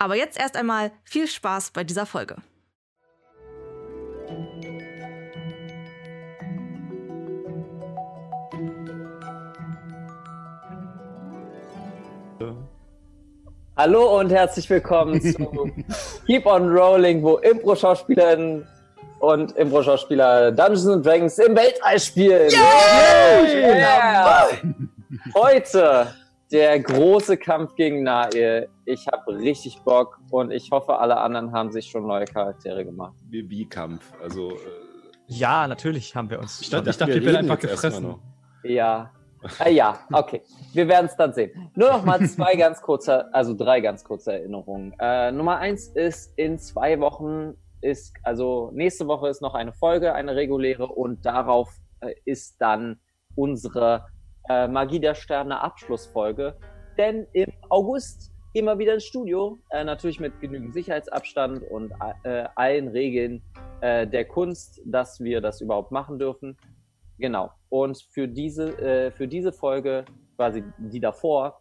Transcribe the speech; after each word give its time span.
Aber 0.00 0.16
jetzt 0.16 0.40
erst 0.40 0.56
einmal 0.56 0.92
viel 1.04 1.26
Spaß 1.26 1.72
bei 1.72 1.84
dieser 1.84 2.06
Folge. 2.06 2.36
Hallo 13.76 14.18
und 14.18 14.30
herzlich 14.30 14.70
willkommen 14.70 15.20
zu 15.20 15.70
Keep 16.26 16.46
on 16.46 16.74
Rolling, 16.74 17.22
wo 17.22 17.36
Impro-Schauspielerinnen 17.36 18.66
und 19.18 19.52
Impro-Schauspieler 19.52 20.50
Dungeons 20.52 21.04
Dragons 21.04 21.38
im 21.38 21.54
Weltall 21.54 22.00
spielen. 22.00 22.50
Yeah! 22.50 23.42
Yeah! 23.54 24.48
Heute 25.34 26.06
der 26.52 26.80
große 26.80 27.36
Kampf 27.36 27.74
gegen 27.74 28.02
Nae. 28.02 28.68
Ich 28.84 29.06
habe 29.06 29.38
richtig 29.38 29.80
Bock 29.82 30.18
und 30.30 30.50
ich 30.50 30.70
hoffe, 30.70 30.98
alle 30.98 31.16
anderen 31.16 31.52
haben 31.52 31.70
sich 31.70 31.86
schon 31.86 32.06
neue 32.06 32.24
Charaktere 32.24 32.84
gemacht. 32.84 33.14
Wie, 33.28 33.48
wie 33.48 33.66
Kampf? 33.66 34.12
Also. 34.22 34.52
Äh, 34.52 34.56
ja, 35.28 35.68
natürlich 35.68 36.14
haben 36.16 36.28
wir 36.28 36.40
uns. 36.40 36.60
Ich 36.60 36.70
dachte, 36.70 36.90
ich 36.90 36.96
dachte 36.96 37.14
wir, 37.14 37.20
wir 37.20 37.32
werden 37.32 37.50
einfach 37.50 37.60
gefressen. 37.60 38.16
Ja, 38.64 39.12
äh, 39.64 39.72
ja, 39.72 39.98
okay. 40.12 40.42
Wir 40.72 40.88
werden 40.88 41.06
es 41.06 41.16
dann 41.16 41.32
sehen. 41.32 41.70
Nur 41.74 41.90
noch 41.90 42.04
mal 42.04 42.20
zwei 42.26 42.54
ganz 42.56 42.82
kurze, 42.82 43.32
also 43.32 43.54
drei 43.54 43.80
ganz 43.80 44.04
kurze 44.04 44.32
Erinnerungen. 44.34 44.94
Äh, 44.98 45.32
Nummer 45.32 45.58
eins 45.58 45.88
ist, 45.88 46.36
in 46.36 46.58
zwei 46.58 47.00
Wochen 47.00 47.54
ist, 47.80 48.14
also 48.22 48.70
nächste 48.74 49.06
Woche 49.06 49.28
ist 49.28 49.40
noch 49.40 49.54
eine 49.54 49.72
Folge, 49.72 50.14
eine 50.14 50.36
reguläre 50.36 50.86
und 50.86 51.24
darauf 51.24 51.70
äh, 52.00 52.14
ist 52.24 52.60
dann 52.60 53.00
unsere 53.34 54.04
äh, 54.50 54.66
Magie 54.66 54.98
der 54.98 55.14
Sterne 55.14 55.60
Abschlussfolge. 55.60 56.56
Denn 56.98 57.26
im 57.32 57.52
August 57.68 58.32
immer 58.52 58.78
wieder 58.78 58.94
ins 58.94 59.04
Studio, 59.04 59.58
äh, 59.70 59.84
natürlich 59.84 60.18
mit 60.18 60.40
genügend 60.40 60.74
Sicherheitsabstand 60.74 61.62
und 61.70 61.92
äh, 62.24 62.46
allen 62.56 62.88
Regeln 62.88 63.42
äh, 63.80 64.08
der 64.08 64.24
Kunst, 64.24 64.80
dass 64.84 65.20
wir 65.20 65.40
das 65.40 65.60
überhaupt 65.60 65.92
machen 65.92 66.18
dürfen. 66.18 66.56
Genau. 67.18 67.50
Und 67.68 68.02
für 68.10 68.26
diese, 68.26 68.76
äh, 68.78 69.10
für 69.12 69.28
diese 69.28 69.52
Folge, 69.52 70.04
quasi 70.36 70.64
die 70.78 71.00
davor, 71.00 71.60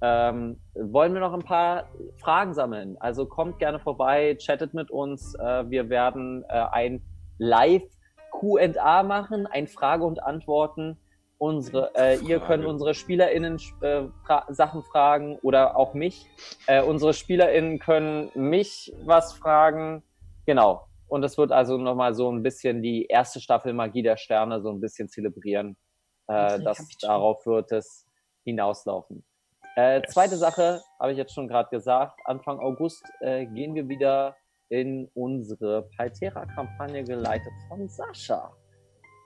ähm, 0.00 0.58
wollen 0.74 1.12
wir 1.12 1.20
noch 1.20 1.34
ein 1.34 1.44
paar 1.44 1.88
Fragen 2.16 2.54
sammeln. 2.54 2.96
Also 3.00 3.26
kommt 3.26 3.58
gerne 3.58 3.78
vorbei, 3.78 4.34
chattet 4.40 4.72
mit 4.72 4.90
uns. 4.90 5.34
Äh, 5.34 5.68
wir 5.68 5.90
werden 5.90 6.46
ein 6.46 7.02
Live 7.36 7.82
QA 8.30 9.02
machen, 9.02 9.46
ein 9.46 9.66
Frage 9.66 10.04
und 10.04 10.22
Antworten. 10.22 10.96
Unsere, 11.42 11.90
äh, 11.94 12.18
ihr 12.18 12.38
könnt 12.38 12.66
unsere 12.66 12.92
SpielerInnen 12.92 13.58
äh, 13.80 14.02
fra 14.26 14.44
Sachen 14.50 14.82
fragen 14.82 15.38
oder 15.40 15.74
auch 15.74 15.94
mich. 15.94 16.26
Äh, 16.66 16.82
unsere 16.82 17.14
SpielerInnen 17.14 17.78
können 17.78 18.30
mich 18.34 18.92
was 19.04 19.32
fragen. 19.32 20.02
Genau. 20.44 20.86
Und 21.08 21.24
es 21.24 21.38
wird 21.38 21.50
also 21.50 21.78
nochmal 21.78 22.12
so 22.12 22.30
ein 22.30 22.42
bisschen 22.42 22.82
die 22.82 23.06
erste 23.06 23.40
Staffel 23.40 23.72
Magie 23.72 24.02
der 24.02 24.18
Sterne 24.18 24.60
so 24.60 24.68
ein 24.68 24.82
bisschen 24.82 25.08
zelebrieren. 25.08 25.78
Äh, 26.26 26.60
das, 26.60 26.86
darauf 27.00 27.46
wird 27.46 27.72
es 27.72 28.06
hinauslaufen. 28.44 29.24
Äh, 29.78 30.00
yes. 30.00 30.12
Zweite 30.12 30.36
Sache, 30.36 30.82
habe 31.00 31.12
ich 31.12 31.16
jetzt 31.16 31.32
schon 31.32 31.48
gerade 31.48 31.70
gesagt, 31.70 32.20
Anfang 32.26 32.58
August 32.58 33.02
äh, 33.20 33.46
gehen 33.46 33.74
wir 33.74 33.88
wieder 33.88 34.36
in 34.68 35.08
unsere 35.14 35.88
Paltera-Kampagne 35.96 37.02
geleitet 37.02 37.52
von 37.68 37.88
Sascha. 37.88 38.52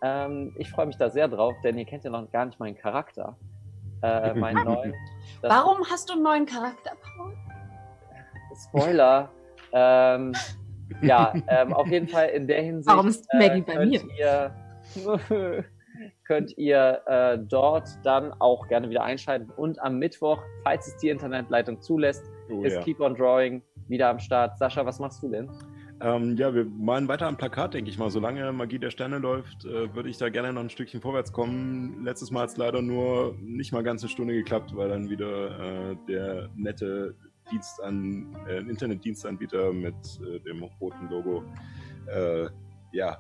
Ähm, 0.03 0.55
ich 0.59 0.71
freue 0.71 0.87
mich 0.87 0.97
da 0.97 1.11
sehr 1.11 1.29
drauf, 1.29 1.55
denn 1.63 1.79
ihr 1.79 1.85
kennt 1.85 2.05
ja 2.05 2.11
noch 2.11 2.31
gar 2.31 2.45
nicht 2.47 2.59
meinen 2.61 2.77
Charakter. 2.77 3.37
Äh, 4.03 4.35
meinen 4.35 4.65
neuen. 4.65 4.95
Warum 5.43 5.79
hast 5.91 6.09
du 6.09 6.15
einen 6.15 6.23
neuen 6.23 6.47
Charakter, 6.47 6.93
Paul? 7.17 7.35
Spoiler. 8.69 9.31
ähm, 9.73 10.33
ja, 11.03 11.33
ähm, 11.49 11.73
auf 11.73 11.89
jeden 11.89 12.09
Fall 12.09 12.29
in 12.29 12.47
der 12.47 12.63
Hinsicht. 12.63 12.87
Warum 12.87 13.09
ist 13.09 13.27
Maggie 13.33 13.61
äh, 13.61 13.63
bei 13.63 13.87
mir? 13.87 14.01
Ihr, 14.19 14.55
könnt 16.25 16.57
ihr 16.57 17.03
äh, 17.07 17.39
dort 17.39 17.89
dann 18.05 18.33
auch 18.41 18.69
gerne 18.69 18.91
wieder 18.91 19.03
einschalten. 19.03 19.51
Und 19.57 19.81
am 19.81 19.99
Mittwoch, 19.99 20.43
falls 20.63 20.87
es 20.87 20.97
die 20.99 21.09
Internetleitung 21.09 21.81
zulässt, 21.81 22.25
oh, 22.51 22.63
ist 22.63 22.75
ja. 22.75 22.83
Keep 22.83 23.01
on 23.01 23.15
Drawing 23.15 23.63
wieder 23.89 24.09
am 24.09 24.19
Start. 24.19 24.59
Sascha, 24.59 24.85
was 24.85 24.99
machst 24.99 25.23
du 25.23 25.29
denn? 25.29 25.51
Ähm, 26.05 26.37
ja, 26.37 26.55
wir 26.55 26.67
malen 26.67 27.09
weiter 27.09 27.27
am 27.27 27.39
Plakat, 27.39 27.73
denke 27.73 27.91
ich 27.91 27.97
mal. 27.97 28.11
Solange 28.11 28.53
Magie 28.53 28.79
der 28.79 28.91
Sterne 28.91 29.17
läuft, 29.17 29.65
äh, 29.65 29.95
würde 29.95 30.11
ich 30.11 30.19
da 30.19 30.29
gerne 30.29 30.53
noch 30.53 30.61
ein 30.61 30.69
Stückchen 30.69 31.01
vorwärts 31.01 31.33
kommen. 31.33 32.05
Letztes 32.05 32.31
Mal 32.31 32.43
hat 32.43 32.51
es 32.51 32.59
leider 32.59 32.83
nur 32.83 33.35
nicht 33.41 33.73
mal 33.73 33.83
ganz 33.83 34.03
eine 34.03 34.11
Stunde 34.11 34.35
geklappt, 34.35 34.77
weil 34.77 34.91
dann 34.91 35.09
wieder 35.09 35.93
äh, 35.93 35.97
der 36.07 36.51
nette 36.57 37.17
Dienst 37.51 37.83
an, 37.83 38.37
äh, 38.47 38.59
Internetdienstanbieter 38.59 39.73
mit 39.73 39.95
äh, 40.21 40.41
dem 40.41 40.63
roten 40.79 41.09
Logo, 41.09 41.43
äh, 42.07 42.49
ja, 42.93 43.19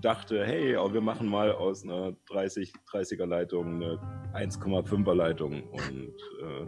dachte, 0.00 0.42
hey, 0.42 0.74
wir 0.74 1.00
machen 1.02 1.28
mal 1.28 1.52
aus 1.52 1.84
einer 1.84 2.14
30, 2.30 2.72
30er 2.90 3.26
Leitung 3.26 3.82
eine 3.82 3.98
1,5er 4.32 5.14
Leitung 5.14 5.62
und 5.64 6.14
äh, 6.40 6.66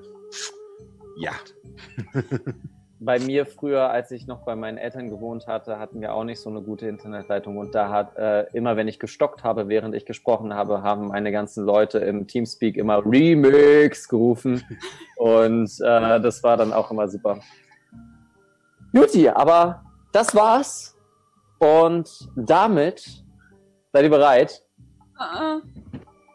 ja. 1.16 1.32
bei 3.04 3.18
mir 3.18 3.44
früher, 3.46 3.90
als 3.90 4.10
ich 4.10 4.26
noch 4.26 4.40
bei 4.40 4.56
meinen 4.56 4.78
Eltern 4.78 5.10
gewohnt 5.10 5.46
hatte, 5.46 5.78
hatten 5.78 6.00
wir 6.00 6.14
auch 6.14 6.24
nicht 6.24 6.40
so 6.40 6.48
eine 6.48 6.62
gute 6.62 6.86
Internetleitung. 6.86 7.58
Und 7.58 7.74
da 7.74 7.90
hat 7.90 8.16
äh, 8.16 8.44
immer, 8.52 8.76
wenn 8.76 8.88
ich 8.88 8.98
gestockt 8.98 9.44
habe, 9.44 9.68
während 9.68 9.94
ich 9.94 10.06
gesprochen 10.06 10.54
habe, 10.54 10.82
haben 10.82 11.08
meine 11.08 11.30
ganzen 11.30 11.64
Leute 11.64 11.98
im 11.98 12.26
Teamspeak 12.26 12.76
immer 12.76 13.04
Remix 13.04 14.08
gerufen. 14.08 14.64
Und 15.16 15.70
äh, 15.80 16.20
das 16.20 16.42
war 16.42 16.56
dann 16.56 16.72
auch 16.72 16.90
immer 16.90 17.08
super. 17.08 17.40
Juti, 18.92 19.28
aber 19.28 19.82
das 20.12 20.34
war's. 20.34 20.96
Und 21.58 22.28
damit 22.36 23.24
seid 23.92 24.04
ihr 24.04 24.10
bereit? 24.10 24.62
Uh 25.18 25.22
-uh. 25.22 25.62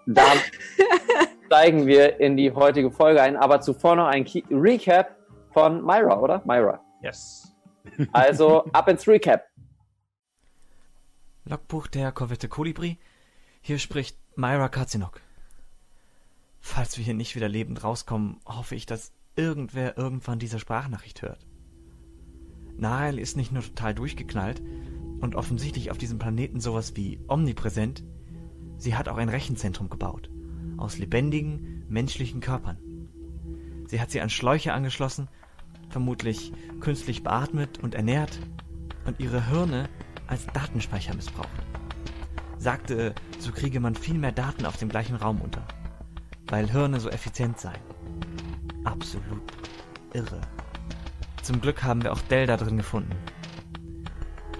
Dann 0.05 0.37
steigen 1.45 1.85
wir 1.87 2.19
in 2.19 2.37
die 2.37 2.51
heutige 2.51 2.91
Folge 2.91 3.21
ein. 3.21 3.37
Aber 3.37 3.61
zuvor 3.61 3.95
noch 3.95 4.07
ein 4.07 4.23
Key 4.23 4.43
Recap 4.49 5.18
von 5.51 5.83
Myra, 5.83 6.19
oder? 6.19 6.41
Myra. 6.45 6.81
Yes. 7.01 7.55
Also 8.13 8.65
ab 8.71 8.87
ins 8.87 9.07
Recap. 9.07 9.43
Logbuch 11.45 11.87
der 11.87 12.11
Korvette 12.11 12.47
Kolibri. 12.47 12.97
Hier 13.61 13.79
spricht 13.79 14.17
Myra 14.35 14.69
Katzinok. 14.69 15.21
Falls 16.59 16.97
wir 16.97 17.05
hier 17.05 17.13
nicht 17.13 17.35
wieder 17.35 17.49
lebend 17.49 17.83
rauskommen, 17.83 18.39
hoffe 18.45 18.75
ich, 18.75 18.85
dass 18.85 19.11
irgendwer 19.35 19.97
irgendwann 19.97 20.39
diese 20.39 20.59
Sprachnachricht 20.59 21.21
hört. 21.21 21.47
Nael 22.77 23.17
ist 23.19 23.35
nicht 23.35 23.51
nur 23.51 23.63
total 23.63 23.93
durchgeknallt 23.93 24.61
und 25.21 25.35
offensichtlich 25.35 25.91
auf 25.91 25.97
diesem 25.97 26.19
Planeten 26.19 26.59
sowas 26.59 26.95
wie 26.95 27.19
omnipräsent, 27.27 28.03
sie 28.77 28.95
hat 28.95 29.09
auch 29.09 29.17
ein 29.17 29.29
Rechenzentrum 29.29 29.89
gebaut. 29.89 30.29
Aus 30.77 30.97
lebendigen, 30.97 31.85
menschlichen 31.89 32.39
Körpern. 32.39 32.77
Sie 33.87 33.99
hat 33.99 34.11
sie 34.11 34.21
an 34.21 34.29
Schläuche 34.29 34.73
angeschlossen 34.73 35.27
vermutlich 35.89 36.53
künstlich 36.79 37.23
beatmet 37.23 37.79
und 37.79 37.95
ernährt 37.95 38.39
und 39.05 39.19
ihre 39.19 39.47
Hirne 39.49 39.89
als 40.27 40.45
Datenspeicher 40.47 41.15
missbraucht. 41.15 41.49
Sagte, 42.57 43.15
so 43.39 43.51
kriege 43.51 43.79
man 43.79 43.95
viel 43.95 44.17
mehr 44.17 44.31
Daten 44.31 44.65
auf 44.65 44.77
dem 44.77 44.89
gleichen 44.89 45.15
Raum 45.15 45.41
unter, 45.41 45.65
weil 46.47 46.69
Hirne 46.69 46.99
so 46.99 47.09
effizient 47.09 47.59
seien. 47.59 47.81
Absolut 48.83 49.41
irre. 50.13 50.41
Zum 51.41 51.61
Glück 51.61 51.83
haben 51.83 52.03
wir 52.03 52.11
auch 52.11 52.21
Dell 52.21 52.45
da 52.47 52.57
drin 52.57 52.77
gefunden. 52.77 53.15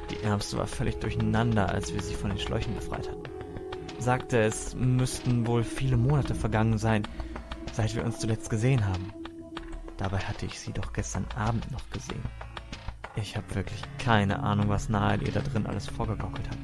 Die 0.10 0.24
Ärmste 0.24 0.58
war 0.58 0.68
völlig 0.68 1.00
durcheinander, 1.00 1.70
als 1.70 1.94
wir 1.94 2.02
sie 2.02 2.16
von 2.16 2.30
den 2.30 2.40
Schläuchen 2.40 2.74
befreit 2.74 3.08
hatten. 3.08 3.24
Sagte, 4.00 4.40
es 4.40 4.76
müssten 4.76 5.46
wohl 5.46 5.64
viele 5.64 5.98
Monate 5.98 6.34
vergangen 6.34 6.78
sein, 6.78 7.04
seit 7.74 7.96
wir 7.96 8.06
uns 8.06 8.20
zuletzt 8.20 8.50
gesehen 8.50 8.86
haben. 8.86 9.12
Dabei 10.00 10.20
hatte 10.20 10.46
ich 10.46 10.58
sie 10.58 10.72
doch 10.72 10.94
gestern 10.94 11.26
Abend 11.36 11.70
noch 11.72 11.90
gesehen. 11.90 12.24
Ich 13.18 13.36
habe 13.36 13.54
wirklich 13.54 13.84
keine 13.98 14.40
Ahnung, 14.42 14.70
was 14.70 14.88
Nahe 14.88 15.18
ihr 15.18 15.34
da 15.34 15.42
drin 15.42 15.66
alles 15.68 15.88
vorgegaukelt 15.88 16.50
hat. 16.50 16.58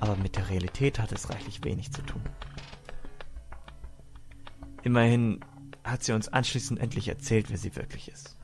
Aber 0.00 0.16
mit 0.16 0.34
der 0.34 0.50
Realität 0.50 0.98
hat 0.98 1.12
es 1.12 1.30
reichlich 1.30 1.62
wenig 1.62 1.92
zu 1.92 2.02
tun. 2.02 2.20
Immerhin 4.82 5.38
hat 5.84 6.02
sie 6.02 6.14
uns 6.14 6.26
anschließend 6.26 6.80
endlich 6.80 7.06
erzählt, 7.06 7.48
wer 7.48 7.58
sie 7.58 7.76
wirklich 7.76 8.08
ist. 8.08 8.36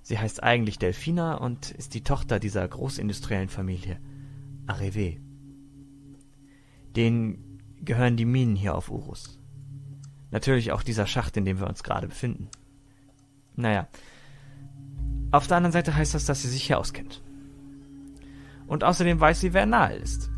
Sie 0.00 0.18
heißt 0.18 0.42
eigentlich 0.42 0.78
Delfina 0.78 1.34
und 1.34 1.72
ist 1.72 1.92
die 1.92 2.04
Tochter 2.04 2.40
dieser 2.40 2.66
großindustriellen 2.66 3.50
Familie, 3.50 4.00
Arrivé. 4.66 5.20
Denen 6.96 7.60
gehören 7.82 8.16
die 8.16 8.24
Minen 8.24 8.56
hier 8.56 8.74
auf 8.74 8.90
Urus. 8.90 9.38
Natürlich 10.30 10.72
auch 10.72 10.82
dieser 10.82 11.06
Schacht, 11.06 11.36
in 11.36 11.44
dem 11.44 11.60
wir 11.60 11.68
uns 11.68 11.82
gerade 11.82 12.08
befinden. 12.08 12.48
Naja. 13.54 13.88
Auf 15.30 15.46
der 15.46 15.56
anderen 15.56 15.72
Seite 15.72 15.94
heißt 15.94 16.14
das, 16.14 16.24
dass 16.24 16.42
sie 16.42 16.48
sich 16.48 16.64
hier 16.64 16.78
auskennt. 16.78 17.22
Und 18.66 18.84
außerdem 18.84 19.20
weiß 19.20 19.40
sie, 19.40 19.52
wer 19.52 19.66
Nahe 19.66 19.94
ist. 19.94 20.30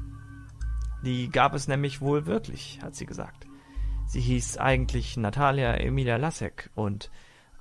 Die 1.05 1.31
gab 1.31 1.55
es 1.55 1.69
nämlich 1.69 2.01
wohl 2.01 2.27
wirklich, 2.27 2.81
hat 2.83 2.95
sie 2.95 3.07
gesagt. 3.07 3.47
Sie 4.07 4.21
hieß 4.21 4.59
eigentlich 4.59 5.17
Natalia 5.17 5.75
Emilia 5.75 6.17
Lasek 6.17 6.71
und 6.75 7.11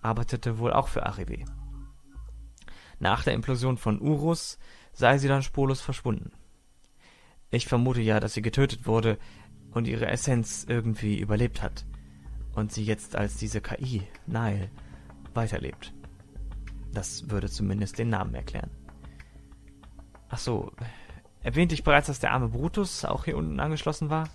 arbeitete 0.01 0.59
wohl 0.59 0.73
auch 0.73 0.87
für 0.87 1.05
Arrivé. 1.07 1.45
Nach 2.99 3.23
der 3.23 3.33
Implosion 3.33 3.77
von 3.77 4.01
Urus 4.01 4.57
sei 4.91 5.17
sie 5.17 5.27
dann 5.27 5.43
spurlos 5.43 5.81
verschwunden. 5.81 6.31
Ich 7.51 7.67
vermute 7.67 8.01
ja, 8.01 8.19
dass 8.19 8.33
sie 8.33 8.41
getötet 8.41 8.87
wurde 8.87 9.17
und 9.71 9.87
ihre 9.87 10.07
Essenz 10.07 10.65
irgendwie 10.67 11.19
überlebt 11.19 11.61
hat 11.61 11.85
und 12.57 12.71
sie 12.71 12.83
jetzt 12.83 13.15
als 13.15 13.37
diese 13.37 13.61
KI, 13.61 14.01
Nile, 14.25 14.69
weiterlebt. 15.35 15.93
Das 16.91 17.29
würde 17.29 17.49
zumindest 17.49 17.99
den 17.99 18.09
Namen 18.09 18.33
erklären. 18.33 18.71
Ach 20.29 20.39
so, 20.39 20.71
erwähnte 21.43 21.75
ich 21.75 21.83
bereits, 21.83 22.07
dass 22.07 22.19
der 22.19 22.31
arme 22.31 22.49
Brutus 22.49 23.05
auch 23.05 23.25
hier 23.25 23.37
unten 23.37 23.59
angeschlossen 23.59 24.09
war? 24.09 24.27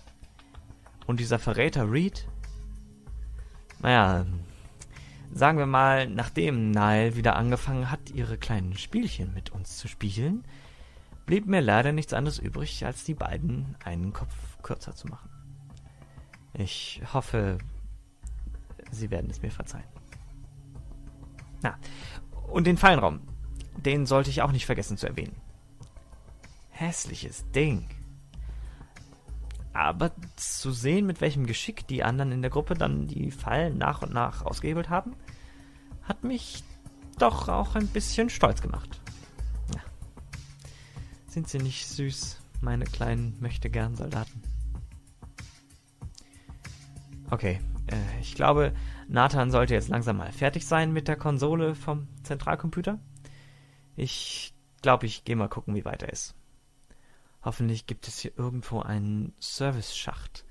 Und 1.05 1.19
dieser 1.19 1.37
Verräter 1.37 1.91
Reed? 1.91 2.25
Naja, 3.81 4.25
sagen 5.33 5.57
wir 5.57 5.65
mal, 5.65 6.07
nachdem 6.07 6.71
Nile 6.71 7.17
wieder 7.17 7.35
angefangen 7.35 7.91
hat, 7.91 8.11
ihre 8.11 8.37
kleinen 8.37 8.77
Spielchen 8.77 9.33
mit 9.33 9.49
uns 9.49 9.77
zu 9.77 9.89
spielen, 9.89 10.45
blieb 11.25 11.45
mir 11.45 11.59
leider 11.59 11.91
nichts 11.91 12.13
anderes 12.13 12.39
übrig, 12.39 12.85
als 12.85 13.03
die 13.03 13.15
beiden 13.15 13.75
einen 13.83 14.13
Kopf 14.13 14.33
kürzer 14.61 14.95
zu 14.95 15.09
machen. 15.09 15.29
Ich 16.53 17.01
hoffe, 17.13 17.57
Sie 18.93 19.11
werden 19.11 19.29
es 19.29 19.41
mir 19.41 19.51
verzeihen. 19.51 19.87
Na, 21.61 21.77
und 22.47 22.67
den 22.67 22.77
Fallenraum, 22.77 23.21
den 23.77 24.05
sollte 24.05 24.29
ich 24.29 24.41
auch 24.41 24.51
nicht 24.51 24.65
vergessen 24.65 24.97
zu 24.97 25.07
erwähnen. 25.07 25.35
Hässliches 26.69 27.49
Ding. 27.51 27.87
Aber 29.73 30.11
zu 30.35 30.71
sehen, 30.71 31.07
mit 31.07 31.19
welchem 31.21 31.47
Geschick 31.47 31.87
die 31.87 32.03
anderen 32.03 32.31
in 32.31 32.41
der 32.41 32.51
Gruppe 32.51 32.75
dann 32.75 33.07
die 33.07 33.31
Fallen 33.31 33.77
nach 33.77 34.03
und 34.03 34.13
nach 34.13 34.45
ausgehebelt 34.45 34.89
haben, 34.89 35.15
hat 36.03 36.23
mich 36.23 36.63
doch 37.17 37.47
auch 37.47 37.75
ein 37.75 37.87
bisschen 37.87 38.29
stolz 38.29 38.61
gemacht. 38.61 39.01
Ja. 39.73 39.81
Sind 41.27 41.47
sie 41.47 41.57
nicht 41.57 41.87
süß, 41.87 42.39
meine 42.61 42.85
kleinen 42.85 43.35
möchtegern 43.39 43.95
Soldaten? 43.95 44.43
Okay, 47.31 47.59
ich 48.21 48.35
glaube, 48.35 48.73
Nathan 49.07 49.51
sollte 49.51 49.73
jetzt 49.73 49.89
langsam 49.89 50.17
mal 50.17 50.31
fertig 50.31 50.65
sein 50.65 50.93
mit 50.93 51.07
der 51.07 51.15
Konsole 51.15 51.75
vom 51.75 52.07
Zentralcomputer. 52.23 52.99
Ich 53.95 54.53
glaube, 54.81 55.05
ich 55.05 55.23
gehe 55.23 55.35
mal 55.35 55.49
gucken, 55.49 55.75
wie 55.75 55.85
weit 55.85 56.03
er 56.03 56.11
ist. 56.11 56.35
Hoffentlich 57.43 57.85
gibt 57.85 58.07
es 58.07 58.19
hier 58.19 58.31
irgendwo 58.37 58.79
einen 58.79 59.33
Service-Schacht 59.39 60.45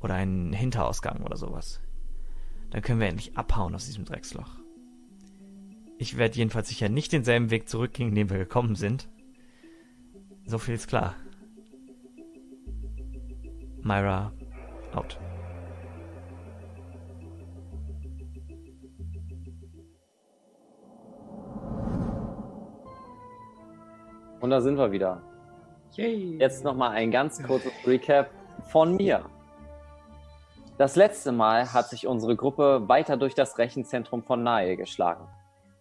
oder 0.00 0.14
einen 0.14 0.52
Hinterausgang 0.52 1.22
oder 1.22 1.36
sowas. 1.36 1.80
Dann 2.70 2.82
können 2.82 3.00
wir 3.00 3.08
endlich 3.08 3.36
abhauen 3.38 3.74
aus 3.74 3.86
diesem 3.86 4.04
Drecksloch. 4.04 4.50
Ich 5.96 6.16
werde 6.16 6.36
jedenfalls 6.36 6.68
sicher 6.68 6.88
nicht 6.88 7.12
denselben 7.12 7.50
Weg 7.50 7.68
zurückgehen, 7.68 8.14
den 8.14 8.30
wir 8.30 8.38
gekommen 8.38 8.76
sind. 8.76 9.08
So 10.44 10.58
viel 10.58 10.74
ist 10.74 10.86
klar. 10.86 11.16
Myra 13.82 14.32
out. 14.92 15.18
Und 24.40 24.50
da 24.50 24.60
sind 24.60 24.78
wir 24.78 24.92
wieder. 24.92 25.22
Yay. 25.92 26.38
Jetzt 26.38 26.64
nochmal 26.64 26.92
ein 26.92 27.10
ganz 27.10 27.42
kurzes 27.42 27.72
Recap 27.86 28.30
von 28.68 28.96
mir. 28.96 29.24
Das 30.76 30.94
letzte 30.94 31.32
Mal 31.32 31.72
hat 31.72 31.88
sich 31.88 32.06
unsere 32.06 32.36
Gruppe 32.36 32.88
weiter 32.88 33.16
durch 33.16 33.34
das 33.34 33.58
Rechenzentrum 33.58 34.22
von 34.22 34.44
Nahe 34.44 34.76
geschlagen. 34.76 35.26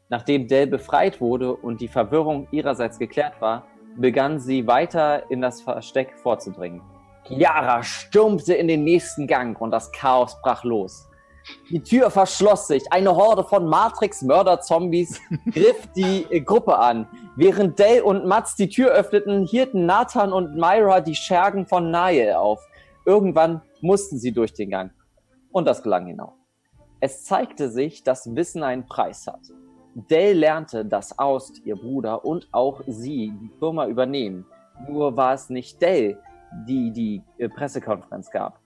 Nachdem 0.09 0.47
Dell 0.47 0.65
befreit 0.67 1.21
wurde 1.21 1.53
und 1.55 1.81
die 1.81 1.87
Verwirrung 1.87 2.47
ihrerseits 2.51 2.97
geklärt 2.97 3.39
war, 3.39 3.67
begann 3.95 4.39
sie 4.39 4.65
weiter 4.65 5.29
in 5.29 5.41
das 5.41 5.61
Versteck 5.61 6.17
vorzudringen. 6.17 6.81
Chiara 7.25 7.83
stürmte 7.83 8.53
in 8.53 8.67
den 8.67 8.83
nächsten 8.83 9.27
Gang 9.27 9.59
und 9.59 9.71
das 9.71 9.91
Chaos 9.91 10.39
brach 10.41 10.63
los. 10.63 11.06
Die 11.69 11.81
Tür 11.81 12.09
verschloss 12.09 12.67
sich. 12.67 12.91
Eine 12.91 13.15
Horde 13.15 13.43
von 13.43 13.67
Matrix-Mörder-Zombies 13.67 15.19
griff 15.51 15.87
die 15.95 16.25
äh, 16.29 16.41
Gruppe 16.41 16.77
an. 16.77 17.07
Während 17.35 17.77
Dell 17.79 18.01
und 18.01 18.25
Mats 18.25 18.55
die 18.55 18.69
Tür 18.69 18.91
öffneten, 18.91 19.45
hielten 19.45 19.85
Nathan 19.85 20.33
und 20.33 20.55
Myra 20.55 21.01
die 21.01 21.15
Schergen 21.15 21.65
von 21.65 21.91
Nael 21.91 22.33
auf. 22.33 22.65
Irgendwann 23.05 23.61
mussten 23.81 24.17
sie 24.17 24.31
durch 24.31 24.53
den 24.53 24.69
Gang. 24.69 24.91
Und 25.51 25.65
das 25.65 25.83
gelang 25.83 26.07
ihnen 26.07 26.19
auch. 26.19 26.35
Es 26.99 27.25
zeigte 27.25 27.69
sich, 27.69 28.03
dass 28.03 28.35
Wissen 28.35 28.63
einen 28.63 28.87
Preis 28.87 29.27
hat. 29.27 29.41
Dell 29.93 30.37
lernte, 30.37 30.85
dass 30.85 31.17
Aust, 31.17 31.61
ihr 31.65 31.75
Bruder 31.75 32.25
und 32.25 32.47
auch 32.51 32.81
sie 32.87 33.33
die 33.41 33.51
Firma 33.59 33.87
übernehmen. 33.87 34.45
Nur 34.87 35.15
war 35.17 35.33
es 35.33 35.49
nicht 35.49 35.81
Dell, 35.81 36.19
die 36.67 36.91
die 36.91 37.23
äh, 37.37 37.49
Pressekonferenz 37.49 38.31
gab. 38.31 38.59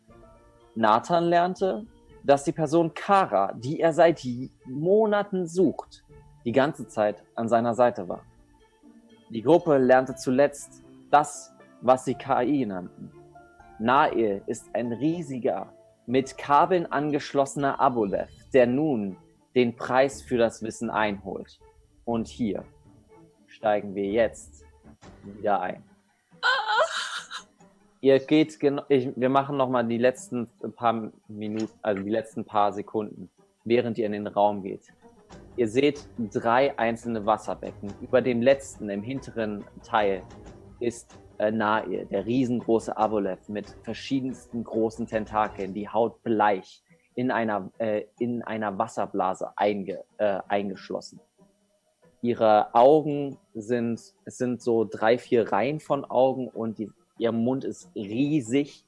Nathan 0.75 1.25
lernte, 1.25 1.85
dass 2.23 2.43
die 2.43 2.51
Person 2.51 2.93
Kara, 2.93 3.53
die 3.53 3.79
er 3.79 3.93
seit 3.93 4.25
Monaten 4.65 5.47
sucht, 5.47 6.03
die 6.45 6.51
ganze 6.51 6.87
Zeit 6.87 7.23
an 7.35 7.47
seiner 7.47 7.73
Seite 7.73 8.07
war. 8.07 8.23
Die 9.29 9.41
Gruppe 9.41 9.77
lernte 9.77 10.15
zuletzt 10.15 10.83
das, 11.09 11.53
was 11.81 12.05
sie 12.05 12.15
KI 12.15 12.65
nannten. 12.65 13.11
Nael 13.79 14.43
ist 14.45 14.69
ein 14.73 14.91
riesiger, 14.91 15.73
mit 16.05 16.37
Kabeln 16.37 16.85
angeschlossener 16.91 17.79
Aboleth, 17.79 18.29
der 18.53 18.67
nun 18.67 19.17
den 19.55 19.75
Preis 19.75 20.21
für 20.21 20.37
das 20.37 20.61
Wissen 20.61 20.89
einholt. 20.89 21.59
Und 22.05 22.27
hier 22.27 22.65
steigen 23.47 23.95
wir 23.95 24.05
jetzt 24.05 24.65
wieder 25.23 25.61
ein. 25.61 25.83
Ihr 28.03 28.17
geht 28.17 28.59
genau, 28.59 28.83
wir 28.89 29.29
machen 29.29 29.57
noch 29.57 29.69
mal 29.69 29.83
die 29.83 29.99
letzten 29.99 30.49
paar 30.75 31.11
Minuten, 31.27 31.71
also 31.83 32.01
die 32.01 32.09
letzten 32.09 32.43
paar 32.43 32.73
Sekunden, 32.73 33.29
während 33.63 33.99
ihr 33.99 34.07
in 34.07 34.13
den 34.13 34.25
Raum 34.25 34.63
geht. 34.63 34.91
Ihr 35.55 35.67
seht 35.67 36.07
drei 36.17 36.77
einzelne 36.79 37.23
Wasserbecken. 37.27 37.93
Über 38.01 38.23
dem 38.23 38.41
letzten, 38.41 38.89
im 38.89 39.03
hinteren 39.03 39.63
Teil, 39.83 40.23
ist 40.79 41.15
äh, 41.37 41.51
Nair, 41.51 42.05
der 42.05 42.25
riesengroße 42.25 42.97
Aboleth 42.97 43.49
mit 43.49 43.69
verschiedensten 43.83 44.63
großen 44.63 45.05
Tentakeln, 45.05 45.75
die 45.75 45.87
Haut 45.87 46.23
bleich, 46.23 46.81
in 47.13 47.29
einer, 47.29 47.69
äh, 47.77 48.05
in 48.17 48.41
einer 48.41 48.79
Wasserblase 48.79 49.51
einge, 49.55 50.03
äh, 50.17 50.39
eingeschlossen. 50.47 51.19
Ihre 52.23 52.73
Augen 52.73 53.37
sind, 53.53 54.01
es 54.25 54.37
sind 54.37 54.61
so 54.61 54.87
drei, 54.89 55.19
vier 55.19 55.51
Reihen 55.51 55.79
von 55.79 56.03
Augen 56.05 56.47
und 56.47 56.79
die 56.79 56.89
Ihr 57.21 57.31
Mund 57.31 57.65
ist 57.65 57.87
riesig, 57.93 58.83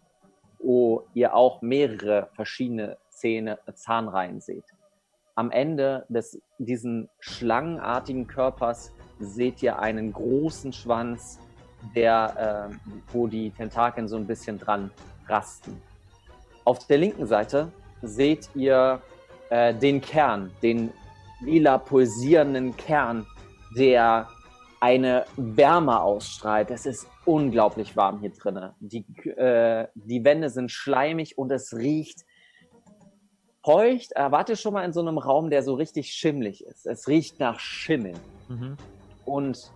wo 0.57 1.03
ihr 1.13 1.35
auch 1.35 1.61
mehrere 1.61 2.29
verschiedene 2.33 2.97
Zähne, 3.09 3.59
Zahnreihen 3.75 4.41
seht. 4.41 4.63
Am 5.35 5.51
Ende 5.51 6.07
des, 6.09 6.41
diesen 6.57 7.09
schlangenartigen 7.19 8.25
Körpers 8.25 8.91
seht 9.19 9.61
ihr 9.61 9.77
einen 9.77 10.11
großen 10.13 10.73
Schwanz, 10.73 11.37
der, 11.95 12.71
äh, 12.71 12.93
wo 13.13 13.27
die 13.27 13.51
Tentakeln 13.51 14.07
so 14.07 14.15
ein 14.15 14.25
bisschen 14.25 14.57
dran 14.57 14.89
rasten. 15.27 15.79
Auf 16.65 16.87
der 16.87 16.97
linken 16.97 17.27
Seite 17.27 17.71
seht 18.01 18.49
ihr 18.55 18.99
äh, 19.51 19.75
den 19.75 20.01
Kern, 20.01 20.49
den 20.63 20.91
lila 21.39 21.77
pulsierenden 21.77 22.75
Kern, 22.77 23.27
der 23.77 24.27
eine 24.83 25.23
Wärme 25.37 26.01
ausstrahlt. 26.01 26.69
Es 26.69 26.85
ist 26.85 27.07
unglaublich 27.23 27.95
warm 27.95 28.19
hier 28.19 28.31
drinnen. 28.31 28.71
Die, 28.81 29.05
äh, 29.29 29.87
die 29.95 30.25
Wände 30.25 30.49
sind 30.49 30.71
schleimig 30.71 31.37
und 31.37 31.53
es 31.53 31.73
riecht 31.73 32.25
feucht. 33.63 34.11
Erwarte 34.11 34.57
schon 34.57 34.73
mal 34.73 34.83
in 34.83 34.91
so 34.91 34.99
einem 34.99 35.17
Raum, 35.17 35.49
der 35.49 35.63
so 35.63 35.75
richtig 35.75 36.11
schimmlig 36.11 36.65
ist. 36.65 36.85
Es 36.85 37.07
riecht 37.07 37.39
nach 37.39 37.61
Schimmel. 37.61 38.15
Mhm. 38.49 38.75
Und 39.23 39.71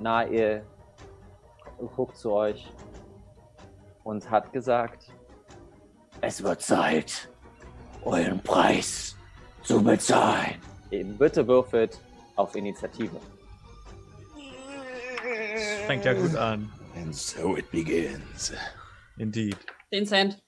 na, 0.00 0.26
ihr 0.26 0.62
guckt 1.94 2.16
zu 2.16 2.32
euch 2.32 2.72
und 4.02 4.30
hat 4.30 4.50
gesagt, 4.54 5.12
es 6.22 6.42
wird 6.42 6.62
Zeit, 6.62 7.28
euren 8.02 8.42
Preis 8.42 9.14
zu 9.62 9.82
bezahlen. 9.82 10.54
Bitte 11.18 11.46
würfelt 11.46 12.00
auf 12.34 12.56
Initiative. 12.56 13.20
Fängt 15.88 16.04
ja 16.04 16.12
gut 16.12 16.36
an. 16.36 16.70
And 16.96 17.14
so 17.16 17.56
it 17.56 17.70
begins. 17.70 18.52
Indeed. 19.16 19.56
10 19.90 20.06
Cent. 20.06 20.42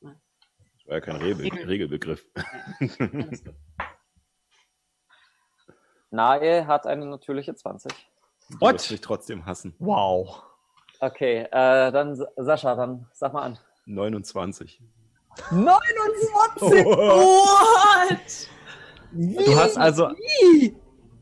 Das 0.00 0.10
war 0.86 0.94
ja 0.94 1.00
kein 1.02 1.16
Regel 1.16 1.46
Regelbegriff. 1.66 2.24
Nahe 6.10 6.66
hat 6.66 6.86
eine 6.86 7.04
natürliche 7.04 7.54
20. 7.54 7.92
Du 8.48 8.60
What? 8.60 8.74
wirst 8.76 8.90
mich 8.92 9.00
trotzdem 9.02 9.44
hassen. 9.44 9.74
Wow. 9.78 10.42
Okay, 11.00 11.42
äh, 11.42 11.92
dann 11.92 12.16
Sa- 12.16 12.28
Sascha, 12.36 12.74
dann 12.76 13.06
sag 13.12 13.34
mal 13.34 13.42
an. 13.42 13.58
29. 13.84 14.80
29! 15.50 16.84
What? 16.86 18.48
Du 19.12 19.56
hast 19.58 19.76
also. 19.76 20.08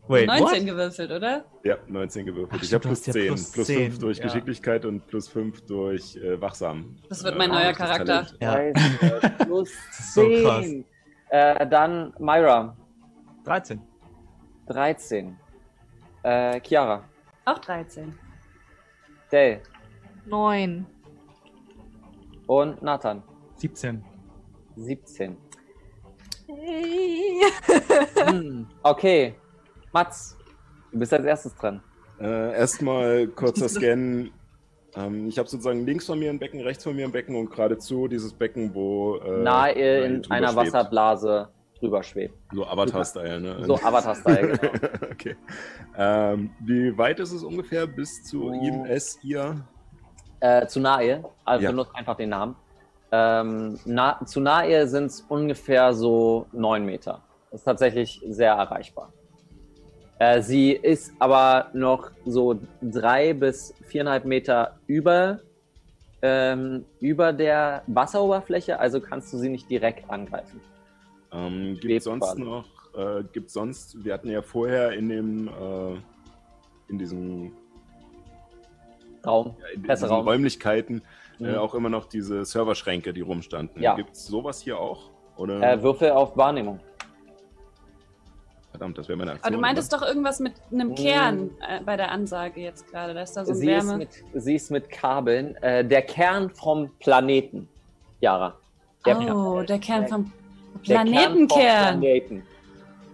Wait, 0.08 0.26
19 0.26 0.44
what? 0.44 0.66
gewürfelt, 0.66 1.10
oder? 1.10 1.44
Ja, 1.64 1.76
19 1.88 2.26
gewürfelt. 2.26 2.60
Ach, 2.60 2.62
ich 2.62 2.72
habe 2.72 2.82
plus 2.82 3.06
ja 3.06 3.12
10. 3.12 3.26
plus 3.26 3.52
Plus 3.52 3.66
10, 3.66 3.76
5 3.90 3.98
durch 3.98 4.18
ja. 4.18 4.24
Geschicklichkeit 4.24 4.84
und 4.84 5.06
plus 5.06 5.28
5 5.28 5.62
durch 5.62 6.16
äh, 6.16 6.40
Wachsam. 6.40 6.96
Das 7.08 7.24
wird 7.24 7.34
Äh, 7.34 7.38
mein 7.38 7.50
neuer 7.50 7.72
durch 7.72 7.76
das 7.78 7.88
Charakter. 7.88 8.26
Ja. 8.40 8.52
Scheiße, 8.52 9.30
plus 9.44 9.70
So 10.14 10.28
krass. 10.28 10.64
10. 10.64 10.84
Äh, 11.30 11.66
dann 11.68 12.12
Myra, 12.18 12.76
13. 13.44 13.80
13. 14.68 15.36
Äh, 16.22 16.60
Chiara, 16.60 17.04
Auch 17.44 17.58
13. 17.58 18.16
Dale 19.30 19.60
Neun. 20.24 20.86
und 22.46 22.82
Nathan, 22.82 23.22
17. 23.56 24.04
17. 24.76 25.36
Hey. 26.46 27.42
Hm, 28.26 28.66
okay, 28.82 29.34
Mats, 30.00 30.36
du 30.92 30.98
bist 30.98 31.10
als 31.14 31.24
erstes 31.24 31.54
dran. 31.54 31.80
Äh, 32.20 32.52
Erstmal 32.54 33.28
kurzer 33.28 33.66
Scan. 33.66 34.30
Ähm, 34.94 35.26
ich 35.26 35.38
habe 35.38 35.48
sozusagen 35.48 35.86
links 35.86 36.04
von 36.04 36.18
mir 36.18 36.28
ein 36.28 36.38
Becken, 36.38 36.60
rechts 36.60 36.84
von 36.84 36.94
mir 36.94 37.06
ein 37.06 37.12
Becken 37.12 37.34
und 37.34 37.48
geradezu 37.50 38.06
dieses 38.06 38.34
Becken, 38.34 38.74
wo. 38.74 39.16
Äh, 39.16 39.42
Nahe 39.42 39.72
in 39.72 40.30
einer 40.30 40.48
schwebt. 40.48 40.66
Wasserblase 40.74 41.48
drüber 41.80 42.02
schwebt. 42.02 42.34
So 42.52 42.66
Avatar-Style, 42.66 43.40
ne? 43.40 43.64
So 43.64 43.76
Avatar-Style, 43.76 44.58
genau. 44.58 44.72
okay. 45.12 45.36
Ähm, 45.96 46.50
wie 46.60 46.96
weit 46.98 47.18
ist 47.20 47.32
es 47.32 47.42
ungefähr 47.42 47.86
bis 47.86 48.22
zu 48.24 48.50
Oh. 48.50 48.52
ihm, 48.52 48.84
es, 48.84 49.18
ihr? 49.22 49.66
Äh, 50.40 50.66
zu 50.66 50.78
nahe, 50.78 51.24
also 51.46 51.64
Ja. 51.64 51.70
benutzt 51.70 51.92
einfach 51.94 52.16
den 52.18 52.28
Namen. 52.28 52.54
Ähm, 53.12 53.78
na, 53.86 54.20
zu 54.26 54.40
nahe 54.40 54.86
sind 54.88 55.06
es 55.06 55.22
ungefähr 55.22 55.94
so 55.94 56.48
neun 56.52 56.84
Meter. 56.84 57.22
Das 57.50 57.60
ist 57.60 57.64
tatsächlich 57.64 58.20
sehr 58.28 58.52
erreichbar. 58.52 59.10
Äh, 60.18 60.40
sie 60.40 60.72
ist 60.72 61.12
aber 61.18 61.68
noch 61.74 62.10
so 62.24 62.58
drei 62.80 63.34
bis 63.34 63.74
viereinhalb 63.86 64.24
Meter 64.24 64.76
über, 64.86 65.40
ähm, 66.22 66.84
über 67.00 67.32
der 67.32 67.82
Wasseroberfläche, 67.86 68.78
also 68.78 69.00
kannst 69.00 69.32
du 69.32 69.38
sie 69.38 69.50
nicht 69.50 69.68
direkt 69.68 70.08
angreifen. 70.10 70.60
Ähm, 71.32 71.74
gibt 71.74 71.82
Schwebt 71.84 72.02
sonst 72.04 72.24
quasi. 72.24 72.42
noch, 72.42 72.64
äh, 72.96 73.24
gibt 73.32 73.50
sonst, 73.50 74.02
wir 74.04 74.14
hatten 74.14 74.30
ja 74.30 74.40
vorher 74.40 74.92
in 74.92 75.08
dem, 75.10 75.48
äh, 75.48 75.96
in 76.88 76.98
diesem, 76.98 77.52
Raum. 79.26 79.48
ja, 79.60 79.66
in 79.66 79.82
diesen 79.82 79.86
Presseraum. 79.86 80.26
Räumlichkeiten 80.28 81.02
äh, 81.38 81.42
Mhm. 81.42 81.54
auch 81.56 81.74
immer 81.74 81.90
noch 81.90 82.06
diese 82.06 82.46
Serverschränke, 82.46 83.12
die 83.12 83.20
rumstanden. 83.20 83.82
Ja. 83.82 83.94
Gibt 83.96 84.12
es 84.14 84.26
sowas 84.26 84.62
hier 84.62 84.78
auch? 84.80 85.10
Oder? 85.36 85.60
Äh, 85.60 85.82
Würfel 85.82 86.12
auf 86.12 86.34
Wahrnehmung. 86.38 86.80
Verdammt, 88.76 88.98
das 88.98 89.08
wäre 89.08 89.16
meine 89.16 89.30
Aber 89.30 89.38
Aktion. 89.38 89.54
du 89.54 89.60
meintest 89.60 89.92
oder? 89.94 90.00
doch 90.02 90.08
irgendwas 90.08 90.38
mit 90.38 90.52
einem 90.70 90.88
Mm. 90.90 90.94
Kern 90.96 91.50
äh, 91.66 91.80
bei 91.84 91.96
der 91.96 92.10
Ansage 92.10 92.60
jetzt 92.60 92.86
gerade. 92.90 93.14
Da 93.14 93.22
ist 93.22 93.32
da 93.34 93.44
so 93.46 93.52
ein 93.52 93.56
Sie 93.56 93.70
ist, 93.70 93.86
Wärme. 93.86 93.98
mit, 93.98 94.08
sie 94.34 94.54
ist 94.54 94.70
mit 94.70 94.90
Kabeln. 94.90 95.56
Äh, 95.62 95.82
der 95.84 96.02
Kern 96.02 96.50
vom 96.50 96.90
Planeten, 97.00 97.68
Yara. 98.20 98.54
Der 99.06 99.18
oh, 99.34 99.62
der 99.62 99.78
Kern 99.78 100.06
vom 100.08 100.30
der 100.86 100.96
Kern 101.04 101.08
vom 101.08 101.46
Planetenkern. 101.48 102.00
Planeten. 102.00 102.42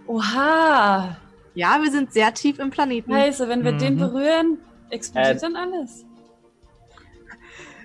Oha. 0.07 1.17
Ja, 1.55 1.79
wir 1.81 1.91
sind 1.91 2.11
sehr 2.11 2.33
tief 2.33 2.59
im 2.59 2.69
Planeten. 2.71 3.09
Scheiße, 3.11 3.47
wenn 3.47 3.63
wir 3.63 3.71
den 3.73 3.95
Mhm. 3.95 3.99
berühren, 3.99 4.57
explodiert 4.89 5.37
Äh, 5.37 5.39
dann 5.39 5.55
alles. 5.55 6.03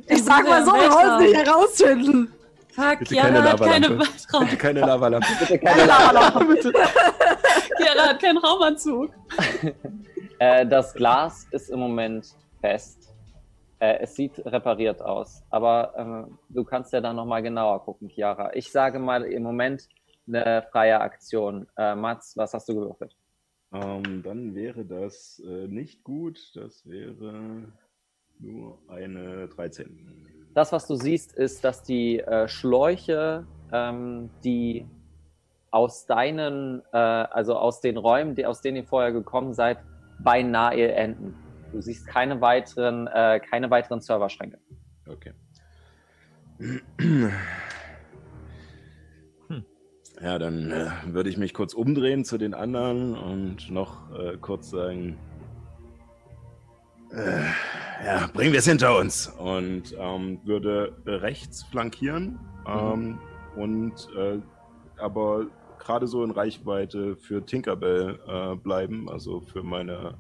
ich 0.09 0.25
sag 0.25 0.49
mal 0.49 0.65
so, 0.65 0.73
wir 0.73 0.91
wollen 0.91 1.23
es 1.23 1.31
nicht 1.31 1.47
herausfinden. 1.47 2.33
Fuck, 2.79 3.01
Bitte 3.01 3.15
Chiara 3.15 3.29
keine 3.29 3.51
hat 3.51 3.61
keine 3.61 3.89
Lavalampe. 3.89 3.99
Weltraum. 3.99 4.45
Bitte 4.45 4.57
keine 4.57 4.81
Lavalampe. 4.81 5.29
Bitte 5.41 5.59
keine 5.65 5.87
Lava. 5.87 6.45
bitte. 6.45 6.73
Chiara 7.77 8.09
hat 8.09 8.23
keinen 8.23 8.39
Raumanzug. 8.39 9.11
äh, 10.39 10.65
das 10.65 10.95
Glas 10.95 11.49
ist 11.51 11.71
im 11.71 11.81
Moment 11.81 12.37
fest. 12.61 13.13
Äh, 13.81 13.99
es 14.03 14.15
sieht 14.15 14.39
repariert 14.47 15.03
aus. 15.03 15.43
Aber 15.51 16.29
äh, 16.29 16.55
du 16.55 16.63
kannst 16.63 16.93
ja 16.93 17.01
da 17.01 17.13
nochmal 17.13 17.43
genauer 17.43 17.85
gucken, 17.85 18.09
Chiara. 18.09 18.55
Ich 18.55 18.71
sage 18.71 19.01
mal 19.01 19.25
im 19.25 19.43
Moment 19.43 19.89
eine 20.29 20.65
freie 20.71 21.01
Aktion. 21.01 21.67
Äh, 21.77 21.97
Mats, 21.97 22.37
was 22.37 22.55
hast 22.55 22.69
du 22.69 22.77
gewürfelt? 22.77 23.17
Ähm, 23.73 24.23
dann 24.23 24.55
wäre 24.55 24.85
das 24.85 25.43
äh, 25.45 25.67
nicht 25.67 26.05
gut. 26.05 26.53
Das 26.55 26.89
wäre 26.89 27.73
nur 28.39 28.79
eine 28.87 29.49
13. 29.49 30.38
Das, 30.55 30.73
was 30.73 30.87
du 30.87 30.97
siehst, 30.97 31.33
ist, 31.35 31.65
dass 31.65 31.83
die 31.83 32.21
äh, 32.21 32.49
Schläuche, 32.49 33.47
ähm, 33.73 34.31
die 34.45 34.87
aus 35.71 36.07
deinen, 36.07 36.83
äh, 36.93 36.97
also 36.97 37.57
aus 37.57 37.81
den 37.81 37.97
Räumen, 37.97 38.35
die, 38.35 38.47
aus 38.47 38.61
denen 38.61 38.79
ihr 38.79 38.85
vorher 38.85 39.13
gekommen 39.13 39.53
seid, 39.53 39.79
beinahe 40.19 40.93
enden. 40.93 41.35
Du 41.73 41.81
siehst 41.81 42.07
keine 42.07 42.41
weiteren, 42.41 43.07
äh, 43.09 43.41
keine 43.41 43.71
weiteren 43.71 44.01
Serverschränke. 44.01 44.59
Okay. 45.07 45.33
Hm. 46.59 46.81
Ja, 50.21 50.37
dann 50.39 50.73
äh, 50.73 50.91
würde 51.07 51.31
ich 51.31 51.37
mich 51.37 51.55
kurz 51.55 51.75
umdrehen 51.75 52.25
zu 52.25 52.39
den 52.39 52.53
anderen 52.53 53.17
und 53.17 53.71
noch 53.71 54.11
äh, 54.19 54.37
kurz 54.39 54.71
sagen, 54.71 55.17
äh, 57.13 58.05
ja, 58.05 58.29
bringen 58.33 58.53
wir 58.53 58.59
es 58.61 58.67
hinter 58.67 58.99
uns 58.99 59.27
und 59.27 59.95
ähm, 59.99 60.41
würde 60.45 60.97
rechts 61.07 61.63
flankieren 61.65 62.39
ähm, 62.67 63.19
und 63.57 63.95
äh, 64.17 64.39
aber 64.99 65.47
gerade 65.79 66.07
so 66.07 66.25
in 66.25 66.31
Reichweite 66.31 67.17
für 67.17 67.45
Tinkerbell 67.45 68.19
äh, 68.27 68.57
bleiben, 68.57 69.09
also 69.09 69.41
für 69.41 69.63
meine 69.63 70.19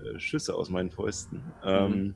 äh, 0.00 0.18
Schüsse 0.18 0.54
aus 0.54 0.70
meinen 0.70 0.90
Fäusten. 0.90 1.42
Ähm, 1.64 2.14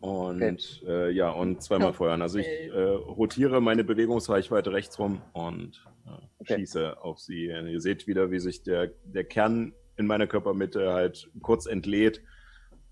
und 0.00 0.82
äh, 0.86 1.10
ja, 1.10 1.30
und 1.30 1.62
zweimal 1.62 1.92
feuern. 1.92 2.22
Also 2.22 2.38
ich 2.38 2.46
äh, 2.46 2.80
rotiere 2.80 3.60
meine 3.60 3.84
Bewegungsreichweite 3.84 4.72
rechts 4.72 4.98
rum 4.98 5.20
und 5.32 5.84
äh, 6.06 6.10
Okay. 6.38 6.56
schieße 6.60 7.02
auf 7.02 7.18
sie. 7.18 7.46
Ihr 7.46 7.80
seht 7.80 8.06
wieder, 8.06 8.30
wie 8.30 8.38
sich 8.38 8.62
der, 8.62 8.92
der 9.04 9.24
Kern 9.24 9.72
in 9.96 10.06
meiner 10.06 10.26
Körpermitte 10.26 10.92
halt 10.92 11.28
kurz 11.42 11.66
entlädt 11.66 12.22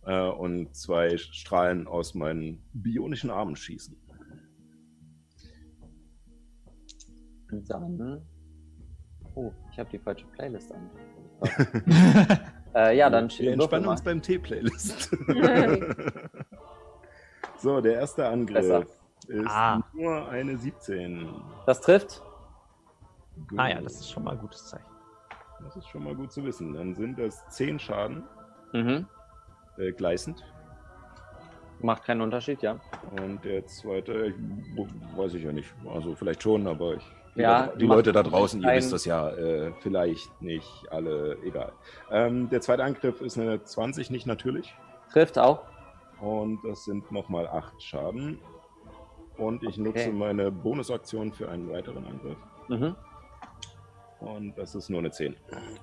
äh, 0.07 0.29
und 0.29 0.75
zwei 0.75 1.17
Strahlen 1.17 1.87
aus 1.87 2.15
meinen 2.15 2.63
bionischen 2.73 3.31
Armen 3.31 3.57
schießen. 3.57 3.97
Dann. 7.69 8.23
Oh, 9.35 9.53
ich 9.73 9.79
habe 9.79 9.91
die 9.91 9.99
falsche 9.99 10.27
Playlist 10.27 10.73
an. 10.73 10.91
äh, 12.75 12.97
ja, 12.97 13.11
dann 13.11 13.29
Wir 13.31 13.53
entspannen 13.53 13.87
uns 13.87 14.03
beim 14.03 14.21
T-Playlist. 14.23 15.11
so, 17.59 17.81
der 17.81 17.95
erste 17.95 18.27
Angriff 18.29 18.55
Besser. 18.69 18.87
ist 19.29 19.47
Ah. 19.49 19.81
nur 19.93 20.29
eine 20.29 20.57
17. 20.57 21.29
Das 21.67 21.81
trifft. 21.81 22.23
Gut. 23.49 23.59
ah 23.59 23.69
ja, 23.69 23.81
das 23.81 23.95
ist 23.97 24.11
schon 24.11 24.25
mal 24.25 24.33
ein 24.33 24.39
gutes 24.39 24.67
Zeichen. 24.69 24.85
Das 25.63 25.77
ist 25.77 25.89
schon 25.89 26.05
mal 26.05 26.15
gut 26.15 26.33
zu 26.33 26.45
wissen. 26.45 26.73
Dann 26.75 26.95
sind 26.95 27.19
das 27.19 27.45
10 27.51 27.79
Schaden, 27.79 28.25
Mhm. 28.73 29.07
Äh, 29.79 29.93
gleißend. 29.93 30.43
Macht 31.81 32.05
keinen 32.05 32.23
Unterschied, 32.23 32.63
ja. 32.63 32.79
Und 33.21 33.45
der 33.45 33.67
zweite, 33.67 34.29
ich, 34.29 34.35
weiß 35.17 35.35
ich 35.35 35.43
ja 35.45 35.53
nicht. 35.53 35.69
Also 35.93 36.15
vielleicht 36.15 36.43
schon, 36.43 36.67
aber 36.67 36.95
ich, 36.95 37.03
die, 37.35 37.41
Ja, 37.41 37.67
Leute, 37.67 37.79
die 37.79 37.87
Leute 37.87 38.13
da 38.13 38.23
draußen, 38.23 38.63
ihr 38.63 38.73
wisst 38.73 38.93
das 38.93 39.05
ja, 39.05 39.29
äh, 39.31 39.73
vielleicht 39.81 40.41
nicht 40.41 40.69
alle, 40.91 41.37
egal. 41.45 41.73
Ähm, 42.11 42.49
der 42.49 42.61
zweite 42.61 42.85
Angriff 42.85 43.21
ist 43.21 43.39
eine 43.39 43.63
20, 43.63 44.11
nicht 44.11 44.27
natürlich. 44.27 44.75
Trifft 45.13 45.39
auch. 45.39 45.63
Und 46.21 46.61
das 46.65 46.85
sind 46.85 47.11
nochmal 47.13 47.47
8 47.49 47.83
Schaden. 47.83 48.39
Und 49.37 49.63
ich 49.65 49.79
Okay. 49.79 49.83
nutze 49.83 50.13
meine 50.13 50.51
Bonusaktion 50.51 51.33
für 51.33 51.49
einen 51.49 51.71
weiteren 51.71 52.07
Angriff. 52.07 52.39
Mhm. 52.69 52.95
Und 54.21 54.57
das 54.57 54.75
ist 54.75 54.89
nur 54.89 55.01
eine 55.01 55.11
10. 55.11 55.37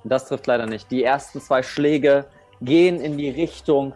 Das 0.05 0.27
trifft 0.27 0.48
leider 0.48 0.65
nicht. 0.65 0.89
Die 0.89 1.03
ersten 1.03 1.41
zwei 1.41 1.62
Schläge 1.62 2.25
gehen 2.61 2.99
in 2.99 3.17
die 3.17 3.29
Richtung 3.29 3.93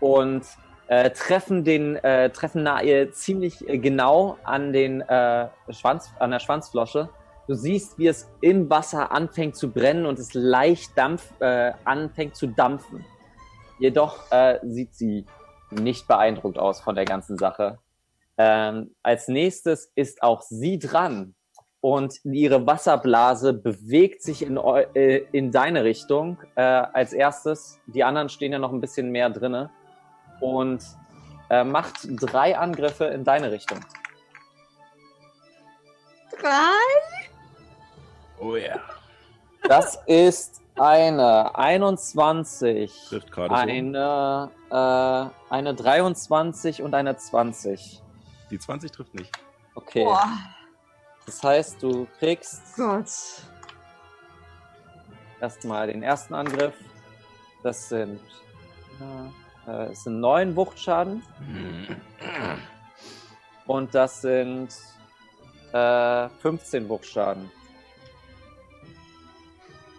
und 0.00 0.44
äh, 0.88 1.10
treffen 1.10 1.64
den 1.64 1.96
äh, 1.96 2.30
treffen 2.30 2.62
Nae 2.62 3.10
ziemlich 3.10 3.68
äh, 3.68 3.78
genau 3.78 4.38
an 4.44 4.72
den 4.72 5.00
äh, 5.00 5.48
Schwanz, 5.70 6.12
an 6.18 6.30
der 6.30 6.38
Schwanzflosche. 6.38 7.08
Du 7.48 7.54
siehst, 7.54 7.98
wie 7.98 8.08
es 8.08 8.28
im 8.40 8.68
Wasser 8.70 9.12
anfängt 9.12 9.56
zu 9.56 9.70
brennen 9.70 10.06
und 10.06 10.18
es 10.18 10.34
leicht 10.34 10.96
Dampf, 10.96 11.32
äh, 11.40 11.72
anfängt 11.84 12.34
zu 12.36 12.48
dampfen. 12.48 13.04
Jedoch 13.78 14.30
äh, 14.30 14.58
sieht 14.62 14.94
sie 14.94 15.26
nicht 15.70 16.08
beeindruckt 16.08 16.58
aus 16.58 16.80
von 16.80 16.94
der 16.94 17.04
ganzen 17.04 17.36
Sache. 17.38 17.78
Ähm, 18.38 18.94
als 19.02 19.28
nächstes 19.28 19.92
ist 19.94 20.22
auch 20.22 20.42
sie 20.42 20.78
dran 20.78 21.34
und 21.86 22.18
ihre 22.24 22.66
Wasserblase 22.66 23.52
bewegt 23.52 24.20
sich 24.20 24.42
in, 24.42 24.56
äh, 24.56 25.18
in 25.30 25.52
deine 25.52 25.84
Richtung 25.84 26.36
äh, 26.56 26.60
als 26.60 27.12
erstes. 27.12 27.78
Die 27.86 28.02
anderen 28.02 28.28
stehen 28.28 28.50
ja 28.50 28.58
noch 28.58 28.72
ein 28.72 28.80
bisschen 28.80 29.12
mehr 29.12 29.30
drinne 29.30 29.70
und 30.40 30.84
äh, 31.48 31.62
macht 31.62 31.94
drei 32.08 32.58
Angriffe 32.58 33.04
in 33.04 33.22
deine 33.22 33.52
Richtung. 33.52 33.78
Drei? 36.40 36.72
Oh 38.40 38.56
ja. 38.56 38.80
Das 39.68 40.02
ist 40.06 40.62
eine 40.74 41.56
21, 41.56 43.10
Trifft 43.10 43.30
gerade 43.30 43.54
so. 43.54 43.60
eine, 43.60 44.50
äh, 44.72 45.54
eine 45.54 45.72
23 45.72 46.82
und 46.82 46.94
eine 46.94 47.16
20. 47.16 48.02
Die 48.50 48.58
20 48.58 48.90
trifft 48.90 49.14
nicht. 49.14 49.30
Okay. 49.76 50.02
Boah, 50.02 50.26
Das 51.26 51.42
heißt, 51.42 51.82
du 51.82 52.06
kriegst 52.20 52.62
Gott. 52.76 53.10
erstmal 55.40 55.88
den 55.88 56.02
ersten 56.02 56.34
Angriff. 56.34 56.74
Das 57.62 57.88
sind, 57.88 58.20
äh, 59.66 59.86
es 59.90 60.04
sind 60.04 60.20
neun 60.20 60.54
Wuchtschaden. 60.54 61.22
Und 63.66 63.92
das 63.94 64.22
sind 64.22 64.68
äh, 65.72 66.28
15 66.28 66.88
Wuchtschaden. 66.88 67.50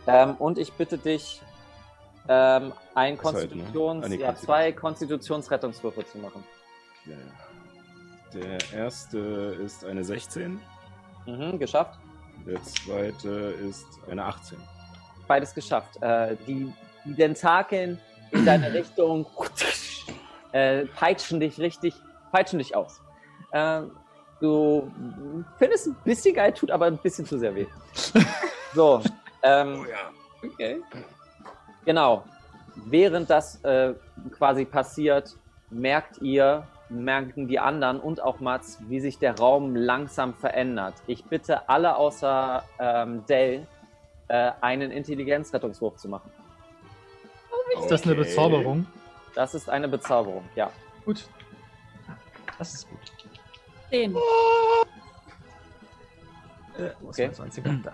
Ähm, 0.08 0.36
und 0.36 0.58
ich 0.58 0.72
bitte 0.72 0.98
dich, 0.98 1.42
ähm, 2.30 2.72
ein 2.96 3.18
Das 3.18 3.34
halt, 3.34 3.56
ne? 3.56 3.64
Konstitutions, 3.64 4.16
ja, 4.16 4.36
zwei 4.36 4.72
Konstitutionsrettungswürfe 4.72 6.06
zu 6.06 6.18
machen. 6.20 6.44
Okay. 7.06 7.18
Der 8.34 8.80
erste 8.80 9.18
ist 9.18 9.84
eine 9.84 10.04
16, 10.04 10.60
Mhm, 11.28 11.60
geschafft. 11.60 12.00
der 12.46 12.62
zweite 12.64 13.30
ist 13.30 13.86
eine 14.10 14.24
18. 14.24 14.58
Beides 15.28 15.54
geschafft. 15.54 16.02
Äh, 16.02 16.38
die, 16.48 16.74
die 17.04 17.14
Tentakeln 17.14 18.00
in 18.32 18.46
deine 18.46 18.74
Richtung 18.74 19.26
äh, 20.54 20.86
peitschen 20.86 21.40
dich 21.40 21.60
richtig, 21.60 21.94
peitschen 22.32 22.60
dich 22.60 22.76
aus. 22.76 23.02
Ähm, 23.52 23.92
du 24.40 24.92
findest 25.58 25.88
ein 25.88 25.96
bisschen 26.06 26.34
geil, 26.34 26.54
tut 26.54 26.72
aber 26.72 26.86
ein 26.86 26.98
bisschen 26.98 27.26
zu 27.26 27.38
sehr 27.38 27.54
weh. 27.56 27.68
So, 28.74 29.02
ähm, 29.44 29.88
ja. 29.90 30.12
Okay. 30.44 30.82
Genau. 31.86 32.24
Während 32.76 33.30
das 33.30 33.64
äh, 33.64 33.94
quasi 34.38 34.66
passiert, 34.66 35.36
merkt 35.72 36.22
ihr, 36.22 36.68
merken 36.90 37.48
die 37.48 37.60
anderen 37.60 38.00
und 38.00 38.22
auch 38.22 38.40
Mats, 38.40 38.78
wie 38.88 39.00
sich 39.00 39.20
der 39.20 39.38
Raum 39.38 39.76
langsam 39.76 40.34
verändert. 40.34 40.96
Ich 41.08 41.26
bitte 41.26 41.68
alle 41.70 41.96
außer 41.96 42.64
ähm, 42.80 43.26
Dell, 43.26 43.68
äh, 44.30 44.52
einen 44.62 44.92
Intelligenzrettungswurf 44.92 45.98
zu 45.98 46.08
machen. 46.10 46.32
Ist 47.80 47.92
das 47.92 48.04
eine 48.04 48.14
Okay. 48.14 48.22
Bezauberung? 48.24 48.88
Das 49.36 49.54
ist 49.54 49.70
eine 49.70 49.88
Bezauberung, 49.88 50.46
ja. 50.56 50.72
Gut. 51.06 51.28
Das 52.58 52.74
ist 52.74 52.90
gut. 52.90 53.00
Zehn. 53.90 54.16
Äh, 54.16 54.16
wo 57.02 57.10
ist 57.10 57.20
Okay. 57.20 57.32
mein 57.38 57.52
20er? 57.52 57.84
Da. 57.84 57.94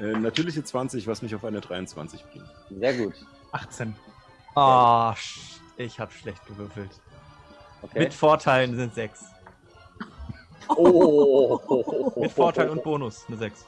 Äh, 0.00 0.18
natürliche 0.18 0.62
20, 0.62 1.06
was 1.06 1.22
mich 1.22 1.34
auf 1.34 1.44
eine 1.44 1.60
23 1.60 2.24
bringt. 2.30 2.46
Sehr 2.70 2.94
gut. 2.94 3.14
18. 3.52 3.96
Ah, 4.54 5.12
sch- 5.12 5.60
ich 5.76 5.98
habe 6.00 6.12
schlecht 6.12 6.44
gewürfelt. 6.46 6.90
Okay. 7.82 7.98
Mit 8.00 8.14
Vorteilen 8.14 8.76
sind 8.76 8.94
6. 8.94 9.24
oh. 10.68 11.60
Mit 12.16 12.32
Vorteil 12.32 12.70
und 12.70 12.82
Bonus 12.82 13.24
eine 13.28 13.36
6. 13.36 13.66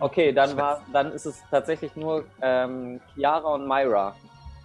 Okay, 0.00 0.32
dann 0.32 0.56
war, 0.56 0.84
dann 0.92 1.12
ist 1.12 1.26
es 1.26 1.42
tatsächlich 1.50 1.96
nur 1.96 2.24
ähm, 2.42 3.00
Chiara 3.14 3.54
und 3.54 3.66
Myra. 3.66 4.14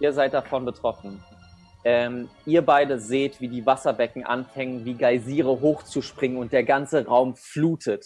Ihr 0.00 0.12
seid 0.12 0.34
davon 0.34 0.64
betroffen. 0.64 1.22
Ähm, 1.84 2.28
ihr 2.44 2.62
beide 2.62 2.98
seht, 2.98 3.40
wie 3.40 3.48
die 3.48 3.64
Wasserbecken 3.64 4.26
anfangen, 4.26 4.84
wie 4.84 4.94
Geysire 4.94 5.60
hochzuspringen 5.60 6.36
und 6.36 6.52
der 6.52 6.64
ganze 6.64 7.06
Raum 7.06 7.36
flutet. 7.36 8.04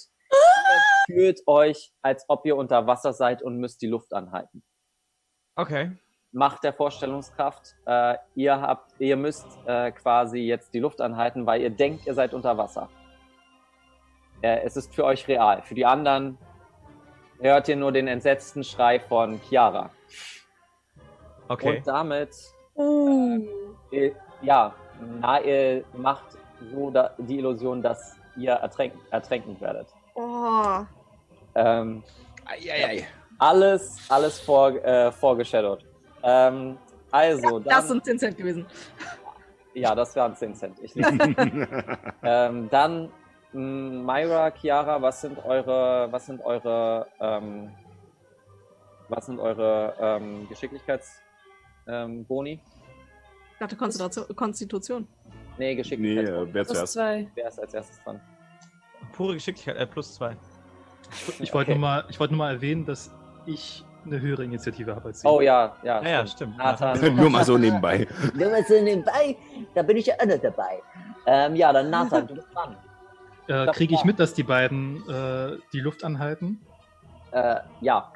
ihr 1.09 1.15
fühlt 1.15 1.41
euch, 1.47 1.91
als 2.03 2.25
ob 2.29 2.45
ihr 2.47 2.57
unter 2.57 2.87
Wasser 2.87 3.13
seid 3.13 3.43
und 3.43 3.57
müsst 3.57 3.81
die 3.83 3.87
Luft 3.87 4.13
anhalten. 4.13 4.63
Okay. 5.57 5.93
Macht 6.33 6.63
der 6.63 6.73
Vorstellungskraft. 6.73 7.75
Äh, 7.87 8.17
ihr 8.37 8.61
habt, 8.61 8.93
ihr 9.01 9.17
müsst 9.17 9.47
äh, 9.67 9.91
quasi 9.91 10.39
jetzt 10.39 10.73
die 10.75 10.79
Luft 10.79 11.01
anhalten, 11.01 11.45
weil 11.47 11.61
ihr 11.61 11.71
denkt, 11.71 12.07
ihr 12.07 12.15
seid 12.15 12.35
unter 12.35 12.57
Wasser. 12.57 12.89
Äh, 14.43 14.61
es 14.65 14.77
ist 14.77 14.95
für 14.95 15.05
euch 15.05 15.27
real. 15.29 15.63
Für 15.63 15.75
die 15.75 15.85
anderen 15.85 16.39
hört 17.41 17.69
ihr 17.69 17.77
nur 17.77 17.91
den 17.93 18.07
entsetzten 18.07 18.63
Schrei 18.63 19.01
von 19.01 19.41
Chiara. 19.49 19.91
Okay. 21.49 21.79
Und 21.79 21.87
damit, 21.87 22.31
Uh. 22.77 23.45
äh, 23.91 24.13
ja, 24.41 24.73
Nael 25.21 25.85
macht 25.95 26.25
so 26.73 26.91
da, 26.91 27.11
die 27.19 27.39
Illusion, 27.39 27.83
dass 27.83 28.17
ihr 28.37 28.53
ertränk, 28.53 28.95
ertränken 29.11 29.61
werdet. 29.61 29.89
Oh. 30.15 30.85
Ähm, 31.55 32.05
Eieiei. 32.47 33.07
alles, 33.39 33.99
alles 34.09 34.41
vor, 34.41 34.71
äh, 34.85 35.11
vorgeshadowt. 35.11 35.85
Ähm, 36.23 36.79
also, 37.11 37.59
dann, 37.59 37.69
Das 37.77 37.89
sind 37.89 38.05
10 38.05 38.19
Cent 38.19 38.37
gewesen. 38.37 38.67
ja, 39.75 39.95
das 39.95 40.15
waren 40.17 40.35
10 40.37 40.55
Cent. 40.55 40.79
Ich 40.83 40.95
Ähm, 42.23 42.69
dann 42.71 43.11
mh, 43.53 44.03
Myra, 44.03 44.51
Chiara, 44.51 45.01
was 45.01 45.21
sind 45.23 45.39
eure, 45.45 46.09
was 46.13 46.27
sind 46.27 46.41
eure, 46.43 47.07
ähm, 47.21 47.71
was 49.09 49.27
sind 49.27 49.39
eure 49.41 49.95
ähm, 49.99 50.47
Geschicklichkeits 50.49 51.21
ähm, 51.87 52.25
Boni? 52.27 52.61
Ich 53.53 53.59
dachte 53.59 53.77
Konstitution. 53.77 54.37
Konstitution. 54.37 55.09
Nee, 55.25 55.33
nee, 55.71 55.75
Geschicklichkeitsboni. 55.77 56.51
äh, 56.51 56.55
wer 56.55 56.65
Plus 56.65 56.77
zuerst? 56.77 56.93
zwei. 56.95 57.29
Wer 57.35 57.49
ist 57.49 57.59
als 57.59 57.75
erstes 57.75 58.03
dran? 58.05 58.21
Pure 59.13 59.35
Geschicklichkeit, 59.35 59.77
äh, 59.77 59.87
plus 59.87 60.15
2. 60.15 60.37
Ich 61.41 61.53
wollte 61.53 61.73
Okay. 61.73 61.79
nur, 61.79 61.89
mal- 61.89 62.05
ich 62.09 62.21
wollte 62.21 62.35
nur 62.35 62.39
mal 62.39 62.55
erwähnen, 62.55 62.85
dass 62.87 63.11
ich 63.47 63.85
eine 64.05 64.21
höhere 64.21 64.45
Initiative 64.45 64.95
habe 64.95 65.09
als 65.09 65.21
Sie. 65.21 65.29
Oh 65.29 65.41
ja, 65.41 65.75
ja. 65.83 66.03
Ja, 66.03 66.09
ja, 66.09 66.27
stimmt. 66.27 66.57
Nathan. 66.57 67.17
Nur 67.17 67.31
mal 67.31 67.45
so 67.45 67.59
nebenbei. 67.59 68.07
Nur 68.35 68.51
mal 68.51 68.65
so 68.65 68.75
nebenbei, 68.81 69.37
da 69.75 69.83
bin 69.83 69.97
ich 69.97 70.07
ja 70.07 70.15
auch 70.21 70.27
noch 70.27 70.39
dabei. 70.39 70.83
Ähm, 71.27 71.55
ja, 71.57 71.73
dann 71.73 71.91
Nathan, 71.91 72.27
du 72.27 72.35
bist 72.35 72.49
dran. 72.55 72.77
äh, 73.49 73.67
Kriege 73.73 73.95
ich 73.95 74.05
mit, 74.05 74.19
dass 74.19 74.35
die 74.35 74.43
beiden 74.43 75.07
äh, 75.09 75.59
die 75.73 75.81
Luft 75.81 76.05
anhalten? 76.05 76.61
Äh, 77.33 77.57
ja, 77.81 78.13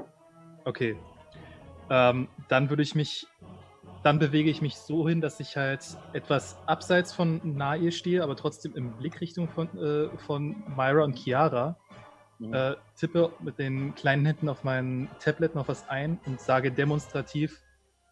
Okay. 0.64 0.96
Ähm, 1.90 2.28
dann 2.48 2.70
würde 2.70 2.82
ich 2.82 2.94
mich, 2.94 3.26
dann 4.02 4.18
bewege 4.18 4.48
ich 4.48 4.62
mich 4.62 4.78
so 4.78 5.06
hin, 5.06 5.20
dass 5.20 5.38
ich 5.40 5.56
halt 5.58 5.84
etwas 6.14 6.56
abseits 6.66 7.12
von 7.12 7.40
Nae 7.44 7.92
stehe, 7.92 8.22
aber 8.22 8.34
trotzdem 8.34 8.74
in 8.74 8.90
Blickrichtung 8.96 9.48
von, 9.50 9.68
äh, 9.78 10.08
von 10.18 10.56
Myra 10.74 11.04
und 11.04 11.18
Chiara. 11.18 11.76
Mhm. 12.38 12.54
Äh, 12.54 12.76
tippe 12.96 13.32
mit 13.40 13.58
den 13.58 13.94
kleinen 13.94 14.26
Händen 14.26 14.48
auf 14.48 14.64
mein 14.64 15.08
Tablet 15.20 15.54
noch 15.54 15.68
was 15.68 15.88
ein 15.88 16.18
und 16.26 16.40
sage 16.40 16.72
demonstrativ 16.72 17.60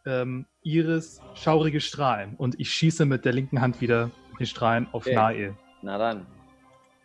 ähm, 0.06 0.46
Iris 0.62 1.20
schaurige 1.34 1.80
Strahlen. 1.80 2.36
Und 2.36 2.58
ich 2.60 2.70
schieße 2.70 3.04
mit 3.04 3.24
der 3.24 3.32
linken 3.32 3.60
Hand 3.60 3.80
wieder 3.80 4.10
den 4.38 4.46
Strahlen 4.46 4.88
auf 4.92 5.06
Okay. 5.06 5.14
Nae. 5.14 5.56
na 5.82 5.98
dann. 5.98 6.26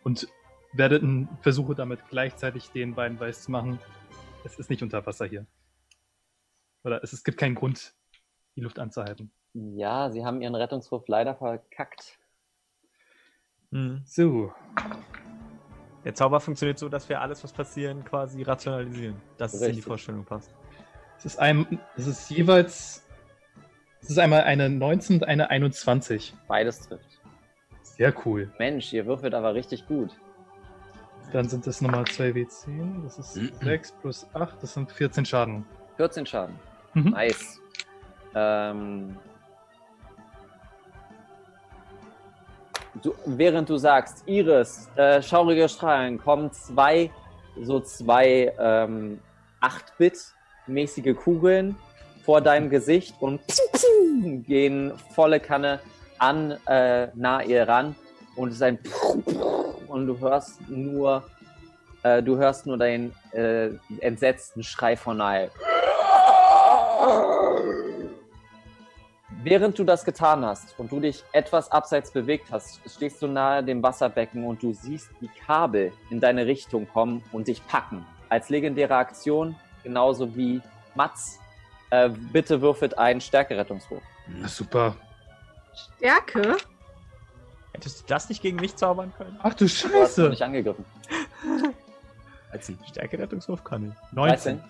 Und 0.04 0.28
werde 0.72 1.26
versuche 1.40 1.74
damit 1.74 2.00
gleichzeitig 2.08 2.70
den 2.70 2.94
beiden 2.94 3.18
weiß 3.18 3.42
zu 3.44 3.50
machen, 3.50 3.78
es 4.44 4.58
ist 4.58 4.70
nicht 4.70 4.82
unter 4.82 5.04
Wasser 5.06 5.26
hier. 5.26 5.46
Oder 6.84 7.02
es, 7.02 7.12
es 7.12 7.24
gibt 7.24 7.38
keinen 7.38 7.54
Grund, 7.54 7.94
die 8.56 8.60
Luft 8.60 8.78
anzuhalten. 8.78 9.30
Ja, 9.54 10.10
sie 10.10 10.24
haben 10.24 10.40
ihren 10.40 10.54
Rettungswurf 10.54 11.08
leider 11.08 11.34
verkackt. 11.34 12.18
Mhm. 13.70 14.02
So, 14.04 14.52
Der 16.08 16.14
Zauber 16.14 16.40
funktioniert 16.40 16.78
so, 16.78 16.88
dass 16.88 17.06
wir 17.10 17.20
alles, 17.20 17.44
was 17.44 17.52
passieren, 17.52 18.02
quasi 18.02 18.42
rationalisieren. 18.42 19.16
Dass 19.36 19.52
es 19.52 19.60
in 19.60 19.66
die 19.66 19.70
Richtig. 19.72 19.84
Vorstellung 19.84 20.24
passt. 20.24 20.50
es 21.18 21.26
ist, 21.26 21.38
ein, 21.38 21.78
es 21.98 22.06
ist 22.06 22.30
jeweils. 22.30 23.04
Es 24.00 24.08
ist 24.08 24.18
einmal 24.18 24.44
eine 24.44 24.70
19 24.70 25.16
und 25.16 25.24
eine 25.24 25.50
21. 25.50 26.32
Beides 26.48 26.88
trifft. 26.88 27.20
Sehr 27.82 28.14
cool. 28.24 28.50
Mensch, 28.58 28.90
ihr 28.94 29.04
würfelt 29.04 29.34
aber 29.34 29.52
richtig 29.52 29.86
gut. 29.86 30.18
Dann 31.30 31.46
sind 31.46 31.66
das 31.66 31.82
nochmal 31.82 32.04
2W10. 32.04 33.02
Das 33.02 33.18
ist 33.18 33.34
6 33.60 33.92
plus 34.00 34.26
8. 34.32 34.62
Das 34.62 34.72
sind 34.72 34.90
14 34.90 35.26
Schaden. 35.26 35.66
14 35.98 36.24
Schaden. 36.24 36.58
Mhm. 36.94 37.10
Nice. 37.10 37.60
Ähm, 38.34 39.14
du, 43.02 43.14
während 43.26 43.68
du 43.68 43.76
sagst, 43.76 44.22
Iris, 44.26 44.88
äh, 44.96 45.22
schaurige 45.22 45.68
Strahlen, 45.68 46.18
kommen 46.18 46.52
zwei 46.52 47.10
so 47.62 47.80
zwei 47.80 48.52
ähm, 48.58 49.20
8-Bit-mäßige 49.60 51.16
Kugeln 51.16 51.76
vor 52.24 52.40
deinem 52.40 52.70
Gesicht 52.70 53.14
und 53.20 53.40
gehen 54.46 54.92
volle 55.14 55.40
Kanne 55.40 55.80
an 56.18 56.56
äh, 56.66 57.08
Nair 57.14 57.68
ran 57.68 57.96
und 58.36 58.48
es 58.48 58.56
ist 58.56 58.62
ein 58.62 58.78
und 59.86 60.06
du 60.06 60.18
hörst 60.18 60.60
nur 60.68 61.24
äh, 62.02 62.22
du 62.22 62.36
hörst 62.36 62.66
nur 62.66 62.78
den 62.78 63.12
äh, 63.32 63.70
entsetzten 64.00 64.62
Schrei 64.62 64.96
von 64.96 65.16
Nair. 65.16 65.50
Während 69.44 69.78
du 69.78 69.84
das 69.84 70.04
getan 70.04 70.44
hast 70.44 70.78
und 70.78 70.90
du 70.90 70.98
dich 70.98 71.22
etwas 71.32 71.70
abseits 71.70 72.10
bewegt 72.10 72.48
hast, 72.50 72.80
stehst 72.90 73.22
du 73.22 73.28
nahe 73.28 73.62
dem 73.62 73.82
Wasserbecken 73.82 74.44
und 74.44 74.62
du 74.62 74.72
siehst 74.72 75.10
die 75.20 75.28
Kabel 75.46 75.92
in 76.10 76.18
deine 76.20 76.44
Richtung 76.46 76.88
kommen 76.88 77.22
und 77.30 77.46
dich 77.46 77.64
packen. 77.68 78.04
Als 78.28 78.48
legendäre 78.48 78.96
Aktion, 78.96 79.54
genauso 79.84 80.34
wie 80.36 80.60
Mats. 80.94 81.38
Äh, 81.90 82.08
bitte 82.10 82.60
würfelt 82.60 82.98
einen 82.98 83.20
Stärkerettungswurf. 83.20 84.02
Na, 84.26 84.48
super. 84.48 84.96
Stärke? 85.96 86.56
Hättest 87.72 88.00
du 88.02 88.04
das 88.08 88.28
nicht 88.28 88.42
gegen 88.42 88.56
mich 88.56 88.74
zaubern 88.76 89.12
können? 89.16 89.38
Ach 89.42 89.54
du 89.54 89.64
Du 89.66 89.70
hast 89.70 89.78
Scheiße. 89.80 90.28
nicht 90.30 90.42
angegriffen. 90.42 90.84
13. 92.50 92.78
Stärke-Rettungswurf 92.90 93.62
kann 93.62 93.88
ich. 93.90 94.12
19. 94.14 94.60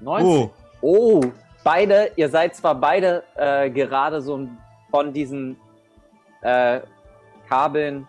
19. 0.00 0.26
Oh, 0.28 0.50
Oh, 0.80 1.20
beide, 1.64 2.12
ihr 2.16 2.28
seid 2.28 2.54
zwar 2.54 2.74
beide 2.74 3.24
äh, 3.34 3.70
gerade 3.70 4.20
so 4.20 4.46
von 4.90 5.12
diesen 5.12 5.56
äh, 6.42 6.80
Kabeln 7.48 8.06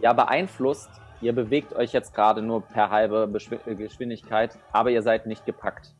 ja 0.00 0.12
beeinflusst. 0.12 0.90
Ihr 1.20 1.32
bewegt 1.32 1.74
euch 1.74 1.92
jetzt 1.92 2.14
gerade 2.14 2.42
nur 2.42 2.62
per 2.62 2.90
halbe 2.90 3.26
Beschw 3.26 3.58
äh, 3.66 3.74
Geschwindigkeit, 3.74 4.56
aber 4.70 4.90
ihr 4.90 5.02
seid 5.02 5.26
nicht 5.26 5.44
gepackt. 5.44 5.92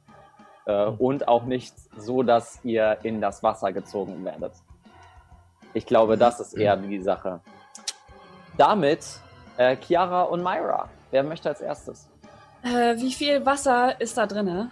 Äh, 0.66 0.84
und 0.84 1.26
auch 1.26 1.44
nicht 1.44 1.74
so, 1.96 2.22
dass 2.22 2.60
ihr 2.62 2.98
in 3.02 3.20
das 3.20 3.42
Wasser 3.42 3.72
gezogen 3.72 4.24
werdet. 4.24 4.52
Ich 5.74 5.86
glaube, 5.86 6.16
das 6.16 6.38
ist 6.40 6.54
eher 6.54 6.76
die 6.76 7.02
Sache. 7.02 7.40
Damit 8.56 9.04
äh, 9.56 9.76
Chiara 9.76 10.22
und 10.22 10.42
Myra. 10.42 10.88
Wer 11.10 11.22
möchte 11.22 11.48
als 11.48 11.60
erstes? 11.60 12.08
Äh, 12.62 12.96
wie 12.96 13.12
viel 13.12 13.44
Wasser 13.44 14.00
ist 14.00 14.16
da 14.18 14.26
drinne? 14.26 14.70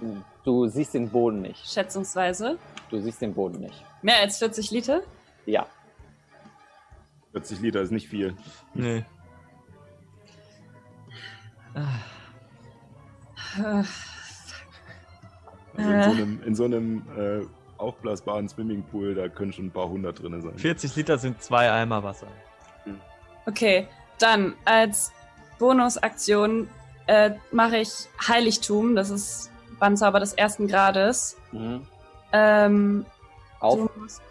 Hm, 0.00 0.24
Du 0.44 0.66
siehst 0.68 0.94
den 0.94 1.08
Boden 1.08 1.42
nicht. 1.42 1.66
Schätzungsweise. 1.66 2.58
Du 2.90 3.00
siehst 3.00 3.20
den 3.22 3.32
Boden 3.34 3.60
nicht. 3.60 3.84
Mehr 4.02 4.18
als 4.20 4.38
40 4.38 4.70
Liter? 4.70 5.00
Ja. 5.46 5.66
40 7.32 7.60
Liter 7.60 7.80
ist 7.80 7.90
nicht 7.90 8.08
viel. 8.08 8.36
nee. 8.74 9.04
Äh, 11.74 11.80
Also 15.76 15.90
in 15.90 15.98
Äh. 15.98 16.04
so 16.04 16.10
einem, 16.10 16.42
in 16.44 16.54
so 16.54 16.64
einem 16.64 17.02
äh, 17.18 17.46
aufblasbaren 17.78 18.48
Swimmingpool, 18.48 19.14
da 19.16 19.28
können 19.28 19.52
schon 19.52 19.66
ein 19.66 19.70
paar 19.72 19.88
hundert 19.88 20.22
drin 20.22 20.40
sein. 20.40 20.56
40 20.56 20.94
Liter 20.96 21.18
sind 21.18 21.42
zwei 21.42 21.70
Eimer 21.72 22.02
Wasser. 22.04 22.28
Okay, 23.46 23.88
dann 24.18 24.54
als 24.64 25.12
Bonusaktion 25.58 26.68
äh, 27.08 27.32
mache 27.50 27.78
ich 27.78 27.90
Heiligtum. 28.28 28.94
Das 28.94 29.10
ist 29.10 29.50
Bandzauber 29.78 30.20
des 30.20 30.32
ersten 30.34 30.66
Grades. 30.68 31.36
Mhm. 31.52 31.86
Ähm, 32.32 33.06
Auf. 33.60 33.78
musst- 33.96 34.22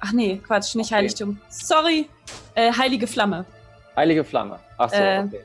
Ach 0.00 0.12
nee, 0.12 0.38
Quatsch, 0.44 0.74
nicht 0.74 0.86
Okay. 0.86 0.96
Heiligtum. 0.96 1.40
Sorry. 1.48 2.08
Äh, 2.54 2.72
Heilige 2.72 3.06
Flamme. 3.06 3.44
Heilige 3.94 4.24
Flamme. 4.24 4.58
Ach 4.78 4.90
so, 4.90 4.96
Äh. 4.96 5.24
okay. 5.26 5.40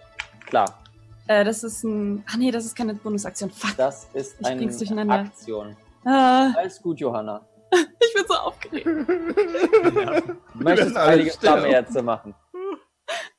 Klar. 0.48 0.80
Äh, 1.28 1.44
das 1.44 1.64
ist 1.64 1.84
ein. 1.84 2.24
Ach 2.28 2.38
nee, 2.38 2.50
das 2.52 2.66
ist 2.66 2.76
keine 2.76 2.94
Bonusaktion. 2.96 3.52
Fuck. 3.52 3.76
Das 3.78 4.08
ist 4.14 4.36
Ich 4.40 4.48
eine. 4.92 5.14
Aktion. 5.14 5.76
Ah, 6.06 6.54
Alles 6.58 6.82
gut, 6.82 7.00
Johanna. 7.00 7.46
ich 7.72 8.14
bin 8.14 8.24
so 8.28 8.34
aufgeregt. 8.36 8.86
Du 8.88 10.64
möchtest 10.64 10.96
Heilige. 10.98 11.32
Flamme 11.32 11.70
jetzt 11.70 12.02
machen. 12.02 12.34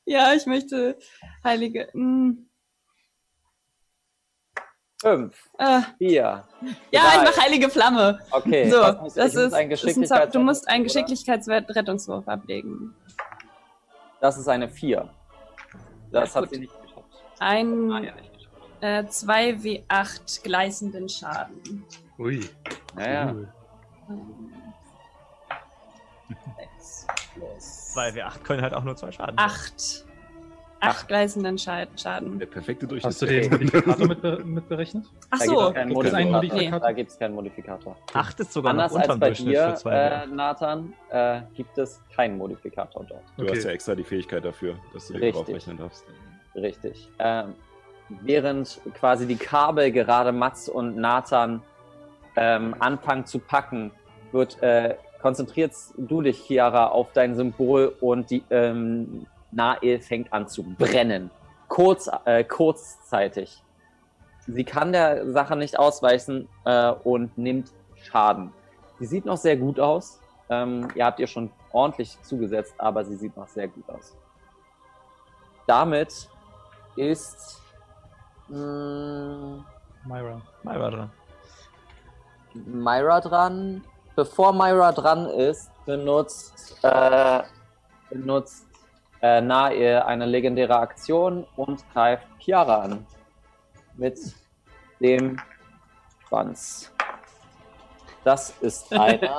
Ja, 0.05 0.33
ich 0.33 0.45
möchte 0.45 0.97
Heilige. 1.43 1.89
Mm, 1.93 2.48
Fünf. 5.01 5.49
Äh. 5.57 5.81
Vier. 5.97 6.43
Ja, 6.91 7.01
drei. 7.01 7.15
ich 7.15 7.29
mache 7.29 7.41
heilige 7.41 7.69
Flamme. 7.69 8.19
Okay. 8.31 8.69
So, 8.69 8.81
das 8.81 9.15
ist, 9.15 9.35
ist 9.35 9.53
ein 9.53 10.05
Zau 10.05 10.25
du 10.25 10.39
musst 10.39 10.67
einen 10.67 10.83
Geschicklichkeitsrettungswurf 10.83 12.27
ablegen. 12.27 12.93
Das 14.19 14.37
ist 14.37 14.49
eine 14.49 14.67
Vier. 14.67 15.09
Das 16.11 16.33
ja, 16.33 16.41
hat 16.41 16.49
sie 16.49 16.59
nicht 16.59 16.81
geschafft. 16.81 17.05
Ein, 17.39 17.91
ah, 17.91 18.01
ja, 18.01 18.13
äh, 18.81 19.03
2W8 19.03 20.43
gleißenden 20.43 21.07
Schaden. 21.07 21.85
Ui. 22.17 22.49
Naja. 22.95 23.31
Cool. 23.31 23.49
Um, 24.09 24.53
6 26.77 27.07
plus. 27.35 27.95
2W8 27.95 28.39
können 28.39 28.61
halt 28.61 28.73
auch 28.73 28.83
nur 28.83 28.97
zwei 28.97 29.11
Schaden. 29.11 29.37
8 29.37 30.05
achtgleisenden 30.79 31.57
Schaden. 31.57 32.39
Der 32.39 32.45
perfekte 32.45 32.87
Durchschnitt. 32.87 33.11
Hast 33.11 33.21
du 33.21 33.25
den 33.25 33.49
Modifikator 33.49 34.07
mit, 34.07 34.45
mitberechnet? 34.45 35.05
Ach 35.29 35.39
so. 35.39 35.71
Da 35.71 35.83
gibt 35.83 36.05
es 36.05 36.11
keinen 36.11 36.31
Modifikator. 36.31 36.79
Da 36.79 37.03
keinen 37.19 37.35
Modifikator. 37.35 37.97
Acht 38.13 38.39
ist 38.39 38.53
sogar 38.53 38.71
Anders 38.71 38.91
noch 38.93 39.01
unter 39.01 39.11
als 39.11 39.19
bei 39.19 39.31
dir, 39.31 39.69
für 39.69 39.75
zwei. 39.75 39.95
Äh, 39.95 40.27
Nathan, 40.27 40.93
äh, 41.09 41.41
gibt 41.55 41.77
es 41.77 42.01
keinen 42.15 42.37
Modifikator 42.37 43.05
dort. 43.07 43.23
Du 43.37 43.43
okay. 43.43 43.55
hast 43.55 43.63
ja 43.63 43.71
extra 43.71 43.95
die 43.95 44.03
Fähigkeit 44.03 44.45
dafür, 44.45 44.75
dass 44.93 45.07
du 45.07 45.13
den 45.13 45.33
draufrechnen 45.33 45.77
darfst. 45.77 46.05
Richtig. 46.55 47.09
Ähm, 47.19 47.55
während 48.21 48.79
quasi 48.93 49.27
die 49.27 49.35
Kabel 49.35 49.91
gerade 49.91 50.31
Mats 50.31 50.69
und 50.69 50.97
Nathan 50.97 51.61
ähm, 52.35 52.75
anfangen 52.79 53.25
zu 53.25 53.39
packen, 53.39 53.91
wird 54.31 54.61
äh, 54.61 54.95
konzentrierst 55.21 55.93
du 55.97 56.21
dich, 56.21 56.39
Chiara, 56.45 56.87
auf 56.87 57.11
dein 57.13 57.35
Symbol 57.35 57.95
und 57.99 58.29
die 58.31 58.43
ähm, 58.49 59.25
Nael 59.51 59.99
fängt 59.99 60.31
an 60.31 60.47
zu 60.47 60.63
brennen. 60.63 61.31
Kurz, 61.67 62.09
äh, 62.25 62.43
kurzzeitig. 62.43 63.63
Sie 64.47 64.63
kann 64.63 64.91
der 64.91 65.31
Sache 65.31 65.55
nicht 65.55 65.77
ausweichen 65.77 66.47
äh, 66.65 66.91
und 66.91 67.37
nimmt 67.37 67.71
Schaden. 67.95 68.51
Sie 68.99 69.05
sieht 69.05 69.25
noch 69.25 69.37
sehr 69.37 69.57
gut 69.57 69.79
aus. 69.79 70.19
Ähm, 70.49 70.87
ihr 70.95 71.05
habt 71.05 71.19
ihr 71.19 71.27
schon 71.27 71.51
ordentlich 71.71 72.19
zugesetzt, 72.23 72.73
aber 72.77 73.05
sie 73.05 73.15
sieht 73.15 73.37
noch 73.37 73.47
sehr 73.47 73.67
gut 73.67 73.87
aus. 73.89 74.15
Damit 75.67 76.27
ist 76.95 77.61
mh, 78.47 79.63
Myra. 80.05 80.41
War 80.63 80.91
dran. 80.91 81.11
Myra 82.53 83.21
dran. 83.21 83.83
Bevor 84.15 84.51
Myra 84.53 84.91
dran 84.91 85.27
ist, 85.27 85.71
benutzt, 85.85 86.77
äh, 86.81 87.43
benutzt 88.09 88.68
äh, 89.21 89.41
Nae 89.41 90.05
eine 90.05 90.25
legendäre 90.25 90.77
Aktion 90.77 91.45
und 91.55 91.83
greift 91.93 92.27
Chiara 92.39 92.81
an. 92.83 93.05
Mit 93.97 94.17
dem 94.99 95.39
Schwanz. 96.27 96.91
Das 98.23 98.53
ist 98.61 98.91
eine 98.97 99.29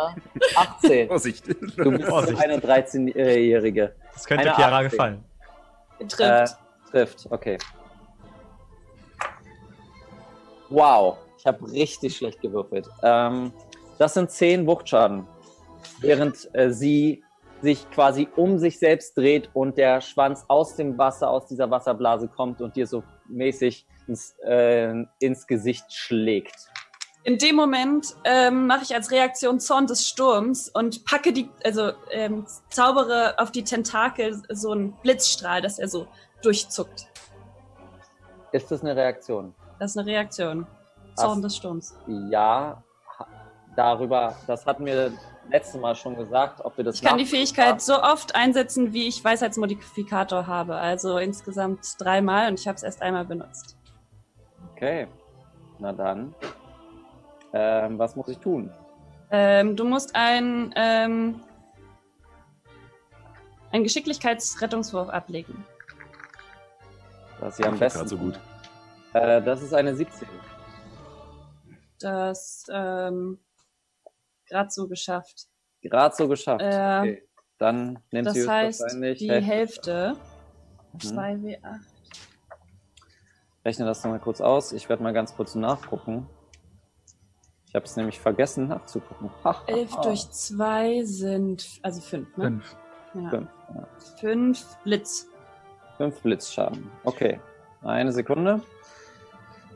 18. 0.57 1.09
Vorsicht! 1.09 1.47
Du 1.77 1.91
bist 1.93 2.09
Vorsicht. 2.09 2.43
eine 2.43 2.59
13-Jährige. 2.59 3.95
Das 4.13 4.25
könnte 4.25 4.47
Eine 4.47 4.55
Chiara 4.55 4.77
18. 4.79 4.91
gefallen. 4.91 5.25
Trifft. 6.09 6.21
Äh, 6.21 6.91
trifft, 6.91 7.27
okay. 7.31 7.59
Wow, 10.69 11.19
ich 11.39 11.47
habe 11.47 11.71
richtig 11.71 12.17
schlecht 12.17 12.41
gewürfelt. 12.41 12.89
Ähm, 13.03 13.53
das 13.99 14.15
sind 14.15 14.31
10 14.31 14.67
Wuchtschaden. 14.67 15.27
Während 16.01 16.49
äh, 16.55 16.71
sie 16.71 17.23
sich 17.63 17.91
quasi 17.91 18.29
um 18.37 18.59
sich 18.59 18.79
selbst 18.79 19.17
dreht 19.17 19.51
und 19.55 19.77
der 19.77 20.01
Schwanz 20.01 20.45
aus 20.49 20.77
dem 20.77 20.99
Wasser, 20.99 21.31
aus 21.31 21.47
dieser 21.47 21.71
Wasserblase 21.71 22.29
kommt 22.29 22.61
und 22.61 22.77
dir 22.77 22.87
so 22.87 23.03
mäßig 23.29 23.87
ins, 24.07 24.35
äh, 24.45 24.95
ins 25.19 25.47
Gesicht 25.47 25.93
schlägt. 25.93 26.55
In 27.23 27.37
dem 27.37 27.55
Moment 27.55 28.17
ähm, 28.25 28.67
mache 28.67 28.83
ich 28.85 28.95
als 28.95 29.11
Reaktion 29.11 29.61
Zorn 29.61 29.87
des 29.87 30.09
Sturms 30.09 30.71
und 30.71 31.05
packe 31.05 31.35
die, 31.35 31.51
also 31.65 31.93
ähm, 32.11 32.47
zaubere 32.71 33.39
auf 33.39 33.51
die 33.51 33.63
Tentakel 33.63 34.41
so 34.49 34.71
einen 34.71 34.93
Blitzstrahl, 35.03 35.61
dass 35.61 35.79
er 35.79 35.89
so 35.89 36.07
durchzuckt. 36.43 37.09
Ist 38.53 38.71
das 38.71 38.81
eine 38.81 38.97
Reaktion? 38.97 39.55
Das 39.79 39.91
ist 39.91 39.99
eine 39.99 40.11
Reaktion. 40.11 40.67
Zorn 41.15 41.39
Ach. 41.39 41.43
des 41.43 41.57
Sturms. 41.57 41.95
Ja, 42.31 42.83
darüber, 43.77 44.35
das 44.47 44.65
hatten 44.65 44.87
wir 44.87 45.13
letztes 45.49 45.81
Mal 45.81 45.95
schon 45.95 46.17
gesagt, 46.17 46.65
ob 46.65 46.77
wir 46.77 46.85
das 46.85 46.97
Ich 46.97 47.03
kann 47.03 47.19
die 47.19 47.27
Fähigkeit 47.27 47.81
so 47.81 48.01
oft 48.03 48.35
einsetzen, 48.35 48.93
wie 48.93 49.09
ich 49.09 49.25
Weisheitsmodifikator 49.25 50.47
habe. 50.47 50.77
Also 50.77 51.19
insgesamt 51.19 51.81
dreimal 51.99 52.49
und 52.49 52.59
ich 52.59 52.69
habe 52.69 52.77
es 52.77 52.83
erst 52.83 53.03
einmal 53.03 53.25
benutzt. 53.25 53.77
Okay, 54.73 55.09
na 55.79 55.93
dann. 55.93 56.35
Ähm, 57.53 57.99
was 57.99 58.17
muss 58.17 58.29
ich 58.29 58.39
tun? 58.39 58.71
Ähm, 59.31 59.77
du 59.77 59.85
musst 59.85 60.15
ein, 60.15 60.73
ähm, 60.77 61.41
einen 63.73 63.85
Geschicklichkeitsrettungswurf 63.85 65.09
ablegen. 65.09 65.65
Was 67.41 67.57
sie 67.57 67.65
am 67.65 67.71
Gerade 67.71 67.81
besten. 67.81 68.09
so 68.09 68.17
gut. 68.17 68.39
Äh, 69.15 69.43
das 69.43 69.63
ist 69.63 69.73
eine 69.73 69.95
17. 69.95 70.29
Das 71.99 72.67
ähm, 72.73 73.39
gerade 74.51 74.71
so 74.71 74.87
geschafft. 74.89 75.47
Gerade 75.83 76.15
so 76.15 76.29
geschafft. 76.29 76.63
Äh, 76.63 76.99
okay. 77.01 77.23
Dann 77.59 77.99
nimmt 78.11 78.27
Das 78.27 78.35
sie 78.35 78.49
heißt, 78.49 78.81
wahrscheinlich. 78.81 79.19
die 79.19 79.31
Hälfte. 79.31 80.17
Hälfte. 80.95 81.15
2W8. 81.15 81.81
Rechne 83.65 83.85
das 83.85 84.03
nochmal 84.03 84.21
kurz 84.21 84.41
aus. 84.41 84.73
Ich 84.73 84.89
werde 84.89 85.03
mal 85.03 85.13
ganz 85.13 85.35
kurz 85.35 85.55
nachgucken. 85.55 86.27
Ich 87.67 87.75
habe 87.75 87.85
es 87.85 87.95
nämlich 87.97 88.19
vergessen 88.19 88.69
nachzugucken. 88.69 89.31
Ha, 89.45 89.55
ha, 89.55 89.63
11 89.67 89.97
ha. 89.97 90.01
durch 90.03 90.31
2 90.31 91.05
sind, 91.05 91.67
also 91.83 92.01
5, 92.01 92.37
ne? 92.37 92.45
Fünf. 92.45 92.77
Ja. 93.15 93.31
Fünf, 93.31 93.51
ja. 93.75 93.89
5 94.21 94.77
Blitz. 94.85 95.27
Fünf 95.97 96.21
Blitzschaden. 96.23 96.91
Okay. 97.05 97.41
Eine 97.83 98.13
Sekunde. 98.13 98.63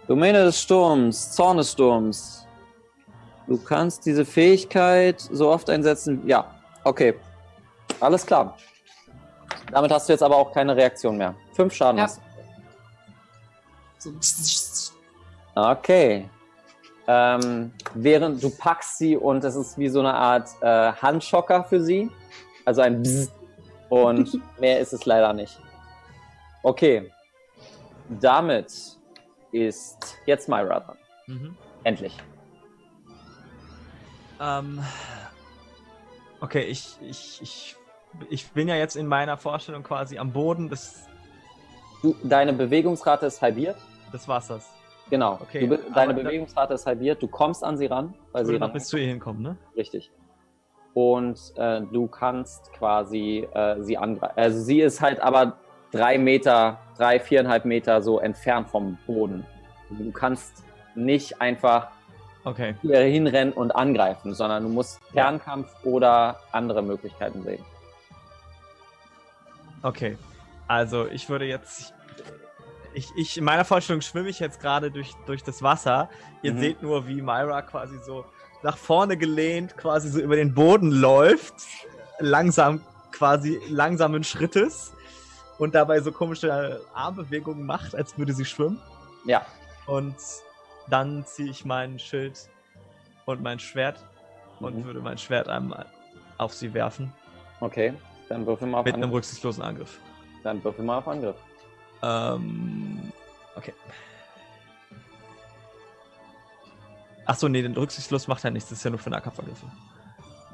Domäne 0.09 0.45
des 0.45 0.61
Sturms, 0.61 1.33
Zorn 1.33 1.59
des 1.59 1.73
Sturms. 1.73 2.44
Du 3.47 3.59
kannst 3.59 4.07
diese 4.07 4.25
Fähigkeit 4.25 5.21
so 5.21 5.51
oft 5.51 5.69
einsetzen. 5.69 6.27
Ja, 6.27 6.55
okay. 6.85 7.15
Alles 8.01 8.25
klar. 8.25 8.57
Damit 9.71 9.91
hast 9.93 10.09
du 10.09 10.13
jetzt 10.13 10.23
aber 10.23 10.37
auch 10.37 10.53
keine 10.53 10.75
Reaktion 10.77 11.17
mehr. 11.17 11.35
Fünf 11.53 11.75
Schaden 11.75 11.99
Ja. 11.99 12.05
hast 12.05 12.21
du. 14.03 14.13
Okay. 15.55 16.29
Ähm, 17.07 17.73
während 17.95 18.43
du 18.43 18.51
packst 18.51 18.99
sie 18.99 19.17
und 19.17 19.45
es 19.45 19.57
ist 19.57 19.77
wie 19.77 19.89
so 19.89 20.01
eine 20.01 20.15
Art 20.15 20.49
äh, 20.63 20.93
Handschocker 20.93 21.65
für 21.65 21.81
sie. 21.83 22.11
Also 22.65 22.81
ein 22.81 23.03
Bzzz. 23.03 23.31
Und 23.91 24.41
mehr 24.59 24.81
ist 24.81 24.93
es 24.95 25.05
leider 25.05 25.33
nicht. 25.33 25.59
Okay. 26.63 27.11
Damit 28.09 28.73
ist 29.53 30.17
jetzt 30.27 30.49
Myra 30.49 30.81
dran. 30.81 30.97
Mhm. 31.27 31.57
Endlich. 31.85 32.17
Ähm, 34.41 34.81
okay, 36.41 36.63
ich, 36.63 36.97
ich, 37.01 37.41
ich, 37.43 37.77
ich 38.31 38.51
bin 38.53 38.69
ja 38.69 38.77
jetzt 38.77 38.97
in 38.97 39.07
meiner 39.07 39.37
Vorstellung 39.37 39.83
quasi 39.83 40.19
am 40.19 40.33
Boden 40.33 40.71
Du, 42.03 42.15
deine 42.23 42.53
Bewegungsrate 42.53 43.27
ist 43.27 43.41
halbiert. 43.41 43.77
des 44.13 44.29
Wassers. 44.29 44.71
Genau. 45.09 45.39
Okay, 45.41 45.67
du, 45.67 45.79
deine 45.95 46.13
Bewegungsrate 46.15 46.75
ist 46.75 46.87
halbiert. 46.87 47.23
Du 47.23 47.29
kommst 47.29 47.65
an 47.65 47.79
sie 47.79 47.87
ran, 47.87 48.15
weil 48.33 48.45
sie 48.45 48.57
ran 48.57 48.73
bis 48.73 48.89
zu 48.89 48.99
ihr 48.99 49.07
hinkommen, 49.07 49.43
ne? 49.43 49.57
Richtig. 49.77 50.11
Und 50.93 51.39
äh, 51.57 51.81
du 51.81 52.07
kannst 52.07 52.73
quasi 52.73 53.49
äh, 53.55 53.83
sie 53.83 53.97
angreifen. 53.97 54.35
Also 54.37 54.61
sie 54.61 54.81
ist 54.81 55.01
halt 55.01 55.21
aber 55.21 55.59
drei 55.93 56.19
Meter, 56.19 56.79
drei, 56.97 57.19
viereinhalb 57.19 57.65
Meter 57.65 58.03
so 58.03 58.19
entfernt 58.21 58.69
vom 58.69 58.99
Boden. 59.07 59.47
Du 59.91 60.13
kannst 60.13 60.63
nicht 60.95 61.41
einfach 61.41 61.89
Okay. 62.45 62.75
hinrennen 62.83 63.55
und 63.55 63.71
angreifen, 63.73 64.35
sondern 64.35 64.65
du 64.65 64.69
musst 64.69 65.01
Fernkampf 65.13 65.69
oder 65.83 66.41
andere 66.53 66.83
Möglichkeiten 66.83 67.43
sehen. 67.43 67.65
Okay. 69.83 70.17
Also 70.69 71.07
ich 71.09 71.29
würde 71.29 71.47
jetzt. 71.47 71.93
Ich, 72.95 73.09
ich, 73.17 73.37
in 73.39 73.45
meiner 73.45 73.65
Vorstellung 73.65 74.03
schwimme 74.03 74.29
ich 74.29 74.39
jetzt 74.39 74.61
gerade 74.61 74.91
durch, 74.91 75.13
durch 75.27 75.43
das 75.43 75.63
Wasser. 75.63 76.09
Ihr 76.43 76.53
Mhm. 76.53 76.59
seht 76.61 76.83
nur, 76.83 77.09
wie 77.09 77.21
Myra 77.21 77.63
quasi 77.63 77.99
so 77.99 78.25
nach 78.63 78.77
vorne 78.77 79.17
gelehnt, 79.17 79.77
quasi 79.77 80.09
so 80.11 80.21
über 80.21 80.37
den 80.37 80.55
Boden 80.55 80.91
läuft. 80.93 81.55
Langsam, 82.21 82.81
quasi 83.11 83.61
langsamen 83.69 84.23
Schrittes. 84.23 84.93
Und 85.59 85.75
dabei 85.75 86.01
so 86.01 86.13
komische 86.13 86.81
Armbewegungen 86.95 87.65
macht, 87.67 87.95
als 87.95 88.17
würde 88.19 88.33
sie 88.33 88.45
schwimmen. 88.45 88.81
Ja, 89.25 89.45
Und 89.87 90.15
dann 90.89 91.25
ziehe 91.27 91.51
ich 91.51 91.65
mein 91.65 91.99
Schild 91.99 92.49
und 93.27 93.43
mein 93.43 93.59
Schwert 93.59 94.05
und 94.61 94.77
Mhm. 94.79 94.85
würde 94.85 95.01
mein 95.01 95.19
Schwert 95.19 95.49
einmal 95.49 95.87
auf 96.39 96.53
sie 96.55 96.73
werfen. 96.75 97.13
okay. 97.61 97.95
Dann 98.29 98.47
würfel 98.47 98.67
mal 98.67 98.79
auf 98.79 98.85
Mit 98.87 98.95
einem 98.95 99.05
Angriff. 99.05 99.17
rücksichtslosen 99.19 99.63
Angriff. 99.63 100.01
Dann 100.43 100.63
würfel 100.65 100.83
mal 100.85 100.97
auf 100.99 101.07
Angriff. 101.09 101.37
Ähm, 102.03 103.13
okay. 103.55 103.75
Achso, 107.27 107.49
nee, 107.49 107.63
den 107.63 107.75
rücksichtslos 107.77 108.27
macht 108.29 108.45
er 108.45 108.51
nichts. 108.51 108.69
Das 108.71 108.79
ist 108.79 108.85
ja 108.85 108.91
nur 108.91 108.99
für 108.99 109.11
Nahkampfangriffe. 109.11 109.67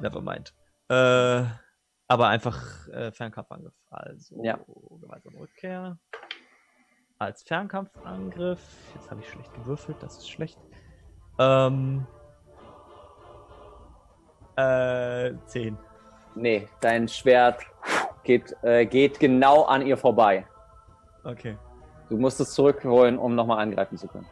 Nevermind. 0.01 0.53
Äh, 0.89 1.43
aber 2.07 2.27
einfach 2.27 2.87
äh, 2.89 3.11
Fernkampfangriff. 3.11 3.73
Also, 3.89 4.43
Ja. 4.43 4.59
gemeinsame 4.99 5.39
Rückkehr. 5.39 5.97
Als 7.21 7.43
Fernkampfangriff. 7.43 8.59
Jetzt 8.95 9.11
habe 9.11 9.21
ich 9.21 9.29
schlecht 9.29 9.53
gewürfelt, 9.53 9.95
das 10.01 10.17
ist 10.17 10.27
schlecht. 10.27 10.57
Ähm. 11.37 12.07
Äh, 14.55 15.33
10. 15.45 15.77
Nee, 16.33 16.67
dein 16.79 17.07
Schwert 17.07 17.61
geht, 18.23 18.55
äh, 18.63 18.87
geht 18.87 19.19
genau 19.19 19.65
an 19.65 19.85
ihr 19.85 19.97
vorbei. 19.97 20.47
Okay. 21.23 21.59
Du 22.09 22.17
musst 22.17 22.39
es 22.39 22.55
zurückholen, 22.55 23.19
um 23.19 23.35
nochmal 23.35 23.59
angreifen 23.59 23.99
zu 23.99 24.07
können. 24.07 24.27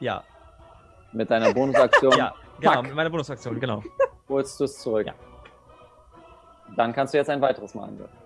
Ja, 0.00 0.24
Mit 1.12 1.30
deiner 1.30 1.54
Bonusaktion 1.54 2.12
ja, 2.18 2.34
genau, 2.58 2.72
Fuck. 2.72 2.82
mit 2.86 2.94
meiner 2.96 3.10
Bonusaktion, 3.10 3.60
genau. 3.60 3.84
holst 4.28 4.58
du 4.58 4.64
es 4.64 4.80
zurück. 4.80 5.06
Ja. 5.06 5.14
Dann 6.74 6.92
kannst 6.92 7.14
du 7.14 7.18
jetzt 7.18 7.30
ein 7.30 7.40
weiteres 7.40 7.72
Mal 7.76 7.84
angreifen. 7.84 8.23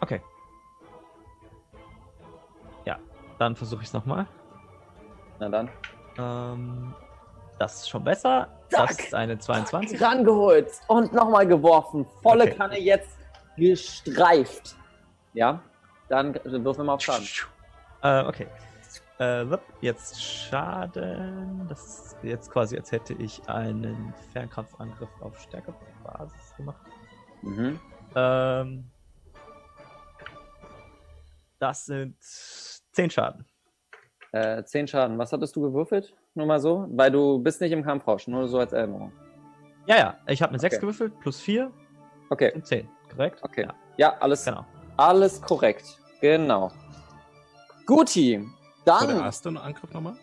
Okay. 0.00 0.20
Ja, 2.84 2.98
dann 3.38 3.54
versuche 3.56 3.82
ich 3.82 3.88
es 3.88 3.92
nochmal. 3.92 4.26
Na 5.38 5.48
dann. 5.48 5.70
Ähm, 6.18 6.94
das 7.58 7.80
ist 7.80 7.90
schon 7.90 8.04
besser. 8.04 8.48
Zack. 8.70 8.88
Das 8.88 9.00
ist 9.00 9.14
eine 9.14 9.38
22. 9.38 10.00
Rangeholt 10.00 10.70
und 10.88 11.12
nochmal 11.12 11.46
geworfen. 11.46 12.06
Volle 12.22 12.44
Okay. 12.44 12.54
Kanne 12.54 12.78
jetzt 12.80 13.18
gestreift. 13.56 14.76
Ja? 15.34 15.60
Dann 16.08 16.34
wirf 16.34 16.78
wir 16.78 16.84
mal 16.84 16.94
auf 16.94 17.00
Schaden. 17.00 17.26
Äh, 18.02 18.24
okay. 18.24 18.46
Äh, 19.18 19.44
jetzt 19.82 20.22
Schaden. 20.22 21.66
Das 21.68 22.14
ist 22.14 22.16
jetzt 22.22 22.50
quasi, 22.50 22.76
als 22.76 22.90
hätte 22.90 23.12
ich 23.14 23.46
einen 23.48 24.14
Fernkampfangriff 24.32 25.10
auf 25.20 25.38
Stärkebasis 25.40 26.56
gemacht. 26.56 26.80
Mhm. 27.42 27.78
Ähm, 28.14 28.90
das 31.60 31.84
sind 31.86 32.16
10 32.20 33.10
Schaden. 33.10 33.46
Äh, 34.32 34.64
10 34.64 34.88
Schaden. 34.88 35.18
Was 35.18 35.32
hattest 35.32 35.54
du 35.56 35.60
gewürfelt? 35.62 36.14
Nur 36.34 36.46
mal 36.46 36.60
so? 36.60 36.86
Weil 36.90 37.10
du 37.10 37.38
bist 37.38 37.60
nicht 37.60 37.72
im 37.72 37.82
Kampfrausch, 37.84 38.26
nur 38.28 38.48
so 38.48 38.58
als 38.58 38.72
Erinnerung. 38.72 39.12
Ja, 39.86 39.96
ja, 39.96 40.18
ich 40.26 40.42
habe 40.42 40.50
eine 40.50 40.58
6 40.58 40.74
Okay. 40.76 40.80
gewürfelt, 40.80 41.18
plus 41.20 41.40
4 41.40 41.70
Okay, 42.30 42.50
sind 42.52 42.66
10, 42.66 42.88
korrekt? 43.10 43.40
okay. 43.42 43.62
Ja, 43.64 43.74
Ja, 43.96 44.16
alles, 44.20 44.44
genau. 44.44 44.64
alles 44.96 45.40
korrekt. 45.42 45.98
Genau. 46.20 46.70
Guti. 47.86 48.38
War 48.84 49.00
der 49.00 49.08
Dann. 49.16 49.24
erste 49.24 49.48
Angriff 49.50 49.92
nochmal? 49.92 50.14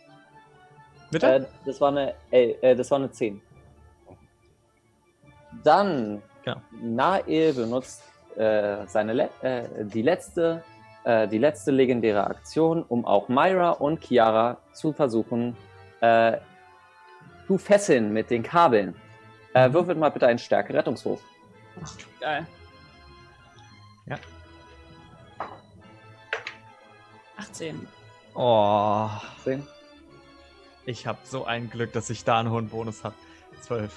Bitte? 1.11 1.27
Äh, 1.35 1.45
das 1.65 1.79
war 1.81 1.89
eine, 1.89 2.13
äh, 2.31 2.51
äh, 2.61 2.75
das 2.75 2.89
war 2.91 2.97
eine 2.99 3.11
10. 3.11 3.41
Dann. 5.63 6.21
Genau. 6.43 6.61
Nael 6.81 7.53
benutzt 7.53 8.03
äh, 8.37 8.85
seine 8.87 9.13
Le 9.13 9.29
äh, 9.41 9.63
die 9.85 10.01
letzte 10.01 10.63
äh, 11.07 11.25
die 11.25 11.37
letzte 11.37 11.71
legendäre 11.71 12.27
Aktion, 12.27 12.83
um 12.83 13.05
auch 13.05 13.29
Myra 13.29 13.69
und 13.69 14.03
Chiara 14.03 14.57
zu 14.73 14.91
versuchen 14.91 15.55
äh, 16.01 16.37
zu 17.47 17.57
fesseln 17.57 18.11
mit 18.11 18.29
den 18.29 18.43
Kabeln. 18.43 18.93
Äh, 19.53 19.71
würfelt 19.71 19.97
mal 19.97 20.09
bitte 20.09 20.27
einen 20.27 20.37
Stärke-Rettungswurf. 20.37 21.21
Geil. 22.19 22.45
Ja. 24.05 24.17
18. 27.37 27.87
oh, 28.35 29.09
Sehen? 29.45 29.65
ich 30.85 31.07
habe 31.07 31.19
so 31.23 31.45
ein 31.45 31.69
Glück, 31.69 31.93
dass 31.93 32.09
ich 32.09 32.25
da 32.25 32.39
einen 32.39 32.51
hohen 32.51 32.67
Bonus 32.67 33.05
habe. 33.05 33.15
12. 33.61 33.95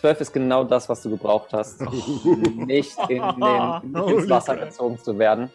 12 0.00 0.20
ist 0.22 0.32
genau 0.32 0.64
das, 0.64 0.88
was 0.88 1.02
du 1.02 1.10
gebraucht 1.10 1.52
hast, 1.52 1.82
nicht 1.82 2.24
in 2.24 2.42
den, 2.42 2.58
nicht 2.66 2.98
ins 2.98 4.30
Wasser 4.30 4.56
gezogen 4.56 4.98
zu 4.98 5.18
werden. 5.18 5.50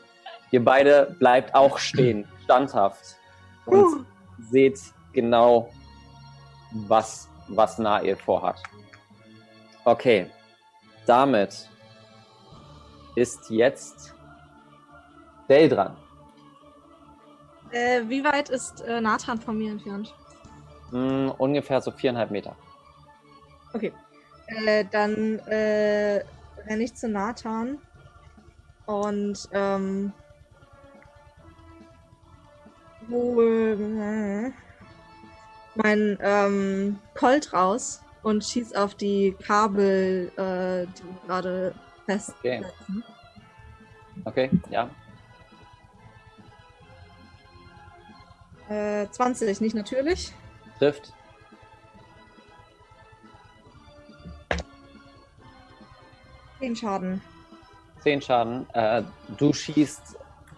Ihr 0.52 0.64
beide 0.64 1.16
bleibt 1.20 1.54
auch 1.56 1.78
stehen, 1.78 2.28
standhaft 2.44 3.18
und 3.66 4.06
seht 4.40 4.80
genau, 5.14 5.70
was, 6.88 7.30
was 7.48 7.78
Nael 7.78 8.16
vorhat. 8.16 8.62
Okay, 9.84 10.30
damit 11.06 11.68
ist 13.16 13.50
jetzt 13.50 14.14
Dale 15.48 15.70
dran. 15.70 15.98
Äh, 17.72 18.02
wie 18.08 18.24
weit 18.24 18.50
ist 18.50 18.82
äh, 18.82 19.02
Nathan 19.02 19.40
von 19.40 19.58
mir 19.58 19.72
entfernt? 19.72 20.14
Hm, 20.92 21.34
ungefähr 21.38 21.82
so 21.82 21.92
viereinhalb 21.92 22.32
Meter. 22.32 22.56
Okay. 23.74 23.92
Äh, 24.48 24.86
dann 24.92 25.40
äh, 25.40 26.24
renne 26.68 26.84
ich 26.84 26.96
zu 26.96 27.10
Nathan 27.10 27.80
und 28.86 29.50
ähm, 29.52 30.14
hol 33.10 33.78
äh, 34.00 34.52
mein 35.76 36.18
ähm, 36.22 37.00
Colt 37.14 37.54
raus 37.54 38.02
und 38.24 38.44
schieß 38.44 38.76
auf 38.76 38.96
die 38.96 39.36
Kabel, 39.46 40.32
äh, 40.38 40.88
die 40.98 41.28
gerade 41.28 41.74
Okay. 42.08 42.18
festsetzen. 42.62 43.04
Okay, 44.26 44.50
ja. 44.70 44.90
Äh, 48.70 49.08
20, 49.10 49.62
nicht 49.62 49.76
natürlich. 49.76 50.34
Trifft. 50.80 51.14
Den 56.62 56.76
Schaden. 56.76 57.22
10 58.02 58.22
Schaden. 58.22 58.70
Äh, 58.74 59.04
du 59.38 59.54
schießt 59.54 60.17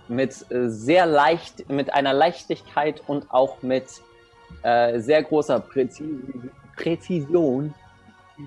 mit 0.09 0.49
äh, 0.51 0.69
sehr 0.69 1.05
leicht, 1.05 1.69
mit 1.69 1.93
einer 1.93 2.13
Leichtigkeit 2.13 3.01
und 3.07 3.31
auch 3.31 3.61
mit 3.61 3.85
äh, 4.63 4.99
sehr 4.99 5.23
großer 5.23 5.59
Präzi 5.59 6.03
Präzision. 6.75 7.73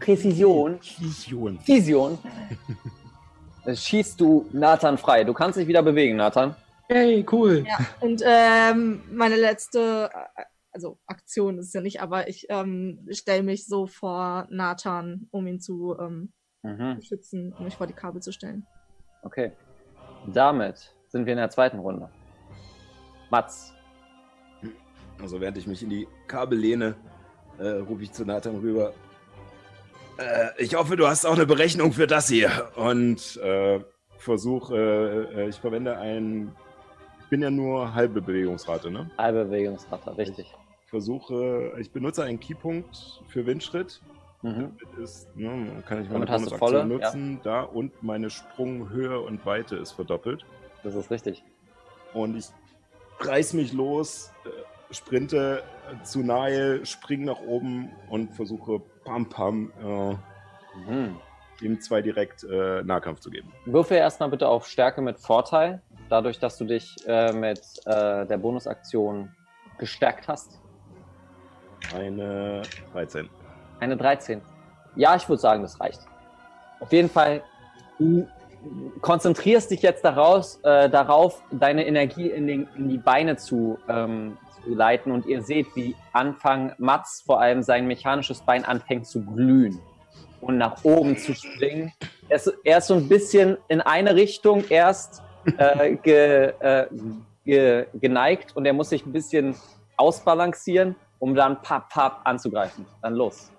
Präzision. 0.00 0.78
Vision. 0.98 1.58
Vision. 1.66 2.18
äh, 3.66 3.76
schießt 3.76 4.20
du 4.20 4.48
Nathan 4.52 4.96
frei. 4.98 5.24
Du 5.24 5.34
kannst 5.34 5.58
dich 5.58 5.68
wieder 5.68 5.82
bewegen, 5.82 6.16
Nathan. 6.16 6.54
Hey, 6.88 7.24
cool. 7.30 7.64
Ja, 7.66 7.78
und 8.00 8.22
ähm, 8.24 9.02
meine 9.10 9.36
letzte, 9.36 10.10
äh, 10.36 10.42
also 10.72 10.98
Aktion 11.06 11.58
ist 11.58 11.66
es 11.68 11.72
ja 11.74 11.80
nicht, 11.82 12.00
aber 12.00 12.28
ich 12.28 12.46
ähm, 12.48 13.06
stelle 13.10 13.42
mich 13.42 13.66
so 13.66 13.86
vor 13.86 14.46
Nathan, 14.50 15.28
um 15.30 15.46
ihn 15.46 15.60
zu 15.60 15.96
ähm, 15.98 16.32
Mhm. 16.62 16.96
beschützen, 16.96 17.52
um 17.58 17.64
mich 17.64 17.76
vor 17.76 17.86
die 17.86 17.92
Kabel 17.92 18.22
zu 18.22 18.32
stellen. 18.32 18.66
Okay. 19.22 19.52
Damit 20.26 20.94
sind 21.12 21.26
wir 21.26 21.34
in 21.34 21.38
der 21.38 21.50
zweiten 21.50 21.78
Runde. 21.78 22.08
Mats. 23.30 23.72
Also 25.20 25.40
während 25.40 25.58
ich 25.58 25.66
mich 25.66 25.82
in 25.82 25.90
die 25.90 26.08
Kabel 26.26 26.58
lehne, 26.58 26.96
äh, 27.58 27.68
rufe 27.68 28.02
ich 28.02 28.12
zu 28.12 28.24
Nathan 28.24 28.56
rüber. 28.56 28.92
Äh, 30.18 30.48
ich 30.58 30.74
hoffe, 30.74 30.96
du 30.96 31.06
hast 31.06 31.26
auch 31.26 31.34
eine 31.34 31.46
Berechnung 31.46 31.92
für 31.92 32.06
das 32.06 32.28
hier. 32.28 32.70
Und 32.76 33.36
äh, 33.36 33.80
versuche, 34.18 35.28
äh, 35.34 35.42
äh, 35.42 35.48
ich 35.48 35.56
verwende 35.56 35.98
ein, 35.98 36.50
ich 37.20 37.28
bin 37.28 37.42
ja 37.42 37.50
nur 37.50 37.94
halbe 37.94 38.20
Bewegungsrate, 38.20 38.90
ne? 38.90 39.10
Halbe 39.18 39.44
Bewegungsrate, 39.44 40.16
richtig. 40.16 40.52
Versuche, 40.86 41.72
ich 41.78 41.90
benutze 41.90 42.24
einen 42.24 42.40
Keypunkt 42.40 43.22
für 43.28 43.46
Windschritt. 43.46 44.00
Mhm. 44.42 44.76
Damit 44.80 44.98
ist, 44.98 45.34
ne, 45.36 45.82
kann 45.86 46.02
ich 46.02 46.10
meine 46.10 46.26
Bonusaktion 46.26 46.88
nutzen, 46.88 47.40
da 47.44 47.62
und 47.62 48.02
meine 48.02 48.28
Sprunghöhe 48.28 49.20
und 49.20 49.46
Weite 49.46 49.76
ist 49.76 49.92
verdoppelt. 49.92 50.44
Das 50.82 50.94
ist 50.94 51.10
richtig. 51.10 51.42
Und 52.12 52.36
ich 52.36 52.46
reiß 53.20 53.52
mich 53.54 53.72
los, 53.72 54.32
äh, 54.44 54.94
sprinte 54.94 55.62
äh, 55.90 56.02
zu 56.04 56.20
Nahe, 56.20 56.84
spring 56.84 57.24
nach 57.24 57.40
oben 57.40 57.90
und 58.08 58.34
versuche 58.34 58.80
pam 59.04 59.28
pam 59.28 59.72
äh, 59.82 60.16
Mhm. 60.74 61.16
ihm 61.60 61.80
zwei 61.82 62.00
direkt 62.00 62.44
äh, 62.44 62.82
Nahkampf 62.82 63.20
zu 63.20 63.28
geben. 63.30 63.52
Würfel 63.66 63.98
erstmal 63.98 64.30
bitte 64.30 64.48
auf 64.48 64.66
Stärke 64.66 65.02
mit 65.02 65.18
Vorteil, 65.18 65.82
dadurch, 66.08 66.38
dass 66.38 66.56
du 66.56 66.64
dich 66.64 66.96
äh, 67.06 67.30
mit 67.32 67.60
äh, 67.84 68.24
der 68.24 68.38
Bonusaktion 68.38 69.30
gestärkt 69.78 70.28
hast. 70.28 70.60
Eine 71.94 72.62
13. 72.94 73.28
Eine 73.80 73.96
13. 73.98 74.40
Ja, 74.96 75.14
ich 75.14 75.28
würde 75.28 75.42
sagen, 75.42 75.60
das 75.62 75.78
reicht. 75.78 76.00
Auf 76.80 76.90
jeden 76.90 77.10
Fall, 77.10 77.42
du 77.98 78.26
konzentrierst 79.00 79.70
dich 79.70 79.82
jetzt 79.82 80.04
daraus, 80.04 80.60
äh, 80.62 80.88
darauf, 80.88 81.42
deine 81.50 81.86
Energie 81.86 82.28
in, 82.28 82.46
den, 82.46 82.68
in 82.76 82.88
die 82.88 82.98
Beine 82.98 83.36
zu, 83.36 83.78
ähm, 83.88 84.36
zu 84.62 84.74
leiten 84.74 85.12
und 85.12 85.26
ihr 85.26 85.42
seht, 85.42 85.74
wie 85.74 85.94
Anfang 86.12 86.72
Mats 86.78 87.22
vor 87.24 87.40
allem 87.40 87.62
sein 87.62 87.86
mechanisches 87.86 88.40
Bein 88.42 88.64
anfängt 88.64 89.06
zu 89.06 89.24
glühen 89.24 89.80
und 90.40 90.58
nach 90.58 90.84
oben 90.84 91.16
zu 91.16 91.34
springen. 91.34 91.92
Er 92.28 92.36
ist, 92.36 92.52
er 92.64 92.78
ist 92.78 92.86
so 92.88 92.94
ein 92.94 93.08
bisschen 93.08 93.56
in 93.68 93.80
eine 93.80 94.14
Richtung 94.14 94.64
erst 94.68 95.22
äh, 95.56 95.96
ge, 96.02 96.52
äh, 96.60 96.86
ge, 97.44 97.86
geneigt 97.94 98.56
und 98.56 98.66
er 98.66 98.72
muss 98.72 98.90
sich 98.90 99.06
ein 99.06 99.12
bisschen 99.12 99.56
ausbalancieren, 99.96 100.96
um 101.18 101.34
dann 101.34 101.60
papp, 101.62 101.88
papp 101.90 102.20
anzugreifen. 102.24 102.86
Dann 103.02 103.14
los. 103.14 103.50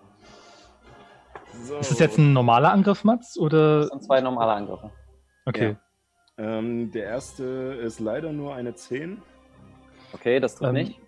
So. 1.61 1.77
Ist 1.77 1.91
das 1.91 1.99
jetzt 1.99 2.17
ein 2.17 2.33
normaler 2.33 2.71
Angriff, 2.71 3.03
Mats? 3.03 3.37
Oder? 3.37 3.81
Das 3.81 3.89
sind 3.89 4.03
zwei 4.03 4.21
normale 4.21 4.53
Angriffe. 4.53 4.91
Okay. 5.45 5.77
Ähm, 6.37 6.91
der 6.91 7.05
erste 7.05 7.43
ist 7.43 7.99
leider 7.99 8.31
nur 8.31 8.55
eine 8.55 8.73
10. 8.73 9.21
Okay, 10.13 10.39
das 10.39 10.55
trifft 10.55 10.69
Ähm, 10.69 10.73
nicht. 10.73 10.99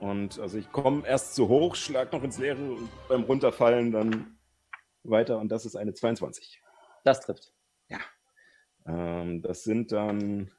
Und 0.00 0.38
also 0.38 0.58
ich 0.58 0.70
komme 0.72 1.06
erst 1.06 1.34
zu 1.34 1.48
hoch, 1.48 1.74
schlag 1.74 2.12
noch 2.12 2.22
ins 2.22 2.38
Leere 2.38 2.58
und 2.58 2.88
beim 3.08 3.22
Runterfallen 3.22 3.92
dann 3.92 4.38
weiter 5.02 5.38
und 5.38 5.50
das 5.50 5.66
ist 5.66 5.76
eine 5.76 5.92
22. 5.94 6.62
Das 7.04 7.20
trifft. 7.20 7.52
Ähm, 8.86 9.42
das 9.42 9.62
sind 9.62 9.92
dann 9.92 10.50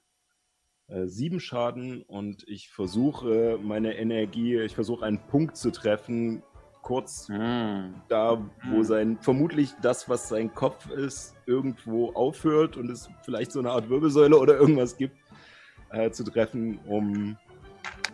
äh, 0.87 1.07
sieben 1.07 1.39
Schaden 1.39 2.03
und 2.03 2.47
ich 2.47 2.69
versuche 2.69 3.57
meine 3.61 3.95
Energie, 3.97 4.59
ich 4.59 4.75
versuche 4.75 5.05
einen 5.05 5.25
Punkt 5.27 5.57
zu 5.57 5.71
treffen, 5.71 6.43
kurz 6.81 7.27
Hm. 7.29 7.93
da, 8.09 8.37
wo 8.69 8.77
Hm. 8.77 8.83
sein, 8.83 9.17
vermutlich 9.21 9.73
das, 9.81 10.09
was 10.09 10.29
sein 10.29 10.53
Kopf 10.53 10.89
ist, 10.89 11.35
irgendwo 11.45 12.11
aufhört 12.13 12.77
und 12.77 12.89
es 12.89 13.09
vielleicht 13.23 13.51
so 13.51 13.59
eine 13.59 13.71
Art 13.71 13.89
Wirbelsäule 13.89 14.37
oder 14.37 14.55
irgendwas 14.57 14.97
gibt, 14.97 15.15
äh, 15.91 16.09
zu 16.11 16.23
treffen, 16.23 16.79
um 16.87 17.37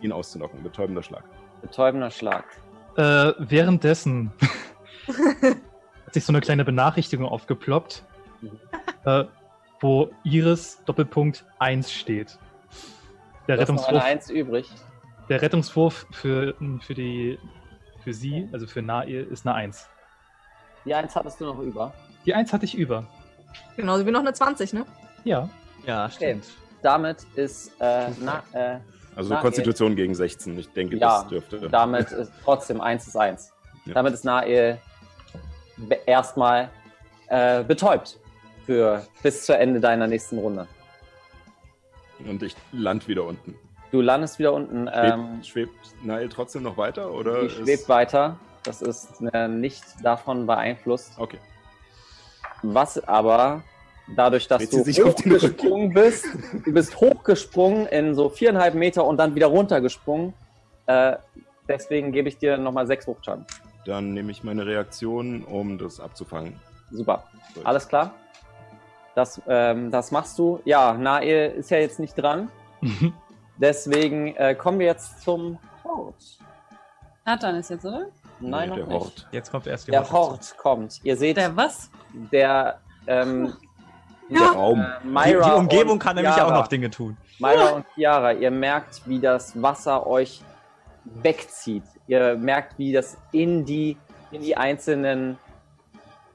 ihn 0.00 0.12
auszunocken. 0.12 0.62
Betäubender 0.62 1.02
Schlag. 1.02 1.24
Betäubender 1.62 2.10
Schlag. 2.10 2.44
Äh, 2.96 3.32
währenddessen 3.38 4.32
hat 6.06 6.14
sich 6.14 6.24
so 6.24 6.32
eine 6.32 6.40
kleine 6.40 6.64
Benachrichtigung 6.64 7.26
aufgeploppt, 7.26 8.04
Mhm. 8.40 8.58
äh, 9.04 9.24
wo 9.80 10.10
Iris 10.24 10.80
Doppelpunkt 10.84 11.44
1 11.58 11.90
steht. 11.92 12.38
Der 13.48 13.58
Rettungswurf, 13.58 14.02
Eins 14.04 14.28
übrig. 14.30 14.68
der 15.28 15.40
Rettungswurf 15.42 16.06
für, 16.12 16.54
für, 16.80 16.94
die, 16.94 17.38
für 18.08 18.14
sie, 18.14 18.48
also 18.52 18.66
für 18.66 18.80
Nae, 18.80 19.20
ist 19.20 19.46
eine 19.46 19.54
1. 19.54 19.86
Die 20.86 20.94
Eins 20.94 21.14
hattest 21.14 21.38
du 21.42 21.44
noch 21.44 21.58
über. 21.58 21.92
Die 22.24 22.32
1 22.34 22.54
hatte 22.54 22.64
ich 22.64 22.74
über. 22.74 23.04
Genauso 23.76 24.06
wie 24.06 24.10
noch 24.10 24.20
eine 24.20 24.32
20, 24.32 24.72
ne? 24.72 24.86
Ja. 25.24 25.50
Ja, 25.86 26.06
Okay. 26.06 26.14
stimmt. 26.14 26.44
Damit 26.82 27.18
ist, 27.34 27.70
äh, 27.80 28.08
na, 28.20 28.42
äh, 28.52 28.78
Also 29.14 29.34
Na, 29.34 29.40
Konstitution 29.42 29.94
gegen 29.94 30.14
16. 30.14 30.58
Ich 30.58 30.70
denke, 30.72 30.96
Ja, 30.96 31.18
das 31.20 31.28
dürfte. 31.28 31.68
damit 31.68 32.10
ist 32.12 32.32
trotzdem 32.42 32.80
eins 32.80 33.06
ist 33.06 33.16
eins. 33.16 33.52
Ja. 33.84 33.92
Damit 33.92 34.14
ist 34.14 34.24
Nael 34.24 34.78
be- 35.76 35.98
erstmal 36.06 36.70
äh, 37.26 37.62
betäubt 37.62 38.18
für 38.64 39.06
bis 39.22 39.44
zu 39.44 39.54
Ende 39.54 39.80
deiner 39.80 40.06
nächsten 40.06 40.38
Runde. 40.38 40.66
Und 42.26 42.42
ich 42.42 42.56
land 42.72 43.06
wieder 43.06 43.24
unten. 43.24 43.54
Du 43.90 44.00
landest 44.00 44.38
wieder 44.38 44.52
unten. 44.52 44.86
Schwebt, 44.88 45.14
Ähm, 45.14 45.42
schwebt 45.42 45.74
Nail 46.04 46.28
trotzdem 46.28 46.62
noch 46.62 46.76
weiter? 46.76 47.10
Oder 47.12 47.40
die 47.40 47.46
ist- 47.46 47.52
schwebt 47.56 47.88
weiter. 47.88 48.36
Das 48.64 48.82
ist 48.82 49.08
äh, 49.32 49.48
nicht 49.48 49.82
davon 50.02 50.46
beeinflusst. 50.46 51.12
Okay. 51.16 51.38
Was 52.62 53.02
aber 53.08 53.62
dadurch, 54.14 54.46
dass 54.48 54.68
du 54.68 54.78
sie 54.78 54.82
sich 54.92 55.02
auf 55.02 55.14
den 55.14 55.32
Rücken. 55.32 55.44
hochgesprungen 55.46 55.94
bist, 55.94 56.26
du 56.64 56.72
bist 56.72 57.00
hochgesprungen 57.00 57.86
in 57.86 58.14
so 58.14 58.28
viereinhalb 58.28 58.74
Meter 58.74 59.04
und 59.06 59.16
dann 59.16 59.34
wieder 59.34 59.46
runtergesprungen. 59.46 60.34
Äh, 60.86 61.16
deswegen 61.68 62.12
gebe 62.12 62.28
ich 62.28 62.36
dir 62.36 62.58
nochmal 62.58 62.86
sechs 62.86 63.06
Hochschaden. 63.06 63.46
Dann 63.86 64.12
nehme 64.12 64.30
ich 64.32 64.44
meine 64.44 64.66
Reaktion, 64.66 65.44
um 65.44 65.78
das 65.78 65.98
abzufangen. 66.00 66.60
Super. 66.90 67.24
Alles 67.64 67.88
klar? 67.88 68.12
Das, 69.14 69.40
ähm, 69.48 69.90
das 69.90 70.10
machst 70.10 70.38
du. 70.38 70.60
Ja, 70.64 70.92
Nael 70.94 71.52
ist 71.52 71.70
ja 71.70 71.78
jetzt 71.78 71.98
nicht 72.00 72.14
dran. 72.14 72.50
Deswegen 73.58 74.34
äh, 74.36 74.54
kommen 74.54 74.78
wir 74.78 74.86
jetzt 74.86 75.22
zum 75.22 75.58
Hort. 75.84 76.38
Nathan 77.24 77.56
ist 77.56 77.70
jetzt, 77.70 77.84
oder? 77.84 78.06
Nein, 78.40 78.62
Nee, 78.62 78.66
noch 78.68 78.76
der 78.76 78.86
nicht. 78.86 79.00
Hort. 79.00 79.28
Jetzt 79.32 79.50
kommt 79.50 79.66
erst 79.66 79.86
die 79.86 79.90
Der 79.90 80.00
Horde. 80.02 80.12
Hort 80.32 80.56
kommt. 80.58 81.00
Ihr 81.04 81.16
seht, 81.16 81.36
Der 81.36 81.56
was? 81.56 81.90
der, 82.32 82.78
ähm, 83.06 83.52
Der 84.30 84.42
Raum. 84.42 84.80
äh, 84.80 84.84
Die, 85.02 85.08
Myra 85.08 85.48
die 85.50 85.56
Umgebung 85.58 85.92
und 85.94 85.98
kann 85.98 86.14
nämlich 86.16 86.34
Chiara. 86.34 86.48
auch 86.50 86.60
noch 86.60 86.68
Dinge 86.68 86.90
tun. 86.90 87.16
Myra 87.38 87.70
und 87.70 87.86
Chiara, 87.94 88.32
ihr 88.32 88.50
merkt, 88.50 89.02
wie 89.06 89.18
das 89.18 89.60
Wasser 89.60 90.06
euch 90.06 90.42
wegzieht. 91.04 91.84
Ihr 92.06 92.36
merkt, 92.36 92.78
wie 92.78 92.92
das 92.92 93.16
in 93.32 93.64
die, 93.64 93.96
in 94.30 94.42
die 94.42 94.56
einzelnen, 94.56 95.38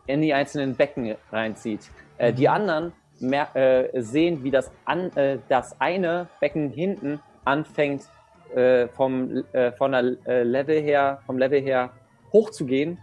in 0.07 0.21
die 0.21 0.33
einzelnen 0.33 0.75
Becken 0.75 1.15
reinzieht. 1.31 1.89
Äh, 2.17 2.33
die 2.33 2.49
anderen 2.49 2.91
mer 3.23 3.55
äh, 3.55 4.01
sehen, 4.01 4.43
wie 4.43 4.51
das, 4.51 4.71
an, 4.85 5.11
äh, 5.15 5.39
das 5.49 5.79
eine 5.81 6.27
Becken 6.39 6.69
hinten 6.69 7.19
anfängt, 7.45 8.03
äh, 8.55 8.87
vom, 8.89 9.43
äh, 9.53 9.71
von 9.71 9.91
der 9.93 10.15
äh, 10.27 10.43
Level 10.43 10.79
her, 10.81 11.19
vom 11.25 11.37
Level 11.37 11.59
her 11.61 11.89
hochzugehen 12.31 12.99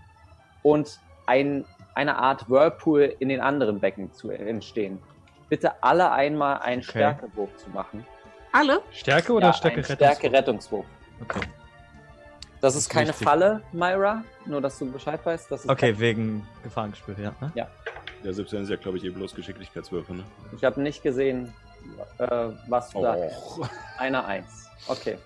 und 0.62 1.00
ein, 1.26 1.64
eine 1.94 2.16
Art 2.16 2.48
Whirlpool 2.48 3.14
in 3.18 3.28
den 3.28 3.40
anderen 3.40 3.80
Becken 3.80 4.12
zu 4.12 4.30
entstehen. 4.30 5.00
bitte 5.48 5.82
alle 5.82 6.12
einmal 6.12 6.60
einen 6.60 6.82
Stärkewurf 6.82 7.56
zu 7.56 7.68
machen. 7.70 8.06
Alle? 8.52 8.80
Stärke 8.92 9.32
oder 9.32 9.48
ja, 9.48 9.52
Stärke 9.52 9.76
Rettungswurf? 9.78 9.98
Stärke-Rettungswurf. 9.98 10.86
Okay. 11.22 11.40
Das 12.60 12.74
ist 12.74 12.82
ist 12.82 12.88
keine 12.90 13.08
wichtig. 13.08 13.26
Falle, 13.26 13.62
Myra, 13.72 14.22
nur 14.46 14.60
dass 14.60 14.78
du 14.78 14.90
Bescheid 14.90 15.20
weißt. 15.24 15.50
Das 15.50 15.64
ist 15.64 15.70
Okay, 15.70 15.98
wegen 15.98 16.46
Gefahrengespür, 16.62 17.16
ja. 17.18 17.32
Ne? 17.40 17.50
Ja. 17.54 17.66
Ja, 18.22 18.32
selbst 18.32 18.52
wenn 18.52 18.62
es 18.62 18.68
ja, 18.68 18.76
glaube 18.76 18.98
ich, 18.98 19.04
eh 19.04 19.10
bloß 19.10 19.34
Geschicklichkeitswürfe, 19.34 20.14
ne? 20.14 20.24
Ich 20.56 20.62
habe 20.64 20.80
nicht 20.82 21.02
gesehen, 21.02 21.52
äh, 22.18 22.48
was 22.68 22.90
du 22.90 23.02
da. 23.02 23.14
Och. 23.16 23.66
Eine 23.98 24.24
Eins. 24.24 24.68
Okay. 24.86 25.18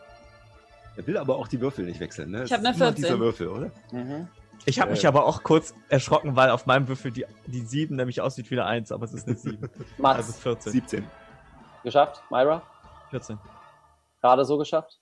Er 0.96 1.06
will 1.06 1.16
aber 1.16 1.36
auch 1.36 1.48
die 1.48 1.60
Würfel 1.60 1.84
nicht 1.84 1.98
wechseln, 1.98 2.30
ne? 2.30 2.44
Ich 2.44 2.52
Es 2.52 2.52
hab 2.52 2.60
ist 2.60 2.66
eine 2.66 2.76
immer 2.76 2.84
14. 2.86 3.02
dieser 3.04 3.18
Würfel, 3.18 3.48
oder? 3.48 3.70
Mhm. 3.90 4.28
Ich 4.66 4.80
habe 4.80 4.90
Äh. 4.90 4.92
mich 4.94 5.06
aber 5.08 5.26
auch 5.26 5.42
kurz 5.42 5.74
erschrocken, 5.88 6.36
weil 6.36 6.50
auf 6.50 6.66
meinem 6.66 6.86
Würfel 6.86 7.10
die, 7.10 7.26
die 7.46 7.60
7 7.62 7.96
nämlich 7.96 8.20
aussieht 8.20 8.48
wie 8.50 8.54
eine 8.60 8.66
1, 8.66 8.92
aber 8.92 9.04
es 9.04 9.12
ist 9.12 9.26
eine 9.26 9.36
7. 9.36 9.68
Mats, 9.98 10.18
Also 10.18 10.32
14. 10.34 10.72
17. 10.72 11.06
geschafft? 11.82 12.22
Myra? 12.30 12.62
14. 13.10 13.38
Gerade 14.20 14.44
so 14.44 14.56
geschafft? 14.56 15.00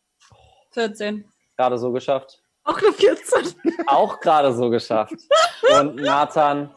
14. 0.70 1.24
Gerade 1.59 1.76
so 1.78 1.93
geschafft? 1.93 2.43
Auch 2.64 2.80
nur 2.80 2.93
14. 2.95 3.55
Auch 3.86 4.18
gerade 4.20 4.53
so 4.55 4.70
geschafft. 4.70 5.14
Und 5.80 5.97
Nathan? 5.97 6.70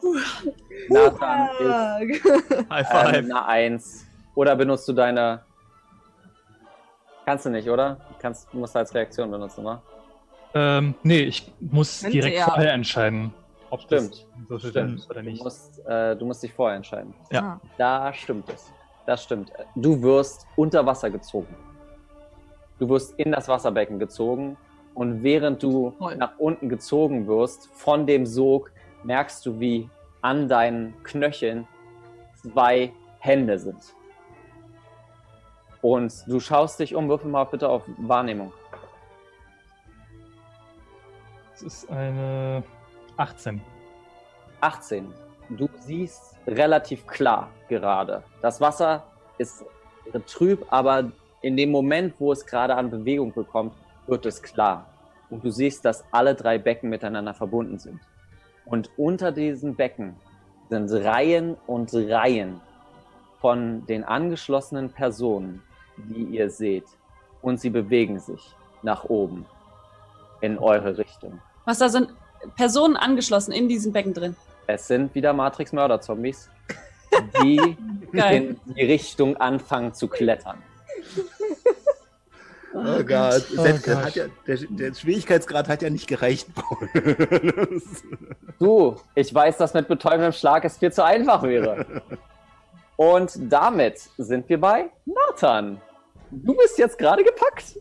Nathan 0.88 1.48
ist 1.60 2.24
High 2.70 2.88
five. 2.88 3.14
ähm, 3.16 3.24
eine 3.26 3.46
Eins. 3.46 4.06
Oder 4.34 4.54
benutzt 4.56 4.86
du 4.88 4.92
deine. 4.92 5.40
Kannst 7.24 7.46
du 7.46 7.50
nicht, 7.50 7.68
oder? 7.68 7.96
Kannst, 8.20 8.48
du 8.52 8.58
musst 8.58 8.76
als 8.76 8.94
Reaktion 8.94 9.30
benutzen, 9.30 9.60
oder? 9.66 9.82
Ähm, 10.54 10.94
nee, 11.02 11.20
ich 11.22 11.52
muss 11.60 12.00
Könnte 12.02 12.18
direkt 12.18 12.36
er. 12.38 12.44
vorher 12.44 12.72
entscheiden, 12.72 13.32
ob 13.70 13.80
Stimmt. 13.82 14.10
das 14.12 14.48
so 14.48 14.58
viel 14.58 14.70
Stimmt. 14.70 14.98
ist 15.00 15.10
oder 15.10 15.22
Du 15.22 15.28
nicht. 15.30 15.42
musst, 15.42 15.86
äh, 15.86 16.16
du 16.16 16.24
musst 16.26 16.42
dich 16.42 16.52
vorher 16.52 16.76
entscheiden. 16.76 17.14
Ja. 17.32 17.40
Ah. 17.42 17.60
Da 17.76 18.12
stimmt 18.12 18.48
es. 18.48 18.72
Das 19.06 19.22
stimmt. 19.24 19.52
Du 19.74 20.00
wirst 20.02 20.46
unter 20.56 20.84
Wasser 20.86 21.10
gezogen. 21.10 21.54
Du 22.78 22.88
wirst 22.88 23.18
in 23.18 23.32
das 23.32 23.48
Wasserbecken 23.48 23.98
gezogen 23.98 24.56
und 24.94 25.22
während 25.22 25.62
du 25.62 25.92
Toll. 25.98 26.16
nach 26.16 26.38
unten 26.38 26.68
gezogen 26.68 27.26
wirst 27.26 27.68
von 27.72 28.06
dem 28.06 28.24
Sog, 28.26 28.70
merkst 29.02 29.44
du, 29.46 29.58
wie 29.60 29.88
an 30.26 30.48
deinen 30.48 30.92
Knöcheln 31.04 31.68
zwei 32.32 32.92
Hände 33.20 33.60
sind. 33.60 33.94
Und 35.82 36.12
du 36.26 36.40
schaust 36.40 36.80
dich 36.80 36.96
um, 36.96 37.08
würfel 37.08 37.30
mal 37.30 37.44
bitte 37.44 37.68
auf 37.68 37.84
Wahrnehmung. 37.96 38.52
Das 41.52 41.62
ist 41.62 41.88
eine 41.88 42.64
18. 43.16 43.62
18. 44.60 45.14
Du 45.50 45.68
siehst 45.78 46.34
relativ 46.48 47.06
klar 47.06 47.48
gerade. 47.68 48.24
Das 48.42 48.60
Wasser 48.60 49.04
ist 49.38 49.64
trüb, 50.26 50.66
aber 50.70 51.12
in 51.42 51.56
dem 51.56 51.70
Moment, 51.70 52.14
wo 52.18 52.32
es 52.32 52.44
gerade 52.44 52.74
an 52.74 52.90
Bewegung 52.90 53.32
bekommt, 53.32 53.74
wird 54.08 54.26
es 54.26 54.42
klar. 54.42 54.86
Und 55.30 55.44
du 55.44 55.50
siehst, 55.50 55.84
dass 55.84 56.04
alle 56.10 56.34
drei 56.34 56.58
Becken 56.58 56.90
miteinander 56.90 57.32
verbunden 57.32 57.78
sind. 57.78 58.00
Und 58.66 58.90
unter 58.96 59.32
diesen 59.32 59.76
Becken 59.76 60.16
sind 60.68 60.90
Reihen 60.92 61.56
und 61.66 61.94
Reihen 61.94 62.60
von 63.40 63.86
den 63.86 64.04
angeschlossenen 64.04 64.90
Personen, 64.90 65.62
die 65.96 66.24
ihr 66.24 66.50
seht. 66.50 66.86
Und 67.42 67.60
sie 67.60 67.70
bewegen 67.70 68.18
sich 68.18 68.54
nach 68.82 69.04
oben 69.04 69.46
in 70.40 70.58
eure 70.58 70.98
Richtung. 70.98 71.40
Was 71.64 71.78
da 71.78 71.88
sind 71.88 72.12
Personen 72.56 72.96
angeschlossen 72.96 73.52
in 73.52 73.68
diesem 73.68 73.92
Becken 73.92 74.14
drin. 74.14 74.36
Es 74.66 74.88
sind 74.88 75.14
wieder 75.14 75.32
Matrix-Mörder-Zombies, 75.32 76.50
die 77.42 77.56
in 78.12 78.60
die 78.66 78.84
Richtung 78.84 79.36
anfangen 79.36 79.94
zu 79.94 80.08
klettern. 80.08 80.62
Oh 82.76 83.02
Gott. 83.04 83.44
Oh 83.56 83.62
Selbst, 83.62 83.84
Gott. 83.84 83.96
Hat 84.04 84.14
ja, 84.16 84.24
der, 84.46 84.58
der 84.68 84.94
Schwierigkeitsgrad 84.94 85.68
hat 85.68 85.80
ja 85.82 85.90
nicht 85.90 86.06
gereicht, 86.06 86.48
Paul. 86.54 86.88
Du, 88.58 88.96
ich 89.14 89.34
weiß, 89.34 89.58
dass 89.58 89.74
mit 89.74 89.86
betäubendem 89.86 90.32
Schlag 90.32 90.64
es 90.64 90.78
viel 90.78 90.90
zu 90.90 91.04
einfach 91.04 91.42
wäre. 91.42 91.84
Und 92.96 93.32
damit 93.52 93.98
sind 94.16 94.48
wir 94.48 94.58
bei 94.58 94.86
Nathan. 95.04 95.80
Du 96.30 96.54
bist 96.56 96.78
jetzt 96.78 96.96
gerade 96.98 97.22
gepackt 97.22 97.78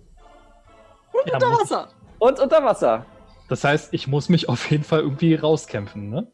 Ja, 1.26 1.34
Unter 1.36 1.48
Wasser. 1.52 1.88
und 2.20 2.40
unter 2.42 2.62
Wasser. 2.64 3.06
Das 3.48 3.64
heißt, 3.64 3.94
ich 3.94 4.08
muss 4.08 4.28
mich 4.28 4.50
auf 4.50 4.70
jeden 4.70 4.84
Fall 4.84 5.00
irgendwie 5.02 5.36
rauskämpfen, 5.36 6.10
ne? 6.10 6.28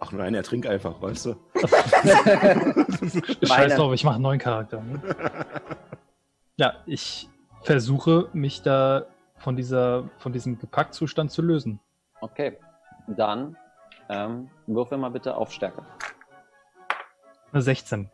Ach 0.00 0.12
nein, 0.12 0.34
er 0.34 0.42
trinkt 0.42 0.66
einfach, 0.66 1.00
weißt 1.00 1.26
du? 1.26 1.36
Scheiß 3.46 3.76
drauf, 3.76 3.92
ich 3.92 4.02
mache 4.02 4.14
einen 4.14 4.22
neuen 4.22 4.40
Charakter. 4.40 4.80
Ne? 4.80 5.00
Ja, 6.56 6.74
ich 6.86 7.28
versuche 7.62 8.28
mich 8.32 8.62
da 8.62 9.06
von, 9.36 9.56
dieser, 9.56 10.08
von 10.18 10.32
diesem 10.32 10.58
Gepackzustand 10.58 11.30
zu 11.30 11.42
lösen. 11.42 11.80
Okay, 12.20 12.58
dann 13.06 13.56
ähm, 14.08 14.50
würfel 14.66 14.98
mal 14.98 15.10
bitte 15.10 15.36
auf 15.36 15.52
Stärke. 15.52 15.82
Eine 17.52 17.62
16. 17.62 18.10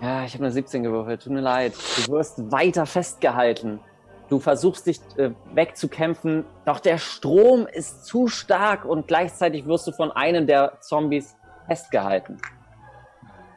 Ja, 0.00 0.24
ich 0.24 0.34
habe 0.34 0.44
eine 0.44 0.52
17 0.52 0.82
gewürfelt. 0.82 1.22
Tut 1.22 1.32
mir 1.32 1.40
leid. 1.40 1.74
Du 1.96 2.12
wirst 2.12 2.52
weiter 2.52 2.86
festgehalten. 2.86 3.80
Du 4.28 4.38
versuchst 4.38 4.86
dich 4.86 5.00
äh, 5.16 5.30
wegzukämpfen, 5.54 6.44
doch 6.66 6.80
der 6.80 6.98
Strom 6.98 7.66
ist 7.66 8.04
zu 8.04 8.28
stark 8.28 8.84
und 8.84 9.08
gleichzeitig 9.08 9.66
wirst 9.66 9.86
du 9.86 9.92
von 9.92 10.12
einem 10.12 10.46
der 10.46 10.80
Zombies 10.80 11.34
festgehalten. 11.66 12.36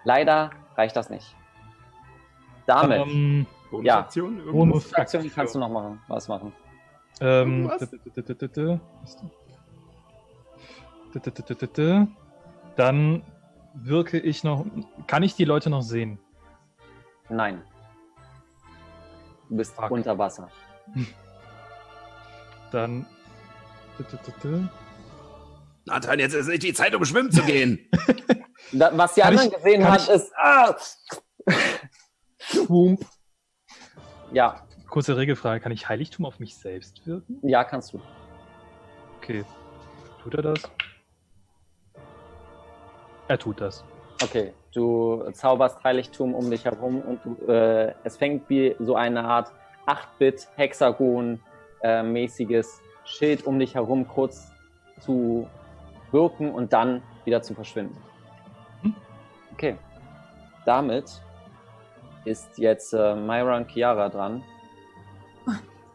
Leider 0.05 0.51
reicht 0.77 0.95
das 0.95 1.09
nicht. 1.09 1.35
Damit, 2.67 3.01
Ähm, 3.01 3.45
Bonusaktion? 3.71 4.45
Ja. 4.45 4.51
Bonusaktion 4.51 5.31
kannst 5.33 5.55
du 5.55 5.59
noch 5.59 5.69
machen. 5.69 5.99
Was 6.07 6.27
machen? 6.27 6.53
Dann 12.75 13.23
wirke 13.73 14.19
ich 14.19 14.43
noch. 14.43 14.65
Kann 15.07 15.23
ich 15.23 15.35
die 15.35 15.45
Leute 15.45 15.69
noch 15.69 15.81
sehen? 15.81 16.19
Nein. 17.29 17.63
Du 19.49 19.57
bist 19.57 19.73
Fuck. 19.73 19.91
unter 19.91 20.17
Wasser. 20.17 20.49
Dann. 22.71 23.05
Nathan, 25.85 26.19
jetzt 26.19 26.33
ist 26.33 26.47
nicht 26.47 26.63
die 26.63 26.73
Zeit, 26.73 26.95
um 26.95 27.03
schwimmen 27.05 27.31
zu 27.31 27.43
gehen. 27.43 27.89
was 28.71 29.13
die 29.13 29.23
anderen 29.23 29.51
gesehen 29.51 29.87
haben, 29.87 30.07
ist. 30.09 30.31
Ah! 30.35 30.75
Ja, 34.31 34.61
Kurze 34.91 35.15
Regelfrage: 35.15 35.61
Kann 35.61 35.71
ich 35.71 35.87
Heiligtum 35.87 36.25
auf 36.25 36.39
mich 36.39 36.57
selbst 36.57 37.07
wirken? 37.07 37.39
ja, 37.43 37.63
kannst 37.63 37.93
du. 37.93 38.01
Okay. 39.17 39.45
Tut 40.21 40.33
er 40.35 40.41
das? 40.41 40.61
Er 43.29 43.39
tut 43.39 43.61
das. 43.61 43.85
Okay, 44.21 44.53
du 44.73 45.23
zauberst 45.31 45.81
Heiligtum 45.83 46.35
um 46.35 46.51
dich 46.51 46.65
herum 46.65 47.01
und 47.01 47.23
du, 47.23 47.37
äh, 47.49 47.93
es 48.03 48.17
fängt 48.17 48.49
wie 48.49 48.75
so 48.79 48.95
eine 48.95 49.23
Art 49.23 49.53
8-Bit-Hexagon-mäßiges 49.87 52.81
Schild 53.05 53.47
um 53.47 53.57
dich 53.57 53.75
herum 53.75 54.05
kurz 54.07 54.51
zu 54.99 55.47
wirken 56.11 56.51
und 56.51 56.73
dann 56.73 57.01
wieder 57.23 57.41
zu 57.41 57.55
verschwinden. 57.55 57.95
Hm. 58.81 58.93
Okay, 59.53 59.77
damit 60.65 61.21
ist 62.25 62.57
jetzt 62.57 62.93
äh, 62.93 63.15
Myra 63.15 63.57
und 63.57 63.69
Chiara 63.71 64.09
dran. 64.09 64.43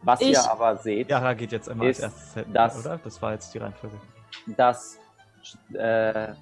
Was 0.03 0.21
Ich- 0.21 0.29
ihr 0.31 0.51
aber 0.51 0.77
seht, 0.77 1.09
Yara 1.09 1.33
geht 1.33 1.51
jetzt 1.51 1.67
immer 1.67 1.85
als 1.85 1.99
erstes, 1.99 2.33
hin, 2.35 2.45
das- 2.53 2.85
oder? 2.85 2.99
Das 3.03 3.21
war 3.21 3.33
jetzt 3.33 3.53
die 3.53 3.57
Reihenfolge. 3.57 3.95
dass 4.55 4.99
äh, 5.73 6.33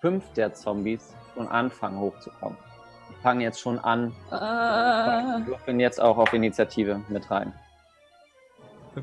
fünf 0.00 0.32
der 0.32 0.54
Zombies 0.54 1.14
schon 1.34 1.46
anfangen 1.48 1.98
hochzukommen. 2.00 2.56
Die 3.10 3.22
fangen 3.22 3.40
jetzt 3.40 3.60
schon 3.60 3.78
an, 3.78 4.12
Äh, 4.30 4.34
Wir 4.34 5.46
würfeln 5.46 5.80
jetzt 5.80 6.00
auch 6.00 6.16
auf 6.16 6.32
Initiative 6.32 7.00
mit 7.08 7.30
rein. 7.30 7.52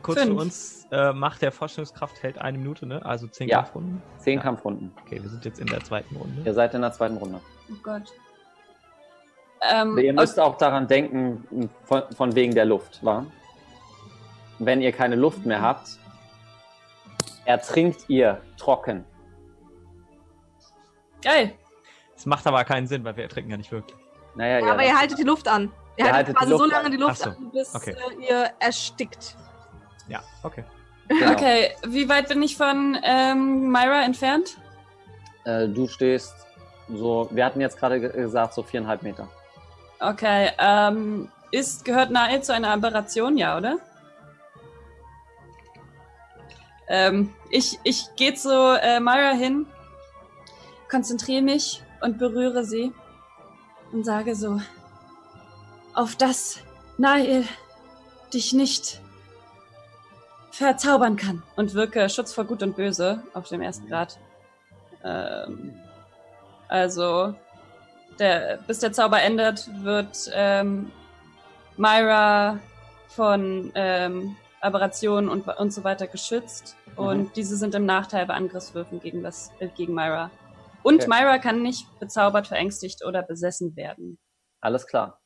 Kurz 0.01 0.19
Fünf. 0.21 0.31
für 0.35 0.41
uns, 0.41 0.87
äh, 0.91 1.11
Macht 1.11 1.41
der 1.41 1.51
Vorstellungskraft 1.51 2.23
hält 2.23 2.37
eine 2.39 2.57
Minute, 2.57 2.85
ne? 2.85 3.05
Also 3.05 3.27
zehn 3.27 3.49
Ja. 3.49 3.57
Kampfrunden. 3.57 4.01
Zehn 4.19 4.37
Ja. 4.37 4.43
Kampfrunden. 4.43 4.91
Okay, 5.05 5.21
wir 5.21 5.29
sind 5.29 5.43
jetzt 5.43 5.59
in 5.59 5.67
der 5.67 5.83
zweiten 5.83 6.15
Runde. 6.15 6.41
Ihr 6.45 6.53
seid 6.53 6.73
in 6.73 6.81
der 6.81 6.93
zweiten 6.93 7.17
Runde. 7.17 7.39
oh 7.69 7.75
Gott. 7.83 8.03
Ähm, 9.69 9.97
Ihr 9.97 10.13
müsst 10.13 10.39
auch 10.39 10.57
daran 10.57 10.87
denken, 10.87 11.69
von, 11.83 12.03
von 12.15 12.35
wegen 12.35 12.53
der 12.55 12.65
Luft, 12.65 13.03
wa? 13.03 13.25
Wenn 14.59 14.81
ihr 14.81 14.91
keine 14.91 15.15
Luft 15.15 15.45
mehr 15.45 15.61
habt, 15.61 15.87
ertrinkt 17.45 18.05
ihr 18.09 18.41
trocken. 18.57 19.05
geil. 21.23 21.53
Es 22.15 22.25
macht 22.25 22.45
aber 22.45 22.63
keinen 22.63 22.85
Sinn, 22.87 23.03
weil 23.03 23.15
wir 23.15 23.23
ertrinken 23.23 23.49
ja 23.51 23.57
nicht 23.57 23.71
wirklich. 23.71 23.97
Naja, 24.35 24.59
Ja, 24.59 24.65
ja. 24.67 24.71
aber 24.73 24.83
ihr 24.85 24.97
haltet 24.97 25.17
die 25.17 25.23
Luft 25.23 25.47
an. 25.47 25.71
Ihr, 25.97 26.05
Ihr 26.05 26.13
haltet 26.13 26.35
quasi 26.37 26.51
so 26.51 26.65
lange 26.65 26.85
an. 26.85 26.91
die 26.91 26.97
Luft 26.97 27.17
so. 27.17 27.29
an, 27.31 27.51
bis 27.51 27.73
Okay. 27.75 27.95
äh, 28.19 28.29
ihr 28.29 28.49
erstickt. 28.59 29.35
Ja, 30.07 30.21
okay. 30.43 30.63
genau. 31.07 31.31
Okay, 31.31 31.71
wie 31.87 32.07
weit 32.09 32.27
bin 32.29 32.41
ich 32.43 32.55
von 32.57 32.97
ähm, 33.03 33.71
Myra 33.71 34.03
entfernt? 34.03 34.57
Äh, 35.45 35.67
du 35.67 35.87
stehst 35.87 36.33
So, 36.89 37.27
wir 37.31 37.43
hatten 37.45 37.59
jetzt 37.61 37.77
gerade 37.79 37.99
ge- 37.99 38.11
gesagt, 38.11 38.53
so 38.53 38.61
viereinhalb 38.63 39.01
Meter. 39.01 39.27
Okay, 40.01 40.49
ähm, 40.57 41.29
ist, 41.51 41.85
gehört 41.85 42.09
Nael 42.09 42.41
zu 42.41 42.53
einer 42.53 42.69
Aberration, 42.69 43.37
ja, 43.37 43.55
oder? 43.55 43.77
Ähm, 46.87 47.33
ich 47.51 47.79
ich 47.83 48.07
gehe 48.15 48.33
zu 48.33 48.49
äh, 48.81 48.99
Myra 48.99 49.31
hin, 49.31 49.67
konzentriere 50.89 51.43
mich 51.43 51.83
und 52.01 52.17
berühre 52.17 52.65
sie 52.65 52.91
und 53.91 54.03
sage 54.03 54.35
so, 54.35 54.59
auf 55.93 56.15
das 56.15 56.59
Nael 56.97 57.45
dich 58.33 58.53
nicht 58.53 59.01
verzaubern 60.49 61.15
kann. 61.15 61.43
Und 61.55 61.75
wirke 61.75 62.09
Schutz 62.09 62.33
vor 62.33 62.45
Gut 62.45 62.63
und 62.63 62.75
Böse 62.75 63.23
auf 63.33 63.47
dem 63.49 63.61
ersten 63.61 63.87
Grad. 63.87 64.17
Ähm, 65.03 65.79
also, 66.67 67.35
der, 68.19 68.59
bis 68.67 68.79
der 68.79 68.91
Zauber 68.93 69.21
endet, 69.21 69.69
wird 69.83 70.29
ähm, 70.33 70.91
Myra 71.77 72.59
von 73.07 73.71
ähm, 73.75 74.35
Aberrationen 74.61 75.29
und, 75.29 75.47
und 75.47 75.73
so 75.73 75.83
weiter 75.83 76.07
geschützt. 76.07 76.75
Und 76.95 77.35
diese 77.35 77.55
sind 77.57 77.73
im 77.75 77.85
Nachteil 77.85 78.25
bei 78.25 78.33
Angriffswürfen 78.33 78.99
gegen, 78.99 79.23
das, 79.23 79.51
äh, 79.59 79.67
gegen 79.69 79.93
Myra. 79.93 80.29
Und 80.83 81.03
Okay. 81.03 81.07
Myra 81.07 81.37
kann 81.37 81.61
nicht 81.61 81.87
bezaubert, 81.99 82.47
verängstigt 82.47 83.03
oder 83.05 83.21
besessen 83.23 83.75
werden. 83.75 84.17
Alles 84.61 84.85
klar. 84.87 85.19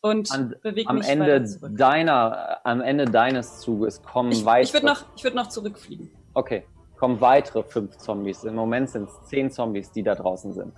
Und 0.00 0.30
An- 0.32 0.56
bewegt 0.62 0.88
Am 0.90 0.96
mich 0.98 1.08
Ende 1.08 1.42
weiter 1.42 1.68
deiner, 1.74 2.60
am 2.66 2.80
Ende 2.80 3.04
deines 3.04 3.60
Zuges 3.60 4.02
kommen 4.02 4.32
Ich, 4.32 4.44
weitere. 4.44 4.62
ich 4.64 4.72
würde 4.74 4.86
noch, 4.86 5.04
ich 5.16 5.22
würd 5.24 5.34
noch 5.34 5.48
zurückfliegen. 5.48 6.10
Okay, 6.34 6.66
kommen 7.02 7.20
weitere 7.20 7.64
fünf 7.64 7.96
Zombies. 7.96 8.44
Im 8.44 8.54
Moment 8.54 8.88
sind 8.88 9.08
es 9.08 9.24
zehn 9.24 9.50
Zombies, 9.50 9.90
die 9.90 10.04
da 10.04 10.14
draußen 10.14 10.52
sind. 10.52 10.72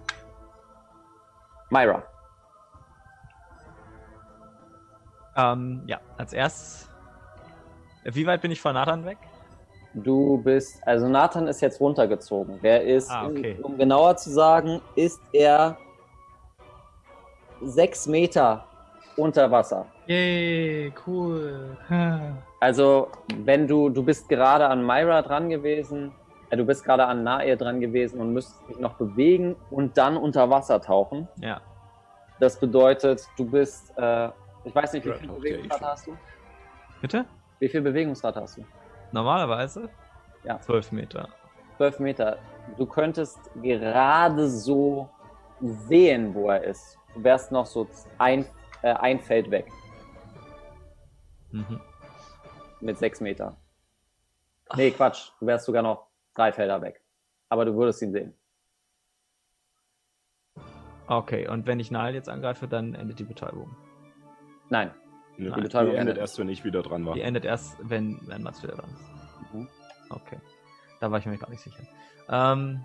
Myra. 1.68 2.02
Ähm, 5.36 5.82
ja, 5.86 6.00
als 6.16 6.32
erstes. 6.32 6.88
Wie 8.04 8.26
weit 8.26 8.40
bin 8.40 8.50
ich 8.50 8.58
von 8.58 8.72
Nathan 8.72 9.04
weg? 9.04 9.18
Du 9.92 10.38
bist, 10.42 10.82
also 10.88 11.08
Nathan 11.08 11.46
ist 11.46 11.60
jetzt 11.60 11.78
runtergezogen. 11.78 12.58
Der 12.62 12.82
ist, 12.84 13.10
Ah, 13.10 13.26
okay. 13.26 13.58
um 13.62 13.76
genauer 13.76 14.16
zu 14.16 14.30
sagen, 14.30 14.80
ist 14.94 15.20
er 15.34 15.76
sechs 17.60 18.06
Meter 18.06 18.64
unter 19.18 19.50
Wasser. 19.50 19.84
Yay, 20.06 20.92
cool. 21.06 21.76
Also, 22.60 23.08
wenn 23.44 23.66
du, 23.66 23.90
du 23.90 24.02
bist 24.02 24.26
gerade 24.26 24.66
an 24.66 24.86
Myra 24.86 25.20
dran 25.20 25.50
gewesen, 25.50 26.12
äh, 26.48 26.56
du 26.56 26.64
bist 26.64 26.82
gerade 26.82 27.04
an 27.04 27.22
Nae 27.22 27.58
dran 27.58 27.78
gewesen 27.78 28.18
und 28.20 28.32
müsstest 28.32 28.66
dich 28.66 28.78
noch 28.78 28.94
bewegen 28.94 29.54
und 29.70 29.98
dann 29.98 30.16
unter 30.16 30.48
Wasser 30.48 30.80
tauchen. 30.80 31.28
Ja. 31.42 31.60
Das 32.40 32.58
bedeutet, 32.58 33.28
du 33.36 33.44
bist, 33.44 33.92
äh, 33.98 34.30
ich 34.64 34.74
weiß 34.74 34.94
nicht, 34.94 35.04
wie 35.04 35.12
viel 35.12 35.28
Bewegungsrate 35.28 35.84
hast 35.84 36.06
du? 36.06 36.16
Bitte? 37.02 37.26
Wie 37.58 37.68
viel 37.68 37.82
Bewegungsrate 37.82 38.40
hast 38.40 38.56
du? 38.56 38.64
Normalerweise? 39.12 39.90
Ja. 40.42 40.58
12 40.58 40.92
Meter. 40.92 41.28
12 41.76 41.98
Meter. 42.00 42.38
Du 42.78 42.86
könntest 42.86 43.38
gerade 43.62 44.48
so 44.48 45.06
sehen, 45.60 46.34
wo 46.34 46.48
er 46.48 46.64
ist. 46.64 46.98
Du 47.14 47.22
wärst 47.22 47.52
noch 47.52 47.66
so 47.66 47.86
ein, 48.16 48.46
äh, 48.80 48.94
ein 48.94 49.20
Feld 49.20 49.50
weg 49.50 49.66
Mhm. 51.54 51.80
mit 52.80 52.98
6 52.98 53.20
Meter. 53.20 53.56
Nee, 54.76 54.90
Quatsch. 54.90 55.30
Du 55.38 55.46
wärst 55.46 55.66
sogar 55.66 55.82
noch 55.82 56.08
drei 56.34 56.52
Felder 56.52 56.82
weg. 56.82 57.00
Aber 57.48 57.64
du 57.64 57.74
würdest 57.76 58.02
ihn 58.02 58.12
sehen. 58.12 58.34
Okay, 61.06 61.46
und 61.46 61.66
wenn 61.66 61.78
ich 61.78 61.90
Nile 61.90 62.14
jetzt 62.14 62.28
angreife, 62.28 62.66
dann 62.66 62.94
endet 62.94 63.18
die 63.18 63.24
Betäubung. 63.24 63.76
Nein. 64.70 64.92
Ne, 65.36 65.50
Nein. 65.50 65.54
die 65.54 65.62
Betäubung 65.62 65.92
endet 65.92 66.00
endet. 66.00 66.18
erst, 66.18 66.38
wenn 66.38 66.48
ich 66.48 66.64
wieder 66.64 66.82
dran 66.82 67.04
war. 67.06 67.14
Die 67.14 67.20
endet 67.20 67.44
erst, 67.44 67.76
wenn, 67.88 68.18
wenn 68.26 68.42
Mats 68.42 68.62
wieder 68.62 68.74
dran 68.74 68.90
ist. 68.90 69.54
Mhm. 69.54 69.68
Okay. 70.10 70.38
Da 71.00 71.10
war 71.10 71.18
ich 71.18 71.26
mir 71.26 71.38
gar 71.38 71.50
nicht 71.50 71.60
sicher. 71.62 71.82
Ähm, 72.28 72.84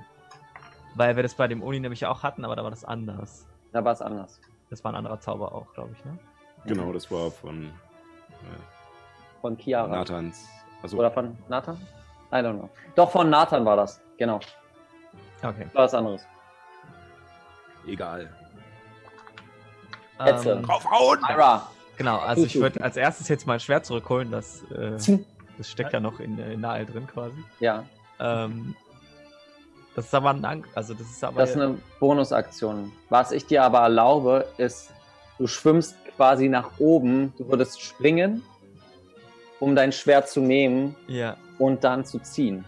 weil 0.95 1.15
wir 1.15 1.23
das 1.23 1.33
bei 1.35 1.47
dem 1.47 1.63
Uni 1.63 1.79
nämlich 1.79 2.05
auch 2.05 2.21
hatten, 2.21 2.43
aber 2.45 2.55
da 2.55 2.63
war 2.63 2.71
das 2.71 2.83
anders. 2.83 3.47
Da 3.71 3.83
war 3.83 3.93
es 3.93 4.01
anders. 4.01 4.41
Das 4.69 4.83
war 4.83 4.91
ein 4.91 4.95
anderer 4.95 5.19
Zauber 5.19 5.53
auch, 5.53 5.73
glaube 5.73 5.93
ich, 5.93 6.05
ne? 6.05 6.19
Genau, 6.65 6.91
das 6.91 7.09
war 7.09 7.31
von 7.31 7.71
Von 9.41 9.57
Chiara. 9.57 9.87
Nathans. 9.87 10.47
Also, 10.81 10.97
Oder 10.97 11.11
von 11.11 11.37
Nathan? 11.47 11.75
I 12.31 12.35
don't 12.35 12.57
know. 12.59 12.69
Doch, 12.95 13.11
von 13.11 13.29
Nathan 13.29 13.65
war 13.65 13.75
das. 13.75 14.01
Genau. 14.17 14.39
Okay. 15.41 15.65
War 15.73 15.83
was 15.85 15.93
anderes. 15.93 16.21
egal. 17.87 18.29
Hetze. 20.19 20.51
Ähm, 20.51 20.63
Draufhauen! 20.63 21.19
Genau, 21.97 22.17
also 22.19 22.45
ich 22.45 22.55
würde 22.59 22.81
als 22.83 22.97
erstes 22.97 23.27
jetzt 23.27 23.47
mein 23.47 23.59
Schwert 23.59 23.85
zurückholen, 23.85 24.31
das, 24.31 24.63
äh, 24.71 24.97
das 25.57 25.69
steckt 25.69 25.93
ja 25.93 25.99
noch 25.99 26.19
in, 26.19 26.37
in 26.37 26.61
Nile 26.61 26.85
drin 26.85 27.07
quasi. 27.07 27.35
Ja, 27.59 27.83
Ähm, 28.19 28.75
das 29.95 30.05
ist 30.05 30.13
aber 30.13 30.29
ein 30.29 30.45
Ang 30.45 30.65
also 30.75 30.93
das 30.93 31.09
ist 31.09 31.23
aber 31.23 31.41
das 31.41 31.51
ist 31.51 31.55
eine 31.57 31.77
Bonusaktion. 31.99 32.91
Was 33.09 33.31
ich 33.31 33.45
dir 33.45 33.63
aber 33.63 33.79
erlaube, 33.79 34.47
ist, 34.57 34.93
du 35.37 35.47
schwimmst 35.47 35.95
quasi 36.19 36.49
nach 36.49 36.71
oben, 36.79 37.33
du 37.37 37.47
würdest 37.47 37.79
springen, 37.81 38.43
um 39.61 39.73
dein 39.73 39.93
Schwert 39.93 40.27
zu 40.27 40.41
nehmen 40.41 40.93
ja, 41.07 41.37
und 41.57 41.81
dann 41.85 42.03
zu 42.03 42.19
ziehen. 42.19 42.65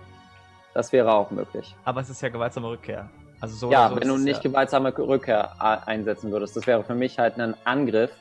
Das 0.73 0.93
wäre 0.93 1.11
auch 1.11 1.31
möglich. 1.31 1.75
aber 1.83 1.99
es 1.99 2.09
ist 2.09 2.21
ja 2.21 2.29
gewaltsame 2.29 2.69
Rückkehr. 2.69 3.09
Also 3.41 3.57
so 3.57 3.69
ja, 3.69 3.89
so 3.89 3.97
wenn 3.97 4.07
du 4.07 4.17
nicht 4.17 4.41
ja, 4.41 4.49
gewaltsame 4.49 4.97
Rückkehr 4.97 5.51
a- 5.61 5.83
einsetzen 5.85 6.31
würdest. 6.31 6.55
Das 6.55 6.65
wäre 6.65 6.81
für 6.85 6.95
mich 6.95 7.19
halt 7.19 7.37
ein 7.37 7.53
Angriff, 7.65 8.11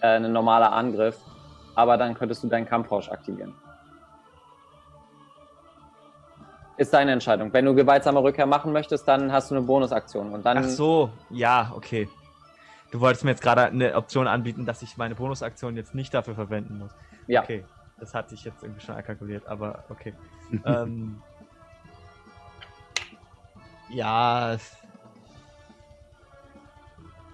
äh, 0.00 0.16
ein 0.16 0.32
normaler 0.32 0.72
Angriff. 0.72 1.16
Aber 1.76 1.96
dann 1.96 2.14
könntest 2.14 2.42
du 2.42 2.48
deinen 2.48 2.66
Kampfrausch 2.66 3.08
aktivieren. 3.10 3.54
Ist 6.76 6.92
deine 6.92 7.12
Entscheidung. 7.12 7.52
Wenn 7.52 7.64
du 7.64 7.74
gewaltsame 7.76 8.20
Rückkehr 8.20 8.46
machen 8.46 8.72
möchtest, 8.72 9.06
dann 9.06 9.30
hast 9.30 9.52
du 9.52 9.54
eine 9.54 9.64
Bonusaktion. 9.64 10.32
Und 10.32 10.44
dann 10.44 10.58
Ach 10.58 10.64
so, 10.64 11.10
ja, 11.30 11.72
okay. 11.76 12.08
Du 12.90 13.00
wolltest 13.00 13.24
mir 13.24 13.30
jetzt 13.32 13.42
gerade 13.42 13.64
eine 13.64 13.94
Option 13.94 14.26
anbieten, 14.26 14.64
dass 14.64 14.82
ich 14.82 14.96
meine 14.96 15.14
Bonusaktion 15.14 15.76
jetzt 15.76 15.94
nicht 15.94 16.14
dafür 16.14 16.34
verwenden 16.34 16.78
muss. 16.78 16.90
Ja. 17.26 17.42
Okay, 17.42 17.64
das 18.00 18.14
hatte 18.14 18.34
ich 18.34 18.44
jetzt 18.44 18.62
irgendwie 18.62 18.80
schon 18.80 18.94
einkalkuliert, 18.94 19.46
aber 19.46 19.84
okay. 19.90 20.14
ähm, 20.64 21.20
ja. 23.90 24.56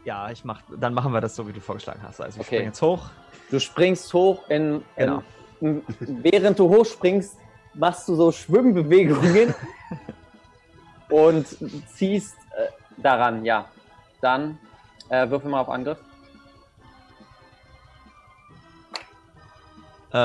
Ja, 0.05 0.31
ich 0.31 0.45
mach, 0.45 0.61
dann 0.77 0.93
machen 0.93 1.13
wir 1.13 1.21
das 1.21 1.35
so, 1.37 1.47
wie 1.49 1.53
du 1.53 1.61
vorgeschlagen 1.61 2.01
hast. 2.03 2.21
Also 2.21 2.37
ich 2.41 2.47
Okay. 2.47 2.57
springe 2.57 2.65
jetzt 2.67 2.83
hoch. 2.83 3.09
Du 3.51 3.61
springst 3.61 4.13
hoch 4.13 4.49
in, 4.51 4.83
Genau. 4.97 5.23
in 5.61 5.83
während 6.01 6.59
du 6.59 6.69
hochspringst, 6.69 7.39
machst 7.75 8.09
du 8.09 8.15
so 8.15 8.31
Schwimmbewegungen 8.33 9.55
und 11.11 11.47
ziehst 11.95 12.37
äh, 12.57 12.69
daran, 13.01 13.45
ja. 13.45 13.67
Dann 14.21 14.59
äh, 15.09 15.29
würfel 15.31 15.51
mal 15.51 15.61
auf 15.61 15.69
Angriff. 15.69 15.99
Äh, 20.13 20.17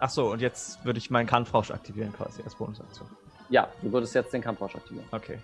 ach 0.00 0.10
so, 0.10 0.32
und 0.32 0.40
jetzt 0.40 0.84
würde 0.84 0.98
ich 0.98 1.10
meinen 1.10 1.26
Kampfrausch 1.26 1.70
aktivieren 1.70 2.12
quasi 2.12 2.42
als 2.42 2.54
Bonusaktion. 2.54 3.08
Ja, 3.50 3.68
du 3.82 3.92
würdest 3.92 4.14
jetzt 4.14 4.32
den 4.32 4.42
Kampfrausch 4.42 4.74
aktivieren. 4.74 5.06
Okay. 5.10 5.38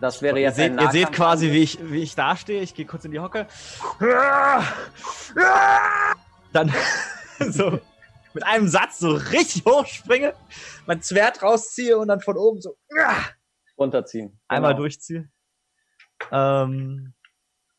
Das 0.00 0.20
wäre 0.20 0.36
Ihr 0.36 0.42
jetzt 0.42 0.56
seht, 0.56 0.72
ein 0.72 0.78
ihr 0.78 0.90
seht 0.90 1.12
quasi, 1.12 1.50
wie 1.52 1.62
ich, 1.62 1.78
wie 1.90 2.02
ich 2.02 2.14
da 2.14 2.36
stehe. 2.36 2.60
Ich 2.60 2.74
gehe 2.74 2.84
kurz 2.84 3.04
in 3.04 3.12
die 3.12 3.20
Hocke. 3.20 3.46
Dann 6.52 6.72
so 7.50 7.80
mit 8.34 8.44
einem 8.44 8.68
Satz 8.68 8.98
so 8.98 9.12
richtig 9.12 9.64
hochspringe, 9.64 10.34
mein 10.86 11.02
Schwert 11.02 11.42
rausziehe 11.42 11.96
und 11.96 12.08
dann 12.08 12.20
von 12.20 12.36
oben 12.36 12.60
so 12.60 12.76
runterziehen. 13.78 14.38
einmal 14.48 14.72
Genau. 14.72 14.82
durchziehe. 14.82 15.28
Ähm, 16.30 17.12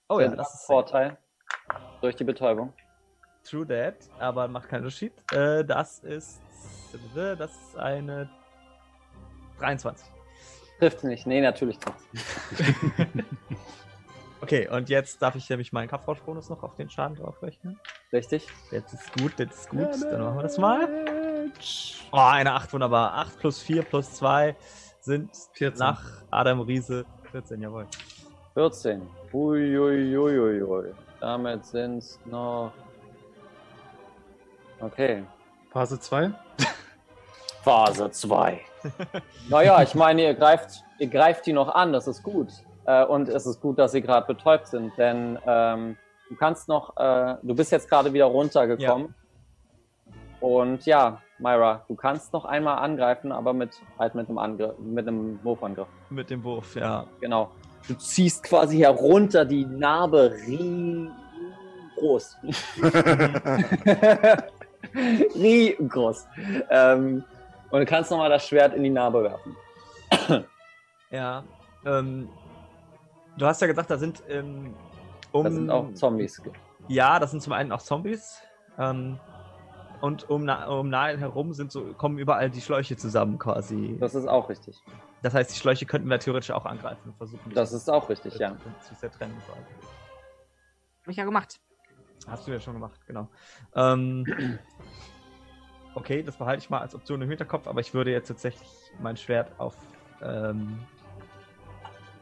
oh 0.10 0.20
ja, 0.20 0.30
das 0.30 0.54
ist 0.54 0.66
Vorteil 0.66 1.18
durch 2.02 2.16
die 2.16 2.24
Betäubung. 2.24 2.74
True 3.44 3.68
That, 3.68 4.10
aber 4.20 4.48
macht 4.48 4.70
keinen 4.70 4.82
Unterschied. 4.82 5.14
Äh, 5.32 5.64
das 5.64 6.00
ist 6.00 6.42
das 7.14 7.52
ist 7.52 7.78
eine 7.78 8.30
23. 9.60 10.08
Trifft 10.80 11.04
nicht. 11.04 11.26
Nee, 11.26 11.42
natürlich 11.42 11.78
trifft 11.80 12.00
Okay, 14.42 14.68
und 14.68 14.90
jetzt 14.90 15.22
darf 15.22 15.36
ich 15.36 15.50
nämlich 15.50 15.74
meinen 15.74 15.88
Kampfrauschbonus 15.88 16.50
noch 16.50 16.62
auf 16.62 16.76
den 16.76 16.90
Schaden 16.90 17.16
draufrechnen. 17.16 17.80
Richtig? 18.14 18.48
Jetzt 18.70 18.94
ist 18.94 19.12
gut, 19.14 19.40
jetzt 19.40 19.60
ist 19.60 19.70
gut. 19.70 19.88
Dann 20.04 20.22
machen 20.22 20.36
wir 20.36 20.44
das 20.44 20.58
mal. 20.58 20.88
Oh, 22.12 22.18
eine 22.18 22.52
8, 22.54 22.72
wunderbar. 22.74 23.16
8 23.16 23.40
plus 23.40 23.62
4 23.64 23.84
plus 23.84 24.14
2 24.14 24.56
sind 25.00 25.32
14. 25.54 25.80
nach 25.80 26.04
Adam 26.30 26.62
Riese 26.62 27.06
14, 27.32 27.62
jawohl. 27.62 27.88
14. 28.56 29.02
Uiuiuiui. 29.34 30.94
Damit 31.20 31.66
sind 31.66 31.98
es 31.98 32.18
noch. 32.26 32.72
Okay. 34.80 35.24
Phase 35.72 36.00
2. 36.00 36.32
Phase 37.64 38.10
2. 38.10 38.62
naja, 39.50 39.84
ich 39.84 39.94
meine, 39.94 40.24
ihr 40.24 40.34
greift, 40.36 40.86
ihr 41.00 41.08
greift 41.08 41.46
die 41.46 41.52
noch 41.52 41.68
an, 41.68 41.92
das 41.92 42.08
ist 42.08 42.24
gut. 42.24 42.48
Äh, 42.86 43.04
und 43.04 43.28
es 43.28 43.46
ist 43.46 43.60
gut, 43.60 43.78
dass 43.78 43.92
sie 43.92 44.02
gerade 44.02 44.26
betäubt 44.26 44.68
sind, 44.68 44.98
denn 44.98 45.38
ähm, 45.46 45.98
du 46.30 46.36
kannst 46.38 46.70
noch, 46.70 46.96
äh, 46.96 47.36
du 47.42 47.56
bist 47.56 47.74
jetzt 47.74 47.90
gerade 47.90 48.14
wieder 48.14 48.26
runtergekommen. 48.26 49.14
Und 50.40 50.86
ja, 50.86 51.22
Myra, 51.40 51.84
du 51.90 51.96
kannst 51.96 52.32
noch 52.32 52.46
einmal 52.46 52.78
angreifen, 52.78 53.34
aber 53.34 53.52
mit 53.52 53.82
halt 54.00 54.16
mit 54.16 54.30
einem 54.30 54.38
Angriff, 54.38 54.78
mit 54.80 55.08
einem 55.08 55.44
Wurfangriff. 55.44 55.88
Mit 56.10 56.30
dem 56.30 56.42
Wurf, 56.44 56.76
ja. 56.76 57.06
Genau. 57.20 57.52
Du 57.88 57.94
ziehst 57.96 58.44
quasi 58.44 58.80
herunter 58.80 59.46
die 59.46 59.66
Narbe 59.66 60.36
groß. 61.98 62.38
Riesengroß. 65.36 66.28
Ähm, 66.70 67.24
und 67.72 67.80
du 67.80 67.86
kannst 67.86 68.12
nochmal 68.12 68.30
das 68.30 68.48
Schwert 68.48 68.74
in 68.74 68.84
die 68.84 68.90
Narbe 68.90 69.24
werfen. 69.24 69.56
Ja. 71.12 71.44
Ähm, 71.86 72.30
du 73.38 73.46
hast 73.46 73.62
ja 73.62 73.68
gesagt, 73.68 73.90
da 73.90 73.98
sind 73.98 74.24
ähm, 74.30 74.74
um. 75.32 75.44
Das 75.44 75.54
sind 75.54 75.70
auch 75.70 75.94
Zombies. 75.94 76.42
Ja, 76.88 77.20
das 77.20 77.32
sind 77.32 77.42
zum 77.42 77.54
einen 77.54 77.72
auch 77.72 77.82
Zombies. 77.82 78.42
Ähm, 78.78 79.20
und 80.02 80.30
um, 80.30 80.48
um 80.48 80.90
Nile 80.90 81.18
herum 81.18 81.54
sind 81.54 81.72
so, 81.72 81.94
kommen 81.94 82.18
überall 82.18 82.50
die 82.50 82.62
Schläuche 82.62 82.98
zusammen 82.98 83.40
quasi. 83.40 83.98
Das 84.00 84.14
ist 84.14 84.28
auch 84.28 84.50
richtig. 84.50 84.82
Das 85.26 85.34
heißt, 85.34 85.56
die 85.56 85.58
Schläuche 85.58 85.88
könnten 85.88 86.08
wir 86.08 86.20
theoretisch 86.20 86.52
auch 86.52 86.68
angreifen 86.68 87.10
und 87.10 87.18
versuchen. 87.18 87.52
Das 87.52 87.74
ist 87.74 87.90
auch 87.90 88.08
richtig, 88.10 88.38
ja. 88.38 88.56
Zu 88.88 88.94
zertrennen. 88.94 89.36
Hab 91.02 91.08
ich 91.08 91.18
ja 91.18 91.26
gemacht. 91.26 91.60
Hast 92.28 92.46
du 92.46 92.52
ja 92.52 92.60
schon 92.60 92.76
gemacht, 92.76 93.02
genau. 93.08 93.28
Ähm, 93.74 94.60
okay, 95.96 96.22
das 96.22 96.38
behalte 96.38 96.62
ich 96.62 96.70
mal 96.70 96.78
als 96.78 96.94
Option 96.94 97.24
im 97.24 97.30
Hinterkopf, 97.30 97.66
aber 97.66 97.80
ich 97.80 97.92
würde 97.92 98.12
jetzt 98.12 98.28
tatsächlich 98.28 98.70
mein 99.00 99.18
Schwert 99.18 99.60
auf, 99.60 99.76
ähm, 100.22 100.86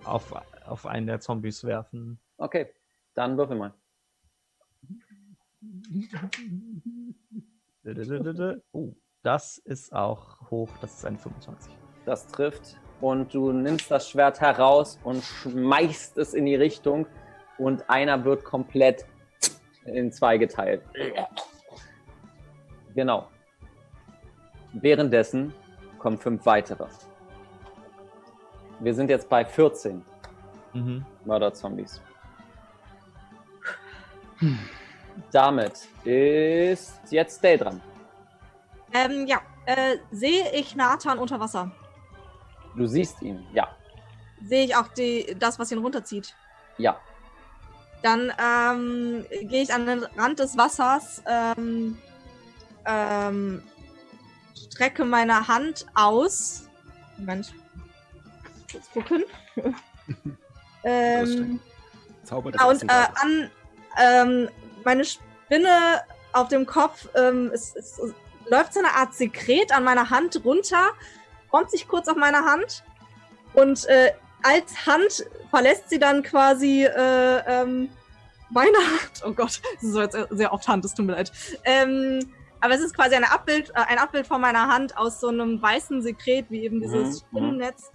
auf, 0.06 0.34
auf 0.66 0.86
einen 0.86 1.06
der 1.06 1.20
Zombies 1.20 1.66
werfen. 1.66 2.22
Okay, 2.38 2.74
dann 3.16 3.38
würfel 3.38 3.58
mal. 3.58 3.74
Oh, 8.72 8.94
das 9.24 9.58
ist 9.58 9.94
auch 9.94 10.50
hoch, 10.50 10.70
das 10.80 10.96
ist 11.00 11.06
ein 11.06 11.18
25. 11.18 11.78
Das 12.06 12.28
trifft. 12.28 12.78
Und 13.02 13.34
du 13.34 13.52
nimmst 13.52 13.92
das 13.92 14.10
Schwert 14.10 14.40
heraus 14.40 14.98
und 15.04 15.24
schmeißt 15.24 16.18
es 16.18 16.34
in 16.34 16.46
die 16.46 16.56
Richtung 16.56 17.06
und 17.58 17.90
einer 17.90 18.24
wird 18.24 18.44
komplett 18.44 19.06
in 19.86 20.12
zwei 20.12 20.38
geteilt. 20.38 20.82
Genau. 22.96 23.28
Währenddessen 24.74 25.54
kommen 26.00 26.18
fünf 26.18 26.46
weitere. 26.46 26.86
Wir 28.80 28.94
sind 28.94 29.10
jetzt 29.10 29.30
bei 29.30 29.44
14 29.46 30.04
Mhm. 30.74 31.06
Mörder-Zombies. 31.26 32.02
Damit 35.32 35.88
ist 36.04 37.00
jetzt 37.12 37.44
Day 37.44 37.58
dran. 37.58 37.82
Ähm, 38.94 39.26
ja. 39.28 39.40
Äh, 39.66 39.98
sehe 40.12 40.52
ich 40.54 40.76
Nathan 40.76 41.18
unter 41.20 41.40
Wasser? 41.40 41.72
Du 42.76 42.88
siehst 42.88 43.22
ihn, 43.22 43.46
ja. 43.54 43.76
Sehe 44.44 44.66
ich 44.66 44.76
auch 44.76 44.88
die, 44.90 45.36
das, 45.38 45.60
was 45.60 45.72
ihn 45.72 45.78
runterzieht? 45.78 46.36
Ja. 46.78 47.00
Dann 48.02 48.34
ähm, 48.38 49.26
gehe 49.30 49.64
ich 49.64 49.74
an 49.74 49.86
den 49.86 50.04
Rand 50.04 50.40
des 50.40 50.58
Wassers, 50.58 51.24
ähm, 51.26 51.98
ähm, 52.86 53.64
strecke 54.74 55.06
meine 55.06 55.48
Hand 55.48 55.86
aus. 55.94 56.68
Moment. 57.18 57.54
Kurz 58.70 58.90
gucken. 58.92 59.24
ähm, 60.84 61.60
Zauber 62.24 62.52
ja, 62.54 62.66
und 62.66 62.84
äh, 62.84 62.88
an 62.88 63.52
ähm, 63.98 64.50
meine 64.84 65.06
Spinne 65.06 66.02
auf 66.34 66.48
dem 66.48 66.66
Kopf, 66.66 67.08
ähm, 67.16 67.52
es, 67.54 67.76
es 67.76 68.02
läuft 68.50 68.74
so 68.74 68.80
eine 68.80 68.94
Art 68.94 69.14
Sekret 69.14 69.72
an 69.72 69.84
meiner 69.84 70.10
Hand 70.10 70.44
runter, 70.44 70.92
kommt 71.54 71.70
sich 71.70 71.88
kurz 71.88 72.08
auf 72.08 72.18
meine 72.18 72.40
Hand 72.46 72.84
und 73.54 73.86
äh, 73.86 74.12
als 74.42 74.88
Hand 74.88 75.24
verlässt 75.52 75.88
sie 75.92 76.00
dann 76.00 76.24
quasi 76.24 76.84
äh, 76.84 77.44
ähm, 77.46 77.90
meine 78.50 78.76
Hand. 78.78 79.22
Oh 79.24 79.32
Gott, 79.34 79.62
das 79.76 79.84
ist 79.84 79.96
jetzt 79.96 80.18
sehr 80.32 80.52
oft 80.52 80.68
Hand, 80.68 80.84
es 80.84 80.96
tut 80.96 81.06
mir 81.06 81.12
leid. 81.14 81.32
Ähm, 81.64 82.34
aber 82.60 82.74
es 82.74 82.82
ist 82.82 82.96
quasi 82.96 83.14
eine 83.16 83.32
Abbild, 83.32 83.70
äh, 83.70 83.82
ein 83.88 84.00
Abbild 84.00 84.26
von 84.26 84.42
meiner 84.42 84.68
Hand 84.68 84.98
aus 84.98 85.20
so 85.20 85.28
einem 85.28 85.62
weißen 85.62 86.02
Sekret, 86.02 86.48
wie 86.50 86.64
eben 86.64 86.82
dieses 86.82 87.22
Mhm, 87.22 87.28
Spinnennetz. 87.28 87.92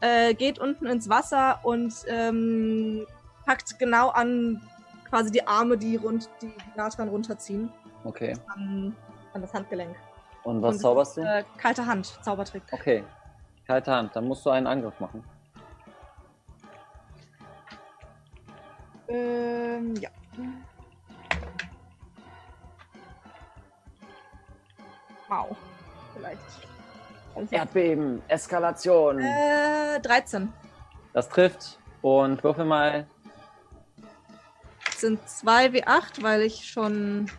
Äh, 0.00 0.34
geht 0.34 0.58
unten 0.58 0.84
ins 0.84 1.08
Wasser 1.08 1.60
und 1.62 1.94
ähm, 2.06 3.06
packt 3.46 3.78
genau 3.78 4.10
an 4.10 4.60
quasi 5.08 5.30
die 5.30 5.46
Arme, 5.46 5.78
die, 5.78 5.96
rund, 5.96 6.28
die 6.42 6.52
Nathan 6.76 7.08
runterziehen, 7.08 7.72
Okay. 8.04 8.34
an, 8.54 8.94
an 9.32 9.40
das 9.40 9.54
Handgelenk. 9.54 9.96
Und 10.44 10.62
was 10.62 10.76
Und- 10.76 10.80
zauberst 10.82 11.16
du? 11.16 11.22
Äh, 11.22 11.44
kalte 11.56 11.86
Hand, 11.86 12.06
Zaubertrick. 12.22 12.62
Okay. 12.70 13.04
Kalte 13.66 13.92
Hand, 13.92 14.14
dann 14.14 14.26
musst 14.28 14.44
du 14.44 14.50
einen 14.50 14.66
Angriff 14.66 14.98
machen. 15.00 15.24
Ähm, 19.08 19.94
ja. 19.96 20.10
Wow. 25.28 25.56
Vielleicht. 26.14 26.38
Also, 27.34 27.54
Erdbeben, 27.54 28.22
Eskalation. 28.28 29.18
Äh, 29.20 30.00
13. 30.00 30.52
Das 31.12 31.28
trifft. 31.28 31.78
Und 32.02 32.44
würfel 32.44 32.64
mal. 32.66 33.06
Das 34.84 35.00
sind 35.00 35.26
2 35.28 35.72
wie 35.72 35.86
8, 35.86 36.22
weil 36.22 36.42
ich 36.42 36.68
schon 36.68 37.30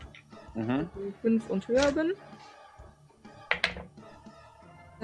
Mhm. 0.55 0.89
5 1.21 1.49
und 1.49 1.67
höher 1.67 1.91
bin. 1.91 2.13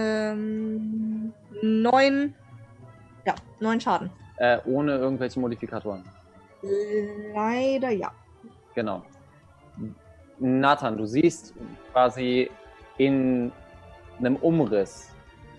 Ähm, 0.02 1.34
9. 1.62 2.34
Ja, 3.26 3.36
9 3.60 3.80
Schaden. 3.82 4.10
Äh, 4.38 4.58
ohne 4.66 4.98
irgendwelche 4.98 5.40
Modifikatoren. 5.40 6.04
Leider 7.34 7.90
ja. 7.92 8.12
Genau. 8.76 9.04
Nathan, 10.40 10.98
du 10.98 11.06
siehst 11.06 11.54
quasi 11.92 12.50
in 12.98 13.52
einem 14.20 14.36
Umriss, 14.38 15.10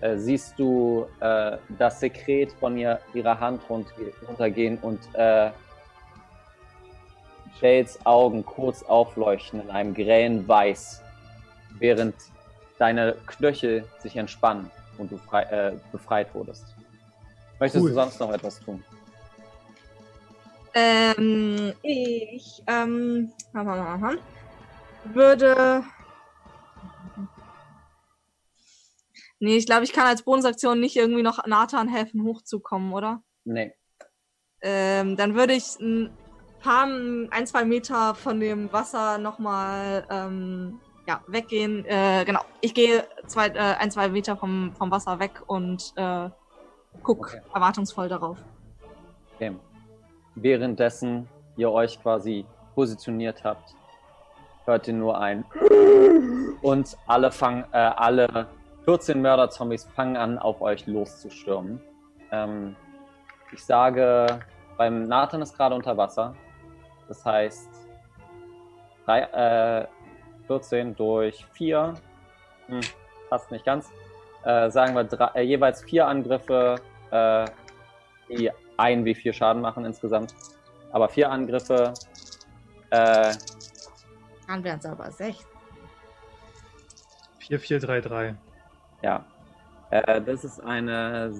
äh, 0.01 0.17
siehst 0.17 0.57
du 0.59 1.05
äh, 1.21 1.57
das 1.77 1.99
Sekret 1.99 2.51
von 2.53 2.77
ihr, 2.77 2.99
ihrer 3.13 3.39
Hand 3.39 3.61
runterge- 3.69 4.13
runtergehen 4.27 4.77
und 4.81 4.99
äh, 5.13 5.51
Shades 7.59 8.05
Augen 8.05 8.43
kurz 8.45 8.83
aufleuchten 8.83 9.61
in 9.61 9.69
einem 9.69 9.93
grellen 9.93 10.45
Weiß, 10.47 11.01
während 11.79 12.15
deine 12.77 13.15
Knöchel 13.25 13.85
sich 13.99 14.15
entspannen 14.15 14.69
und 14.97 15.11
du 15.11 15.17
frei, 15.17 15.43
äh, 15.43 15.75
befreit 15.91 16.33
wurdest. 16.33 16.75
Möchtest 17.59 17.83
Cool. 17.83 17.89
du 17.89 17.95
sonst 17.95 18.19
noch 18.19 18.31
etwas 18.31 18.59
tun? 18.59 18.83
Ähm, 20.73 21.73
ich 21.83 22.63
ähm, 22.67 23.31
würde. 25.05 25.83
Nee, 29.39 29.57
ich 29.57 29.65
glaube, 29.65 29.83
ich 29.83 29.93
kann 29.93 30.07
als 30.07 30.23
Bonusaktion 30.23 30.79
nicht 30.79 30.95
irgendwie 30.95 31.21
noch 31.21 31.45
Nathan 31.45 31.87
helfen, 31.87 32.23
hochzukommen, 32.23 32.93
oder? 32.93 33.21
Nee. 33.43 33.73
Ähm, 34.61 35.17
dann 35.17 35.35
würde 35.35 35.53
ich 35.53 35.77
ein 35.79 36.09
paar, 36.61 36.85
ein, 36.85 37.45
zwei 37.45 37.65
Meter 37.65 38.15
von 38.15 38.39
dem 38.39 38.71
Wasser 38.71 39.17
nochmal 39.17 40.07
ähm, 40.09 40.79
ja, 41.07 41.21
weggehen. 41.27 41.85
Äh, 41.85 42.23
genau. 42.25 42.41
Ich 42.61 42.73
gehe 42.73 43.05
zwei, 43.27 43.47
äh, 43.47 43.57
ein, 43.57 43.91
zwei 43.91 44.09
Meter 44.09 44.37
vom, 44.37 44.73
vom 44.77 44.91
Wasser 44.91 45.19
weg 45.19 45.41
und 45.47 45.93
äh, 45.95 46.29
guck 47.01 47.27
Okay. 47.27 47.41
erwartungsvoll 47.53 48.07
darauf. 48.09 48.37
Okay. 49.35 49.53
Währenddessen 50.35 51.27
ihr 51.57 51.71
euch 51.71 52.01
quasi 52.01 52.45
positioniert 52.75 53.43
habt, 53.43 53.75
hört 54.65 54.87
ihr 54.87 54.93
nur 54.93 55.19
ein 55.19 55.45
und 56.61 56.97
alle 57.07 57.31
fangen, 57.31 57.65
äh, 57.71 57.77
alle 57.77 58.47
14 58.85 59.21
Mörder-Zombies 59.21 59.85
fangen 59.95 60.17
an, 60.17 60.37
auf 60.37 60.61
euch 60.61 60.87
loszustürmen. 60.87 61.79
Ähm, 62.31 62.75
ich 63.51 63.63
sage, 63.63 64.39
beim 64.77 65.03
Nathan 65.03 65.41
ist 65.41 65.55
gerade 65.55 65.75
unter 65.75 65.95
Wasser. 65.95 66.35
Das 67.07 67.23
heißt, 67.23 67.69
drei, 69.05 69.21
äh, 69.21 69.87
14 70.47 70.95
durch 70.95 71.45
4, 71.53 71.93
hm, 72.67 72.79
passt 73.29 73.51
nicht 73.51 73.65
ganz. 73.65 73.89
Äh, 74.43 74.69
sagen 74.69 74.93
wir 74.93 75.03
drei, 75.03 75.39
äh, 75.39 75.41
jeweils 75.41 75.83
vier 75.83 76.07
Angriffe, 76.07 76.75
äh, 77.11 77.45
die 78.29 78.51
ein 78.77 79.05
wie 79.05 79.15
vier 79.15 79.33
Schaden 79.33 79.61
machen 79.61 79.85
insgesamt. 79.85 80.33
Aber 80.91 81.09
vier 81.09 81.31
Angriffe, 81.31 81.93
äh, 82.89 83.33
Dann 84.47 84.63
wären 84.63 84.79
es 84.79 84.85
aber 84.85 85.09
16. 85.09 85.47
4433. 87.39 88.35
Ja. 89.01 89.25
Äh, 89.89 90.21
das 90.21 90.43
ist 90.43 90.59
eine 90.59 91.31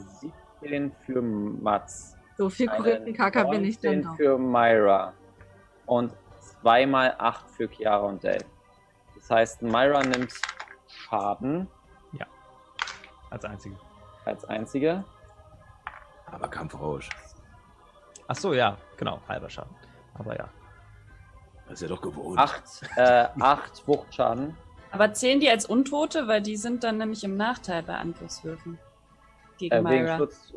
17 0.61 0.91
für 1.05 1.21
Mats. 1.21 2.15
So 2.37 2.49
viel 2.49 2.69
Eine 2.69 2.77
Kurrentikacker 2.77 3.45
bin 3.45 3.65
ich 3.65 3.79
dann 3.79 4.01
19 4.01 4.03
doch. 4.03 4.15
für 4.15 4.37
Myra. 4.37 5.13
Und 5.85 6.13
zweimal 6.61 7.15
8 7.17 7.49
für 7.51 7.67
Chiara 7.67 8.05
und 8.05 8.23
Dale. 8.23 8.45
Das 9.23 9.29
heißt, 9.37 9.61
Myra 9.61 10.03
nimmt 10.03 10.33
Schaden 10.87 11.67
Als 13.29 13.45
einzige. 13.45 13.75
als 14.25 14.45
einzige. 14.45 15.03
Aber 16.27 16.47
Kampfrausch. 16.47 17.09
Ach 18.27 18.35
so, 18.35 18.53
ja, 18.53 18.77
genau, 18.97 19.19
halber 19.27 19.49
Schaden. 19.49 19.75
Aber 20.13 20.37
ja. 20.37 20.49
Das 21.65 21.73
ist 21.75 21.81
ja 21.81 21.87
doch 21.87 22.01
gewohnt. 22.01 22.37
8 22.37 22.63
äh, 22.97 23.27
acht 23.39 23.87
Wuchtschaden. 23.87 24.55
Aber 24.91 25.13
zählen 25.13 25.39
die 25.39 25.49
als 25.49 25.65
Untote, 25.65 26.27
weil 26.27 26.41
die 26.41 26.57
sind 26.57 26.83
dann 26.83 26.97
nämlich 26.97 27.23
im 27.23 27.35
Nachteil 27.37 27.81
bei 27.81 27.95
Angriffswürfen. 27.97 28.77
Gegen 29.57 29.73
Äh, 29.73 29.89
wegen 29.89 30.03
Myra. 30.03 30.17
Schutz. 30.17 30.53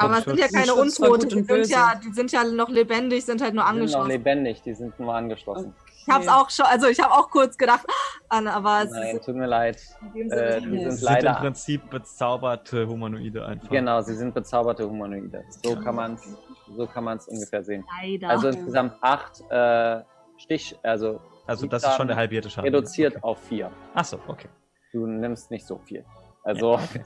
Aber 0.00 0.18
es 0.18 0.24
sind 0.24 0.38
ja 0.38 0.48
keine 0.48 0.74
Untote, 0.74 1.26
die 1.26 1.42
sind, 1.42 1.68
ja, 1.68 1.92
die 2.02 2.12
sind 2.12 2.32
ja 2.32 2.44
noch 2.44 2.68
lebendig, 2.68 3.24
sind 3.24 3.42
halt 3.42 3.54
nur 3.54 3.64
Die 3.64 3.68
sind 3.68 3.76
noch 3.76 3.82
angeschlossen. 3.82 4.10
lebendig, 4.10 4.62
die 4.62 4.74
sind 4.74 4.98
nur 4.98 5.14
angeschlossen. 5.14 5.74
Ich 6.06 6.08
hab's 6.14 6.28
auch 6.28 6.48
schon, 6.50 6.64
also 6.66 6.88
ich 6.88 6.98
habe 7.00 7.12
auch 7.12 7.30
kurz 7.30 7.56
gedacht, 7.58 7.86
aber 8.28 8.82
es 8.84 8.90
Nein, 8.90 9.20
tut 9.24 9.34
mir 9.36 9.46
leid. 9.46 9.76
Äh, 9.76 10.12
die 10.12 10.22
sind 10.22 10.32
Es 10.32 10.62
sind 10.62 10.86
im 10.86 10.98
leider. 11.04 11.34
Prinzip 11.34 11.90
bezauberte 11.90 12.86
Humanoide 12.88 13.44
einfach. 13.46 13.68
Genau, 13.68 14.00
sie 14.00 14.14
sind 14.14 14.32
bezauberte 14.34 14.88
Humanoide. 14.88 15.44
So 15.62 15.76
kann 15.76 15.94
man 15.94 16.14
es 16.14 16.36
so 16.76 16.86
kann 16.86 17.06
ungefähr 17.28 17.62
sehen. 17.62 17.84
leider. 18.02 18.30
Also 18.30 18.48
insgesamt 18.48 18.94
acht 19.02 19.40
äh, 19.50 20.00
Stich, 20.38 20.74
also 20.82 21.20
Also 21.46 21.66
das 21.66 21.84
ist 21.84 21.94
schon 21.96 22.06
der 22.08 22.16
halbierte 22.16 22.48
Schaden. 22.48 22.72
reduziert 22.74 23.16
Okay. 23.16 23.22
auf 23.24 23.38
vier. 23.42 23.70
Ach 23.94 24.04
so, 24.04 24.18
okay. 24.26 24.48
Du 24.92 25.06
nimmst 25.06 25.50
nicht 25.50 25.66
so 25.66 25.78
viel. 25.78 26.04
Also, 26.42 26.72
Ja, 26.76 26.80
okay. 26.82 27.02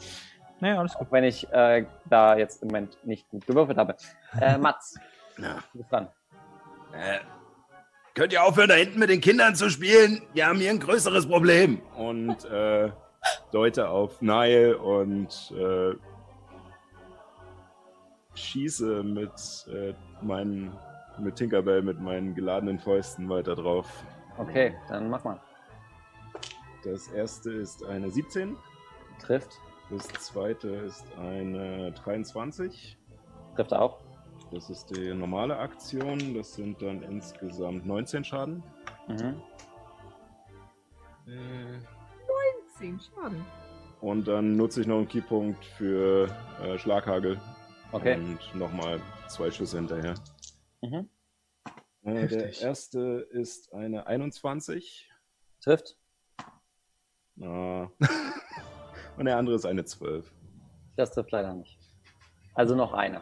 Naja, 0.65 0.79
alles 0.79 0.95
gut. 0.95 1.07
auch 1.07 1.13
wenn 1.13 1.25
ich 1.25 1.47
äh, 1.53 1.85
da 2.07 2.39
jetzt 2.39 2.63
im 2.63 2.69
Moment 2.69 2.97
nicht 3.05 3.29
gut 3.29 3.47
gewürfelt 3.47 3.77
habe. 3.77 3.97
Äh, 4.41 4.57
Mats, 4.59 4.99
Na, 5.37 5.57
du 5.73 5.79
bist 5.79 5.93
dran. 5.93 6.09
äh, 6.95 7.19
könnt 8.15 8.33
ihr 8.33 8.43
aufhören, 8.43 8.71
da 8.71 8.75
hinten 8.75 8.99
mit 8.99 9.11
den 9.11 9.21
Kindern 9.21 9.55
zu 9.55 9.69
spielen? 9.69 10.23
Wir 10.33 10.47
haben 10.47 10.59
hier 10.59 10.71
ein 10.71 10.81
größeres 10.81 11.29
Problem. 11.29 11.83
Und 11.99 12.47
äh, 12.47 12.91
deute 13.53 13.91
auf 13.91 14.23
Nile 14.23 14.79
und 14.79 15.53
äh, 15.55 15.97
schieße 18.35 19.03
mit 19.03 19.67
äh, 19.71 19.93
meinen 20.23 20.75
mit 21.19 21.37
Tinkerbell 21.37 21.83
mit 21.83 22.01
meinen 22.01 22.35
geladenen 22.35 22.79
Fäusten 22.79 23.29
weiter 23.29 23.55
drauf. 23.55 23.87
Okay, 24.39 24.75
dann 24.89 25.11
mach 25.11 25.25
mal. 25.25 25.39
Das 26.85 27.09
erste 27.09 27.53
ist 27.53 27.85
eine 27.85 28.11
17, 28.11 28.57
Trifft. 29.19 29.61
Das 29.91 30.09
zweite 30.09 30.69
ist 30.69 31.05
eine 31.19 31.93
23. 31.93 32.99
Trifft 33.55 33.73
auch. 33.73 34.01
Das 34.51 34.71
ist 34.71 34.87
die 34.87 35.13
normale 35.15 35.59
Aktion. 35.59 36.35
Das 36.35 36.55
sind 36.55 36.81
dann 36.81 37.03
insgesamt 37.03 37.87
19 37.87 38.25
Schaden. 38.25 38.63
Mhm. 39.09 39.41
Zehn 42.79 43.01
Schaden. 43.01 43.45
Und 44.01 44.29
dann 44.29 44.57
nutze 44.57 44.81
ich 44.81 44.87
noch 44.87 44.99
einen 44.99 45.09
Keypunkt 45.09 45.65
für 45.65 46.29
äh, 46.63 46.79
Schlaghagel. 46.79 47.41
Okay. 47.93 48.17
Und 48.17 48.55
nochmal 48.55 49.01
zwei 49.29 49.51
Schüsse 49.51 49.77
hinterher. 49.79 50.15
Mhm. 50.83 51.09
Äh, 52.03 52.27
der 52.27 52.61
erste 52.61 53.27
ist 53.31 53.73
eine 53.73 54.07
21. 54.07 55.11
Trifft. 55.61 55.97
Ah. 57.41 57.89
Und 59.17 59.27
der 59.27 59.37
andere 59.37 59.55
ist 59.57 59.65
eine 59.67 59.85
12. 59.85 60.31
Das 60.97 61.13
trifft 61.13 61.31
leider 61.33 61.53
nicht. 61.55 61.79
Also 62.55 62.75
noch 62.75 62.93
eine. 62.93 63.21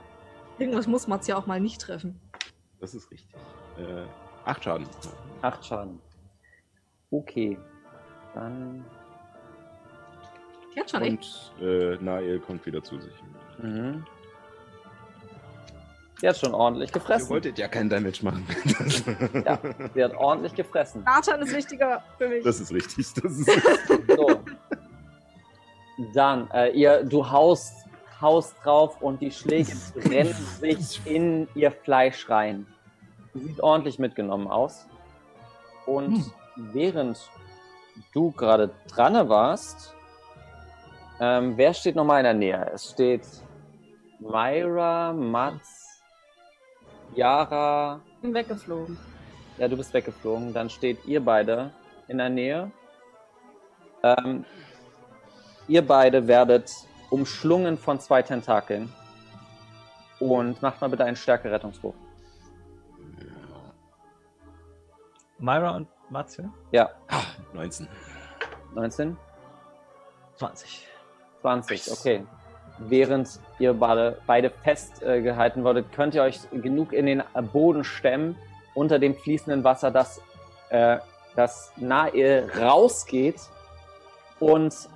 Irgendwas 0.59 0.87
muss 0.87 1.07
Mats 1.07 1.27
ja 1.27 1.37
auch 1.37 1.47
mal 1.47 1.61
nicht 1.61 1.81
treffen. 1.81 2.21
Das 2.81 2.95
ist 2.95 3.11
richtig. 3.11 3.35
Äh, 3.79 4.05
acht 4.45 4.65
Schaden. 4.65 4.87
Acht 5.41 5.65
Schaden. 5.65 5.99
Okay. 7.11 7.59
Dann. 8.35 8.85
Die 10.75 10.81
hat 10.81 10.91
schon 10.91 11.03
echt. 11.03 11.53
Und 11.61 11.67
äh, 11.67 11.97
Nael 12.01 12.41
kommt 12.41 12.65
wieder 12.67 12.83
zu 12.83 12.99
sich. 12.99 13.15
Mhm. 13.59 14.05
Die 16.21 16.29
hat 16.29 16.37
schon 16.39 16.55
ordentlich 16.55 16.91
Ihr 16.91 16.95
gefressen. 16.95 17.29
wolltet 17.31 17.59
ja 17.59 17.67
kein 17.69 17.89
Damage 17.89 18.21
machen. 18.25 18.47
Ja, 19.45 19.59
sie 19.93 20.05
hat 20.05 20.15
ordentlich 20.15 20.55
gefressen. 20.55 21.03
Nathan 21.03 21.43
ist 21.43 21.53
wichtiger 21.55 22.03
für 22.17 22.29
mich. 22.29 22.45
Das 22.45 22.61
ist 22.61 22.73
richtig. 22.73 23.13
Das 23.15 23.25
ist 23.39 23.51
So. 24.17 24.41
Dann, 26.13 26.51
äh, 26.51 26.71
ihr, 26.71 27.05
du 27.05 27.31
haust, 27.31 27.87
haust 28.21 28.57
drauf 28.65 29.01
und 29.03 29.21
die 29.21 29.31
Schläge 29.31 29.73
brennen 29.95 30.35
sich 30.35 31.01
in 31.05 31.49
ihr 31.55 31.71
Fleisch 31.71 32.29
rein. 32.29 32.67
Sieht 33.35 33.61
ordentlich 33.61 33.99
mitgenommen 33.99 34.49
aus. 34.49 34.87
Und 35.87 36.31
während 36.57 37.19
du 38.13 38.31
gerade 38.33 38.71
dran 38.89 39.29
warst, 39.29 39.95
ähm, 41.21 41.57
wer 41.57 41.73
steht 41.75 41.95
nochmal 41.95 42.19
in 42.19 42.25
der 42.25 42.35
Nähe? 42.35 42.71
Es 42.75 42.91
steht 42.91 43.27
Myra, 44.19 45.13
Mats, 45.13 46.03
Yara, 47.15 48.01
bin 48.21 48.33
weggeflogen. 48.33 48.99
ja, 49.59 49.69
du 49.69 49.77
bist 49.77 49.93
weggeflogen. 49.93 50.53
Dann 50.53 50.71
steht 50.71 51.05
ihr 51.07 51.25
beide 51.25 51.71
in 52.09 52.19
der 52.19 52.29
Nähe. 52.29 52.71
Ähm, 54.03 54.45
ihr 55.73 55.87
beide 55.87 56.29
werdet 56.29 56.71
umschlungen 57.09 57.79
von 57.79 57.99
zwei 57.99 58.21
Tentakeln. 58.21 58.93
Und 60.21 60.61
macht 60.61 60.81
mal 60.81 60.89
bitte 60.89 61.05
einen 61.05 61.17
Stärke-Rettungswurf. 61.17 61.95
Myra 65.39 65.71
und 65.77 65.89
Matze? 66.11 66.51
Ja, 66.71 66.91
19. 67.55 67.89
19, 68.75 69.17
20. 70.37 70.87
20, 71.41 71.91
okay. 71.91 72.27
Während 72.79 73.41
ihr 73.59 73.75
beide, 73.75 74.19
beide 74.27 74.51
festgehalten 74.51 75.65
wurdet, 75.65 75.91
könnt 75.93 76.15
ihr 76.15 76.23
euch 76.23 76.39
genug 76.53 76.93
in 76.93 77.07
den 77.07 77.23
Boden 77.53 77.83
stemmen, 77.83 78.37
unter 78.75 78.99
dem 78.99 79.17
fließenden 79.17 79.65
Wasser, 79.65 79.91
dass 79.91 80.21
äh, 80.69 80.99
das 81.35 81.73
nahe 81.77 82.49
rausgeht 82.61 83.41
und 84.39 84.73
äh, 84.73 84.92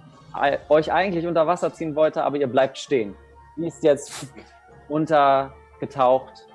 euch 0.68 0.92
eigentlich 0.92 1.26
unter 1.26 1.46
Wasser 1.46 1.72
ziehen 1.72 1.94
wollte, 1.96 2.22
aber 2.24 2.36
ihr 2.36 2.46
bleibt 2.46 2.78
stehen. 2.78 3.16
Die 3.56 3.66
ist 3.66 3.82
jetzt 3.82 4.26
untergetaucht 4.88 6.46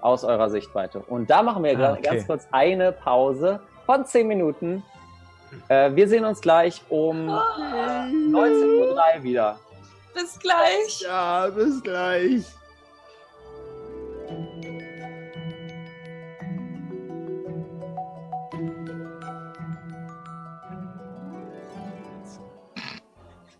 aus 0.00 0.24
eurer 0.24 0.50
Sichtweite. 0.50 1.00
Und 1.00 1.30
da 1.30 1.42
machen 1.42 1.62
wir 1.62 1.78
Ah, 1.78 1.92
okay. 1.92 2.02
ganz 2.02 2.26
kurz 2.26 2.48
eine 2.50 2.92
Pause 2.92 3.60
von 3.86 4.04
10 4.04 4.26
Minuten. 4.26 4.82
Äh, 5.68 5.94
wir 5.94 6.08
sehen 6.08 6.24
uns 6.24 6.40
gleich 6.40 6.82
um 6.88 7.28
19.03 7.28 9.18
Uhr 9.18 9.22
wieder. 9.22 9.58
Bis 10.14 10.38
gleich. 10.38 11.00
Ja, 11.00 11.48
bis 11.48 11.82
gleich. 11.82 12.44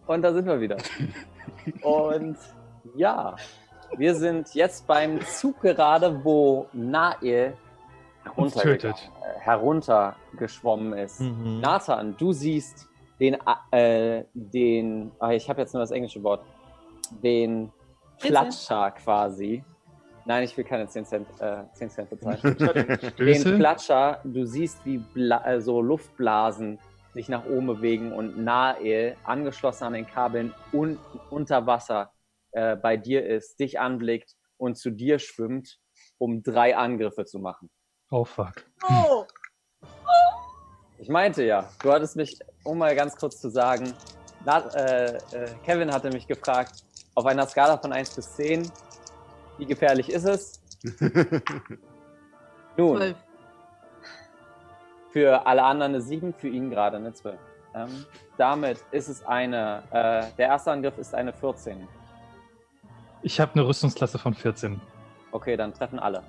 Und 0.06 0.22
da 0.22 0.32
sind 0.32 0.46
wir 0.46 0.60
wieder. 0.60 0.76
Und 1.82 2.36
ja, 2.96 3.36
wir 3.96 4.14
sind 4.14 4.54
jetzt 4.54 4.86
beim 4.86 5.20
Zug 5.22 5.60
gerade, 5.60 6.24
wo 6.24 6.66
tötet. 8.62 9.10
äh, 9.20 9.40
heruntergeschwommen 9.40 10.92
ist. 10.94 11.20
Mhm. 11.20 11.60
Nathan, 11.60 12.16
du 12.16 12.32
siehst 12.32 12.88
den, 13.20 13.36
äh, 13.70 14.24
den, 14.34 15.12
ah, 15.18 15.30
ich 15.32 15.48
habe 15.48 15.60
jetzt 15.60 15.74
nur 15.74 15.82
das 15.82 15.90
englische 15.90 16.22
Wort, 16.22 16.44
den 17.22 17.70
Klatscher 18.18 18.90
quasi. 18.92 19.64
Nein, 20.24 20.44
ich 20.44 20.56
will 20.56 20.64
keine 20.64 20.86
10 20.86 21.04
Cent, 21.04 21.26
äh, 21.40 21.64
10 21.72 21.90
Cent 21.90 22.10
bezahlen. 22.10 22.38
den 22.58 22.98
Stöße? 23.10 23.56
Klatscher, 23.58 24.20
du 24.24 24.44
siehst, 24.44 24.84
wie 24.84 24.98
Bla 24.98 25.44
äh, 25.44 25.60
so 25.60 25.82
Luftblasen 25.82 26.78
sich 27.14 27.28
nach 27.28 27.44
oben 27.44 27.66
bewegen 27.66 28.12
und 28.12 28.38
Nael, 28.38 29.16
angeschlossen 29.24 29.84
an 29.84 29.92
den 29.92 30.06
Kabeln, 30.06 30.54
un 30.72 30.98
unter 31.30 31.66
Wasser 31.66 32.12
äh, 32.52 32.76
bei 32.76 32.96
dir 32.96 33.26
ist, 33.26 33.58
dich 33.60 33.78
anblickt 33.78 34.34
und 34.56 34.76
zu 34.76 34.90
dir 34.90 35.18
schwimmt, 35.18 35.78
um 36.18 36.42
drei 36.42 36.76
Angriffe 36.76 37.24
zu 37.24 37.38
machen. 37.38 37.70
Oh 38.10 38.24
fuck. 38.24 38.64
Oh, 38.88 39.24
Ich 40.98 41.08
meinte 41.08 41.44
ja, 41.44 41.68
du 41.82 41.92
hattest 41.92 42.16
mich, 42.16 42.38
um 42.64 42.78
mal 42.78 42.94
ganz 42.94 43.16
kurz 43.16 43.40
zu 43.40 43.50
sagen, 43.50 43.92
na, 44.44 44.58
äh, 44.74 45.16
äh, 45.32 45.54
Kevin 45.64 45.92
hatte 45.92 46.10
mich 46.10 46.26
gefragt, 46.26 46.84
auf 47.14 47.26
einer 47.26 47.46
Skala 47.46 47.78
von 47.78 47.92
1 47.92 48.14
bis 48.14 48.34
10, 48.36 48.70
wie 49.58 49.66
gefährlich 49.66 50.10
ist 50.10 50.24
es? 50.24 50.60
Nun, 52.76 52.96
zwölf. 52.96 53.16
Für 55.12 55.46
alle 55.46 55.62
anderen 55.62 55.92
eine 55.92 56.00
7, 56.00 56.32
für 56.34 56.48
ihn 56.48 56.70
gerade 56.70 56.96
eine 56.96 57.12
12. 57.12 57.38
Ähm, 57.74 58.04
damit 58.36 58.78
ist 58.90 59.08
es 59.08 59.24
eine, 59.26 59.82
äh, 59.90 60.24
der 60.36 60.48
erste 60.48 60.72
Angriff 60.72 60.96
ist 60.98 61.14
eine 61.14 61.32
14. 61.32 61.86
Ich 63.22 63.38
habe 63.40 63.52
eine 63.54 63.66
Rüstungsklasse 63.66 64.18
von 64.18 64.34
14. 64.34 64.80
Okay, 65.30 65.56
dann 65.56 65.72
treffen 65.72 65.98
alle. 65.98 66.22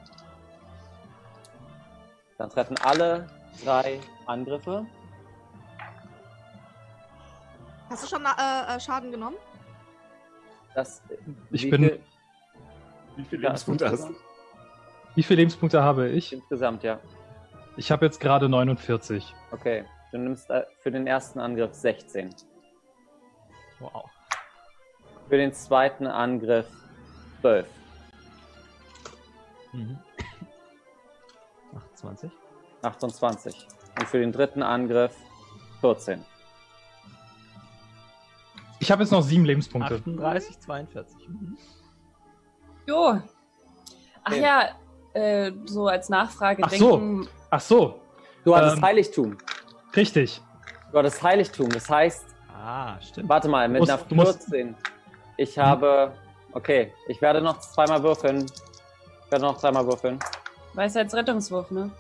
Dann 2.38 2.50
treffen 2.50 2.78
alle 2.84 3.28
drei 3.64 4.00
Angriffe. 4.26 4.86
Hast 7.90 8.04
du 8.04 8.08
schon 8.16 8.26
äh, 8.26 8.76
äh, 8.76 8.80
Schaden 8.80 9.12
genommen? 9.12 9.36
Das, 10.76 11.02
Ich 11.52 11.64
wie 11.64 11.70
bin- 11.72 11.84
viel- 11.84 12.00
Wie 13.16 13.24
viele 13.26 13.42
Lebenspunkte 13.44 13.90
hast 13.90 14.10
du? 14.10 14.16
Wie 15.16 15.24
viele 15.24 15.42
Lebenspunkte 15.42 15.84
habe 15.84 16.10
ich? 16.10 16.34
Insgesamt, 16.34 16.84
ja. 16.84 17.00
Ich 17.76 17.92
habe 17.92 18.06
jetzt 18.06 18.20
gerade 18.20 18.50
49. 18.50 19.34
Okay, 19.52 19.86
du 20.12 20.20
nimmst 20.20 20.50
äh, 20.50 20.64
für 20.80 20.92
den 20.92 21.08
ersten 21.08 21.40
Angriff 21.40 21.74
16. 21.74 22.36
Wow. 23.80 24.06
Für 25.28 25.38
den 25.38 25.54
zweiten 25.54 26.06
Angriff 26.06 26.68
12. 27.42 27.68
Mhm. 29.74 29.98
28. 31.76 32.32
28. 32.84 33.68
Und 34.00 34.08
für 34.08 34.20
den 34.20 34.32
dritten 34.32 34.62
Angriff 34.62 35.16
14. 35.82 36.24
Ich 38.80 38.92
habe 38.92 39.02
jetzt 39.02 39.12
noch 39.12 39.22
sieben 39.22 39.46
Lebenspunkte. 39.46 39.96
38, 39.96 40.60
42. 40.60 41.30
Mhm. 41.30 41.58
Jo. 42.88 43.20
Ach 44.26 44.32
Okay. 44.32 44.42
ja, 44.42 44.70
äh, 45.14 45.52
so 45.66 45.88
als 45.88 46.10
Nachfrage 46.10 46.64
Ach 46.66 46.72
so. 46.72 47.26
Ach 47.56 47.62
so, 47.62 48.00
Du 48.44 48.56
hattest 48.56 48.78
Ähm. 48.78 48.82
Heiligtum. 48.84 49.38
richtig. 49.96 50.42
Du 50.92 50.98
hattest 50.98 51.22
Heiligtum. 51.22 51.70
Das 51.70 51.88
heißt, 51.88 52.26
Ah, 52.52 53.00
stimmt. 53.00 53.30
warte 53.30 53.48
mal, 53.48 53.70
mit 53.70 53.80
musst- 53.82 53.92
einer 53.92 54.02
du 54.10 54.16
musst- 54.16 54.44
14. 54.50 54.76
Ich 55.38 55.60
habe. 55.60 56.12
Okay, 56.54 56.92
ich 57.08 57.22
werde 57.22 57.42
noch 57.42 57.60
zweimal 57.60 58.02
würfeln. 58.02 58.46
Ich 59.26 59.32
werde 59.32 59.46
noch 59.46 59.60
dreimal 59.62 59.86
würfeln. 59.86 60.18
Weisheitsrettungswurf, 60.74 61.70
ne? 61.70 61.92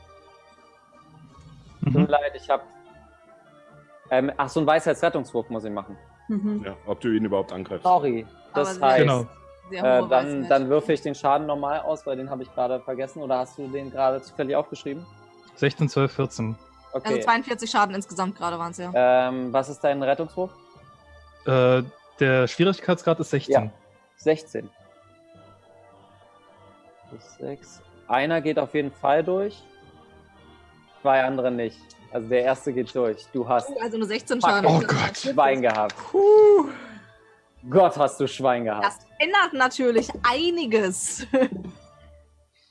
Tut 1.84 1.94
mir 1.94 2.00
Mhm. 2.02 2.08
leid, 2.08 2.32
ich 2.36 2.50
habe. 2.50 2.64
Ähm, 4.10 4.32
ach, 4.36 4.50
so 4.50 4.60
einen 4.60 4.66
Weisheitsrettungswurf 4.68 5.50
muss 5.52 5.64
ich 5.66 5.72
machen. 5.72 5.96
Mhm. 6.30 6.64
Ja, 6.66 6.76
ob 6.88 7.00
du 7.00 7.10
ihn 7.10 7.26
überhaupt 7.26 7.54
angreifst. 7.54 7.84
Sorry. 7.84 8.26
Das 8.56 8.78
Aber 8.78 8.88
heißt, 8.88 9.00
Genau. 9.02 9.26
Äh, 9.72 10.08
dann, 10.10 10.48
dann 10.50 10.68
würfe 10.70 10.94
ich 10.94 11.02
den 11.02 11.14
Schaden 11.16 11.46
normal 11.48 11.80
aus, 11.82 12.06
weil 12.08 12.18
den 12.18 12.30
habe 12.32 12.42
ich 12.44 12.54
gerade 12.54 12.80
vergessen. 12.82 13.22
Oder 13.22 13.38
hast 13.40 13.58
du 13.58 13.68
den 13.68 13.92
gerade 13.92 14.20
zufällig 14.22 14.56
aufgeschrieben? 14.56 15.06
16, 15.56 15.90
12, 15.90 16.12
14. 16.12 16.56
Also 16.94 17.08
Okay. 17.10 17.22
42 17.22 17.70
Schaden 17.72 17.96
insgesamt 17.96 18.38
gerade 18.38 18.60
waren 18.60 18.72
es 18.72 18.78
ja. 18.78 18.92
ähm, 18.94 19.52
was 19.52 19.68
ist 19.70 19.80
dein 19.84 20.04
Rettungswurf? 20.04 20.52
Äh, 21.46 21.82
der 22.20 22.48
Schwierigkeitsgrad 22.48 23.20
ist 23.20 23.32
16. 23.32 23.54
Ja. 23.54 23.72
16. 24.18 24.70
Plus 27.10 27.36
6. 27.40 27.82
Einer 28.08 28.42
geht 28.42 28.60
auf 28.60 28.74
jeden 28.76 28.92
Fall 28.92 29.24
durch. 29.24 29.64
Zwei 31.02 31.24
andere 31.24 31.52
nicht. 31.52 31.80
Also 32.12 32.28
der 32.28 32.44
erste 32.44 32.72
geht 32.74 32.94
durch. 32.96 33.26
Du 33.34 33.48
hast 33.48 33.70
Oh, 33.70 33.80
also 33.82 33.98
nur 33.98 34.08
16 34.08 34.40
Fuck. 34.40 34.50
Schaden. 34.50 34.70
Oh 34.70 34.80
Gott. 34.80 35.18
Schwein 35.18 35.62
gehabt. 35.64 35.96
Gott, 37.70 37.98
hast 37.98 38.20
du 38.20 38.28
Schwein 38.28 38.66
gehabt. 38.66 38.86
Das 38.86 39.00
ändert 39.20 39.54
natürlich 39.54 40.10
einiges. 40.24 41.26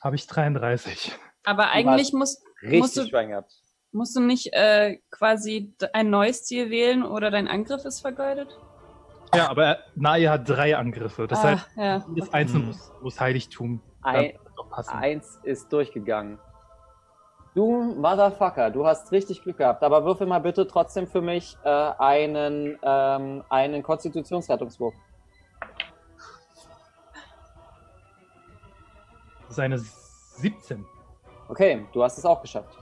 Habe 0.01 0.15
ich 0.15 0.25
33. 0.27 1.11
Aber 1.45 1.71
eigentlich 1.71 2.13
musst, 2.13 2.41
Richtig 2.63 2.79
musst 2.79 2.97
du- 2.97 3.05
Schwein 3.07 3.29
gehabt. 3.29 3.53
musst 3.91 4.15
du 4.15 4.21
nicht 4.21 4.53
äh, 4.53 4.97
quasi 5.11 5.73
ein 5.93 6.09
neues 6.09 6.43
Ziel 6.45 6.69
wählen 6.69 7.03
oder 7.03 7.29
dein 7.29 7.47
Angriff 7.47 7.85
ist 7.85 8.01
vergeudet? 8.01 8.49
Ja, 9.35 9.49
aber 9.49 9.65
er- 9.65 9.79
Nae 9.95 10.29
hat 10.29 10.47
drei 10.47 10.77
Angriffe. 10.77 11.27
Das 11.27 11.39
ah, 11.39 11.43
heißt, 11.43 11.67
ja. 11.75 12.05
jedes 12.15 12.33
Einzelne 12.33 12.59
Mhm. 12.61 12.67
muss, 12.67 12.91
muss 13.01 13.19
Heiligtum. 13.19 13.81
Ein, 14.01 14.33
eins 14.87 15.39
ist 15.43 15.71
durchgegangen. 15.73 16.39
Du 17.55 17.71
Motherfucker, 17.95 18.71
du 18.71 18.85
hast 18.85 19.11
richtig 19.11 19.43
Glück 19.43 19.57
gehabt. 19.57 19.83
Aber 19.83 20.05
würfel 20.05 20.25
mal 20.25 20.39
bitte 20.39 20.67
trotzdem 20.67 21.07
für 21.07 21.21
mich 21.21 21.55
äh, 21.63 21.69
einen, 21.69 22.79
ähm, 22.81 23.43
einen 23.49 23.83
Konstitutionsrettungswurf. 23.83 24.93
Das 29.41 29.51
ist 29.51 29.59
eine 29.59 29.77
17. 29.77 30.85
Okay, 31.47 31.85
du 31.93 32.03
hast 32.03 32.17
es 32.17 32.25
auch 32.25 32.41
geschafft. 32.41 32.77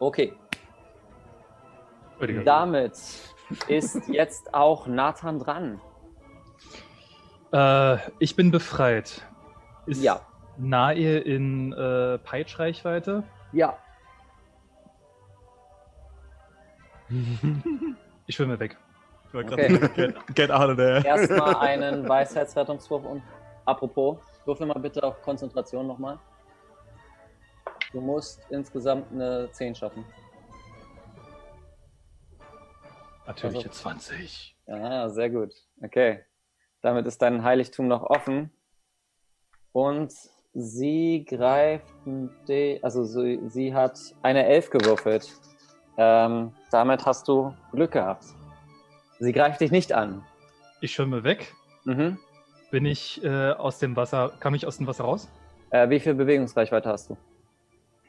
Okay, 0.00 0.32
Entschuldige. 2.12 2.44
damit 2.44 2.92
ist 3.66 4.08
jetzt 4.08 4.54
auch 4.54 4.86
Nathan 4.86 5.38
dran. 5.38 5.80
Äh, 7.52 7.96
ich 8.18 8.36
bin 8.36 8.50
befreit. 8.50 9.26
Ist 9.86 10.02
Ja. 10.02 10.20
Nae 10.56 11.18
in 11.18 11.72
äh, 11.72 12.18
Peitsch-Reichweite? 12.18 13.22
Ja, 13.52 13.78
Ich 18.26 18.34
schwimme 18.36 18.58
weg. 18.60 18.76
Ich 19.28 19.34
war 19.34 19.40
Okay. 19.42 19.68
gerade 19.68 19.88
get, 19.94 20.34
get 20.36 20.50
out 20.50 20.68
of 20.70 20.76
there. 20.76 21.02
erstmal 21.04 21.56
einen 21.56 22.06
Weisheitsrettungswurf 22.08 23.04
und 23.04 23.22
apropos, 23.64 24.18
würfel 24.44 24.66
mal 24.66 24.78
bitte 24.78 25.02
auf 25.02 25.20
Konzentration 25.22 25.86
nochmal. 25.86 26.18
Du 27.92 28.00
musst 28.00 28.40
insgesamt 28.50 29.10
eine 29.12 29.50
10 29.52 29.74
schaffen. 29.74 30.04
Natürliche 33.26 33.68
Also- 33.68 33.80
20. 33.82 34.56
Ja, 34.66 35.08
sehr 35.08 35.30
gut. 35.30 35.52
Okay. 35.82 36.20
Damit 36.82 37.06
ist 37.06 37.20
dein 37.22 37.42
Heiligtum 37.42 37.88
noch 37.88 38.02
offen. 38.02 38.50
Und 39.72 40.12
sie 40.54 41.24
greift, 41.28 41.86
die, 42.48 42.78
also 42.82 43.04
sie, 43.04 43.40
sie 43.48 43.74
hat 43.74 43.98
eine 44.22 44.46
Elf 44.46 44.70
gewürfelt. 44.70 45.32
Ähm, 45.96 46.52
damit 46.70 47.04
hast 47.06 47.26
du 47.28 47.54
Glück 47.72 47.92
gehabt. 47.92 48.24
Sie 49.18 49.32
greift 49.32 49.60
dich 49.60 49.70
nicht 49.70 49.92
an. 49.92 50.24
Ich 50.80 50.92
schwimme 50.92 51.24
weg. 51.24 51.54
Mhm. 51.84 52.18
Bin 52.70 52.84
ich 52.86 53.22
äh, 53.24 53.50
aus 53.52 53.78
dem 53.78 53.96
Wasser, 53.96 54.32
kam 54.40 54.54
ich 54.54 54.66
aus 54.66 54.76
dem 54.76 54.86
Wasser 54.86 55.04
raus? 55.04 55.28
Äh, 55.70 55.88
wie 55.90 55.98
viel 56.00 56.14
Bewegungsreichweite 56.14 56.88
hast 56.88 57.10
du? 57.10 57.16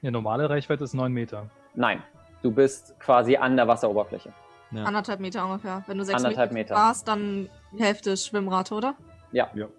Die 0.02 0.12
normale 0.12 0.50
Reichweite 0.50 0.84
ist 0.84 0.94
9 0.94 1.12
Meter. 1.12 1.50
Nein. 1.76 2.02
Du 2.42 2.52
bist 2.52 2.98
quasi 3.00 3.36
an 3.36 3.58
der 3.58 3.68
Wasseroberfläche. 3.68 4.32
Ja. 4.72 4.84
Anderthalb 4.84 5.20
Meter 5.20 5.46
ungefähr. 5.46 5.84
Wenn 5.88 5.98
du 5.98 6.06
sechs 6.06 6.18
Anderthalb 6.24 6.52
Meter 6.52 6.74
Meter. 6.74 6.88
warst, 6.88 7.08
dann 7.08 7.50
die 7.74 7.84
Hälfte 7.84 8.16
Schwimmrate, 8.16 8.74
oder? 8.74 8.96
Ja, 9.32 9.50
genau. 9.54 9.70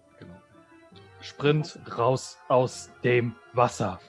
Sprint 1.21 1.79
raus 1.97 2.39
aus 2.49 2.91
dem 3.05 3.35
Wasser. 3.53 4.01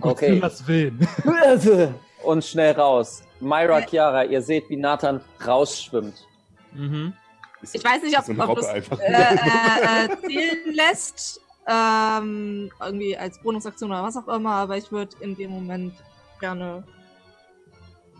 Okay. 0.00 0.40
was 0.42 0.66
Willen. 0.66 1.06
Und 2.24 2.44
schnell 2.44 2.72
raus. 2.72 3.22
Myra, 3.40 3.82
Chiara, 3.82 4.24
ihr 4.24 4.40
seht, 4.40 4.68
wie 4.70 4.76
Nathan 4.76 5.20
rausschwimmt. 5.46 6.26
Mhm. 6.72 7.12
Ich 7.72 7.84
weiß 7.84 8.02
nicht, 8.02 8.18
ob, 8.18 8.24
so 8.24 8.32
ob 8.32 8.64
einfach. 8.64 8.98
äh, 8.98 9.12
äh, 9.12 10.04
äh, 10.04 10.20
zählen 10.20 10.74
lässt. 10.74 11.40
Ähm, 11.66 12.70
irgendwie 12.80 13.16
als 13.16 13.38
Bonusaktion 13.38 13.90
oder 13.90 14.02
was 14.02 14.16
auch 14.16 14.28
immer, 14.28 14.52
aber 14.52 14.76
ich 14.76 14.92
würde 14.92 15.16
in 15.20 15.34
dem 15.34 15.50
Moment 15.50 15.94
gerne 16.40 16.84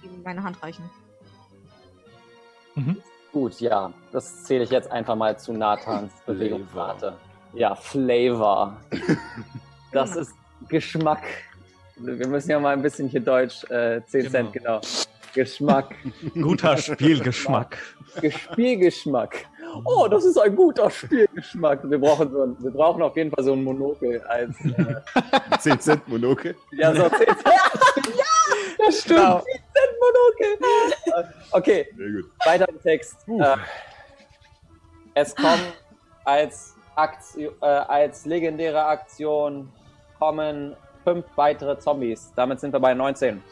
ihm 0.03 0.23
meine 0.23 0.43
Hand 0.43 0.63
reichen. 0.63 0.89
Mhm. 2.75 2.97
Gut, 3.33 3.61
ja. 3.61 3.93
Das 4.13 4.45
zähle 4.45 4.65
ich 4.65 4.71
jetzt 4.71 4.91
einfach 4.91 5.17
mal 5.17 5.39
zu 5.39 5.53
Nathans 5.53 6.13
Bewegungsrate. 6.27 7.17
Ja, 7.53 7.75
Flavor. 7.75 8.77
Das 9.93 10.11
Genau. 10.11 10.23
ist 10.23 10.35
Geschmack. 10.69 11.23
Wir 11.99 12.27
müssen 12.27 12.51
ja 12.51 12.59
mal 12.59 12.73
ein 12.73 12.83
bisschen 12.83 13.09
hier 13.09 13.21
Deutsch, 13.21 13.63
äh, 13.71 14.01
10 14.05 14.29
Cent, 14.29 14.53
genau. 14.53 14.81
Geschmack. 15.35 15.95
Guter 16.35 16.77
Spielgeschmack. 16.79 17.79
Spielgeschmack. 18.29 19.47
Oh, 19.85 20.07
das 20.09 20.25
ist 20.25 20.39
ein 20.39 20.55
guter 20.55 20.91
Spielgeschmack. 20.91 21.89
Wir 21.89 21.99
brauchen, 21.99 22.31
so 22.31 22.43
ein, 22.43 22.57
wir 22.63 22.71
brauchen 22.71 23.03
auf 23.03 23.17
jeden 23.17 23.31
Fall 23.31 23.45
so 23.45 23.53
ein 23.53 23.65
Monokel 23.65 24.21
als. 24.23 24.55
Äh, 24.65 24.97
10 25.59 25.81
Cent 25.81 26.09
Monokel. 26.09 26.55
ja, 26.73 26.95
so 26.95 27.09
10 27.09 27.11
Cent. 27.11 27.29
ja, 28.17 28.25
das 28.79 29.01
stimmt. 29.01 29.21
Genau. 29.21 29.39
10 29.41 29.45
Cent 29.55 29.95
Monokel. 30.01 30.69
Äh, 31.07 31.25
Okay, 31.53 31.87
weiter 32.45 32.69
im 32.69 32.83
Text. 32.83 33.17
Äh, 33.29 33.57
es 35.15 35.35
kommen 35.37 35.63
als, 36.25 36.75
Aktio 36.97 37.53
äh, 37.61 37.67
als 37.67 38.27
legendäre 38.27 38.85
Aktion 38.85 39.71
kommen 40.19 40.75
fünf 41.05 41.25
weitere 41.37 41.79
Zombies. 41.79 42.33
Damit 42.35 42.61
sind 42.61 42.73
wir 42.73 42.81
bei 42.81 42.95
19. 42.95 43.43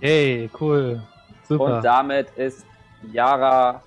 Yay, 0.00 0.50
cool. 0.60 1.02
Super. 1.48 1.64
Und 1.64 1.84
damit 1.84 2.30
ist 2.36 2.64
Yara 3.12 3.82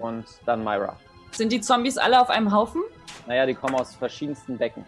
und 0.00 0.24
dann 0.46 0.64
Myra. 0.64 0.96
Sind 1.32 1.52
die 1.52 1.60
Zombies 1.60 1.98
alle 1.98 2.20
auf 2.20 2.30
einem 2.30 2.52
Haufen? 2.52 2.82
Naja, 3.26 3.46
die 3.46 3.54
kommen 3.54 3.74
aus 3.74 3.94
verschiedensten 3.94 4.58
Becken. 4.58 4.84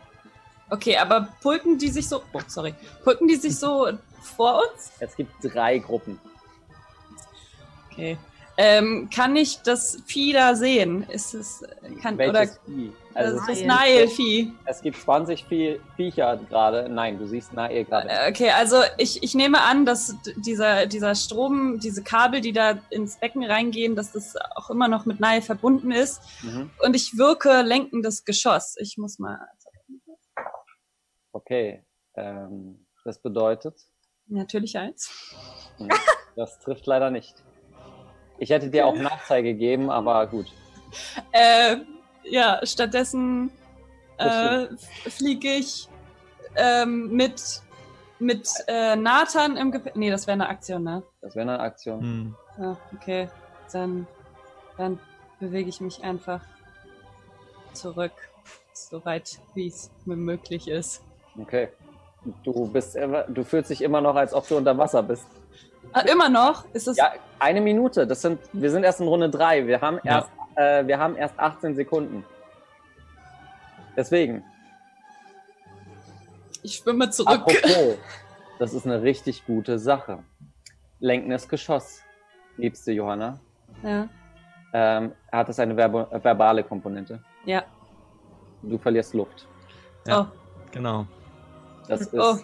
Okay, 0.70 0.96
aber 0.96 1.28
pulken 1.42 1.78
die 1.78 1.88
sich 1.88 2.08
so. 2.08 2.22
Oh, 2.32 2.40
sorry. 2.46 2.74
Pulken 3.04 3.28
die 3.28 3.36
sich 3.36 3.58
so 3.58 3.92
vor 4.20 4.62
uns? 4.62 4.92
Es 4.98 5.14
gibt 5.14 5.32
drei 5.42 5.78
Gruppen. 5.78 6.18
Okay. 7.90 8.16
Ähm, 8.58 9.08
kann 9.14 9.34
ich 9.34 9.62
das 9.62 9.98
Vieh 10.06 10.32
da 10.32 10.54
sehen? 10.54 11.04
Ist 11.08 11.34
es 11.34 11.64
kann 12.02 12.14
oder 12.16 12.34
Welches 12.34 12.60
Vieh? 12.66 12.92
also 13.14 13.38
es, 13.38 13.46
das 13.46 13.58
gibt, 13.58 13.70
Nile-Vieh? 13.70 14.52
es 14.66 14.82
gibt 14.82 14.96
20 14.98 15.44
Vie 15.46 15.80
Viecher 15.96 16.36
gerade. 16.48 16.88
Nein, 16.88 17.18
du 17.18 17.26
siehst 17.26 17.52
Nael 17.52 17.84
gerade. 17.84 18.10
Okay, 18.28 18.50
also 18.50 18.76
ich, 18.98 19.22
ich 19.22 19.34
nehme 19.34 19.62
an, 19.62 19.86
dass 19.86 20.14
dieser, 20.36 20.86
dieser 20.86 21.14
Strom, 21.14 21.78
diese 21.80 22.02
Kabel, 22.02 22.40
die 22.40 22.52
da 22.52 22.78
ins 22.90 23.16
Becken 23.16 23.44
reingehen, 23.44 23.96
dass 23.96 24.12
das 24.12 24.36
auch 24.54 24.70
immer 24.70 24.88
noch 24.88 25.06
mit 25.06 25.20
Nile 25.20 25.42
verbunden 25.42 25.90
ist. 25.90 26.20
Mhm. 26.42 26.70
Und 26.84 26.94
ich 26.94 27.16
wirke 27.16 27.62
lenkendes 27.62 28.24
Geschoss. 28.24 28.76
Ich 28.78 28.98
muss 28.98 29.18
mal. 29.18 29.38
Okay. 31.32 31.84
Ähm, 32.14 32.86
das 33.04 33.20
bedeutet, 33.20 33.80
Natürlich 34.26 34.78
eins. 34.78 35.10
hm, 35.78 35.88
das 36.36 36.58
trifft 36.60 36.86
leider 36.86 37.10
nicht. 37.10 37.34
Ich 38.42 38.50
hätte 38.50 38.68
dir 38.68 38.88
auch 38.88 38.96
Nachteil 38.96 39.44
gegeben, 39.44 39.88
aber 39.88 40.26
gut. 40.26 40.46
Äh, 41.30 41.76
ja, 42.24 42.58
stattdessen 42.64 43.52
äh, 44.18 44.66
fliege 45.08 45.48
ich 45.48 45.88
ähm, 46.56 47.12
mit, 47.12 47.62
mit 48.18 48.48
äh, 48.66 48.96
Nathan 48.96 49.56
im 49.56 49.70
Gepäck. 49.70 49.94
Nee, 49.94 50.10
das 50.10 50.26
wäre 50.26 50.32
eine 50.32 50.48
Aktion, 50.48 50.82
ne? 50.82 51.04
Das 51.20 51.36
wäre 51.36 51.48
eine 51.48 51.60
Aktion. 51.60 52.00
Hm. 52.00 52.36
Ja, 52.58 52.76
okay. 52.96 53.28
Dann, 53.72 54.08
dann 54.76 54.98
bewege 55.38 55.68
ich 55.68 55.80
mich 55.80 56.02
einfach 56.02 56.40
zurück, 57.74 58.10
so 58.72 59.04
weit 59.04 59.38
wie 59.54 59.68
es 59.68 59.88
mir 60.04 60.16
möglich 60.16 60.66
ist. 60.66 61.04
Okay. 61.40 61.68
Du 62.42 62.66
bist, 62.66 62.96
du 63.28 63.44
fühlst 63.44 63.70
dich 63.70 63.82
immer 63.82 64.00
noch, 64.00 64.16
als 64.16 64.34
ob 64.34 64.48
du 64.48 64.56
unter 64.56 64.76
Wasser 64.76 65.04
bist. 65.04 65.26
Ah, 65.92 66.00
immer 66.00 66.28
noch? 66.28 66.64
Ist 66.72 66.88
es. 66.88 66.96
Ja, 66.96 67.12
eine 67.42 67.60
Minute. 67.60 68.06
Das 68.06 68.22
sind, 68.22 68.40
wir 68.52 68.70
sind 68.70 68.84
erst 68.84 69.00
in 69.00 69.08
Runde 69.08 69.28
drei. 69.30 69.66
Wir 69.66 69.80
haben 69.80 69.98
Ja. 70.04 70.18
erst, 70.18 70.30
äh, 70.56 70.86
wir 70.86 70.98
haben 70.98 71.16
erst 71.16 71.38
18 71.38 71.74
Sekunden. 71.74 72.24
Deswegen. 73.96 74.44
Ich 76.62 76.76
schwimme 76.76 77.10
zurück. 77.10 77.28
Apropos, 77.34 77.98
das 78.58 78.72
ist 78.72 78.86
eine 78.86 79.02
richtig 79.02 79.44
gute 79.46 79.78
Sache. 79.78 80.20
Lenkendes 81.00 81.48
Geschoss, 81.48 82.02
liebste 82.56 82.92
Johanna. 82.92 83.40
Ja. 83.82 84.08
Ähm, 84.72 85.12
hat 85.30 85.48
es 85.48 85.58
eine 85.58 85.74
verbo- 85.74 86.10
äh, 86.12 86.22
verbale 86.22 86.62
Komponente. 86.62 87.20
Ja. 87.44 87.64
Du 88.62 88.78
verlierst 88.78 89.12
Luft. 89.14 89.46
Ja. 90.06 90.20
Oh, 90.32 90.36
Genau. 90.70 91.06
Das 91.88 92.00
ist, 92.02 92.14
oh, 92.14 92.38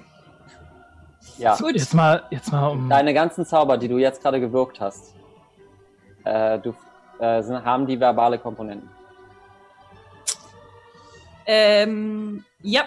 ja. 1.36 1.56
gut. 1.56 1.74
Jetzt 1.74 1.94
mal, 1.94 2.24
jetzt 2.30 2.52
mal 2.52 2.68
um. 2.68 2.88
Deine 2.88 3.14
ganzen 3.14 3.44
Zauber, 3.44 3.78
die 3.78 3.88
du 3.88 3.98
jetzt 3.98 4.22
gerade 4.22 4.40
gewirkt 4.40 4.80
hast, 4.80 5.14
äh, 6.24 6.58
du, 6.58 6.74
äh, 7.18 7.42
sind, 7.42 7.64
haben 7.64 7.86
die 7.86 7.98
verbale 7.98 8.38
Komponenten. 8.38 8.88
Ähm, 11.46 12.44
ja. 12.62 12.82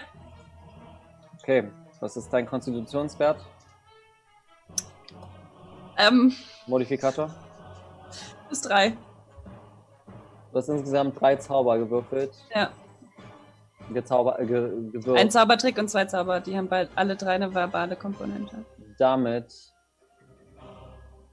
Okay, 1.39 1.69
was 1.99 2.15
ist 2.17 2.31
dein 2.31 2.45
Konstitutionswert? 2.45 3.43
Ähm, 5.97 6.33
Modifikator? 6.67 7.29
bis 8.51 8.61
drei. 8.61 8.91
Du 10.51 10.57
hast 10.57 10.67
insgesamt 10.67 11.19
drei 11.19 11.37
Zauber 11.37 11.77
gewürfelt. 11.79 12.33
Ja. 12.53 12.69
Gezauber, 13.93 14.39
äh, 14.39 14.45
ge, 14.45 14.91
gewürgt. 14.91 15.19
Ein 15.19 15.31
Zaubertrick 15.31 15.77
und 15.77 15.89
zwei 15.89 16.05
Zauber, 16.05 16.39
die 16.39 16.57
haben 16.57 16.67
bald 16.67 16.89
alle 16.95 17.15
drei 17.15 17.33
eine 17.33 17.53
verbale 17.53 17.95
Komponente. 17.95 18.65
Damit 18.97 19.73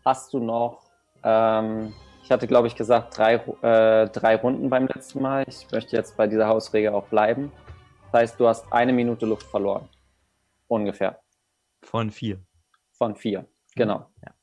hast 0.05 0.33
du 0.33 0.39
noch, 0.39 0.83
ähm, 1.23 1.95
ich 2.23 2.31
hatte 2.31 2.47
glaube 2.47 2.67
ich 2.67 2.77
gesagt, 2.77 3.17
drei, 3.17 3.35
äh, 3.35 4.09
drei 4.09 4.37
Runden 4.37 4.71
beim 4.71 4.87
letzten 4.87 5.23
Mal. 5.23 5.45
Ich 5.47 5.71
möchte 5.73 5.97
jetzt 5.97 6.17
bei 6.17 6.27
dieser 6.27 6.49
Hausregel 6.49 6.93
auch 6.93 7.07
bleiben. 7.09 7.53
Das 8.11 8.23
heißt, 8.23 8.41
du 8.41 8.49
hast 8.49 8.73
eine 8.73 8.93
Minute 8.93 9.27
Luft 9.27 9.47
verloren. 9.47 9.89
Ungefähr. 10.67 11.21
Von 11.83 12.11
vier. 12.11 12.41
Von 12.93 13.15
vier. 13.15 13.47
Genau. 13.75 14.07
Ja. 14.25 14.35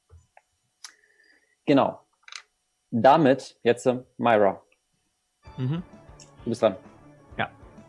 Genau. 1.65 1.99
Damit 2.91 3.57
jetzt 3.63 3.85
äh, 3.87 3.99
Myra. 4.17 4.61
Mhm. 5.57 5.83
Du 6.43 6.49
bist 6.49 6.61
dran. 6.61 6.75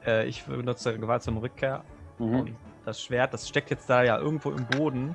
Äh, 0.07 0.26
ich 0.26 0.44
benutze 0.44 0.98
gewaltsame 0.98 1.42
Rückkehr. 1.42 1.82
Mhm. 2.18 2.40
Und 2.40 2.57
das 2.84 3.02
Schwert, 3.02 3.34
das 3.34 3.48
steckt 3.48 3.70
jetzt 3.70 3.90
da 3.90 4.02
ja 4.02 4.18
irgendwo 4.18 4.50
im 4.50 4.64
Boden. 4.66 5.14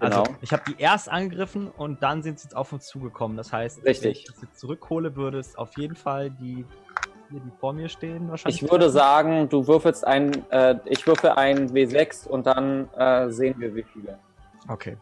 Also, 0.00 0.22
Genau. 0.22 0.36
ich 0.40 0.52
habe 0.52 0.62
die 0.66 0.80
erst 0.80 1.10
angegriffen 1.10 1.70
und 1.76 2.02
dann 2.02 2.22
sind 2.22 2.40
sie 2.40 2.46
jetzt 2.46 2.56
auf 2.56 2.72
uns 2.72 2.86
zugekommen. 2.86 3.36
Das 3.36 3.52
heißt, 3.52 3.84
Richtig. 3.84 4.04
wenn 4.04 4.12
ich 4.12 4.24
das 4.24 4.40
jetzt 4.40 4.58
zurückhole, 4.58 5.14
würde 5.14 5.38
es 5.38 5.56
auf 5.56 5.76
jeden 5.76 5.94
Fall 5.94 6.30
die, 6.30 6.64
die 7.28 7.42
vor 7.58 7.74
mir 7.74 7.90
stehen, 7.90 8.30
wahrscheinlich. 8.30 8.62
Ich 8.62 8.70
würde 8.70 8.88
sagen, 8.88 9.50
du 9.50 9.66
würfelst 9.66 10.06
ein, 10.06 10.50
äh, 10.50 10.76
ich 10.86 11.06
würfel 11.06 11.30
ein 11.30 11.70
W6 11.70 12.26
und 12.26 12.46
dann 12.46 12.88
äh, 12.94 13.28
sehen 13.28 13.56
wir, 13.58 13.74
wie 13.74 13.82
viele. 13.82 14.18
Okay. 14.68 14.96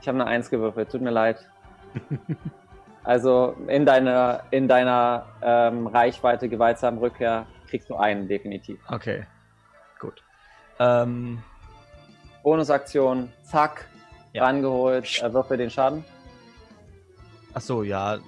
Ich 0.00 0.08
habe 0.08 0.18
eine 0.18 0.26
Eins 0.26 0.48
gewürfelt, 0.48 0.90
tut 0.90 1.02
mir 1.02 1.10
leid. 1.10 1.46
also 3.04 3.56
in 3.68 3.86
deiner, 3.86 4.42
in 4.50 4.68
deiner 4.68 5.26
ähm, 5.42 5.86
Reichweite 5.86 6.48
gewaltsamen 6.48 6.98
Rückkehr 7.00 7.46
kriegst 7.68 7.88
du 7.90 7.96
einen 7.96 8.28
definitiv. 8.28 8.78
Okay. 8.88 9.26
Gut. 9.98 10.22
Ähm, 10.78 11.42
Bonusaktion, 12.42 13.30
zack, 13.42 13.86
Ja. 14.32 14.44
rangeholt, 14.44 15.22
äh, 15.22 15.32
würfel 15.32 15.56
den 15.56 15.70
Schaden. 15.70 16.04
ach 17.54 17.60
so, 17.60 17.82
ja. 17.82 18.18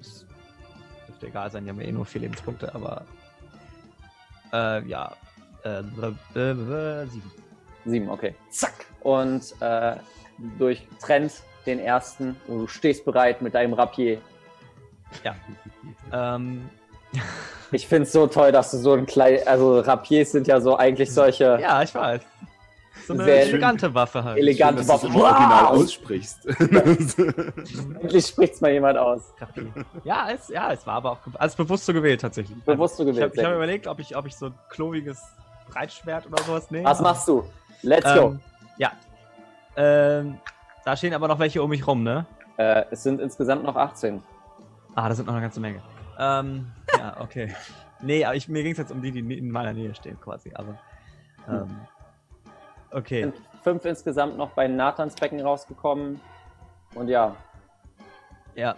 Es 0.00 0.24
dürfte 1.06 1.26
egal 1.26 1.50
sein, 1.50 1.64
die 1.64 1.70
haben 1.70 1.80
ja 1.80 1.86
eh 1.88 1.92
nur 1.92 2.06
vier 2.06 2.22
Lebenspunkte, 2.22 2.74
aber. 2.74 3.04
Äh, 4.52 4.86
ja. 4.88 5.12
Äh, 5.64 5.82
sieben. 7.06 7.32
Sieben, 7.84 8.08
okay. 8.08 8.34
Zack. 8.50 8.86
Und 9.00 9.54
äh, 9.60 9.96
durchtrennt 10.58 11.42
den 11.68 11.78
ersten. 11.78 12.36
Und 12.48 12.58
du 12.60 12.66
stehst 12.66 13.04
bereit 13.04 13.40
mit 13.42 13.54
deinem 13.54 13.74
Rapier. 13.74 14.20
Ähm, 16.12 16.68
Ich 17.70 17.86
finde 17.86 18.04
es 18.04 18.12
so 18.12 18.26
toll, 18.26 18.50
dass 18.50 18.70
du 18.70 18.78
so 18.78 18.94
ein 18.94 19.04
klein, 19.04 19.40
also 19.46 19.80
Rapiers 19.80 20.32
sind 20.32 20.46
ja 20.46 20.58
so 20.58 20.76
eigentlich 20.78 21.12
solche 21.12 21.58
ja, 21.60 21.82
ich 21.82 21.94
weiß. 21.94 22.22
So 23.06 23.12
eine 23.12 23.24
Sehr 23.24 23.42
elegante 23.42 23.92
Waffe 23.94 24.24
halt. 24.24 24.38
elegante 24.38 24.80
Schön, 24.82 24.88
dass 24.88 25.00
du 25.02 25.08
es 25.08 25.14
Original 25.14 25.64
Wow! 25.64 25.70
aussprichst. 25.70 26.46
Endlich 28.00 28.26
spricht's 28.26 28.60
mal 28.62 28.70
jemand 28.72 28.96
aus. 28.96 29.34
Ja, 30.04 30.28
es, 30.32 30.48
ja, 30.48 30.72
es 30.72 30.86
war 30.86 30.94
aber 30.94 31.12
auch 31.12 31.18
also 31.38 31.62
bewusst 31.62 31.84
so 31.84 31.92
gewählt 31.92 32.22
tatsächlich. 32.22 32.56
Bewusst 32.64 32.96
so 32.96 33.02
Ich 33.02 33.10
gewählt. 33.10 33.24
habe 33.24 33.34
ich 33.34 33.38
hab 33.38 33.44
sehr 33.44 33.50
gut. 33.50 33.56
überlegt, 33.56 33.86
ob 33.86 33.98
ich, 34.00 34.16
ob 34.16 34.26
ich 34.26 34.34
so 34.36 34.46
ein 34.46 34.54
klobiges 34.70 35.22
Breitschwert 35.70 36.26
oder 36.26 36.42
sowas 36.44 36.70
nehme. 36.70 36.84
Was 36.86 37.00
machst 37.00 37.28
du? 37.28 37.44
Let's 37.82 38.12
go. 38.14 38.28
Ähm, 38.30 38.40
ja. 38.78 38.92
Ähm, 39.76 40.38
da 40.84 40.96
stehen 40.96 41.14
aber 41.14 41.28
noch 41.28 41.38
welche 41.38 41.62
um 41.62 41.70
mich 41.70 41.86
rum, 41.86 42.02
ne? 42.02 42.26
Äh, 42.56 42.84
es 42.90 43.02
sind 43.02 43.20
insgesamt 43.20 43.64
noch 43.64 43.76
18. 43.76 44.22
Ah, 44.94 45.08
da 45.08 45.14
sind 45.14 45.26
noch 45.26 45.34
eine 45.34 45.42
ganze 45.42 45.60
Menge. 45.60 45.82
Ähm, 46.18 46.70
ja, 46.96 47.20
okay. 47.20 47.54
Nee, 48.00 48.24
aber 48.24 48.36
ich, 48.36 48.48
mir 48.48 48.62
ging 48.62 48.70
es 48.70 48.78
jetzt 48.78 48.92
um 48.92 49.02
die, 49.02 49.10
die 49.10 49.38
in 49.38 49.50
meiner 49.50 49.72
Nähe 49.72 49.92
stehen 49.92 50.20
quasi, 50.20 50.52
aber. 50.54 50.78
Ähm, 51.48 51.80
okay. 52.92 53.22
sind 53.22 53.34
fünf 53.64 53.84
insgesamt 53.84 54.36
noch 54.36 54.50
bei 54.50 54.68
Nathans 54.68 55.16
Becken 55.16 55.40
rausgekommen. 55.40 56.20
Und 56.94 57.08
ja, 57.08 57.34
Ja. 58.54 58.76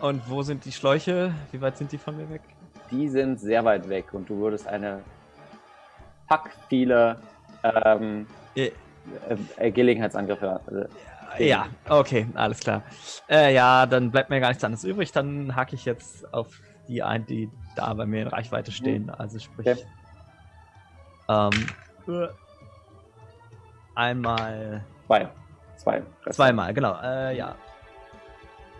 Und 0.00 0.22
wo 0.30 0.42
sind 0.42 0.64
die 0.64 0.72
Schläuche? 0.72 1.34
Wie 1.52 1.60
weit 1.60 1.76
sind 1.76 1.92
die 1.92 1.98
von 1.98 2.16
mir 2.16 2.30
weg? 2.30 2.40
die 2.90 3.08
sind 3.08 3.40
sehr 3.40 3.64
weit 3.64 3.88
weg 3.88 4.12
und 4.12 4.28
du 4.28 4.38
würdest 4.38 4.66
eine 4.66 5.02
Pack 6.28 6.50
viele 6.68 7.20
ähm, 7.62 8.26
Äh, 9.28 9.66
äh, 9.68 9.70
Gelegenheitsangriffe. 9.70 10.88
Äh, 11.38 11.48
Ja, 11.48 11.66
okay, 11.88 12.26
alles 12.34 12.60
klar. 12.60 12.82
Äh, 13.28 13.54
ja, 13.54 13.86
dann 13.86 14.10
bleibt 14.10 14.30
mir 14.30 14.40
gar 14.40 14.48
nichts 14.48 14.64
anderes 14.64 14.84
übrig. 14.84 15.12
Dann 15.12 15.54
hake 15.54 15.74
ich 15.74 15.84
jetzt 15.84 16.32
auf 16.34 16.60
die 16.88 17.02
ein, 17.02 17.24
die 17.26 17.50
da 17.76 17.94
bei 17.94 18.04
mir 18.06 18.22
in 18.22 18.28
Reichweite 18.28 18.72
stehen. 18.72 19.10
Also 19.10 19.38
sprich. 19.38 19.66
Okay. 19.66 19.84
Ähm, 21.28 21.66
äh, 22.08 22.28
einmal. 23.94 24.84
zwei. 25.06 25.28
Zwei. 25.76 26.02
Zweimal, 26.30 26.74
genau. 26.74 26.98
Äh, 27.02 27.36
ja. 27.36 27.54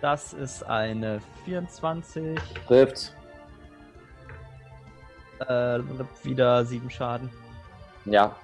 Das 0.00 0.32
ist 0.32 0.62
eine 0.64 1.20
24. 1.44 2.38
Trifft. 2.66 3.14
Äh, 5.46 5.78
wieder 6.22 6.64
sieben 6.64 6.90
Schaden. 6.90 7.30
Ja. 8.04 8.34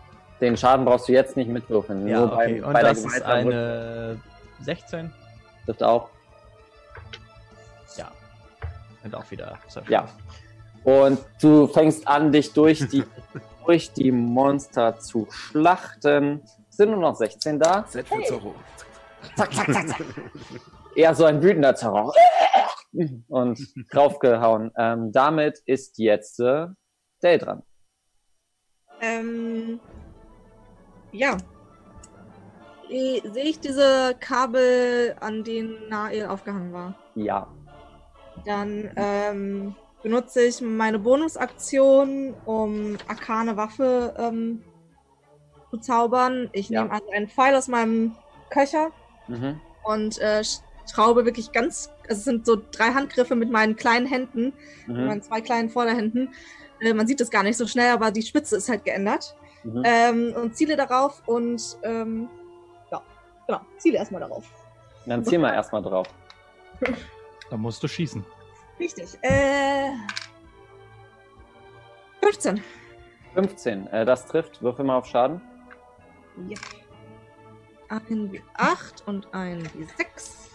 Den 0.40 0.56
Schaden 0.56 0.84
brauchst 0.84 1.08
du 1.08 1.12
jetzt 1.12 1.36
nicht 1.36 1.48
mitwürfeln. 1.48 2.06
Ja, 2.06 2.20
Nur 2.20 2.32
okay. 2.32 2.54
beim, 2.60 2.64
Und 2.64 2.72
bei 2.72 2.80
der 2.82 2.90
das 2.90 3.04
ist 3.04 3.22
eine 3.22 4.20
16. 4.60 5.12
Trifft 5.64 5.82
auch. 5.82 6.10
Ja. 7.96 8.12
Und 9.02 9.14
auch 9.14 9.30
wieder. 9.30 9.58
Ja. 9.88 10.08
Und 10.84 11.18
du 11.40 11.66
fängst 11.66 12.06
an, 12.06 12.32
dich 12.32 12.52
durch 12.52 12.86
die, 12.88 13.04
durch 13.66 13.92
die 13.92 14.12
Monster 14.12 14.98
zu 14.98 15.26
schlachten. 15.30 16.42
Sind 16.68 16.90
nur 16.90 17.00
noch 17.00 17.16
16 17.16 17.58
da. 17.58 17.86
Z 17.86 18.06
für 18.06 18.22
Zorro. 18.24 18.54
zack, 19.36 19.52
zack, 19.54 19.72
zack, 19.72 19.88
zack. 19.88 20.04
Eher 20.94 21.14
so 21.14 21.24
ein 21.24 21.42
wütender 21.42 21.74
Terror. 21.74 22.12
Und 23.28 23.58
draufgehauen. 23.90 24.70
Ähm, 24.76 25.12
damit 25.12 25.58
ist 25.66 25.98
jetzt 25.98 26.40
äh, 26.40 26.68
Dale 27.20 27.38
dran. 27.38 27.62
Ähm, 29.00 29.80
ja. 31.16 31.36
Eh, 32.88 33.20
Sehe 33.32 33.44
ich 33.44 33.58
diese 33.60 34.14
Kabel, 34.20 35.16
an 35.20 35.42
denen 35.42 35.88
Nael 35.88 36.26
aufgehangen 36.26 36.72
war? 36.72 36.94
Ja. 37.14 37.48
Dann 38.44 38.90
ähm, 38.96 39.74
benutze 40.02 40.42
ich 40.42 40.60
meine 40.60 40.98
Bonusaktion, 41.00 42.34
um 42.44 42.96
arkane 43.08 43.56
Waffe 43.56 44.14
ähm, 44.18 44.62
zu 45.70 45.78
zaubern. 45.78 46.48
Ich 46.52 46.68
Ja. 46.68 46.82
nehme 46.82 46.94
also 46.94 47.10
einen 47.10 47.28
Pfeil 47.28 47.56
aus 47.56 47.66
meinem 47.66 48.14
Köcher 48.50 48.92
Mhm. 49.26 49.60
und 49.82 50.18
äh, 50.18 50.44
schraube 50.88 51.24
wirklich 51.24 51.50
ganz, 51.50 51.90
also 52.08 52.18
es 52.20 52.24
sind 52.24 52.46
so 52.46 52.56
drei 52.70 52.92
Handgriffe 52.92 53.34
mit 53.34 53.50
meinen 53.50 53.74
kleinen 53.74 54.06
Händen, 54.06 54.52
mit 54.86 54.96
Mhm. 54.96 55.06
meinen 55.06 55.22
zwei 55.22 55.40
kleinen 55.40 55.70
Vorderhänden. 55.70 56.32
Äh, 56.80 56.94
man 56.94 57.08
sieht 57.08 57.20
es 57.20 57.30
gar 57.30 57.42
nicht 57.42 57.56
so 57.56 57.66
schnell, 57.66 57.90
aber 57.90 58.12
die 58.12 58.22
Spitze 58.22 58.56
ist 58.58 58.68
halt 58.68 58.84
geändert. 58.84 59.34
Mhm. 59.66 59.82
Ähm, 59.84 60.34
und 60.36 60.56
ziele 60.56 60.76
darauf 60.76 61.22
und 61.26 61.76
ähm, 61.82 62.28
ja, 62.92 63.02
genau, 63.46 63.60
ziele 63.78 63.98
erstmal 63.98 64.20
darauf. 64.20 64.44
Dann 65.06 65.24
zieh 65.24 65.38
mal 65.38 65.52
erstmal 65.52 65.82
drauf. 65.82 66.06
Da 67.48 67.56
musst 67.56 67.80
du 67.80 67.86
schießen. 67.86 68.24
Richtig. 68.80 69.16
Äh, 69.22 69.92
15. 72.20 72.60
15. 73.34 73.86
Äh, 73.86 74.04
das 74.04 74.26
trifft. 74.26 74.60
Würfel 74.62 74.84
mal 74.84 74.96
auf 74.96 75.06
Schaden. 75.06 75.40
Ja. 76.48 76.58
Ein 77.88 78.32
W8 78.32 79.04
und 79.06 79.32
ein 79.32 79.62
W6. 79.68 80.48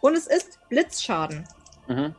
Und 0.00 0.16
es 0.16 0.26
ist 0.26 0.58
Blitzschaden. 0.68 1.46
Mhm. 1.86 2.16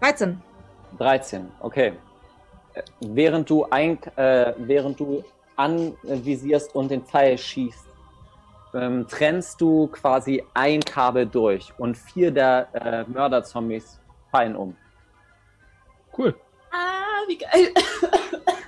13. 0.00 0.40
13, 0.98 1.48
okay. 1.60 1.92
Äh, 2.74 2.82
Während 3.00 3.48
du, 3.50 3.64
ein, 3.70 3.98
äh, 4.16 4.52
während 4.58 4.98
du 5.00 5.24
anvisierst 5.56 6.74
und 6.74 6.90
den 6.90 7.02
Pfeil 7.04 7.36
schießt, 7.38 7.86
ähm, 8.74 9.06
trennst 9.08 9.60
du 9.60 9.86
quasi 9.88 10.42
ein 10.54 10.80
Kabel 10.80 11.26
durch 11.26 11.72
und 11.78 11.96
vier 11.96 12.30
der 12.30 12.68
äh, 12.72 13.04
Mörderzombies 13.10 14.00
fallen 14.30 14.56
um. 14.56 14.76
Cool. 16.16 16.34
Ah, 16.72 17.26
wie 17.28 17.36
geil. 17.38 17.72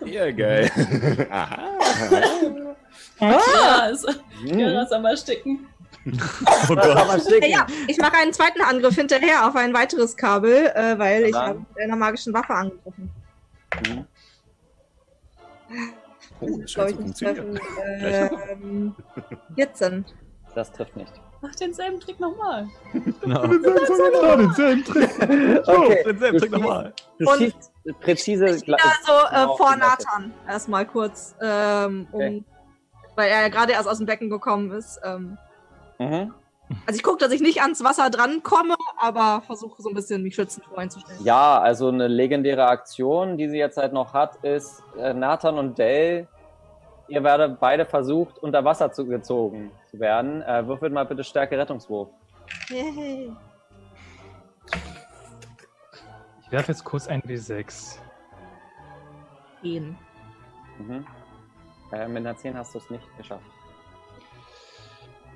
Ja, 0.05 0.31
geil. 0.31 0.71
Aha. 1.31 1.59
Ja, 3.21 3.79
also, 3.83 4.09
Mhm. 4.43 4.59
ja, 4.59 4.69
lass 4.69 4.91
mal 4.91 5.17
sticken. 5.17 5.67
Oh 6.69 6.75
Das 6.75 6.87
Gott. 6.87 6.97
aber 6.97 7.47
Ja, 7.47 7.67
ich 7.89 7.99
mache 7.99 8.17
einen 8.17 8.33
zweiten 8.33 8.61
Angriff 8.63 8.95
hinterher 8.95 9.47
auf 9.49 9.57
ein 9.57 9.73
weiteres 9.75 10.17
Kabel, 10.17 10.67
äh, 10.75 10.99
weil 10.99 11.25
ich 11.25 11.35
habe 11.35 11.59
mit 11.61 11.79
einer 11.83 11.97
magischen 11.97 12.33
Waffe 12.35 12.55
angegriffen. 12.55 13.11
Mhm. 13.89 14.07
Oh, 16.41 16.59
das 16.61 16.71
scheint 16.71 16.91
ich 16.91 16.97
zu 17.15 17.25
funktionieren. 17.25 17.61
Ähm, 18.51 18.95
14. 19.57 20.05
Das 20.55 20.71
trifft 20.73 20.97
nicht. 20.97 21.13
Mach 21.41 21.55
denselben 21.57 22.01
Trick 22.01 22.21
nochmal. 22.21 22.69
Genau. 22.93 23.45
Ja, 23.45 23.49
denselben 24.37 24.85
Trick. 24.85 25.11
Okay, 25.69 26.03
denselben 26.07 26.39
Trick 26.39 26.51
nochmal. 26.51 26.93
Und- 27.19 27.55
präzise. 28.01 28.47
gla- 28.47 28.77
Also 28.81 29.27
äh, 29.31 29.41
genau 29.43 29.57
vor. 29.57 29.77
Nathan 29.77 30.33
erstmal 30.49 30.87
kurz, 30.87 31.35
ähm, 31.43 32.07
um, 32.13 32.21
Okay. 32.21 32.45
weil 33.15 33.29
er 33.31 33.43
ja 33.43 33.49
gerade 33.49 33.73
erst 33.73 33.89
aus 33.89 33.99
dem 33.99 34.07
Becken 34.07 34.31
gekommen 34.31 34.71
ist. 34.73 34.99
Ähm, 35.05 35.37
Mhm. 35.99 36.35
also 36.87 36.97
ich 36.97 37.03
gucke, 37.03 37.19
dass 37.19 37.33
ich 37.33 37.41
nicht 37.41 37.63
ans 37.63 37.85
Wasser 37.85 38.11
drankomme, 38.11 38.75
aber 38.97 39.43
versuche 39.47 39.81
so 39.81 39.89
ein 39.89 39.95
bisschen 39.95 40.23
mich 40.23 40.35
schützend 40.35 40.67
vorzustellen. 40.67 41.25
Ja, 41.25 41.61
also 41.61 41.89
eine 41.89 42.09
legendäre 42.09 42.67
Aktion, 42.67 43.37
die 43.37 43.49
sie 43.49 43.59
jetzt 43.59 43.77
halt 43.77 43.93
noch 43.93 44.13
hat, 44.13 44.37
ist 44.45 44.83
äh, 44.99 45.13
Nathan 45.15 45.59
und 45.59 45.79
Dell. 45.79 46.29
Ihr 47.07 47.23
werdet 47.23 47.61
beide 47.61 47.85
versucht, 47.85 48.39
unter 48.39 48.65
Wasser 48.65 48.91
zu, 48.93 49.07
gezogen 49.07 49.71
zu 49.91 50.01
werden. 50.01 50.43
Äh, 50.43 50.67
würfelt 50.67 50.93
mal 50.93 51.05
bitte 51.05 51.23
Stärke 51.23 51.59
Rettungswurf. 51.59 52.09
Yay. 52.71 53.31
Ich 56.43 56.53
werfe 56.53 56.73
jetzt 56.73 56.85
kurz 56.85 57.07
ein 57.07 57.21
W6. 57.23 57.99
Gehen. 59.63 59.99
Mhm. 60.79 61.07
Äh, 61.93 62.09
mit 62.09 62.19
einer 62.19 62.37
10 62.37 62.57
hast 62.57 62.75
du 62.75 62.79
es 62.79 62.91
nicht 62.91 63.05
geschafft. 63.17 63.45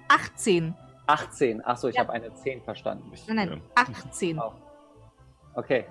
18. 0.08 0.74
18. 1.06 1.64
Achso, 1.64 1.88
ich 1.88 1.94
Ja. 1.94 2.02
habe 2.02 2.12
eine 2.12 2.32
10 2.34 2.62
verstanden. 2.62 3.10
Nein, 3.28 3.36
nein, 3.48 3.62
18. 3.74 4.38
Oh. 4.38 4.52
Okay. 5.54 5.86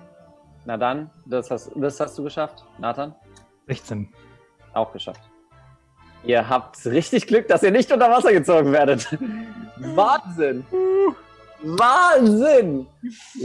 Na 0.64 0.76
dann, 0.76 1.10
das 1.26 1.50
hast, 1.50 1.70
das 1.74 1.98
hast 2.00 2.18
du 2.18 2.24
geschafft. 2.24 2.64
Nathan? 2.78 3.14
16. 3.66 4.12
Auch 4.74 4.92
geschafft. 4.92 5.20
Ihr 6.24 6.48
habt 6.48 6.84
richtig 6.86 7.26
Glück, 7.26 7.48
dass 7.48 7.62
ihr 7.62 7.70
nicht 7.70 7.90
unter 7.92 8.10
Wasser 8.10 8.32
gezogen 8.32 8.72
werdet. 8.72 9.06
Wahnsinn! 9.76 10.66
Wahnsinn! 11.62 12.86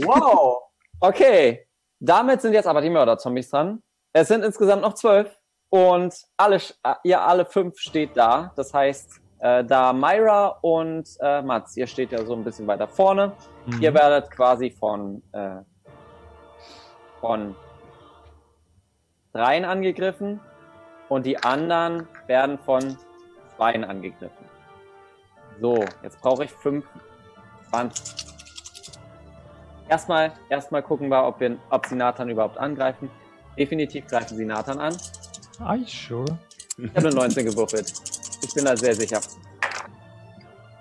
Wow! 0.02 0.62
Okay, 1.00 1.66
damit 2.00 2.40
sind 2.42 2.52
jetzt 2.52 2.66
aber 2.66 2.80
die 2.80 2.90
Mörderzombies 2.90 3.50
dran. 3.50 3.82
Es 4.12 4.28
sind 4.28 4.44
insgesamt 4.44 4.82
noch 4.82 4.94
zwölf 4.94 5.36
und 5.70 6.14
alle, 6.36 6.56
äh, 6.56 6.94
ihr 7.04 7.20
alle 7.20 7.44
fünf 7.46 7.78
steht 7.78 8.16
da. 8.16 8.52
Das 8.56 8.72
heißt, 8.72 9.20
äh, 9.38 9.64
da 9.64 9.92
Myra 9.92 10.58
und 10.62 11.08
äh, 11.20 11.42
Mats, 11.42 11.76
ihr 11.76 11.86
steht 11.86 12.12
ja 12.12 12.24
so 12.24 12.34
ein 12.34 12.44
bisschen 12.44 12.66
weiter 12.66 12.88
vorne. 12.88 13.32
Mhm. 13.66 13.82
Ihr 13.82 13.94
werdet 13.94 14.30
quasi 14.30 14.70
von, 14.70 15.22
äh, 15.32 15.56
von 17.20 17.54
dreien 19.32 19.64
angegriffen 19.64 20.40
und 21.08 21.26
die 21.26 21.36
anderen 21.42 22.08
werden 22.26 22.58
von 22.58 22.96
zweien 23.56 23.84
angegriffen. 23.84 24.44
So, 25.60 25.84
jetzt 26.02 26.20
brauche 26.20 26.44
ich 26.44 26.50
fünf 26.50 26.84
20. 27.70 28.26
Erstmal, 29.88 30.32
erstmal 30.48 30.82
gucken 30.82 31.08
wir, 31.08 31.24
ob, 31.24 31.40
wir, 31.40 31.56
ob 31.70 31.86
sie 31.86 31.94
Nathan 31.94 32.28
überhaupt 32.28 32.58
angreifen. 32.58 33.10
Definitiv 33.56 34.06
greifen 34.06 34.36
sie 34.36 34.44
Nathan 34.44 34.80
an. 34.80 34.96
Are 35.60 35.76
you 35.76 35.86
sure? 35.86 36.38
Ich 36.78 36.88
habe 36.96 37.06
eine 37.06 37.14
19 37.14 37.46
gewürfelt. 37.46 37.92
Ich 38.44 38.54
bin 38.54 38.64
da 38.64 38.76
sehr 38.76 38.94
sicher. 38.94 39.20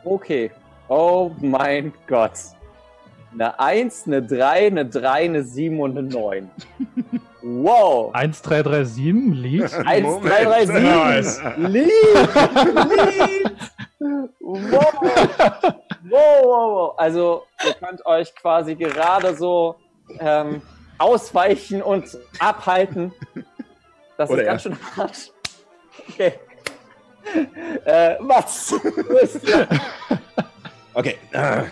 Okay. 0.04 0.52
Oh 0.88 1.32
mein 1.40 1.94
Gott. 2.08 2.34
Eine 3.34 3.60
1, 3.60 4.04
eine 4.06 4.22
3, 4.22 4.68
eine 4.68 4.86
3, 4.86 5.26
eine 5.26 5.44
7 5.44 5.80
und 5.80 5.98
eine 5.98 6.08
9. 6.08 6.52
Wow. 7.46 8.14
1337 8.14 9.34
liegt. 9.34 9.74
1, 9.74 10.04
Moment. 10.04 10.32
3, 10.32 10.46
3, 10.46 10.66
7. 10.66 10.84
Nice. 10.84 11.42
Lieb! 11.58 11.92
Lieb! 13.20 13.52
Wow. 14.40 14.94
wow, 14.94 15.74
wow, 16.04 16.72
wow. 16.72 16.94
Also, 16.98 17.44
ihr 17.66 17.74
könnt 17.74 18.06
euch 18.06 18.34
quasi 18.36 18.76
gerade 18.76 19.36
so 19.36 19.76
ähm, 20.20 20.62
ausweichen 20.98 21.82
und 21.82 22.18
abhalten. 22.40 23.12
Das 24.18 24.30
Oder 24.30 24.44
ist 24.44 24.48
ganz 24.48 24.62
schön 24.64 24.78
hart. 24.96 25.34
Okay. 26.10 26.34
Äh, 27.86 28.16
was? 28.20 28.74
Okay. 30.96 31.16
Ah. 31.34 31.64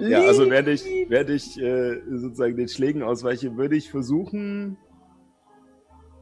Ja, 0.00 0.22
also 0.22 0.50
während 0.50 0.68
ich, 0.68 0.84
während 1.08 1.30
ich 1.30 1.56
äh, 1.60 2.00
sozusagen 2.10 2.56
den 2.56 2.68
Schlägen 2.68 3.02
ausweiche, 3.02 3.56
würde 3.56 3.76
ich 3.76 3.90
versuchen, 3.90 4.76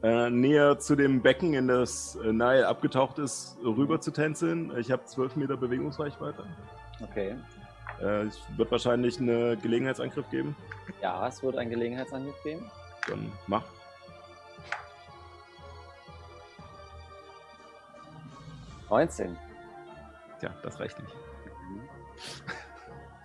äh, 0.02 0.28
näher 0.28 0.78
zu 0.78 0.96
dem 0.96 1.22
Becken, 1.22 1.54
in 1.54 1.68
das 1.68 2.16
äh, 2.16 2.32
Nile 2.32 2.68
abgetaucht 2.68 3.18
ist, 3.18 3.56
rüber 3.64 4.00
zu 4.00 4.10
tänzeln. 4.10 4.70
Ich 4.78 4.90
habe 4.90 5.04
12 5.04 5.36
Meter 5.36 5.56
Bewegungsreichweite. 5.56 6.44
Okay. 7.02 7.36
Äh, 8.02 8.26
es 8.26 8.38
wird 8.56 8.70
wahrscheinlich 8.70 9.18
einen 9.18 9.60
Gelegenheitsangriff 9.62 10.28
geben. 10.30 10.54
Ja, 11.00 11.26
es 11.26 11.42
wird 11.42 11.56
ein 11.56 11.70
Gelegenheitsangriff 11.70 12.42
geben. 12.42 12.70
Dann 13.08 13.32
mach. 13.46 13.64
Neunzehn. 18.90 19.36
Tja, 20.40 20.50
das 20.62 20.78
reicht 20.78 20.98
nicht. 21.00 21.14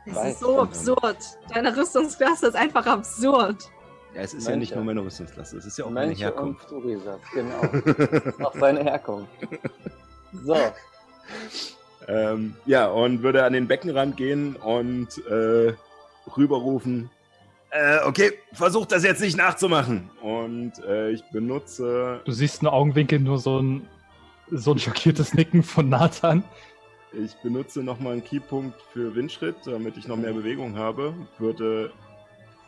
Das 0.05 0.15
Weiß 0.15 0.33
ist 0.33 0.39
so 0.39 0.59
absurd. 0.61 1.17
Deine 1.53 1.75
Rüstungsklasse 1.75 2.47
ist 2.47 2.55
einfach 2.55 2.85
absurd. 2.85 3.69
Ja, 4.15 4.21
es 4.21 4.33
ist 4.33 4.45
Mönche. 4.45 4.49
ja 4.51 4.55
nicht 4.57 4.75
nur 4.75 4.83
meine 4.85 5.01
Rüstungsklasse, 5.01 5.57
es 5.57 5.65
ist 5.65 5.77
ja 5.77 5.85
auch 5.85 5.91
meine 5.91 6.07
Mönche 6.07 6.33
und 6.33 6.33
Herkunft. 6.33 6.69
Turisat, 6.69 7.19
genau. 7.33 7.61
Das 7.61 8.25
ist 8.25 8.45
auch 8.45 8.55
seine 8.55 8.83
Herkunft. 8.83 9.29
So. 10.43 10.55
Ähm, 12.07 12.55
ja, 12.65 12.87
und 12.87 13.21
würde 13.21 13.43
an 13.43 13.53
den 13.53 13.67
Beckenrand 13.67 14.17
gehen 14.17 14.55
und 14.55 15.09
äh, 15.27 15.73
rüberrufen. 16.35 17.11
Äh, 17.69 17.99
okay, 18.03 18.33
versucht 18.53 18.91
das 18.91 19.03
jetzt 19.03 19.21
nicht 19.21 19.37
nachzumachen. 19.37 20.09
Und 20.23 20.79
Und 20.79 20.85
äh, 20.85 21.11
ich 21.11 21.23
benutze, 21.31 22.21
Du 22.25 22.31
siehst 22.31 22.63
in 22.63 22.67
Augenwinkel 22.67 23.19
nur 23.19 23.37
so 23.37 23.59
ein, 23.59 23.87
so 24.51 24.71
ein 24.71 24.79
schockiertes 24.79 25.33
Nicken 25.33 25.63
von 25.63 25.89
Nathan. 25.89 26.43
ich 27.13 27.35
benutze 27.41 27.83
nochmal 27.83 28.13
einen 28.13 28.23
Keypunkt 28.23 28.81
für 28.93 29.15
Windschritt, 29.15 29.55
damit 29.65 29.97
ich 29.97 30.07
noch 30.07 30.17
mehr 30.17 30.33
Bewegung 30.33 30.77
habe. 30.77 31.13
Würde 31.37 31.91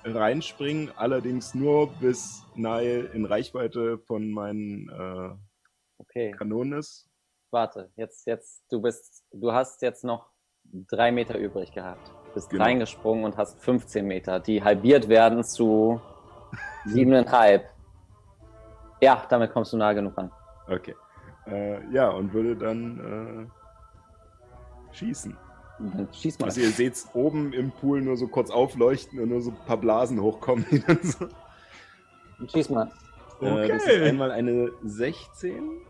reinspringen, 0.04 0.92
allerdings 0.96 1.54
nur 1.54 1.92
bis 2.00 2.44
Nile 2.56 3.02
in 3.14 3.26
Reichweite 3.26 4.00
von 4.00 4.32
meinen 4.32 4.90
äh, 4.90 5.36
Okay, 6.00 6.32
Kanonen 6.32 6.80
ist. 6.80 7.08
warte. 7.52 7.92
Jetzt, 7.96 8.26
jetzt, 8.26 8.64
du 8.72 8.82
bist, 8.82 9.24
du 9.32 9.52
hast 9.52 9.82
jetzt 9.84 10.04
noch 10.04 10.32
drei 10.64 11.12
Meter 11.12 11.38
übrig 11.38 11.72
gehabt. 11.72 12.12
Bist 12.34 12.50
Genau. 12.50 12.64
reingesprungen 12.64 13.26
und 13.26 13.38
hast 13.38 13.60
15 13.64 14.06
Meter, 14.06 14.40
die 14.40 14.64
halbiert 14.64 15.08
werden 15.10 15.44
zu 15.44 16.02
siebeneinhalb. 16.86 17.70
Ja, 19.02 19.26
damit 19.30 19.52
kommst 19.52 19.74
du 19.74 19.78
nah 19.78 19.94
genug 19.94 20.18
ran. 20.18 20.32
Okay. 20.68 20.96
Äh, 21.48 21.80
ja, 21.94 22.10
und 22.10 22.34
würde 22.34 22.56
dann 22.56 23.50
äh, 24.92 24.96
schießen. 24.96 25.36
Schieß 26.14 26.38
mal. 26.40 26.46
Also 26.46 26.62
ihr 26.62 26.70
seht 26.70 26.96
oben 27.14 27.54
im 27.54 27.72
Pool 27.72 28.02
nur 28.02 28.16
so 28.16 28.28
kurz 28.28 28.52
aufleuchten 28.52 29.20
und 29.20 29.30
nur 29.30 29.42
so 29.42 29.50
ein 29.52 29.58
paar 29.66 29.78
Blasen 29.78 30.22
hochkommen. 30.22 30.66
Die 30.70 30.80
dann 30.80 31.00
so, 31.02 31.26
Schieß 32.48 32.70
mal. 32.70 32.92
äh, 33.42 33.68
das 33.68 33.86
ist 33.86 34.02
einmal 34.02 34.32
eine 34.32 34.72
16. 34.84 35.82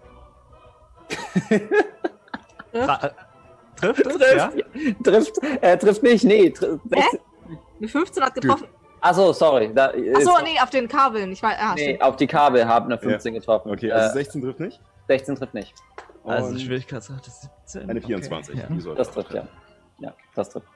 Tra- 2.74 3.06
äh, 3.06 3.10
Trifft 3.76 4.06
es? 4.06 4.14
Trifft, 4.18 4.36
Ja? 4.38 4.52
trifft, 5.04 5.38
äh, 5.62 5.78
trifft 5.78 6.04
nicht, 6.04 6.24
nee. 6.24 6.50
Tri 6.52 6.78
Hä? 6.94 7.02
Eine 7.80 7.88
15 7.88 8.24
hat 8.24 8.36
getroffen. 8.36 8.68
Achso, 9.02 9.34
sorry. 9.34 9.72
Da 9.74 9.88
Achso, 9.88 10.32
nee, 10.44 10.60
auf 10.62 10.70
den 10.70 10.88
Kabeln. 10.88 11.32
Ich 11.32 11.42
weiß, 11.42 11.56
ah, 11.60 11.74
nee, 11.76 11.84
stimmt. 11.96 12.04
auf 12.04 12.16
die 12.16 12.28
Kabel 12.28 12.66
haben 12.68 12.86
eine 12.86 12.98
15 13.00 13.34
getroffen. 13.34 13.72
Okay, 13.72 13.92
also 13.92 14.12
äh, 14.12 14.14
16 14.14 14.42
trifft 14.42 14.60
nicht. 14.60 14.80
16 15.08 15.36
trifft 15.36 15.54
nicht. 15.54 15.74
Also 16.24 16.50
Und 16.50 16.62
Schwierigkeitsrate 16.62 17.30
17. 17.30 17.90
eine 17.90 18.00
okay, 18.00 18.08
24. 18.08 18.56
ja. 18.56 18.66
Die 18.68 18.80
sollte 18.80 18.98
Das 19.00 19.12
trifft, 19.12 19.34
ja. 19.34 19.48
Ja, 20.00 20.14
das 20.36 20.50
trifft. 20.50 20.68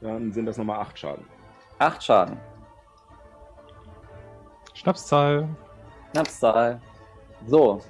Dann 0.00 0.32
sind 0.32 0.46
das 0.46 0.56
nochmal 0.56 0.80
8 0.80 0.98
Schaden. 0.98 1.24
Acht 1.78 2.02
Schaden. 2.02 2.38
Schnapszahl. 4.74 5.48
Knapszahl. 6.12 6.80
So. 7.46 7.80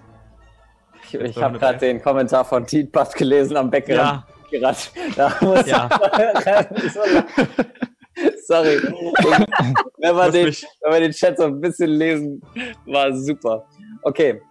Ich, 1.04 1.14
ich 1.14 1.42
habe 1.42 1.58
gerade 1.58 1.78
den 1.78 2.00
Kommentar 2.00 2.44
von 2.44 2.66
Tietbad 2.66 3.14
gelesen 3.14 3.56
am 3.56 3.70
Becken. 3.70 3.96
Ja, 3.96 4.26
Gerannt. 4.50 4.92
Da 5.16 5.34
muss 5.40 5.66
Ja. 5.66 5.88
Sorry. 8.46 8.76
wenn, 9.98 10.14
man 10.14 10.30
den, 10.30 10.54
wenn 10.80 10.92
wir 10.92 11.00
den 11.00 11.12
Chat 11.12 11.38
so 11.38 11.44
ein 11.44 11.60
bisschen 11.60 11.90
lesen, 11.90 12.42
war 12.84 13.14
super. 13.16 13.66
Okay. 14.02 14.42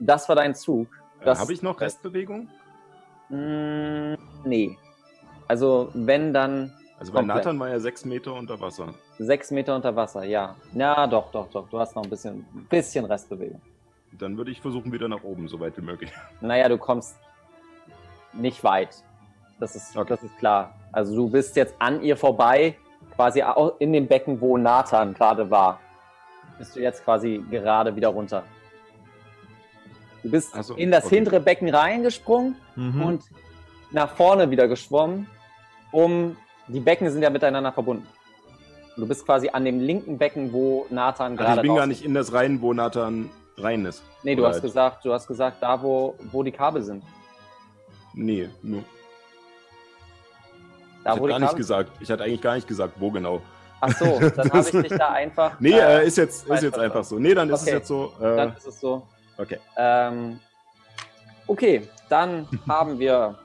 Das 0.00 0.28
war 0.28 0.36
dein 0.36 0.54
Zug. 0.54 0.88
Äh, 1.20 1.34
Habe 1.34 1.52
ich 1.52 1.62
noch 1.62 1.80
Restbewegung? 1.80 2.48
Mm, 3.28 4.14
nee. 4.44 4.76
Also, 5.48 5.90
wenn 5.94 6.32
dann 6.32 6.72
Also 6.98 7.12
bei 7.12 7.18
Komplett. 7.20 7.36
Nathan 7.38 7.60
war 7.60 7.68
ja 7.68 7.78
6 7.78 8.04
Meter 8.06 8.34
unter 8.34 8.60
Wasser. 8.60 8.94
sechs 9.18 9.50
Meter 9.50 9.76
unter 9.76 9.94
Wasser, 9.94 10.24
ja. 10.24 10.56
Ja, 10.74 11.06
doch, 11.06 11.30
doch, 11.30 11.48
doch. 11.50 11.68
Du 11.68 11.78
hast 11.78 11.94
noch 11.94 12.04
ein 12.04 12.10
bisschen, 12.10 12.44
bisschen 12.70 13.04
Restbewegung. 13.04 13.60
Dann 14.12 14.36
würde 14.38 14.50
ich 14.50 14.60
versuchen, 14.60 14.90
wieder 14.92 15.08
nach 15.08 15.22
oben, 15.22 15.46
so 15.48 15.60
weit 15.60 15.76
wie 15.76 15.82
möglich. 15.82 16.10
Naja, 16.40 16.68
du 16.68 16.78
kommst 16.78 17.16
nicht 18.32 18.62
weit. 18.64 19.02
Das 19.58 19.76
ist, 19.76 19.94
Okay. 19.96 20.08
das 20.08 20.22
ist 20.22 20.36
klar. 20.38 20.74
Also 20.92 21.14
du 21.14 21.28
bist 21.30 21.54
jetzt 21.56 21.74
an 21.78 22.02
ihr 22.02 22.16
vorbei, 22.16 22.76
quasi 23.14 23.42
in 23.78 23.92
dem 23.92 24.06
Becken, 24.06 24.40
wo 24.40 24.56
Nathan 24.56 25.12
gerade 25.14 25.50
war. 25.50 25.78
Bist 26.58 26.74
du 26.76 26.80
jetzt 26.80 27.04
quasi 27.04 27.44
gerade 27.50 27.94
wieder 27.94 28.08
runter. 28.08 28.42
Du 30.22 30.30
bist 30.30 30.52
so, 30.62 30.74
in 30.74 30.90
das 30.90 31.06
okay. 31.06 31.16
hintere 31.16 31.40
Becken 31.40 31.68
reingesprungen 31.74 32.56
Mhm. 32.76 33.02
und 33.02 33.22
nach 33.90 34.10
vorne 34.16 34.50
wieder 34.50 34.68
geschwommen, 34.68 35.26
um 35.92 36.36
die 36.68 36.80
Becken 36.80 37.10
sind 37.10 37.22
ja 37.22 37.30
miteinander 37.30 37.72
verbunden. 37.72 38.06
Und 38.96 39.02
du 39.02 39.06
bist 39.08 39.24
quasi 39.24 39.48
an 39.48 39.64
dem 39.64 39.80
linken 39.80 40.18
Becken, 40.18 40.52
wo 40.52 40.86
Nathan 40.90 41.36
gerade 41.36 41.50
Also 41.50 41.60
ich 41.62 41.66
bin 41.68 41.76
gar 41.76 41.86
nicht 41.86 42.04
in 42.04 42.14
das 42.14 42.32
rein, 42.32 42.60
wo 42.60 42.72
Nathan 42.74 43.30
rein 43.56 43.84
ist. 43.86 44.02
Nee, 44.22 44.34
du 44.36 44.44
hast 44.46 44.54
halt- 44.54 44.62
gesagt, 44.64 45.04
du 45.04 45.12
hast 45.12 45.26
gesagt, 45.26 45.56
da 45.62 45.80
wo, 45.82 46.14
wo 46.30 46.42
die 46.42 46.52
Kabel 46.52 46.82
sind. 46.82 47.02
Nee, 48.14 48.48
nur. 48.62 48.82
Da 51.04 51.14
ich 51.14 51.20
wo 51.20 51.22
hatte 51.24 51.28
gar 51.30 51.38
nicht 51.38 51.46
Kabel 51.48 51.58
gesagt. 51.58 51.92
Ich 52.00 52.10
hatte 52.10 52.24
eigentlich 52.24 52.42
gar 52.42 52.54
nicht 52.56 52.68
gesagt, 52.68 52.94
wo 52.98 53.10
genau. 53.10 53.40
Ach 53.80 53.96
so, 53.96 54.04
dann 54.36 54.50
habe 54.52 54.60
ich 54.60 54.70
dich 54.70 54.98
da 54.98 55.08
einfach. 55.12 55.58
Nee, 55.60 55.70
äh, 55.72 56.06
ist 56.06 56.18
jetzt, 56.18 56.46
ist 56.46 56.62
jetzt 56.62 56.78
einfach 56.78 57.02
so. 57.04 57.18
Nee, 57.18 57.32
dann 57.34 57.48
ist 57.48 57.62
Okay. 57.62 57.70
es 57.70 57.74
jetzt 57.78 57.88
so. 57.88 58.12
Dann 58.20 58.50
Äh, 58.50 58.56
ist 58.56 58.66
es 58.66 58.80
so. 58.80 59.06
Okay. 59.40 59.58
Ähm, 59.76 60.40
okay, 61.46 61.88
dann 62.08 62.46
haben 62.68 62.98
wir 62.98 63.38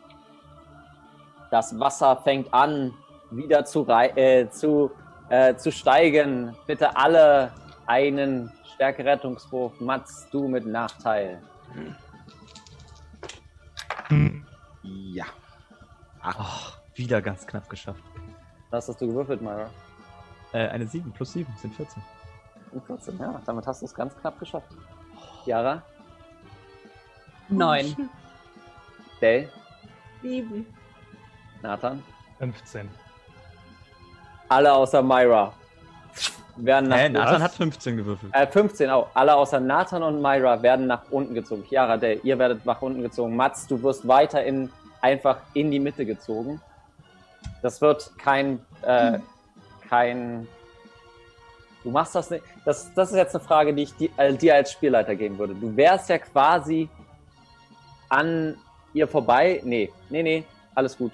das 1.52 1.80
Wasser 1.80 2.18
fängt 2.18 2.54
an, 2.54 2.94
wieder 3.32 3.66
zu, 3.66 3.82
rei 3.84 4.10
äh, 4.16 4.50
zu, 4.50 4.92
äh, 5.30 5.56
zu 5.56 5.72
steigen. 5.72 6.56
Bitte 6.68 6.96
alle 6.96 7.52
einen 7.86 8.52
Stärkerettungswurf. 8.76 9.80
Mats, 9.80 10.28
du 10.32 10.48
mit 10.48 10.66
Nachteil. 10.66 11.42
Ja. 14.84 15.26
Ach, 16.22 16.78
wieder 16.96 17.22
ganz 17.22 17.46
knapp 17.46 17.70
geschafft. 17.70 18.04
Was 18.70 18.90
hast 18.90 19.00
du 19.02 19.08
gewürfelt, 19.08 19.42
Myra? 19.42 19.70
Äh, 20.52 20.68
eine 20.70 20.88
7 20.88 21.12
plus 21.12 21.34
7 21.34 21.52
sind 21.58 21.74
14. 21.74 22.02
Und 22.72 22.86
14, 22.86 23.18
ja, 23.20 23.42
damit 23.46 23.66
hast 23.68 23.82
du 23.82 23.86
es 23.86 23.94
ganz 23.94 24.16
knapp 24.18 24.38
geschafft. 24.40 24.76
Yara, 25.46 25.82
Neun. 27.50 27.96
Dale, 29.22 29.50
Sieben. 30.22 30.66
Nathan. 31.62 32.04
15. 32.40 32.90
Alle 34.50 34.74
außer 34.74 35.02
Myra. 35.02 35.54
Werden 36.58 36.90
nach 36.90 36.98
unten- 37.00 37.14
Nathan 37.14 37.44
hat 37.44 37.52
15 37.54 37.98
gewürfelt. 37.98 38.34
Äh, 38.34 38.48
15 38.48 38.90
auch. 38.90 39.08
Alle 39.14 39.36
außer 39.36 39.60
Nathan 39.60 40.04
und 40.04 40.22
Myra 40.22 40.62
werden 40.62 40.88
nach 40.88 41.02
unten 41.12 41.34
gezogen. 41.34 41.64
Chiara, 41.68 41.98
Dale, 41.98 42.16
ihr 42.24 42.38
werdet 42.40 42.66
nach 42.66 42.82
unten 42.82 43.02
gezogen. 43.02 43.36
Mats, 43.36 43.68
du 43.68 43.82
wirst 43.84 44.08
weiter 44.08 44.44
in, 44.44 44.72
einfach 45.02 45.38
in 45.54 45.70
die 45.72 45.80
Mitte 45.80 46.06
gezogen. 46.06 46.62
Das 47.62 47.82
wird 47.82 48.12
kein, 48.18 48.60
äh, 48.84 49.20
kein. 49.90 50.48
Du 51.86 51.92
machst 51.92 52.16
das 52.16 52.32
nicht. 52.32 52.44
Das, 52.66 52.92
das 52.96 53.12
ist 53.12 53.16
jetzt 53.16 53.36
eine 53.36 53.44
Frage, 53.44 53.72
die 53.72 53.84
ich 53.84 53.94
äh, 54.18 54.34
dir 54.34 54.56
als 54.56 54.72
Spielleiter 54.72 55.16
geben 55.16 55.38
würde. 55.38 55.54
Du 55.54 55.78
wärst 55.78 56.10
ja 56.10 56.18
quasi 56.18 56.90
an 58.10 58.58
ihr 58.96 59.08
vorbei. 59.08 59.62
Nee, 59.64 59.92
nee, 60.10 60.24
nee, 60.24 60.44
alles 60.74 60.98
gut. 60.98 61.12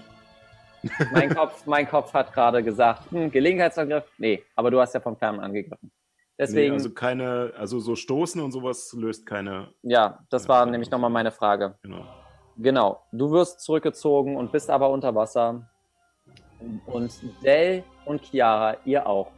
Mein 1.12 1.36
Kopf, 1.36 1.66
mein 1.68 1.88
Kopf 1.88 2.12
hat 2.14 2.34
gerade 2.34 2.64
gesagt, 2.64 3.12
hm, 3.12 3.30
Gelegenheitsangriff. 3.30 4.06
Nee, 4.18 4.44
aber 4.56 4.72
du 4.72 4.80
hast 4.80 4.94
ja 4.94 5.02
vom 5.02 5.16
Fernseher 5.18 5.44
angegriffen. 5.44 5.92
Deswegen, 6.40 6.70
Nee, 6.70 6.78
also 6.78 6.90
keine, 6.92 7.54
also 7.56 7.80
so 7.80 7.96
Stoßen 7.96 8.42
und 8.42 8.52
sowas 8.52 8.92
löst 8.98 9.26
keine. 9.26 9.74
ja, 9.84 10.20
das 10.30 10.48
war 10.48 10.66
nämlich 10.66 10.90
nochmal 10.90 11.12
meine 11.12 11.32
Frage. 11.32 11.76
Genau. 11.84 12.06
Genau, 12.58 13.04
du 13.12 13.30
wirst 13.30 13.60
zurückgezogen 13.60 14.38
und 14.38 14.52
bist 14.52 14.70
aber 14.70 14.90
unter 14.90 15.14
Wasser. 15.14 15.70
Und 16.88 17.12
Dell 17.44 17.84
und 18.06 18.22
Chiara, 18.24 18.78
ihr 18.86 19.06
auch. 19.06 19.32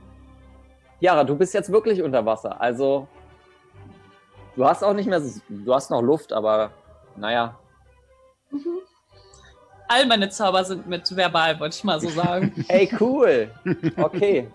Chiara, 1.04 1.26
du 1.26 1.36
bist 1.36 1.54
jetzt 1.54 1.70
wirklich 1.70 2.02
unter 2.02 2.26
Wasser. 2.26 2.62
Also, 2.62 3.10
du 4.56 4.64
hast 4.64 4.86
auch 4.86 4.94
nicht 4.94 5.06
mehr, 5.10 5.22
du 5.50 5.74
hast 5.74 5.92
noch 5.92 6.02
Luft, 6.02 6.32
aber 6.32 6.72
naja. 7.18 7.60
All 9.90 10.06
meine 10.06 10.30
Zauber 10.30 10.64
sind 10.64 10.88
mit 10.88 11.14
verbal, 11.14 11.60
wollte 11.60 11.76
ich 11.76 11.84
mal 11.84 12.00
so 12.00 12.08
sagen. 12.08 12.54
Hey, 12.70 12.90
cool. 13.02 13.52
Okay. 13.98 14.48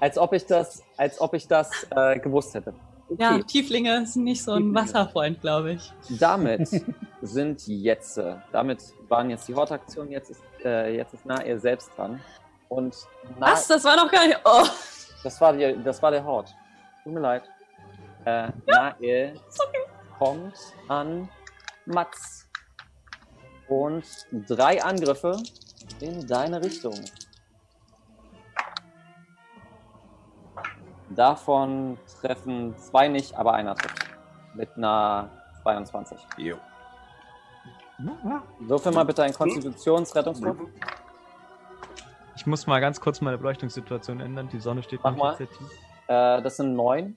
Als 0.00 0.16
ob 0.16 0.32
ich 0.32 0.46
das, 0.46 0.82
als 0.96 1.20
ob 1.20 1.34
ich 1.34 1.46
das 1.46 1.86
äh, 1.94 2.18
gewusst 2.20 2.54
hätte. 2.54 2.72
Okay. 3.10 3.22
Ja, 3.22 3.38
Tieflinge 3.40 4.06
sind 4.06 4.24
nicht 4.24 4.42
so 4.42 4.52
ein. 4.52 4.74
Wasserfreund, 4.74 5.42
glaube 5.42 5.74
ich. 5.74 5.92
Damit 6.18 6.70
sind 7.20 7.66
jetzt, 7.66 8.16
äh, 8.16 8.36
damit 8.50 8.82
waren 9.10 9.28
jetzt 9.28 9.46
die 9.46 9.54
Hortaktionen, 9.54 10.10
jetzt 10.10 10.30
ist, 10.30 10.40
äh, 10.64 10.96
jetzt 10.96 11.12
ist 11.12 11.26
Nair 11.26 11.58
selbst 11.58 11.90
dran. 11.98 12.18
Und 12.70 12.96
Was? 13.38 13.68
Das 13.68 13.84
war 13.84 13.96
noch 13.96 14.10
gar 14.10 14.26
nicht. 14.26 14.40
Oh, 14.46 14.64
das 15.22 15.40
war, 15.40 15.52
die, 15.52 15.82
das 15.82 16.02
war 16.02 16.10
der 16.10 16.24
Hort. 16.24 16.54
Tut 17.02 17.12
mir 17.12 17.20
leid. 17.20 17.42
Äh, 18.24 18.48
Nair 18.66 19.34
kommt 20.18 20.54
an 20.88 21.28
Mats. 21.86 22.48
Und 23.68 24.04
drei 24.48 24.82
Angriffe 24.82 25.42
in 26.00 26.26
deine 26.26 26.62
Richtung. 26.62 26.94
Davon 31.10 31.98
treffen 32.20 32.76
zwei 32.78 33.08
nicht, 33.08 33.34
aber 33.34 33.54
einer 33.54 33.74
trifft. 33.74 34.06
Mit 34.54 34.76
einer 34.76 35.30
22. 35.62 36.18
Jo. 36.38 36.56
Würfel 38.60 38.92
mal 38.92 39.04
bitte 39.04 39.22
einen 39.22 39.34
Konstitutionsrettungswurf. 39.34 40.56
Ich 42.42 42.46
muss 42.46 42.66
mal 42.66 42.80
ganz 42.80 43.00
kurz 43.00 43.20
meine 43.20 43.38
Beleuchtungssituation 43.38 44.18
ändern. 44.18 44.48
Die 44.52 44.58
Sonne 44.58 44.82
steht 44.82 44.98
Mach 45.04 45.14
mal. 45.14 45.36
Äh, 45.40 45.46
das 46.42 46.56
sind 46.56 46.74
neun. 46.74 47.14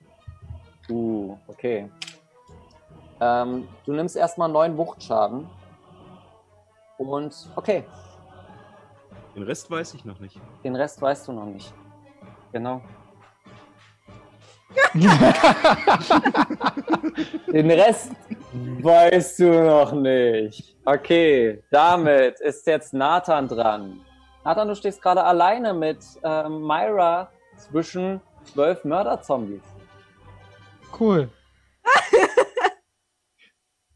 Uh, 0.88 1.36
okay. 1.48 1.90
Ähm, 3.20 3.66
du 3.84 3.92
nimmst 3.92 4.14
erstmal 4.14 4.48
neun 4.48 4.76
Wuchtschaden. 4.76 5.48
Und 6.98 7.34
okay, 7.56 7.82
Den 9.34 9.42
Rest 9.42 9.68
weiß 9.68 9.94
ich 9.94 10.04
noch 10.04 10.20
nicht. 10.20 10.38
den 10.62 10.76
Rest 10.76 11.02
weißt 11.02 11.26
du 11.26 11.32
noch 11.32 11.46
nicht. 11.46 11.74
Genau. 12.52 12.80
Den 17.52 17.70
Rest 17.72 18.12
weißt 18.52 19.40
du 19.40 19.64
noch 19.64 19.90
nicht. 19.92 20.76
Okay, 20.84 21.64
damit 21.72 22.38
ist 22.38 22.64
jetzt 22.68 22.94
Nathan 22.94 23.48
dran. 23.48 24.06
Nathan, 24.46 24.68
du 24.68 24.76
stehst 24.76 25.02
gerade 25.02 25.24
alleine 25.24 25.74
mit 25.74 25.98
ähm, 26.22 26.60
Myra 26.60 27.32
zwischen 27.56 28.20
zwölf 28.44 28.84
Mörderzombies. 28.84 29.64
Cool. 30.98 31.28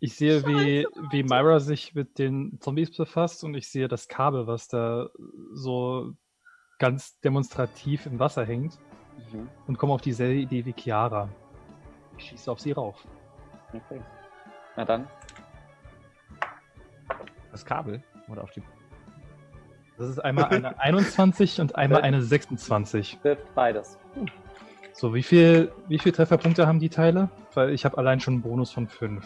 Ich 0.03 0.17
sehe, 0.17 0.47
wie, 0.47 0.87
wie 1.11 1.23
Myra 1.23 1.61
sich 1.61 1.95
mit 1.95 2.19
den 2.19 2.59
Zombies 2.59 2.97
befasst 2.97 3.45
und 3.45 3.55
ich 3.55 3.69
sehe 3.69 3.87
das 3.87 4.09
Kabel, 4.09 4.47
was 4.47 4.67
da 4.67 5.11
so 5.53 6.15
ganz 6.79 7.21
demonstrativ 7.21 8.07
im 8.07 8.19
Wasser 8.19 8.47
hängt 8.47 8.79
und 9.67 9.77
komme 9.77 9.93
auf 9.93 10.01
dieselbe 10.01 10.41
Idee 10.41 10.65
wie 10.65 10.73
Chiara. 10.73 11.29
Ich 12.17 12.31
schieße 12.31 12.51
auf 12.51 12.61
sie 12.61 12.73
rauf. 12.73 12.97
Okay. 13.75 14.01
Na 14.75 14.87
dann. 14.87 15.07
Das 17.53 17.63
Kabel 17.63 18.03
oder 18.27 18.43
auf 18.43 18.53
die. 18.53 18.63
Das 20.01 20.09
ist 20.09 20.19
einmal 20.19 20.47
eine 20.47 20.79
21 20.81 21.61
und 21.61 21.77
einmal 21.77 22.01
eine 22.01 22.23
26. 22.23 23.19
Trifft 23.21 23.55
beides. 23.55 23.99
So, 24.95 25.13
wie 25.15 25.23
viel, 25.23 25.71
wie 25.89 25.99
viel 25.99 26.11
Trefferpunkte 26.11 26.67
haben 26.67 26.81
die 26.81 26.89
Teile? 26.89 27.29
Weil 27.53 27.75
ich 27.75 27.85
habe 27.85 27.99
allein 27.99 28.19
schon 28.19 28.35
einen 28.35 28.43
Bonus 28.43 28.71
von 28.71 28.89
5. 28.89 29.23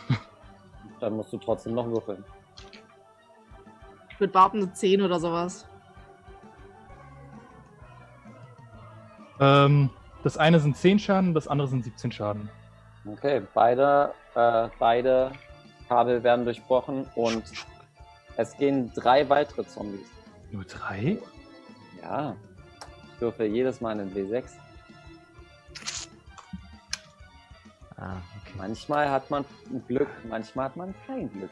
Dann 1.00 1.14
musst 1.14 1.32
du 1.32 1.38
trotzdem 1.38 1.74
noch 1.74 1.86
würfeln. 1.86 2.24
Ich 4.10 4.18
würde 4.18 4.32
behaupten, 4.32 4.62
eine 4.62 4.72
10 4.72 5.02
oder 5.02 5.20
sowas. 5.20 5.64
Ähm, 9.38 9.90
das 10.24 10.36
eine 10.36 10.58
sind 10.58 10.76
10 10.76 10.98
Schaden, 10.98 11.34
das 11.34 11.46
andere 11.46 11.68
sind 11.68 11.84
17 11.84 12.10
Schaden. 12.10 12.50
Okay, 13.06 13.42
beide, 13.54 14.12
äh, 14.34 14.68
beide 14.80 15.30
Kabel 15.88 16.24
werden 16.24 16.44
durchbrochen 16.44 17.06
und 17.14 17.44
es 18.36 18.56
gehen 18.56 18.90
drei 18.92 19.28
weitere 19.28 19.64
Zombies. 19.64 20.13
Nur 20.50 20.64
drei? 20.64 21.18
Ja. 22.02 22.36
Ich 23.14 23.20
würfel 23.20 23.46
jedes 23.46 23.80
Mal 23.80 23.92
einen 23.98 24.12
W6. 24.14 24.44
Ah, 27.96 28.16
okay. 28.40 28.54
Manchmal 28.56 29.10
hat 29.10 29.30
man 29.30 29.44
Glück, 29.88 30.08
manchmal 30.28 30.66
hat 30.66 30.76
man 30.76 30.94
kein 31.06 31.30
Glück. 31.32 31.50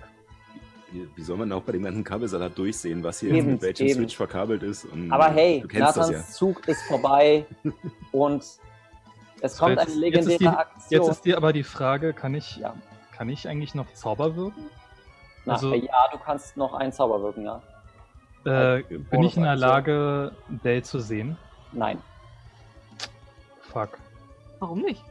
Wie, 0.90 1.08
wie 1.16 1.22
soll 1.22 1.38
man 1.38 1.50
auch 1.52 1.62
bei 1.62 1.72
dem 1.72 1.84
ganzen 1.84 2.04
Kabelsalat 2.04 2.58
durchsehen, 2.58 3.02
was 3.02 3.20
hier 3.20 3.32
Eben, 3.32 3.52
mit 3.52 3.62
welchem 3.62 3.86
eben. 3.86 3.94
Switch 4.00 4.16
verkabelt 4.16 4.62
ist? 4.62 4.84
Und 4.84 5.10
Aber 5.10 5.30
hey, 5.30 5.64
kennst 5.66 5.96
das 5.96 6.08
Nathans 6.08 6.28
ja. 6.28 6.34
Zug 6.34 6.68
ist 6.68 6.82
vorbei 6.82 7.46
und 8.12 8.44
es 9.40 9.56
kommt 9.56 9.78
jetzt, 9.78 9.86
eine 9.90 9.96
legendäre 10.00 10.30
jetzt 10.32 10.32
ist, 10.32 10.40
die, 10.40 10.48
Aktion. 10.48 11.00
jetzt 11.02 11.10
ist 11.10 11.24
dir 11.24 11.36
aber 11.38 11.52
die 11.52 11.62
Frage, 11.64 12.12
kann 12.12 12.34
ich, 12.34 12.56
Ja. 12.56 12.74
kann 13.16 13.28
ich 13.30 13.48
eigentlich 13.48 13.74
noch 13.74 13.90
Zauber 13.94 14.36
wirken? 14.36 14.66
Na, 15.46 15.54
also- 15.54 15.74
ja, 15.74 16.08
du 16.12 16.18
kannst 16.18 16.56
noch 16.56 16.74
einen 16.74 16.92
Zauber 16.92 17.22
wirken, 17.22 17.44
ja. 17.44 17.62
Äh, 18.44 18.82
bin 19.10 19.22
ich 19.22 19.36
in 19.36 19.42
der. 19.44 19.56
Lage, 19.56 20.32
Dell 20.48 20.82
zu 20.82 20.98
sehen? 21.00 21.36
Nein. 21.72 21.98
Fuck. 23.72 23.98
Warum 24.58 24.80
nicht? 24.80 25.02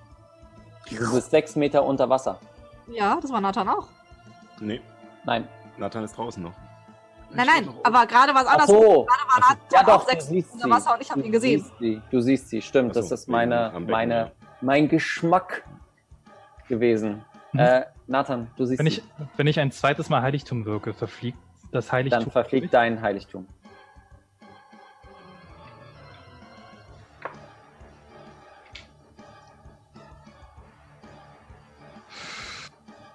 Du 0.89 1.13
bist 1.13 1.31
sechs 1.31 1.55
Meter 1.55 1.83
unter 1.83 2.09
Wasser. 2.09 2.39
Ja, 2.87 3.17
das 3.21 3.31
war 3.31 3.41
Nathan 3.41 3.67
auch. 3.69 3.87
Nee, 4.59 4.81
Nein. 5.25 5.47
Nathan 5.77 6.03
ist 6.03 6.17
draußen 6.17 6.43
noch. 6.43 6.53
Nein, 7.33 7.47
nein, 7.47 7.69
aber 7.83 8.05
gerade 8.05 8.33
war 8.35 8.41
es 8.41 8.47
anders. 8.47 8.67
so. 8.67 8.73
Gerade 8.79 9.07
war 9.07 9.35
so. 9.35 9.39
Nathan 9.39 9.57
Ja, 9.71 9.83
doch, 9.83 9.93
auch 10.03 10.09
sechs 10.09 10.27
siehst 10.27 10.53
unter 10.53 10.65
sie. 10.65 10.71
Wasser 10.71 10.93
und 10.95 11.01
ich 11.01 11.09
habe 11.09 11.21
Du 11.21 11.25
ihn 11.27 11.31
gesehen. 11.31 11.59
Siehst 11.61 11.79
sie. 11.79 12.01
Du 12.11 12.19
siehst 12.21 12.49
sie, 12.49 12.61
stimmt. 12.61 12.91
Ach 12.91 12.95
Das 12.95 13.07
so, 13.09 13.15
ist 13.15 13.27
meine, 13.29 13.71
meine, 13.87 14.31
mein 14.59 14.89
Geschmack 14.89 15.63
gewesen. 16.67 17.23
Mhm. 17.53 17.59
Äh, 17.59 17.85
Nathan, 18.07 18.51
du 18.57 18.65
siehst 18.65 18.79
Wenn 18.79 18.87
sie. 18.87 18.97
ich, 18.99 19.03
wenn 19.37 19.47
ich 19.47 19.59
ein 19.59 19.71
zweites 19.71 20.09
Mal 20.09 20.21
Heiligtum 20.21 20.65
wirke, 20.65 20.93
verfliegt 20.93 21.37
das 21.71 21.91
Heiligtum. 21.91 22.19
Dann 22.19 22.31
verfliegt 22.31 22.73
dein 22.73 23.01
Heiligtum. 23.01 23.47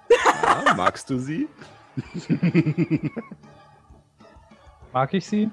Ja, 0.09 0.73
magst 0.75 1.09
du 1.09 1.19
sie? 1.19 1.47
Mag 4.91 5.13
ich 5.13 5.25
sie? 5.25 5.49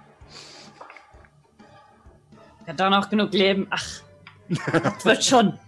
Er 2.66 2.72
hat 2.72 2.80
doch 2.80 2.90
noch 2.90 3.10
genug 3.10 3.32
Leben. 3.32 3.66
Ach, 3.70 3.84
das 4.48 5.04
wird 5.04 5.22
schon. 5.24 5.58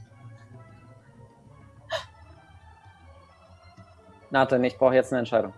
Nathan, 4.31 4.65
ich 4.65 4.77
brauche 4.77 4.95
jetzt 4.95 5.13
eine 5.13 5.21
Entscheidung. 5.21 5.53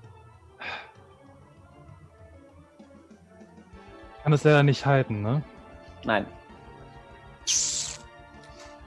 Kann 4.28 4.34
es 4.34 4.44
leider 4.44 4.62
nicht 4.62 4.84
halten, 4.84 5.22
ne? 5.22 5.40
Nein. 6.04 6.26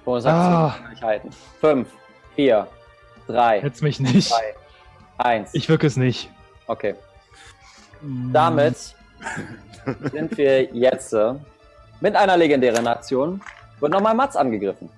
Bonusaktion 0.05 0.53
Ah. 0.53 0.75
kann 0.83 0.93
ich 0.93 1.01
halten. 1.01 1.29
Fünf, 1.59 1.89
vier, 2.35 2.67
drei, 3.25 3.59
Jetzt 3.61 3.81
mich 3.81 3.99
nicht. 3.99 4.27
zwei, 4.29 4.53
eins. 5.17 5.49
Ich 5.55 5.67
wirke 5.67 5.87
es 5.87 5.97
nicht. 5.97 6.29
Okay. 6.67 6.93
Damit 8.31 8.77
sind 10.11 10.37
wir 10.37 10.65
jetzt 10.75 11.11
äh, 11.13 11.33
mit 12.01 12.15
einer 12.15 12.37
legendären 12.37 12.85
Aktion. 12.85 13.41
Wird 13.79 13.93
nochmal 13.93 14.13
Mats 14.13 14.35
angegriffen. 14.35 14.91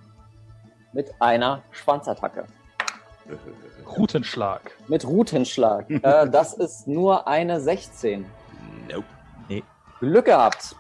Mit 0.92 1.10
einer 1.22 1.62
Schwanzattacke. 1.72 2.44
Rutenschlag. 3.98 4.72
Mit 4.90 5.06
Rutenschlag. 5.08 5.90
äh, 5.90 6.30
das 6.30 6.54
ist 6.56 6.86
nur 6.86 7.30
eine 7.30 7.62
16. 7.62 8.26
Nope. 8.92 9.06
Glück 10.04 10.26
gehabt. 10.26 10.76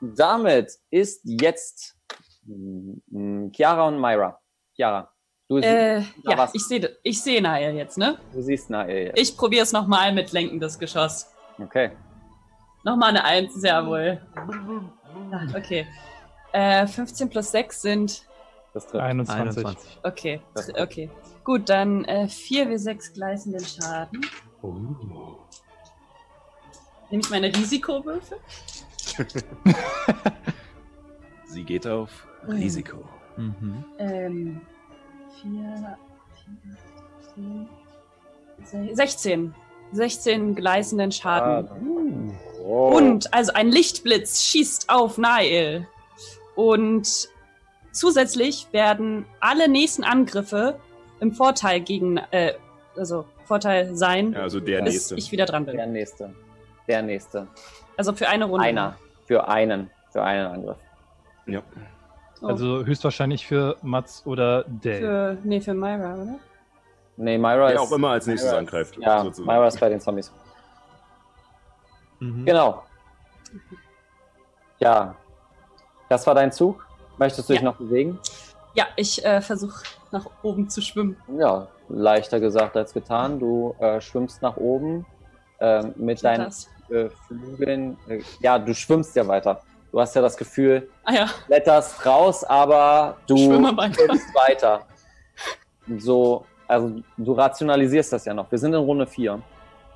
Damit 0.00 0.72
ist 0.90 1.20
jetzt 1.22 1.96
mm, 2.44 3.50
Chiara 3.52 3.86
und 3.86 4.00
Myra. 4.00 4.36
Chiara, 4.74 5.08
du, 5.48 5.58
Äh, 5.58 6.02
Da 6.24 6.30
ja, 6.32 6.38
war's. 6.38 6.50
ich 6.52 6.66
sehe 6.66 6.98
ich 7.04 7.22
seh 7.22 7.40
Nael 7.40 7.74
jetzt, 7.76 7.98
ne? 7.98 8.18
du 8.32 8.42
siehst 8.42 8.68
Nael 8.68 9.06
jetzt. 9.06 9.20
Ich 9.20 9.36
probiere 9.36 9.62
es 9.62 9.72
nochmal 9.72 10.12
mit 10.12 10.32
lenkendes 10.32 10.76
Geschoss. 10.76 11.30
Okay. 11.58 11.92
Nochmal 12.84 13.10
eine 13.10 13.24
Eins, 13.24 13.54
sehr 13.54 13.86
wohl. 13.86 14.20
Okay. 15.56 15.86
Äh, 16.52 16.88
15 16.88 17.30
plus 17.30 17.52
6 17.52 17.80
sind. 17.80 18.26
Das 18.74 18.88
trifft. 18.88 19.04
21. 19.04 19.64
21. 19.64 19.98
Okay, 20.02 20.40
Das 20.54 20.74
okay. 20.74 21.10
Gut, 21.44 21.68
dann 21.68 22.04
äh, 22.06 22.26
4 22.26 22.70
wie 22.70 22.78
6 22.78 23.12
gleißenden 23.12 23.64
Schaden. 23.64 24.20
Nehme 27.12 27.22
ich 27.22 27.30
meine 27.30 27.54
Risikowürfel? 27.54 28.38
Sie 31.44 31.62
geht 31.62 31.86
auf 31.86 32.26
Risiko. 32.48 33.04
Mhm. 33.36 33.84
Ähm, 33.98 34.60
4, 35.42 35.98
4, 38.64 38.94
16. 38.94 39.54
16 39.92 40.54
gleißenden 40.54 41.12
Schaden. 41.12 41.68
Ah, 41.68 41.76
oh. 42.64 42.96
Und 42.96 43.34
also 43.34 43.52
ein 43.52 43.68
Lichtblitz 43.68 44.42
schießt 44.44 44.88
auf 44.88 45.18
Nael. 45.18 45.86
Und 46.56 47.28
zusätzlich 47.92 48.68
werden 48.72 49.26
alle 49.40 49.68
nächsten 49.68 50.02
Angriffe 50.02 50.80
im 51.20 51.32
Vorteil 51.32 51.82
gegen, 51.82 52.16
äh, 52.30 52.54
also 52.96 53.26
Vorteil 53.44 53.94
sein, 53.94 54.32
Ja, 54.32 54.40
also 54.40 54.60
der 54.60 54.80
bis 54.80 54.94
nächste. 54.94 55.14
ich 55.16 55.30
wieder 55.30 55.44
dran 55.44 55.66
bin. 55.66 55.76
Der 55.76 55.86
nächste. 55.86 56.34
Der 56.88 57.02
nächste. 57.02 57.46
Also 57.96 58.12
für 58.12 58.28
eine 58.28 58.44
Runde. 58.46 58.64
Einer. 58.66 58.96
Für 59.26 59.48
einen. 59.48 59.90
Für 60.10 60.22
einen 60.22 60.46
Angriff. 60.46 60.76
Ja. 61.46 61.60
Oh, 62.40 62.46
Also 62.48 62.84
höchstwahrscheinlich 62.84 63.46
für 63.46 63.76
Mats 63.82 64.26
oder 64.26 64.64
Dale. 64.64 64.98
für, 65.00 65.38
nee, 65.44 65.60
für 65.60 65.74
Myra, 65.74 66.14
oder? 66.14 66.34
Nee, 67.16 67.38
Myra 67.38 67.68
Wer 67.68 67.74
ist. 67.74 67.80
auch 67.80 67.92
immer 67.92 68.10
als 68.10 68.26
nächstes 68.26 68.50
Myra 68.50 68.58
angreift. 68.60 68.96
Ist, 68.96 69.02
ja, 69.04 69.22
sozusagen. 69.22 69.46
Myra 69.46 69.66
ist 69.68 69.80
bei 69.80 69.88
den 69.88 70.00
Zombies. 70.00 70.32
Mhm. 72.20 72.44
Genau. 72.44 72.82
Ja. 74.78 75.14
Das 76.08 76.26
war 76.26 76.34
dein 76.34 76.52
Zug. 76.52 76.86
Möchtest 77.18 77.48
du 77.48 77.52
dich 77.52 77.62
Ja. 77.62 77.68
noch 77.70 77.76
bewegen? 77.76 78.18
Ja, 78.74 78.86
ich 78.96 79.24
äh, 79.24 79.40
versuche 79.40 79.84
nach 80.10 80.26
oben 80.42 80.68
zu 80.68 80.80
schwimmen. 80.80 81.16
Ja, 81.38 81.68
leichter 81.88 82.40
gesagt 82.40 82.76
als 82.76 82.92
getan. 82.92 83.38
Du 83.38 83.74
äh, 83.78 84.00
schwimmst 84.00 84.42
nach 84.42 84.56
oben 84.56 85.06
ähm, 85.62 85.94
mit 85.96 86.18
Geht 86.18 86.24
deinen 86.24 86.52
äh, 86.90 87.08
Flügeln. 87.26 87.96
Äh, 88.08 88.20
ja, 88.40 88.58
du 88.58 88.74
schwimmst 88.74 89.14
ja 89.16 89.26
weiter. 89.26 89.60
Du 89.92 90.00
hast 90.00 90.14
ja 90.16 90.22
das 90.22 90.36
Gefühl, 90.36 90.88
Ah 91.04 91.12
ja, 91.12 91.30
kletterst 91.46 92.04
raus, 92.04 92.44
aber 92.44 93.16
du 93.26 93.36
schwimmst 93.36 94.34
weiter. 94.34 94.86
So, 95.98 96.44
also 96.66 97.00
du 97.16 97.32
rationalisierst 97.32 98.12
das 98.12 98.24
ja 98.24 98.34
noch. 98.34 98.50
Wir 98.50 98.58
sind 98.58 98.72
in 98.72 98.80
Runde 98.80 99.06
4. 99.06 99.40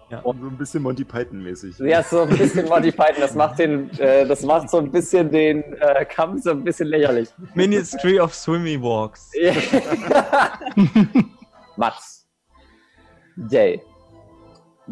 So 0.08 0.30
ein 0.30 0.56
bisschen 0.56 0.84
Monty 0.84 1.04
Python-mäßig. 1.04 1.78
Ja, 1.80 2.00
so 2.00 2.20
ein 2.20 2.28
bisschen 2.28 2.68
Monty 2.68 2.92
Python. 2.92 3.20
Das 3.20 3.34
macht, 3.34 3.58
den, 3.58 3.90
äh, 3.98 4.24
das 4.24 4.42
macht 4.42 4.70
so 4.70 4.78
ein 4.78 4.92
bisschen 4.92 5.28
den 5.30 5.64
äh, 5.80 6.04
Kampf 6.04 6.44
so 6.44 6.50
ein 6.50 6.62
bisschen 6.62 6.88
lächerlich. 6.88 7.28
Ministry 7.54 8.20
of 8.20 8.32
Swimmy 8.32 8.80
Walks. 8.80 9.32
Mats. 11.76 12.24
Jay. 13.50 13.82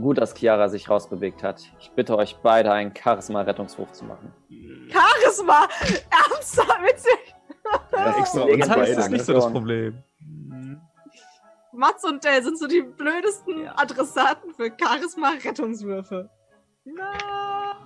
Gut, 0.00 0.18
dass 0.18 0.34
Chiara 0.34 0.68
sich 0.68 0.88
rausbewegt 0.90 1.42
hat. 1.44 1.62
Ich 1.78 1.90
bitte 1.92 2.16
euch 2.16 2.36
beide, 2.42 2.72
einen 2.72 2.92
Charisma-Rettungswurf 2.96 3.92
zu 3.92 4.04
machen. 4.04 4.32
Charisma! 4.90 5.68
Ernsthaft 6.10 6.82
witzig! 6.82 7.34
Ja, 7.92 8.18
extra 8.18 8.42
uns 8.42 8.68
beide, 8.68 8.82
ist 8.90 9.10
nicht 9.10 9.24
so 9.24 9.32
das 9.34 9.50
Problem. 9.50 10.02
Mats 11.72 12.04
und 12.04 12.22
Dell 12.24 12.42
sind 12.42 12.58
so 12.58 12.66
die 12.66 12.82
blödesten 12.82 13.64
Ja. 13.64 13.74
Adressaten 13.76 14.52
für 14.54 14.70
Charisma-Rettungswürfe. 14.76 16.28
Na, 16.84 17.76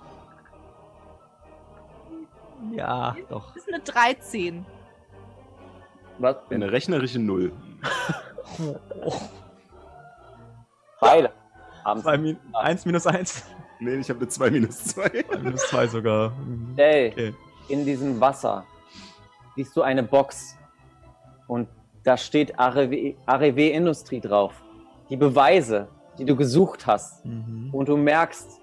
Ja, 2.71 3.15
doch. 3.29 3.53
das 3.53 3.63
ist 3.63 3.73
eine 3.73 3.79
13. 3.83 4.65
Was? 6.17 6.35
Eine 6.49 6.71
rechnerische 6.71 7.19
Null. 7.19 7.51
Beide. 10.99 11.28
Haben 11.89 12.01
Zwei 12.01 12.17
Min 12.17 12.37
eins 12.53 12.85
minus 12.85 13.07
eins. 13.07 13.43
Nee, 13.79 13.95
ich 13.95 14.09
habe 14.09 14.19
eine 14.19 14.27
2 14.27 14.51
minus 14.51 14.83
2. 14.85 15.09
Zwei 15.09 15.37
minus 15.37 15.61
zwei 15.69 15.87
sogar. 15.87 16.31
Mhm. 16.31 16.73
Jay. 16.77 17.11
Okay. 17.11 17.33
in 17.69 17.85
diesem 17.85 18.19
Wasser 18.19 18.65
siehst 19.55 19.75
du 19.75 19.81
eine 19.81 20.03
Box 20.03 20.57
und 21.47 21.67
da 22.03 22.17
steht 22.17 22.57
ARW, 22.59 23.15
ARW 23.25 23.71
Industrie 23.71 24.19
drauf. 24.19 24.53
Die 25.09 25.17
Beweise, 25.17 25.87
die 26.17 26.25
du 26.25 26.35
gesucht 26.35 26.85
hast. 26.87 27.25
Mhm. 27.25 27.69
Und 27.71 27.87
du 27.89 27.97
merkst, 27.97 28.59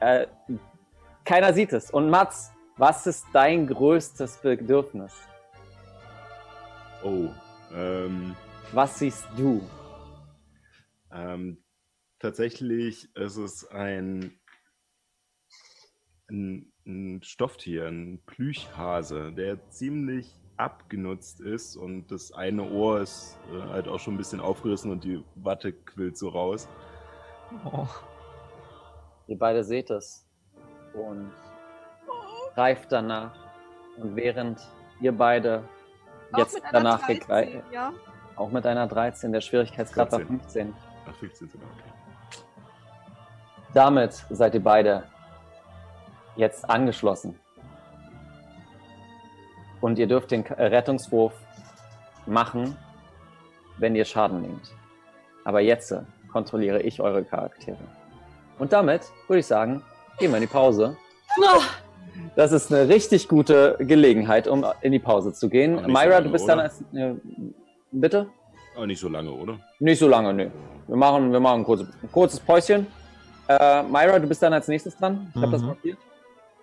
äh, 0.00 0.26
keiner 1.24 1.52
sieht 1.52 1.72
es. 1.72 1.90
Und 1.90 2.08
Mats, 2.08 2.52
was 2.76 3.06
ist 3.06 3.26
dein 3.32 3.66
größtes 3.66 4.38
Bedürfnis? 4.38 5.12
Oh. 7.02 7.28
Ähm, 7.74 8.34
Was 8.72 8.98
siehst 8.98 9.26
du? 9.36 9.60
ähm, 11.12 11.58
tatsächlich 12.20 13.14
ist 13.16 13.36
es 13.36 13.66
ein, 13.66 14.38
ein, 16.30 16.72
ein 16.86 17.22
Stofftier, 17.22 17.88
ein 17.88 18.22
Plüchhase, 18.26 19.32
der 19.32 19.68
ziemlich 19.70 20.36
abgenutzt 20.56 21.40
ist 21.40 21.76
und 21.76 22.12
das 22.12 22.32
eine 22.32 22.70
Ohr 22.70 23.00
ist 23.00 23.38
äh, 23.50 23.62
halt 23.70 23.88
auch 23.88 23.98
schon 23.98 24.14
ein 24.14 24.18
bisschen 24.18 24.40
aufgerissen 24.40 24.92
und 24.92 25.02
die 25.02 25.24
Watte 25.34 25.72
quillt 25.72 26.18
so 26.18 26.28
raus. 26.28 26.68
Oh. 27.64 27.86
Ihr 29.26 29.38
beide 29.38 29.64
seht 29.64 29.90
es 29.90 30.28
und 30.92 31.32
greift 32.54 32.92
danach. 32.92 33.34
Und 33.96 34.14
während 34.16 34.60
ihr 35.00 35.12
beide 35.12 35.64
jetzt 36.36 36.60
danach 36.72 37.00
13, 37.06 37.18
gegreift, 37.18 37.72
ja? 37.72 37.92
auch 38.36 38.50
mit 38.50 38.66
einer 38.66 38.86
13, 38.86 39.32
der 39.32 39.40
Schwierigkeitsgrad 39.40 40.12
war 40.12 40.18
14. 40.18 40.40
15. 40.40 40.74
Ach, 41.06 41.14
15 41.16 41.48
sogar, 41.48 41.68
okay. 41.70 41.99
Damit 43.74 44.24
seid 44.30 44.54
ihr 44.54 44.62
beide 44.62 45.04
jetzt 46.36 46.68
angeschlossen. 46.68 47.38
Und 49.80 49.98
ihr 49.98 50.06
dürft 50.06 50.30
den 50.30 50.42
Rettungswurf 50.42 51.32
machen, 52.26 52.76
wenn 53.78 53.94
ihr 53.94 54.04
Schaden 54.04 54.42
nehmt. 54.42 54.72
Aber 55.44 55.60
jetzt 55.60 55.94
kontrolliere 56.32 56.82
ich 56.82 57.00
eure 57.00 57.24
Charaktere. 57.24 57.78
Und 58.58 58.72
damit 58.72 59.02
würde 59.26 59.40
ich 59.40 59.46
sagen, 59.46 59.82
gehen 60.18 60.30
wir 60.30 60.36
in 60.36 60.42
die 60.42 60.46
Pause. 60.46 60.96
Das 62.36 62.52
ist 62.52 62.72
eine 62.72 62.88
richtig 62.88 63.28
gute 63.28 63.76
Gelegenheit, 63.80 64.46
um 64.48 64.66
in 64.82 64.92
die 64.92 64.98
Pause 64.98 65.32
zu 65.32 65.48
gehen. 65.48 65.76
So 65.76 65.88
Myra, 65.88 66.04
lange, 66.04 66.24
du 66.24 66.32
bist 66.32 66.44
oder? 66.44 66.56
dann 66.56 66.64
als. 66.64 66.84
Äh, 66.92 67.14
bitte? 67.92 68.26
Aber 68.76 68.86
nicht 68.86 69.00
so 69.00 69.08
lange, 69.08 69.30
oder? 69.30 69.58
Nicht 69.78 69.98
so 69.98 70.08
lange, 70.08 70.32
nö. 70.34 70.50
Wir 70.86 70.96
machen, 70.96 71.32
wir 71.32 71.40
machen 71.40 71.60
ein, 71.60 71.64
kurzes, 71.64 71.88
ein 72.02 72.12
kurzes 72.12 72.40
Päuschen. 72.40 72.86
Äh, 73.50 73.82
Myra, 73.82 74.20
du 74.20 74.28
bist 74.28 74.40
dann 74.44 74.52
als 74.52 74.68
nächstes 74.68 74.96
dran. 74.96 75.32
Ich 75.34 75.42
habe 75.42 75.50
das 75.50 75.60
Mhm. 75.62 75.66
markiert. 75.68 75.98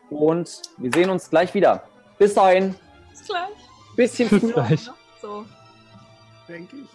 Und 0.10 0.62
wir 0.78 0.90
sehen 0.94 1.10
uns 1.10 1.30
gleich 1.30 1.54
wieder. 1.54 1.84
Bis 2.18 2.34
dahin. 2.34 2.76
bis 3.10 3.28
gleich. 3.28 3.50
Bisschen 3.98 4.30
Bis 4.30 4.40
früher. 4.40 4.54
gleich. 4.54 4.90
So. 5.22 5.46
Denke 6.48 6.78
ich. 6.78 6.90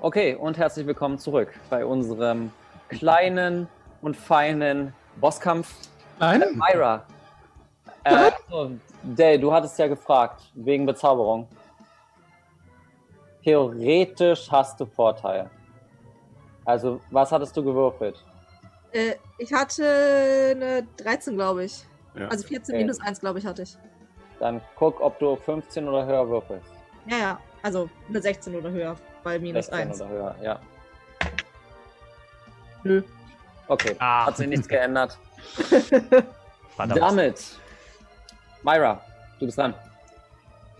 Okay, 0.00 0.34
und 0.34 0.56
herzlich 0.58 0.86
willkommen 0.86 1.18
zurück 1.18 1.48
bei 1.70 1.84
unserem 1.84 2.52
kleinen 2.88 3.68
und 4.02 4.16
feinen 4.16 4.92
Bosskampf. 5.20 5.74
Nein? 6.20 6.42
Myra. 6.54 7.02
Äh, 8.06 8.30
so, 8.48 8.70
Day, 9.02 9.38
du 9.38 9.52
hattest 9.52 9.78
ja 9.78 9.88
gefragt, 9.88 10.42
wegen 10.54 10.86
Bezauberung. 10.86 11.48
Theoretisch 13.42 14.50
hast 14.50 14.78
du 14.80 14.86
Vorteil. 14.86 15.50
Also, 16.64 17.00
was 17.10 17.30
hattest 17.32 17.56
du 17.56 17.64
gewürfelt? 17.64 18.22
Äh, 18.92 19.14
ich 19.38 19.52
hatte 19.52 19.84
eine 20.56 20.86
13, 20.96 21.34
glaube 21.34 21.64
ich. 21.64 21.84
Ja. 22.14 22.28
Also 22.28 22.46
14 22.46 22.74
Okay. 22.74 22.82
minus 22.84 23.00
1, 23.00 23.20
glaube 23.20 23.38
ich, 23.40 23.46
hatte 23.46 23.62
ich. 23.62 23.76
Dann 24.38 24.60
guck, 24.76 25.00
ob 25.00 25.18
du 25.18 25.36
15 25.36 25.88
oder 25.88 26.06
höher 26.06 26.28
würfelst. 26.28 26.70
Ja, 27.06 27.16
ja. 27.16 27.40
Also 27.62 27.88
eine 28.08 28.20
16 28.22 28.54
oder 28.54 28.70
höher 28.70 28.96
bei 29.24 29.38
minus 29.38 29.66
16 29.66 29.88
1. 29.90 30.00
oder 30.00 30.10
höher, 30.10 30.36
ja. 30.42 30.60
Nö. 32.84 33.02
Okay, 33.68 33.96
Ah. 33.98 34.26
hat 34.26 34.36
sich 34.36 34.46
nichts 34.46 34.68
geändert. 34.68 35.18
Verdammt. 36.76 37.00
Damit, 37.00 37.40
Myra, 38.66 39.00
du 39.38 39.46
bist 39.46 39.58
dran. 39.58 39.74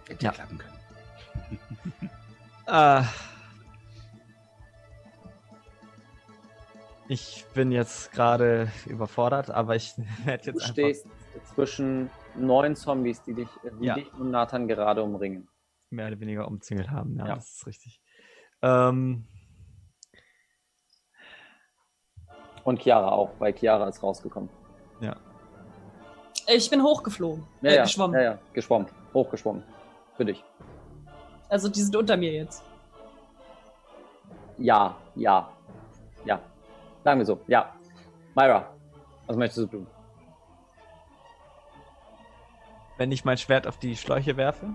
Hätte 0.08 0.24
Ja. 0.24 0.32
klappen 0.32 0.58
können. 0.58 0.72
Äh, 2.68 3.02
ich 7.06 7.44
bin 7.54 7.70
jetzt 7.70 8.10
gerade 8.10 8.68
überfordert, 8.86 9.50
aber 9.50 9.76
ich 9.76 9.94
werde 10.24 10.42
Du 10.42 10.50
jetzt 10.50 10.62
einfach. 10.62 10.72
stehst 10.72 11.06
zwischen 11.54 12.10
neun 12.34 12.74
Zombies, 12.74 13.22
die 13.22 13.34
dich, 13.34 13.48
die 13.80 13.84
Ja. 13.86 13.94
dich 13.94 14.12
und 14.14 14.32
Nathan 14.32 14.66
gerade 14.66 15.00
umringen. 15.04 15.48
mehr 15.90 16.08
oder 16.08 16.18
weniger 16.18 16.48
umzingelt 16.48 16.90
haben. 16.90 17.16
Ja, 17.16 17.28
Ja. 17.28 17.34
das 17.36 17.52
ist 17.52 17.66
richtig. 17.68 18.00
Ähm, 18.62 19.28
Und 22.64 22.82
Chiara 22.82 23.10
auch, 23.12 23.30
weil 23.38 23.54
Chiara 23.56 23.86
ist 23.86 24.02
rausgekommen. 24.02 24.50
Ich 26.46 26.70
bin 26.70 26.82
hochgeflogen. 26.82 27.44
Ja, 27.62 27.70
äh, 27.70 27.76
ja, 27.76 27.82
geschwommen. 27.82 28.14
Ja, 28.14 28.22
ja, 28.22 28.38
geschwommen. 28.52 28.86
Hochgeschwommen. 29.12 29.62
Für 30.16 30.24
dich. 30.24 30.44
Also 31.48 31.68
die 31.68 31.80
sind 31.82 31.94
unter 31.96 32.16
mir 32.16 32.32
jetzt. 32.32 32.62
Ja, 34.58 34.96
ja, 35.14 35.48
ja. 36.24 36.40
Sagen 37.04 37.20
wir 37.20 37.26
so, 37.26 37.40
ja. 37.46 37.74
Myra, 38.34 38.68
was 39.26 39.36
möchtest 39.36 39.58
du 39.72 39.78
tun? 39.78 39.86
wenn 42.98 43.12
ich 43.12 43.26
mein 43.26 43.36
Schwert 43.36 43.66
auf 43.66 43.76
die 43.78 43.94
Schläuche 43.94 44.38
werfe, 44.38 44.68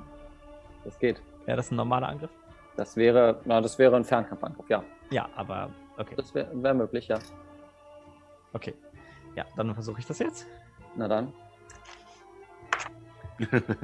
Das 0.84 0.99
geht. 0.99 1.19
wäre 1.45 1.57
das 1.57 1.72
ein 1.72 1.76
normaler 1.76 2.07
Angriff? 2.07 2.30
Das 2.77 2.95
wäre, 2.95 3.41
na, 3.45 3.61
das 3.61 3.80
wäre 3.80 3.95
ein 3.95 4.03
Fernkampfangriff, 4.03 4.69
ja. 4.69 4.84
Ja, 5.10 5.27
aber 5.35 5.72
okay. 5.98 6.14
Das 6.15 6.34
wäre 6.35 6.48
wär 6.61 6.73
möglich, 6.76 7.07
ja. 7.07 7.18
Okay. 8.53 8.76
Ja, 9.35 9.45
dann 9.56 9.73
versuche 9.73 9.99
ich 10.02 10.06
das 10.06 10.19
jetzt. 10.19 10.45
Na 10.95 11.07
dann. 11.07 11.34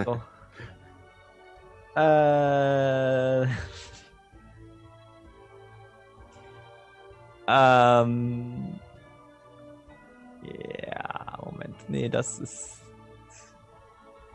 So. 0.06 0.22
äh. 2.00 3.44
ähm. 7.48 8.80
Ja, 10.44 11.40
Moment. 11.44 11.76
Nee, 11.88 12.10
das 12.10 12.40
ist. 12.40 12.82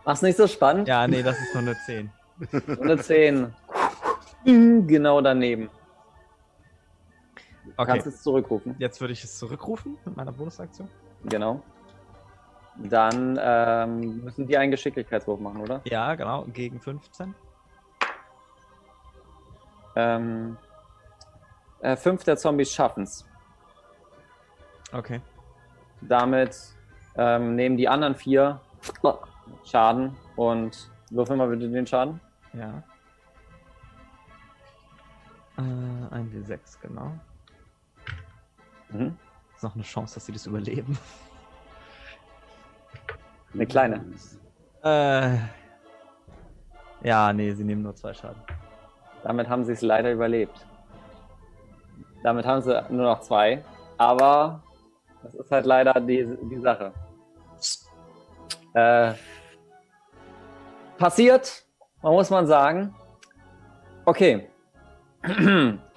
Mach's 0.04 0.22
nicht 0.22 0.36
so 0.36 0.46
spannend. 0.46 0.88
Ja, 0.88 1.06
nee, 1.06 1.22
das 1.22 1.38
ist 1.38 1.54
nur 1.54 1.62
eine 1.62 1.76
10. 1.86 2.10
Und 2.66 2.80
eine 2.82 2.98
10. 2.98 3.54
genau 4.44 5.20
daneben. 5.20 5.70
Du 7.64 7.70
Okay. 7.76 7.92
kannst 7.92 8.06
es 8.08 8.22
zurückrufen. 8.22 8.74
Jetzt 8.78 9.00
würde 9.00 9.12
ich 9.12 9.22
es 9.22 9.38
zurückrufen 9.38 9.96
mit 10.04 10.16
meiner 10.16 10.32
Bonusaktion. 10.32 10.88
Genau. 11.24 11.62
Dann 12.76 13.38
ähm, 13.40 14.24
müssen 14.24 14.46
die 14.46 14.56
einen 14.56 14.70
Geschicklichkeitswurf 14.70 15.38
machen, 15.40 15.60
oder? 15.60 15.82
Ja, 15.84 16.14
genau, 16.14 16.44
gegen 16.52 16.80
15. 16.80 17.34
Ähm, 19.94 20.56
Äh, 21.80 21.96
fünf 21.96 22.22
der 22.22 22.36
Zombies 22.36 22.72
schaffen's. 22.72 23.26
Okay. 24.92 25.20
Damit 26.00 26.56
ähm, 27.16 27.56
nehmen 27.56 27.76
die 27.76 27.88
anderen 27.88 28.14
vier 28.14 28.60
Schaden 29.64 30.16
und 30.36 30.90
würfel 31.10 31.36
mal 31.36 31.48
bitte 31.48 31.68
den 31.68 31.86
Schaden. 31.86 32.20
Ja. 32.52 32.82
Äh, 35.58 35.60
ein 36.14 36.30
W6, 36.32 36.80
genau. 36.80 37.12
Mhm. 38.90 39.18
Ist 39.56 39.62
noch 39.64 39.74
eine 39.74 39.84
Chance, 39.84 40.14
dass 40.14 40.26
sie 40.26 40.32
das 40.32 40.46
überleben. 40.46 40.96
Eine 43.54 43.66
kleine. 43.66 44.04
Äh. 44.82 45.36
Ja, 47.02 47.32
nee, 47.32 47.52
sie 47.52 47.64
nehmen 47.64 47.82
nur 47.82 47.94
zwei 47.94 48.14
Schaden. 48.14 48.40
Damit 49.24 49.48
haben 49.48 49.64
sie 49.64 49.72
es 49.72 49.82
leider 49.82 50.12
überlebt. 50.12 50.66
Damit 52.22 52.46
haben 52.46 52.62
sie 52.62 52.80
nur 52.90 53.04
noch 53.06 53.20
zwei. 53.20 53.64
Aber 53.98 54.62
das 55.22 55.34
ist 55.34 55.50
halt 55.50 55.66
leider 55.66 55.94
die, 56.00 56.26
die 56.50 56.58
Sache. 56.60 56.92
Äh, 58.74 59.12
passiert, 60.98 61.64
man 62.02 62.12
muss 62.12 62.30
man 62.30 62.46
sagen. 62.46 62.94
Okay. 64.04 64.48
Moment, 65.24 65.88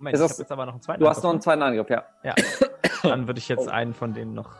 ich 0.00 0.20
hab 0.20 0.38
jetzt 0.38 0.52
aber 0.52 0.66
noch 0.66 0.74
einen 0.74 0.82
zweiten 0.82 1.00
Du 1.00 1.08
hast 1.08 1.22
noch 1.22 1.30
einen 1.30 1.40
Angriff, 1.40 1.44
zweiten 1.44 1.62
Angriff, 1.62 1.90
ja. 1.90 2.04
ne? 2.22 2.30
Ja. 2.30 2.34
Dann 3.02 3.26
würde 3.26 3.38
ich 3.38 3.48
jetzt 3.48 3.66
Oh. 3.68 3.70
einen 3.70 3.94
von 3.94 4.12
denen 4.14 4.34
noch 4.34 4.54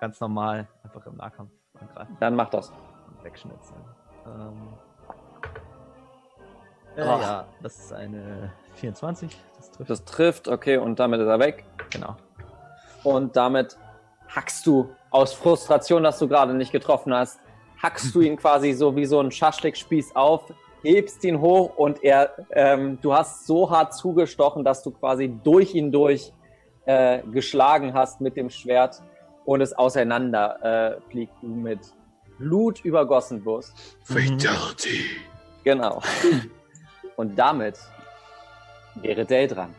ganz 0.00 0.20
normal 0.20 0.66
einfach 0.82 1.06
im 1.06 1.16
Nahkampf 1.16 1.50
angreifen 1.78 2.16
Dann 2.18 2.34
mach 2.34 2.48
das. 2.48 2.70
und 2.70 3.22
wegschnitzeln. 3.24 3.80
Ähm. 4.26 4.68
Äh, 6.96 7.04
ja, 7.04 7.46
das 7.62 7.78
ist 7.78 7.92
eine 7.92 8.52
24. 8.74 9.36
Das 9.56 9.70
trifft. 9.70 9.90
Das 9.90 10.04
trifft, 10.04 10.48
okay, 10.48 10.78
und 10.78 10.98
damit 10.98 11.20
ist 11.20 11.28
er 11.28 11.38
weg. 11.38 11.64
genau. 11.90 12.16
Und 13.04 13.36
damit 13.36 13.78
hackst 14.28 14.66
du 14.66 14.90
aus 15.10 15.32
Frustration, 15.32 16.02
dass 16.02 16.18
du 16.18 16.28
gerade 16.28 16.54
nicht 16.54 16.72
getroffen 16.72 17.14
hast, 17.14 17.40
hackst 17.80 18.14
du 18.14 18.20
ihn 18.20 18.36
quasi 18.38 18.72
so 18.72 18.96
wie 18.96 19.04
so 19.06 19.20
ein 19.20 19.30
Schaschlikspieß 19.30 20.14
auf, 20.16 20.52
hebst 20.82 21.24
ihn 21.24 21.40
hoch 21.40 21.76
und 21.76 22.02
er, 22.02 22.32
ähm, 22.50 22.98
du 23.00 23.12
hast 23.14 23.46
so 23.46 23.70
hart 23.70 23.94
zugestochen, 23.94 24.64
dass 24.64 24.82
du 24.82 24.90
quasi 24.90 25.28
durch 25.42 25.74
ihn 25.74 25.92
durch 25.92 26.32
äh, 26.86 27.22
geschlagen 27.22 27.94
hast 27.94 28.20
mit 28.20 28.36
dem 28.36 28.50
Schwert 28.50 29.02
und 29.50 29.62
es 29.62 29.72
auseinander 29.72 30.62
äh, 30.62 31.00
fliegt, 31.10 31.32
du 31.42 31.48
mit 31.48 31.80
Blut 32.38 32.84
übergossen 32.84 33.44
wirst. 33.44 33.76
Fatality. 34.04 35.06
Genau. 35.64 36.00
Und 37.16 37.36
damit 37.36 37.76
wäre 38.94 39.26
Dell 39.26 39.48
dran. 39.48 39.74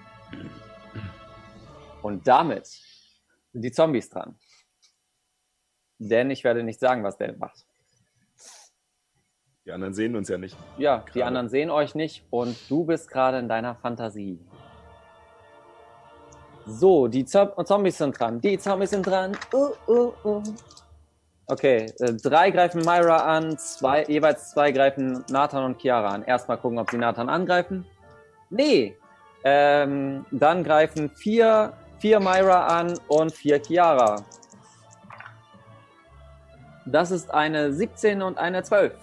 Und 2.02 2.28
damit 2.28 2.68
sind 3.54 3.62
die 3.62 3.72
Zombies 3.72 4.10
dran. 4.10 4.38
Denn 6.00 6.32
ich 6.32 6.44
werde 6.44 6.64
nicht 6.64 6.82
sagen, 6.82 7.06
was 7.06 7.16
Dell 7.16 7.38
macht. 7.38 7.66
Die 9.64 9.72
anderen 9.72 9.94
sehen 9.94 10.18
uns 10.18 10.28
ja 10.28 10.38
nicht. 10.38 10.58
Ja, 10.80 10.98
die 10.98 11.12
Gerade. 11.14 11.26
anderen 11.28 11.48
sehen 11.48 11.70
euch 11.70 11.96
nicht 11.96 12.26
und 12.30 12.58
du 12.70 12.84
bist 12.84 13.10
gerade 13.10 13.40
in 13.40 13.48
deiner 13.48 13.76
Fantasie. 13.76 14.38
So, 16.66 17.08
die 17.08 17.26
Zo 17.26 17.48
Zombies 17.64 17.98
sind 17.98 18.20
dran. 18.20 18.40
Die 18.42 18.58
Zombies 18.58 18.92
sind 18.92 19.06
dran. 19.06 19.38
Uh, 19.54 19.72
uh, 19.88 20.14
uh. 20.24 20.44
Okay, 21.48 21.92
äh, 22.00 22.14
drei 22.14 22.50
greifen 22.50 22.82
Myra 22.82 23.18
an, 23.18 23.58
zwei, 23.58 24.06
jeweils 24.06 24.52
zwei 24.52 24.72
greifen 24.72 25.26
Nathan 25.30 25.66
und 25.66 25.82
Chiara 25.82 26.10
an. 26.10 26.24
Erstmal 26.24 26.58
gucken, 26.58 26.80
ob 26.80 26.90
sie 26.90 26.98
Nathan 26.98 27.28
angreifen. 27.28 27.86
Nee. 28.50 28.96
Ähm, 29.44 30.26
dann 30.32 30.64
greifen 30.64 31.10
vier, 31.10 31.74
vier 32.00 32.20
Myra 32.20 32.68
an 32.68 32.98
und 33.08 33.34
vier 33.34 33.62
Chiara. 33.62 34.24
Das 36.86 37.12
ist 37.12 37.34
eine 37.34 37.74
17 37.74 38.22
und 38.22 38.38
eine 38.38 38.64
12. 38.64 38.94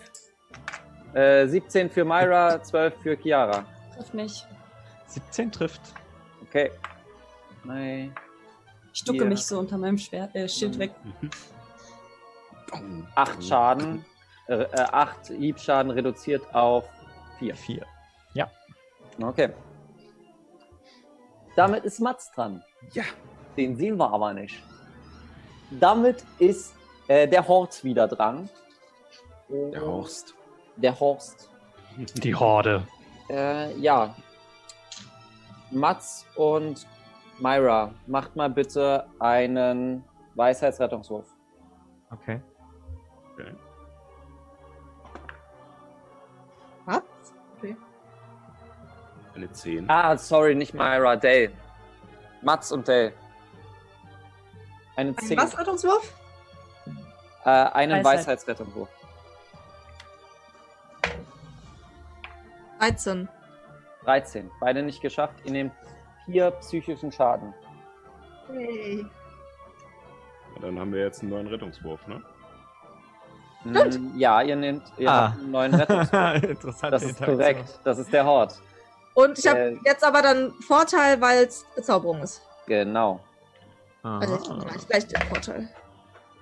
Äh, 1.14 1.46
17 1.48 1.90
für 1.90 2.04
Myra, 2.04 2.62
12 2.62 2.94
für 3.02 3.16
Chiara. 3.16 3.64
Trifft 3.94 4.14
nicht. 4.14 4.46
17 5.08 5.52
trifft. 5.52 5.80
Okay. 6.42 6.70
Nein. 7.68 8.14
Ich 8.94 9.04
ducke 9.04 9.18
Ja. 9.18 9.24
mich 9.26 9.44
so 9.44 9.58
unter 9.58 9.76
meinem 9.76 9.98
Schwert, 9.98 10.34
äh, 10.34 10.48
Schild 10.48 10.78
weg. 10.78 10.92
Acht 13.14 13.44
Schaden. 13.44 14.04
Äh, 14.46 14.62
äh, 14.62 14.80
acht 14.90 15.26
Hiebschaden 15.26 15.90
reduziert 15.90 16.42
auf 16.54 16.84
4. 17.38 17.54
4. 17.54 17.86
Okay. 19.20 19.48
Damit 21.56 21.84
ist 21.84 21.98
Mats 21.98 22.30
dran. 22.30 22.62
Ja. 22.92 23.02
Den 23.56 23.76
sehen 23.76 23.96
wir 23.96 24.08
aber 24.12 24.32
nicht. 24.32 24.62
Damit 25.72 26.24
ist 26.38 26.76
äh, 27.08 27.26
der 27.26 27.46
Horst 27.48 27.82
wieder 27.82 28.06
dran. 28.06 28.48
Der 29.48 29.80
Horst. 29.80 30.34
Der 30.76 30.98
Horst. 31.00 31.50
Die 31.96 32.32
Horde. 32.32 32.86
Äh, 33.28 33.76
ja. 33.78 34.14
Mats 35.72 36.24
und 36.36 36.86
Myra, 37.38 37.94
macht 38.06 38.34
mal 38.36 38.50
bitte 38.50 39.06
einen 39.20 40.04
Weisheitsrettungswurf. 40.34 41.26
Okay. 42.10 42.40
Okay. 43.34 43.54
Was? 46.86 47.02
Okay. 47.56 47.76
Eine 49.34 49.52
10. 49.52 49.88
Ah, 49.88 50.16
sorry, 50.16 50.54
nicht 50.54 50.74
Myra, 50.74 51.16
Dale. 51.16 51.52
Mats 52.42 52.72
und 52.72 52.88
Dale. 52.88 53.12
Eine 54.96 55.10
Ein 55.10 55.18
10. 55.18 55.38
was, 55.38 55.56
Rettungswurf? 55.58 56.12
Äh, 57.44 57.50
einen 57.50 58.04
Weisheit. 58.04 58.04
Weisheitsrettungswurf. 58.04 58.88
13. 62.80 63.28
13. 64.04 64.50
Beide 64.60 64.82
nicht 64.82 65.00
geschafft. 65.00 65.34
Ihr 65.44 65.52
nehmt 65.52 65.72
vier 66.30 66.50
psychischen 66.52 67.10
Schaden. 67.10 67.54
Hey. 68.52 69.04
Ja, 70.54 70.60
Dann 70.62 70.78
haben 70.78 70.92
wir 70.92 71.00
jetzt 71.02 71.22
einen 71.22 71.30
neuen 71.30 71.46
Rettungswurf, 71.46 72.06
ne? 72.06 72.22
Mm, 73.64 74.16
Ja, 74.18 74.42
ihr 74.42 74.56
nehmt 74.56 74.82
ihr 74.98 75.10
Ah. 75.10 75.28
habt 75.30 75.38
einen 75.40 75.50
neuen 75.50 75.74
Rettungswurf. 75.74 76.42
Interessant. 76.44 76.92
Das 76.92 77.02
ist 77.02 77.22
korrekt. 77.22 77.80
Das 77.84 77.98
ist 77.98 78.12
der 78.12 78.24
Hort. 78.24 78.60
Und 79.14 79.38
ich 79.38 79.46
habe 79.46 79.58
Äh. 79.58 79.76
jetzt 79.84 80.04
aber 80.04 80.22
dann 80.22 80.52
Vorteil, 80.66 81.20
weil 81.20 81.44
es 81.44 81.64
Bezauberung 81.74 82.20
ist. 82.22 82.42
Genau. 82.66 83.20
Also 84.02 84.36
ich 84.36 84.48
Ah. 84.50 84.58
gleich, 84.64 84.86
gleich 84.86 85.06
den 85.08 85.22
Vorteil. 85.28 85.68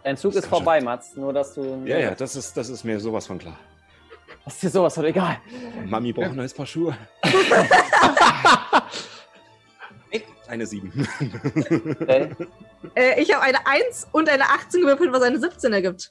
Dein 0.04 0.16
Zug 0.16 0.34
ist 0.34 0.46
vorbei, 0.46 0.80
Mats. 0.80 1.16
Nur, 1.16 1.32
dass 1.32 1.54
du. 1.54 1.82
Ja, 1.84 1.98
ja, 1.98 2.14
das 2.14 2.36
ist, 2.36 2.56
das 2.56 2.68
ist 2.68 2.84
mir 2.84 3.00
sowas 3.00 3.26
von 3.26 3.38
klar. 3.38 3.56
Das 4.44 4.54
ist 4.54 4.62
dir 4.62 4.70
sowas 4.70 4.94
von 4.94 5.04
egal. 5.04 5.38
Mami 5.86 6.12
braucht 6.12 6.26
ein 6.28 6.36
neues 6.36 6.54
Paar 6.54 6.66
Schuhe. 6.66 6.96
Eine 10.48 10.66
7. 10.66 11.08
Äh, 12.08 12.28
Äh, 12.94 13.20
ich 13.20 13.34
habe 13.34 13.42
eine 13.42 13.66
1 13.66 14.08
und 14.12 14.28
eine 14.28 14.44
18 14.44 14.80
gewürfelt, 14.82 15.12
was 15.12 15.22
eine 15.22 15.40
17 15.40 15.72
ergibt. 15.72 16.10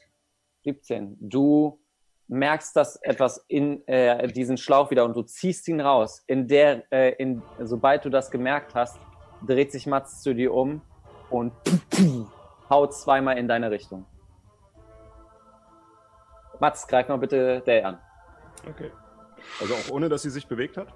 17. 0.63 1.17
Du 1.19 1.79
merkst, 2.27 2.75
dass 2.75 2.97
etwas 2.97 3.43
in 3.47 3.87
äh, 3.87 4.27
diesen 4.27 4.57
Schlauch 4.57 4.91
wieder 4.91 5.05
und 5.05 5.15
du 5.15 5.21
ziehst 5.23 5.67
ihn 5.67 5.79
raus. 5.79 6.23
In 6.27 6.47
der, 6.47 6.91
äh, 6.91 7.13
in, 7.13 7.41
sobald 7.59 8.03
du 8.03 8.09
das 8.09 8.31
gemerkt 8.31 8.75
hast, 8.75 8.97
dreht 9.45 9.71
sich 9.71 9.85
Mats 9.85 10.21
zu 10.21 10.33
dir 10.33 10.53
um 10.53 10.81
und 11.29 11.53
haut 12.69 12.93
zweimal 12.93 13.37
in 13.37 13.47
deine 13.47 13.71
Richtung. 13.71 14.05
Mats, 16.59 16.87
greif 16.87 17.07
mal 17.07 17.17
bitte 17.17 17.61
Dale 17.65 17.85
an. 17.85 17.99
Okay. 18.67 18.91
Also 19.59 19.75
auch 19.75 19.91
ohne, 19.91 20.09
dass 20.09 20.23
sie 20.23 20.29
sich 20.29 20.47
bewegt 20.47 20.77
hat? 20.77 20.87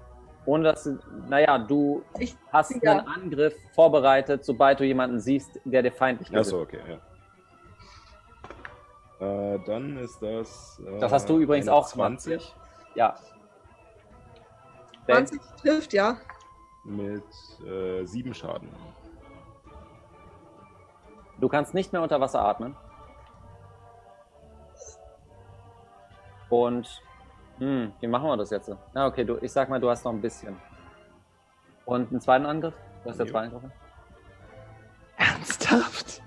Ohne 0.46 0.64
dass 0.64 0.84
du, 0.84 0.98
naja, 1.28 1.58
du 1.58 2.02
Ich- 2.18 2.36
hast 2.50 2.82
ja. 2.82 2.98
einen 2.98 3.06
Angriff 3.08 3.54
vorbereitet, 3.74 4.44
sobald 4.44 4.80
du 4.80 4.84
jemanden 4.84 5.20
siehst, 5.20 5.60
der 5.64 5.82
dir 5.82 5.92
feindlich 5.92 6.30
ist. 6.30 6.36
Achso, 6.36 6.62
okay, 6.62 6.80
ja. 6.88 6.98
Äh, 9.54 9.58
dann 9.66 9.98
ist 9.98 10.20
das. 10.22 10.80
Äh, 10.86 10.98
Das 10.98 11.12
hast 11.12 11.28
du 11.28 11.38
übrigens 11.38 11.68
auch 11.68 11.90
gemacht. 11.92 12.20
20 12.22 12.54
Ja. 12.94 13.16
Dale, 15.06 15.26
20 15.26 15.40
trifft, 15.60 15.92
ja. 15.92 16.16
mit 16.84 17.22
äh, 17.66 18.04
7 18.06 18.32
Schaden. 18.32 18.68
du 21.38 21.48
kannst 21.48 21.74
nicht 21.74 21.92
mehr 21.92 22.02
unter 22.02 22.20
Wasser 22.20 22.40
atmen. 22.42 22.74
Und, 26.48 27.02
hm, 27.60 27.92
wie 28.00 28.06
machen 28.06 28.26
wir 28.26 28.36
das 28.38 28.50
jetzt? 28.50 28.70
Na, 28.94 29.06
okay, 29.06 29.24
du, 29.24 29.36
ich 29.42 29.52
sag 29.52 29.68
mal, 29.68 29.78
du 29.78 29.90
hast 29.90 30.04
noch 30.04 30.12
ein 30.12 30.20
bisschen. 30.20 30.56
Und 31.84 32.10
einen 32.10 32.20
zweiten 32.20 32.46
Angriff? 32.46 32.74
Du 33.04 33.10
hast 33.10 33.18
ja 33.18 33.26
zwei 33.26 33.42
Angriffe. 33.42 33.70
Ernsthaft? 35.16 36.22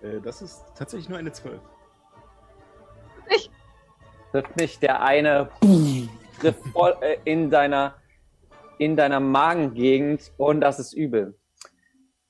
Äh, 0.00 0.20
das 0.20 0.42
ist 0.42 0.64
tatsächlich 0.76 1.08
nur 1.08 1.18
eine 1.18 1.32
12. 1.32 1.60
Trifft 4.30 4.56
nicht 4.56 4.80
der 4.80 5.02
eine 5.02 5.50
trifft 6.38 6.64
voll 6.68 6.96
äh, 7.00 7.16
in 7.24 7.50
deiner 7.50 7.96
in 8.78 8.94
deiner 8.94 9.18
Magengegend 9.18 10.32
und 10.36 10.60
das 10.60 10.78
ist 10.78 10.92
übel. 10.92 11.36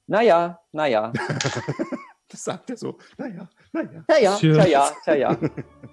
Naja, 0.06 0.60
naja, 0.72 1.12
Das 2.28 2.44
sagt 2.44 2.70
er 2.70 2.76
so. 2.76 2.96
Naja, 3.18 3.48
naja. 3.72 4.04
naja, 4.08 4.36
Tja. 4.36 4.54
tja, 4.54 4.66
ja, 4.66 4.90
tja, 5.04 5.14
ja. 5.16 5.36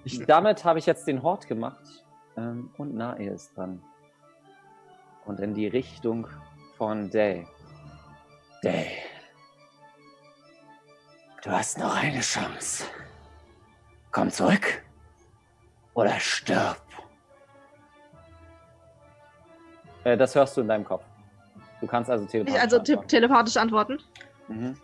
Ich, 0.04 0.24
damit 0.24 0.64
habe 0.64 0.78
ich 0.78 0.86
jetzt 0.86 1.06
den 1.06 1.22
Hort 1.22 1.46
gemacht 1.46 2.04
ähm, 2.38 2.70
und 2.78 2.94
Nae 2.94 3.26
ist 3.28 3.56
dran. 3.56 3.82
Und 5.26 5.40
in 5.40 5.54
die 5.54 5.66
Richtung 5.66 6.26
von 6.76 7.10
Day. 7.10 7.46
Day. 8.62 8.98
Du 11.42 11.50
hast 11.50 11.78
noch 11.78 11.94
eine 11.94 12.20
Chance. 12.20 12.84
Komm 14.12 14.30
zurück 14.30 14.82
oder 15.94 16.18
stirb. 16.18 16.80
Äh, 20.04 20.16
das 20.16 20.34
hörst 20.34 20.56
du 20.56 20.62
in 20.62 20.68
deinem 20.68 20.84
Kopf. 20.84 21.04
Du 21.80 21.86
kannst 21.86 22.10
also 22.10 22.24
Ich 22.24 22.30
telepathisch 22.30 22.60
also 22.62 22.78
te 22.78 22.92
antworten. 22.92 23.08
telepathisch 23.08 23.56
antworten. 23.56 23.98
Mhm. 24.48 24.76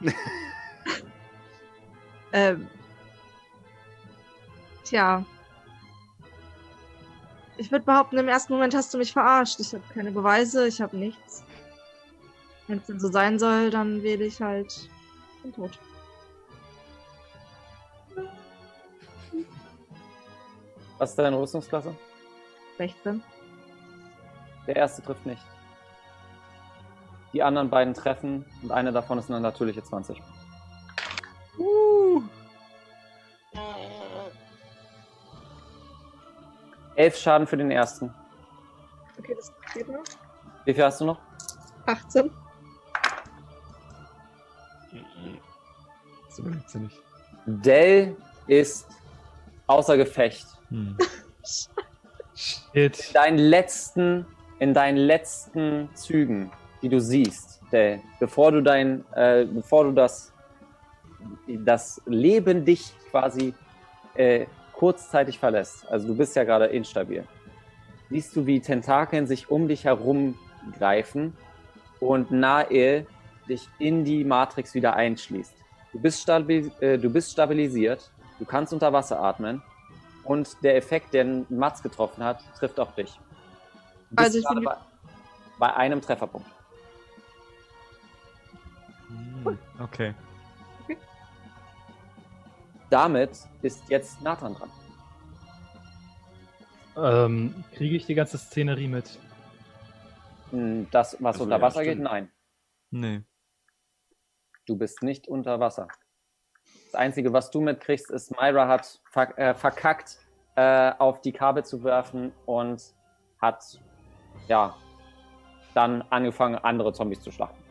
Ähm. 2.32 2.68
Tja. 4.90 5.24
Ich 7.56 7.70
würde 7.70 7.84
behaupten, 7.84 8.18
im 8.18 8.26
ersten 8.26 8.52
Moment 8.52 8.74
hast 8.74 8.92
du 8.92 8.98
mich 8.98 9.12
verarscht. 9.12 9.60
Ich 9.60 9.72
habe 9.72 9.84
keine 9.94 10.10
Beweise, 10.10 10.66
ich 10.66 10.80
habe 10.80 10.96
nichts. 10.96 11.44
Wenn 12.66 12.78
es 12.78 12.86
denn 12.86 12.98
so 12.98 13.08
sein 13.08 13.38
soll, 13.38 13.70
dann 13.70 14.02
wähle 14.02 14.24
ich 14.24 14.42
halt 14.42 14.90
den 15.44 15.52
Tod. 15.52 15.78
Was 20.98 21.10
ist 21.10 21.16
deine 21.16 21.38
Rüstungsklasse? 21.38 21.94
16. 22.78 23.22
Der 24.66 24.74
erste 24.74 25.02
trifft 25.02 25.24
nicht. 25.24 25.42
Die 27.32 27.44
anderen 27.44 27.70
beiden 27.70 27.94
treffen 27.94 28.44
und 28.62 28.72
eine 28.72 28.90
davon 28.90 29.18
ist 29.18 29.30
eine 29.30 29.40
natürliche 29.40 29.84
20. 29.84 30.20
Elf 37.00 37.16
Schaden 37.16 37.46
für 37.46 37.56
den 37.56 37.70
ersten. 37.70 38.12
Okay, 39.18 39.34
das 39.34 39.50
geht 39.72 39.88
noch. 39.88 40.02
Wie 40.66 40.74
viel 40.74 40.84
hast 40.84 41.00
du 41.00 41.06
noch? 41.06 41.18
18. 41.86 42.30
Das 46.28 46.38
überlebt 46.38 46.68
sie 46.68 46.78
nicht. 46.78 47.02
Dell 47.46 48.16
ist 48.46 48.86
außer 49.66 49.96
Gefecht. 49.96 50.46
Hm. 50.68 50.98
Shit. 52.34 53.14
Deinen 53.14 53.38
letzten, 53.38 54.26
in 54.58 54.74
deinen 54.74 54.98
letzten 54.98 55.88
Zügen, 55.94 56.52
die 56.82 56.90
du 56.90 57.00
siehst, 57.00 57.62
Dell, 57.72 58.02
bevor 58.18 58.52
du 58.52 58.62
dein, 58.62 59.06
äh, 59.14 59.46
bevor 59.46 59.84
du 59.84 59.92
das, 59.92 60.34
das 61.46 62.02
Leben 62.04 62.66
dich 62.66 62.92
quasi 63.10 63.54
äh, 64.16 64.44
kurzzeitig 64.80 65.38
verlässt, 65.38 65.86
also 65.90 66.08
du 66.08 66.16
bist 66.16 66.34
ja 66.36 66.44
gerade 66.44 66.64
instabil, 66.64 67.22
siehst 68.08 68.34
du, 68.34 68.46
wie 68.46 68.60
Tentakeln 68.60 69.26
sich 69.26 69.50
um 69.50 69.68
dich 69.68 69.84
herum 69.84 70.34
greifen 70.78 71.36
und 72.00 72.30
Nael 72.30 73.06
dich 73.46 73.68
in 73.78 74.04
die 74.06 74.24
Matrix 74.24 74.72
wieder 74.74 74.94
einschließt. 74.94 75.52
Du 75.92 76.00
bist, 76.00 76.22
stabil, 76.22 76.72
äh, 76.80 76.96
du 76.96 77.10
bist 77.10 77.30
stabilisiert, 77.32 78.10
du 78.38 78.46
kannst 78.46 78.72
unter 78.72 78.90
Wasser 78.94 79.20
atmen 79.20 79.60
und 80.24 80.48
der 80.62 80.76
Effekt, 80.76 81.12
den 81.12 81.44
Mats 81.50 81.82
getroffen 81.82 82.24
hat, 82.24 82.40
trifft 82.58 82.80
auch 82.80 82.92
dich. 82.94 83.20
Du 84.08 84.16
bist 84.16 84.28
Also 84.28 84.38
ich 84.38 84.44
gerade 84.46 84.60
bin- 84.60 84.64
bei, 84.70 84.76
bei 85.58 85.74
einem 85.76 86.00
Trefferpunkt. 86.00 86.48
Hm, 89.44 89.58
Okay. 89.78 90.14
Damit 92.90 93.30
ist 93.62 93.88
jetzt 93.88 94.20
Nathan 94.20 94.54
dran. 94.54 94.70
Ähm, 96.96 97.64
kriege 97.74 97.96
ich 97.96 98.06
die 98.06 98.14
ganze 98.14 98.36
Szenerie 98.36 98.88
mit? 98.88 99.18
Hm, 100.50 100.88
Das, 100.90 101.16
was 101.20 101.34
Also, 101.36 101.44
unter 101.44 101.56
ja, 101.56 101.62
Wasser 101.62 101.82
geht, 101.84 101.92
stimmt. 101.92 102.04
nein. 102.04 102.32
Nee. 102.90 103.22
Du 104.66 104.76
bist 104.76 105.02
nicht 105.02 105.28
unter 105.28 105.60
Wasser. 105.60 105.88
Das 106.86 106.96
Einzige, 106.96 107.32
was 107.32 107.50
du 107.50 107.60
mitkriegst, 107.60 108.10
ist, 108.10 108.32
Myra 108.32 108.66
hat 108.66 109.00
ver 109.04 109.38
äh, 109.38 109.54
verkackt, 109.54 110.18
äh, 110.56 110.92
auf 110.98 111.20
die 111.20 111.32
Kabel 111.32 111.64
zu 111.64 111.84
werfen 111.84 112.32
und 112.46 112.82
hat, 113.40 113.80
ja, 114.48 114.76
dann 115.74 116.02
angefangen, 116.10 116.56
andere 116.56 116.92
Zombies 116.92 117.20
zu 117.22 117.30
schlachten. 117.30 117.62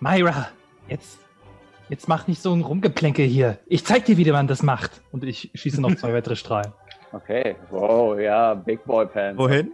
Myra, 0.00 0.48
jetzt, 0.88 1.20
jetzt 1.88 2.08
mach 2.08 2.26
nicht 2.26 2.40
so 2.42 2.52
ein 2.52 2.62
Rumgeplänkel 2.62 3.26
hier. 3.26 3.58
Ich 3.66 3.84
zeig 3.84 4.04
dir, 4.04 4.16
wie 4.16 4.30
man 4.30 4.46
das 4.46 4.62
macht. 4.62 5.02
Und 5.12 5.24
ich 5.24 5.50
schieße 5.54 5.80
noch 5.80 5.94
zwei 5.96 6.12
weitere 6.14 6.36
Strahlen. 6.36 6.72
Okay, 7.12 7.54
wow, 7.70 8.18
ja, 8.18 8.54
Big 8.54 8.84
Boy 8.84 9.06
Pants. 9.06 9.38
Wohin? 9.38 9.72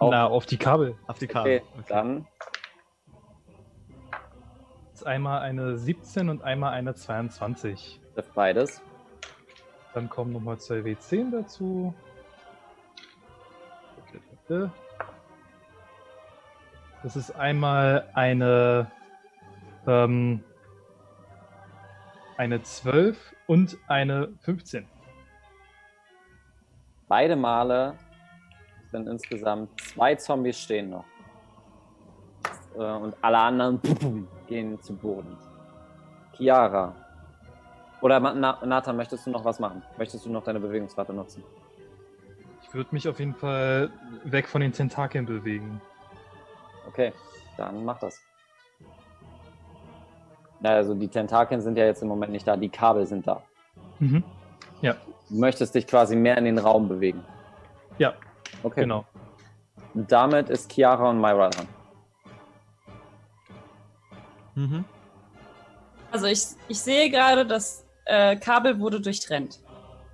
Auf- 0.00 0.10
Na, 0.10 0.26
auf 0.26 0.44
die 0.44 0.56
Kabel. 0.56 0.96
Auf 1.06 1.16
die 1.20 1.28
Karte. 1.28 1.62
Okay, 1.62 1.82
dann 1.88 2.26
Das 4.90 5.02
ist 5.02 5.06
einmal 5.06 5.42
eine 5.42 5.78
17 5.78 6.30
und 6.30 6.42
einmal 6.42 6.72
eine 6.72 6.96
22. 6.96 8.00
trifft 8.12 8.34
beides. 8.34 8.82
Dann 9.94 10.08
kommen 10.08 10.32
nochmal 10.32 10.58
zwei 10.58 10.78
W10 10.80 11.30
dazu. 11.30 11.94
Das 17.04 17.14
ist 17.14 17.30
einmal 17.36 18.08
eine, 18.14 18.90
ähm, 19.86 20.42
eine 22.38 22.62
12 22.62 23.34
und 23.46 23.76
eine 23.88 24.28
15. 24.40 24.86
Beide 27.08 27.36
Male 27.36 27.94
sind 28.92 29.08
insgesamt 29.08 29.78
zwei 29.80 30.14
Zombies 30.14 30.58
stehen 30.58 30.90
noch. 30.90 31.04
Äh, 32.74 32.78
Und 32.78 33.14
alle 33.20 33.38
anderen 33.38 33.80
gehen 34.46 34.80
zu 34.80 34.94
Boden. 34.94 35.36
Chiara. 36.36 36.94
Oder 38.00 38.20
Nathan, 38.20 38.96
möchtest 38.96 39.26
du 39.26 39.30
noch 39.30 39.44
was 39.44 39.58
machen? 39.58 39.82
Möchtest 39.96 40.24
du 40.24 40.30
noch 40.30 40.44
deine 40.44 40.60
Bewegungsrate 40.60 41.12
nutzen? 41.12 41.42
Ich 42.62 42.72
würde 42.72 42.90
mich 42.92 43.08
auf 43.08 43.18
jeden 43.18 43.34
Fall 43.34 43.90
weg 44.22 44.46
von 44.46 44.60
den 44.60 44.72
Tentakeln 44.72 45.26
bewegen. 45.26 45.80
Okay, 46.86 47.12
dann 47.56 47.84
mach 47.84 47.98
das. 47.98 48.22
Na, 50.60 50.70
Also 50.70 50.94
die 50.94 51.08
Tentakeln 51.08 51.60
sind 51.60 51.76
ja 51.78 51.84
jetzt 51.84 52.02
im 52.02 52.08
Moment 52.08 52.32
nicht 52.32 52.46
da, 52.46 52.56
die 52.56 52.68
Kabel 52.68 53.06
sind 53.06 53.26
da. 53.26 53.42
Mhm. 53.98 54.22
Du 54.82 54.94
möchtest 55.38 55.74
dich 55.74 55.86
quasi 55.86 56.16
mehr 56.16 56.38
in 56.38 56.44
den 56.46 56.58
Raum 56.58 56.88
bewegen. 56.88 57.22
Ja, 57.98 58.14
Okay. 58.62 58.80
genau. 58.82 59.04
Und 59.94 60.10
damit 60.10 60.48
ist 60.48 60.72
Chiara 60.72 61.10
und 61.10 61.20
Myra 61.20 61.50
dran. 61.50 61.68
Mhm. 64.54 64.84
Also 66.10 66.26
ich, 66.26 66.42
ich 66.68 66.80
sehe 66.80 67.10
gerade, 67.10 67.44
das 67.46 67.84
äh, 68.06 68.36
Kabel 68.36 68.78
wurde 68.80 69.00
durchtrennt. 69.00 69.60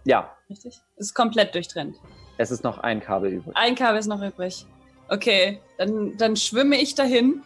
Ja, 0.04 0.30
Richtig? 0.50 0.78
Ist 0.96 1.14
komplett 1.14 1.54
durchtrennt. 1.54 1.96
es 2.36 2.50
ist 2.50 2.64
noch 2.64 2.78
ein 2.78 3.00
Kabel 3.00 3.32
übrig. 3.32 3.56
Ein 3.56 3.74
Kabel 3.74 3.98
ist 3.98 4.06
noch 4.08 4.20
übrig. 4.20 4.66
Okay, 5.08 5.60
dann, 5.78 6.16
dann 6.18 6.36
schwimme 6.36 6.76
ich 6.76 6.94
dahin, 6.94 7.42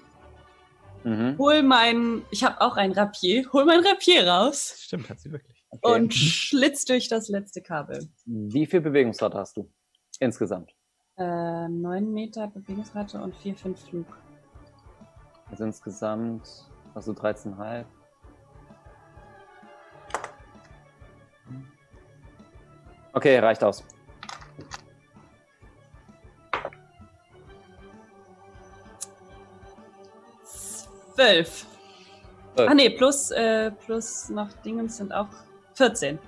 Mhm. 1.05 1.37
hol 1.39 1.63
mein, 1.63 2.23
ich 2.31 2.45
habe 2.45 2.61
auch 2.61 2.77
ein 2.77 2.93
Rapier, 2.93 3.45
hol 3.53 3.65
mein 3.65 3.81
Rapier 3.81 4.27
raus 4.27 4.75
Stimmt, 4.79 5.09
hat 5.09 5.21
sie 5.21 5.33
wirklich. 5.33 5.65
Okay. 5.71 5.95
und 5.95 6.15
schlitz 6.15 6.85
durch 6.85 7.09
das 7.09 7.29
letzte 7.29 7.61
Kabel. 7.63 8.09
Wie 8.25 8.67
viel 8.67 8.81
Bewegungsrate 8.81 9.37
hast 9.39 9.57
du? 9.57 9.71
Insgesamt. 10.19 10.75
Äh, 11.17 11.69
9 11.69 12.13
Meter 12.13 12.49
Bewegungsrate 12.49 13.21
und 13.21 13.37
4, 13.37 13.55
5 13.55 13.81
Flug. 13.81 14.07
Also 15.51 15.65
insgesamt 15.65 16.47
hast 16.95 17.09
du 17.09 17.13
13,5. 17.13 17.85
Okay, 23.13 23.39
reicht 23.39 23.65
aus. 23.65 23.85
Zwölf. 31.19 31.67
Ah 32.57 32.75
nee, 32.75 32.91
plus, 32.91 33.31
äh, 33.33 33.71
plus 33.73 34.29
noch 34.31 34.53
Dingens 34.65 34.99
sind 34.99 35.13
auch 35.13 35.27
14. 35.75 36.19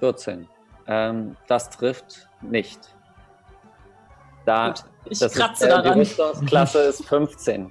14. 0.00 0.46
Ähm, 0.86 1.36
das 1.46 1.70
trifft 1.70 2.28
nicht. 2.42 2.78
Da, 4.44 4.68
Gut, 4.68 4.84
ich 5.06 5.18
das 5.18 5.32
kratze 5.32 5.66
ist, 5.66 5.72
äh, 5.72 5.76
Die 5.76 5.82
daran. 5.82 5.98
Rüstungsklasse 5.98 6.78
ist 6.82 7.04
15. 7.06 7.70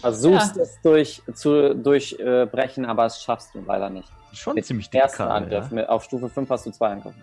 Versuchst 0.00 0.56
Ja. 0.56 0.62
es 0.62 0.80
durch, 0.82 1.22
zu 1.34 1.74
durchbrechen, 1.74 2.86
aber 2.86 3.04
es 3.04 3.22
schaffst 3.22 3.54
du 3.54 3.60
leider 3.60 3.90
nicht. 3.90 4.08
Schon 4.32 4.54
Mit 4.54 4.64
ziemlich 4.64 4.88
dick 4.88 5.02
Ersten 5.02 5.22
Angriff. 5.22 5.66
ja. 5.68 5.74
Mit, 5.74 5.88
auf 5.88 6.04
Stufe 6.04 6.28
5 6.30 6.48
hast 6.48 6.64
du 6.66 6.70
zwei 6.70 6.88
Angriffe. 6.92 7.18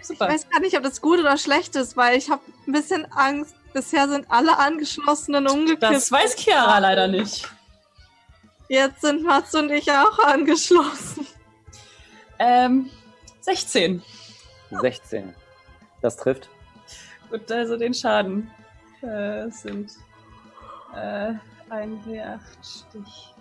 Ich 0.00 0.08
Super. 0.08 0.28
weiß 0.28 0.48
gar 0.50 0.60
nicht, 0.60 0.76
ob 0.76 0.82
das 0.82 1.00
gut 1.00 1.18
oder 1.18 1.36
schlecht 1.38 1.76
ist, 1.76 1.96
weil 1.96 2.18
ich 2.18 2.30
habe 2.30 2.42
ein 2.66 2.72
bisschen 2.72 3.10
Angst. 3.12 3.54
Bisher 3.72 4.08
sind 4.08 4.26
alle 4.30 4.58
Angeschlossenen 4.58 5.48
umgekippt. 5.48 5.82
Das 5.82 6.12
weiß 6.12 6.36
Chiara 6.36 6.78
leider 6.78 7.08
nicht. 7.08 7.48
Jetzt 8.68 9.00
sind 9.00 9.22
Mats 9.22 9.54
und 9.54 9.70
ich 9.70 9.90
auch 9.90 10.18
angeschlossen. 10.20 11.26
Ähm, 12.38 12.90
16. 13.40 14.02
16. 14.70 15.34
Das 16.02 16.16
trifft. 16.16 16.48
Gut, 17.30 17.50
also 17.50 17.76
den 17.76 17.94
Schaden. 17.94 18.50
Äh, 19.02 19.46
es 19.46 19.62
sind 19.62 19.90
äh, 20.94 21.32
ein 21.70 22.02
W8 22.04 22.40
Stich. 22.62 23.34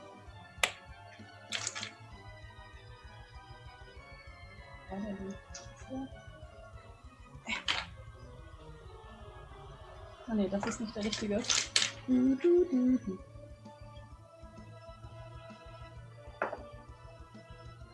Ah 10.27 10.33
nee, 10.33 10.47
das 10.49 10.65
ist 10.65 10.79
nicht 10.81 10.95
der 10.95 11.03
richtige. 11.03 11.41
Du, 12.07 12.35
du, 12.35 12.65
du, 12.65 12.97
du. 12.97 13.19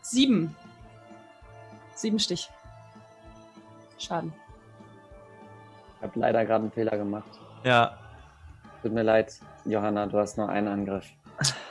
Sieben. 0.02 0.56
Sieben 1.94 2.18
Stich. 2.18 2.48
Schaden. 3.98 4.32
Ich 5.96 6.02
habe 6.02 6.18
leider 6.18 6.44
gerade 6.44 6.62
einen 6.62 6.72
Fehler 6.72 6.96
gemacht. 6.96 7.28
Ja, 7.62 7.98
Tut 8.82 8.92
mir 8.92 9.02
leid, 9.02 9.34
Johanna, 9.66 10.06
du 10.06 10.18
hast 10.18 10.38
nur 10.38 10.48
einen 10.48 10.68
Angriff. 10.68 11.04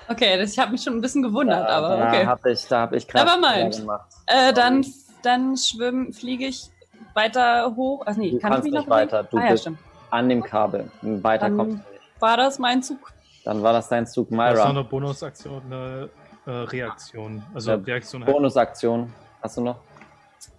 Okay, 0.08 0.38
das, 0.38 0.54
ich 0.54 0.60
habe 0.60 0.72
mich 0.72 0.84
schon 0.84 0.94
ein 0.96 1.02
bisschen 1.02 1.24
gewundert, 1.24 1.68
aber 1.68 1.98
da 1.98 2.08
okay. 2.08 2.26
hab 2.26 2.46
ich, 2.46 2.68
da 2.68 2.82
habe 2.82 2.98
ich 2.98 3.08
gerade 3.08 3.26
Never 3.26 3.48
einen 3.48 3.64
mind. 3.64 3.76
Fehler 3.76 3.86
gemacht. 3.86 4.14
Äh, 4.28 4.54
dann, 4.54 4.86
dann 5.24 5.58
schwimm, 5.58 6.14
fliege 6.14 6.46
ich 6.48 6.70
weiter 7.14 7.74
hoch. 7.76 8.04
Ach 8.06 8.16
nee, 8.16 8.32
Du 8.32 8.38
kann 8.40 8.52
ich 8.52 8.54
kannst 8.54 8.64
mich 8.64 8.74
nicht 8.74 8.88
noch 8.88 8.90
weiter. 8.96 9.24
Du 9.24 9.38
ah, 9.38 9.44
ja, 9.46 9.52
bist 9.52 9.64
stimmt. 9.64 9.80
an 10.12 10.30
dem 10.30 10.44
Kabel. 10.44 10.92
Weiter 11.02 11.48
Dann- 11.48 11.58
kommst 11.58 11.74
du 11.74 11.78
nicht. 11.78 11.86
War 12.22 12.38
das 12.38 12.60
mein 12.60 12.84
Zug? 12.84 13.12
Dann 13.46 13.64
war 13.64 13.72
das 13.74 13.88
dein 13.88 14.06
Zug, 14.06 14.28
Das 14.30 14.34
ist 14.34 14.38
noch 14.38 14.54
Myra. 14.54 14.70
eine 14.70 14.84
Bonusaktion, 14.84 15.62
eine 15.66 16.10
äh, 16.46 16.52
Reaktion. 16.52 17.42
Also 17.54 17.72
Ja, 17.72 17.78
Reaktion 17.78 18.24
halt. 18.26 18.34
Bonusaktion. 18.34 19.14
Hast 19.42 19.58
du 19.58 19.62
noch? 19.62 19.78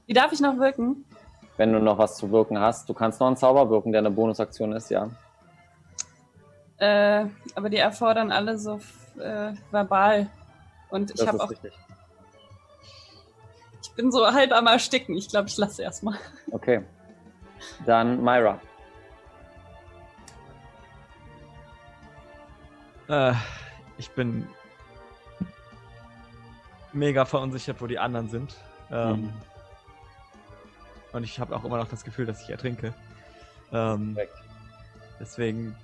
Wie 0.07 0.15
darf 0.15 0.33
ich 0.33 0.41
noch 0.41 0.57
wirken? 0.59 1.05
Wenn 1.59 1.73
du 1.75 1.79
noch 1.79 1.99
was 1.99 2.17
zu 2.17 2.31
wirken 2.33 2.59
hast. 2.59 2.89
Du 2.89 2.95
kannst 2.95 3.21
noch 3.21 3.27
einen 3.27 3.37
Zauber 3.37 3.69
wirken, 3.69 3.93
der 3.93 3.99
eine 3.99 4.11
Bonusaktion 4.11 4.73
ist, 4.73 4.91
ja. 4.91 5.09
Äh, 6.79 7.27
aber 7.55 7.69
die 7.69 7.77
erfordern 7.77 8.33
alle 8.33 8.59
so 8.59 8.81
äh, 9.19 9.53
verbal. 9.71 10.29
Und 10.89 11.11
ich 11.11 11.17
Das 11.19 11.27
habe 11.27 11.37
ist 11.37 11.43
auch, 11.45 11.51
richtig. 11.51 11.73
Bin 14.01 14.11
so 14.11 14.27
halb 14.33 14.53
am 14.53 14.67
Ersticken. 14.67 15.17
Ich 15.17 15.29
glaube, 15.29 15.49
ich 15.49 15.57
lasse 15.59 15.83
erstmal. 15.83 16.17
Okay. 16.51 16.83
Dann 17.85 18.23
Myra. 18.23 18.59
Äh, 23.09 23.35
ich 23.99 24.11
bin 24.13 24.49
mega 26.93 27.25
verunsichert, 27.27 27.81
wo 27.81 27.87
die 27.87 27.99
anderen 27.99 28.29
sind. 28.29 28.57
Ähm, 28.91 29.23
Mhm. 29.23 29.33
Und 31.13 31.25
ich 31.25 31.41
habe 31.41 31.57
auch 31.57 31.65
immer 31.65 31.77
noch 31.77 31.89
das 31.89 32.05
Gefühl, 32.05 32.25
dass 32.25 32.41
ich 32.43 32.51
ertrinke. 32.51 32.95
Ähm, 33.73 34.17
deswegen 35.19 35.75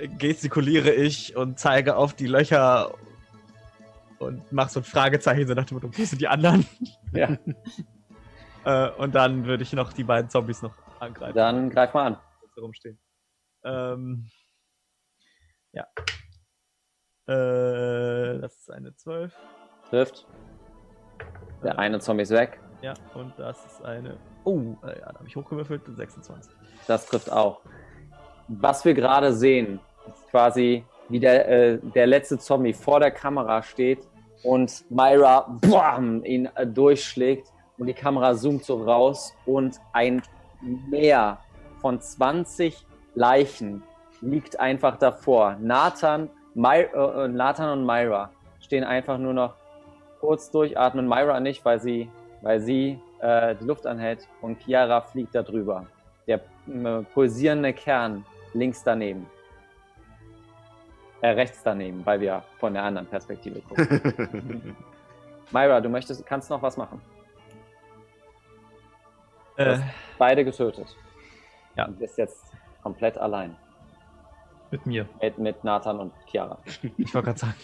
äh, 0.00 0.08
gestikuliere 0.08 0.90
ich 0.90 1.36
und 1.36 1.60
zeige 1.60 1.94
auf 1.94 2.12
die 2.12 2.26
Löcher 2.26 2.92
und 4.20 4.52
mache 4.52 4.70
so 4.70 4.80
ein 4.80 4.84
Fragezeichen, 4.84 5.46
so 5.46 5.54
nach 5.54 5.64
dem 5.64 5.76
Motto, 5.76 5.88
wo 5.90 6.04
sind 6.04 6.20
die 6.20 6.28
anderen? 6.28 6.66
Ja. 7.12 7.36
äh, 8.64 8.90
und 8.98 9.16
dann 9.16 9.46
würde 9.46 9.64
ich 9.64 9.72
noch 9.72 9.92
die 9.92 10.04
beiden 10.04 10.30
Zombies 10.30 10.62
noch 10.62 10.74
angreifen. 11.00 11.34
Dann 11.34 11.70
greif 11.70 11.92
mal 11.92 12.06
an. 12.06 12.16
rumstehen. 12.56 13.00
Ähm, 13.64 14.30
ja. 15.72 15.86
Äh, 17.26 18.38
das 18.40 18.58
ist 18.58 18.70
eine 18.70 18.94
12. 18.94 19.34
Trifft. 19.88 20.26
Der 21.64 21.78
eine 21.80 21.98
Zombie 21.98 22.22
ist 22.22 22.30
weg. 22.30 22.60
Ja, 22.80 22.94
und 23.14 23.36
das 23.38 23.64
ist 23.66 23.82
eine. 23.82 24.18
Oh, 24.44 24.76
äh, 24.84 25.00
ja, 25.00 25.12
da 25.12 25.18
habe 25.18 25.26
ich 25.26 25.34
hochgewürfelt. 25.34 25.82
26. 25.84 26.52
Das 26.86 27.06
trifft 27.06 27.32
auch. 27.32 27.62
Was 28.46 28.84
wir 28.84 28.94
gerade 28.94 29.32
sehen, 29.32 29.80
ist 30.06 30.28
quasi, 30.28 30.84
wie 31.08 31.18
der, 31.18 31.48
äh, 31.48 31.78
der 31.78 32.06
letzte 32.06 32.38
Zombie 32.38 32.72
vor 32.72 33.00
der 33.00 33.10
Kamera 33.10 33.62
steht 33.62 34.06
und 34.42 34.84
Myra 34.90 35.58
bam, 35.60 36.24
ihn 36.24 36.48
äh, 36.54 36.66
durchschlägt 36.66 37.48
und 37.78 37.86
die 37.86 37.94
Kamera 37.94 38.34
zoomt 38.34 38.64
so 38.64 38.82
raus 38.82 39.34
und 39.46 39.80
ein 39.92 40.22
Meer 40.62 41.38
von 41.80 42.00
20 42.00 42.86
Leichen 43.14 43.82
liegt 44.20 44.60
einfach 44.60 44.96
davor. 44.96 45.56
Nathan, 45.60 46.28
My, 46.54 46.80
äh, 46.80 47.24
äh, 47.24 47.28
Nathan 47.28 47.78
und 47.78 47.86
Myra 47.86 48.30
stehen 48.60 48.84
einfach 48.84 49.18
nur 49.18 49.32
noch 49.32 49.54
kurz 50.20 50.50
durchatmen. 50.50 51.08
Myra 51.08 51.40
nicht, 51.40 51.64
weil 51.64 51.80
sie, 51.80 52.10
weil 52.42 52.60
sie 52.60 52.98
äh, 53.20 53.54
die 53.56 53.64
Luft 53.64 53.86
anhält 53.86 54.28
und 54.42 54.60
Chiara 54.62 55.00
fliegt 55.00 55.34
da 55.34 55.42
drüber. 55.42 55.86
Der 56.26 56.40
äh, 56.66 57.02
pulsierende 57.14 57.72
Kern 57.72 58.24
links 58.52 58.82
daneben. 58.84 59.26
Äh, 61.22 61.28
rechts 61.30 61.62
daneben, 61.62 62.04
weil 62.06 62.20
wir 62.20 62.42
von 62.58 62.72
der 62.72 62.82
anderen 62.82 63.06
Perspektive 63.06 63.60
gucken. 63.60 64.76
Myra, 65.52 65.80
du 65.80 65.88
möchtest, 65.88 66.24
kannst 66.26 66.48
noch 66.50 66.62
was 66.62 66.76
machen. 66.76 67.00
Äh, 69.56 69.78
Beide 70.18 70.44
getötet. 70.44 70.96
Ja. 71.76 71.86
Du 71.86 71.92
bist 71.92 72.16
jetzt 72.16 72.52
komplett 72.82 73.18
allein 73.18 73.54
Mit 74.70 74.86
mir. 74.86 75.08
mit, 75.20 75.38
mit 75.38 75.64
Nathan 75.64 75.98
und 76.00 76.12
Chiara. 76.26 76.58
ich 76.96 77.12
wollte 77.14 77.26
gerade 77.26 77.38
sagen. 77.38 77.54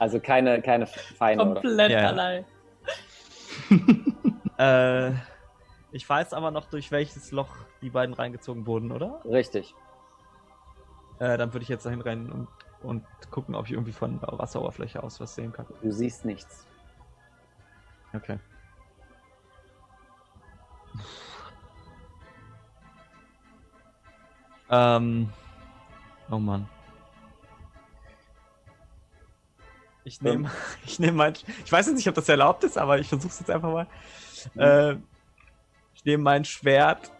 Also 0.00 0.18
keine, 0.18 0.60
keine 0.62 0.86
Feinde 0.86 1.44
oder. 1.44 1.60
Komplett 1.60 1.90
Ja, 1.92 2.00
ja. 2.02 2.08
allein. 2.08 2.44
Äh, 4.58 5.12
ich 5.92 6.08
weiß 6.08 6.34
aber 6.34 6.50
noch, 6.50 6.66
durch 6.66 6.92
welches 6.92 7.32
Loch 7.32 7.48
die 7.80 7.88
beiden 7.90 8.14
reingezogen 8.14 8.66
wurden, 8.66 8.92
oder? 8.92 9.20
Richtig. 9.24 9.74
Äh, 11.18 11.36
dann 11.38 11.52
würde 11.52 11.62
ich 11.64 11.68
jetzt 11.70 11.86
dahin 11.86 12.02
rennen 12.02 12.30
und, 12.30 12.48
und 12.82 13.04
gucken, 13.30 13.54
ob 13.54 13.66
ich 13.66 13.72
irgendwie 13.72 13.92
von 13.92 14.20
der 14.20 14.38
Wasseroberfläche 14.38 15.02
aus 15.02 15.20
was 15.20 15.34
sehen 15.34 15.52
kann. 15.52 15.66
Du 15.82 15.92
siehst 15.92 16.24
nichts. 16.24 16.66
Okay. 18.12 18.38
Ähm. 24.70 25.28
Oh 26.30 26.38
Mann. 26.38 26.68
Ich 30.04 30.20
nehme, 30.20 30.50
ich 30.84 30.98
nehme 30.98 31.12
mein, 31.12 31.34
ich 31.64 31.70
weiß 31.70 31.86
jetzt 31.86 31.96
nicht, 31.96 32.08
ob 32.08 32.14
das 32.14 32.28
erlaubt 32.28 32.64
ist, 32.64 32.76
aber 32.78 32.98
ich 32.98 33.08
versuche 33.08 33.28
es 33.28 33.40
jetzt 33.40 33.50
einfach 33.50 33.70
mal. 33.70 33.86
Äh, 34.56 34.96
ich 35.94 36.04
nehme 36.04 36.22
mein 36.22 36.44
Schwert 36.44 37.12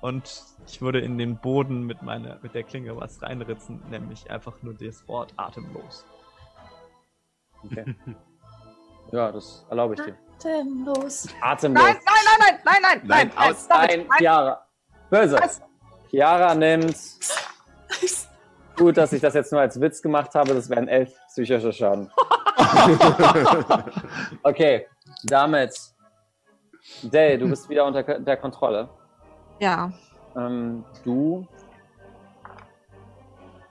und 0.00 0.44
ich 0.66 0.80
würde 0.80 1.00
in 1.00 1.18
den 1.18 1.38
Boden 1.38 1.84
mit 1.84 2.02
meiner, 2.02 2.38
mit 2.42 2.54
der 2.54 2.62
Klinge 2.62 2.96
was 2.96 3.22
reinritzen, 3.22 3.82
nämlich 3.90 4.30
einfach 4.30 4.62
nur 4.62 4.74
das 4.74 5.06
Wort 5.08 5.32
atemlos. 5.36 6.04
Okay. 7.64 7.94
ja, 9.12 9.32
das 9.32 9.66
erlaube 9.68 9.94
ich 9.94 10.00
dir. 10.00 10.16
Atemlos. 10.38 11.28
Atemlos. 11.40 11.82
Nein, 11.82 11.96
nein, 12.04 12.24
nein, 12.24 12.38
nein, 12.38 12.60
nein, 12.64 12.82
nein, 12.82 13.00
Nein, 13.04 13.32
nein, 13.36 13.50
Aus 13.50 13.70
ein 13.70 13.88
nein. 13.88 14.08
Chiara. 14.18 14.66
Böse. 15.10 15.38
Was? 15.40 15.62
Chiara 16.10 16.54
nimmt. 16.54 16.96
Gut, 18.76 18.96
dass 18.96 19.12
ich 19.12 19.20
das 19.20 19.34
jetzt 19.34 19.52
nur 19.52 19.60
als 19.60 19.80
Witz 19.80 20.00
gemacht 20.02 20.34
habe. 20.34 20.54
Das 20.54 20.68
wären 20.70 20.88
elf 20.88 21.14
psychische 21.28 21.72
Schaden. 21.72 22.10
okay, 24.42 24.86
damit. 25.24 25.78
Dale, 27.02 27.38
du 27.38 27.48
bist 27.48 27.68
wieder 27.68 27.84
unter 27.84 28.02
der 28.02 28.36
Kontrolle. 28.36 28.88
Ja, 29.60 29.92
Ähm, 30.36 30.84
du 31.04 31.46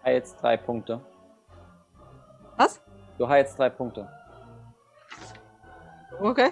heilst 0.04 0.42
drei 0.42 0.58
Punkte. 0.58 1.00
was? 2.58 2.82
Du 3.18 3.28
heilst 3.28 3.58
drei 3.58 3.70
Punkte. 3.70 4.10
Okay. 6.20 6.50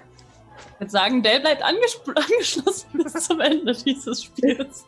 Ich 0.74 0.80
würde 0.80 0.92
sagen, 0.92 1.22
Dale 1.24 1.42
bleibt 1.42 1.64
angesp- 1.64 2.08
angeschlossen 2.16 2.90
bis 3.04 3.14
zum 3.14 3.40
Ende 3.42 3.74
dieses 3.74 4.24
Spiels. 4.24 4.86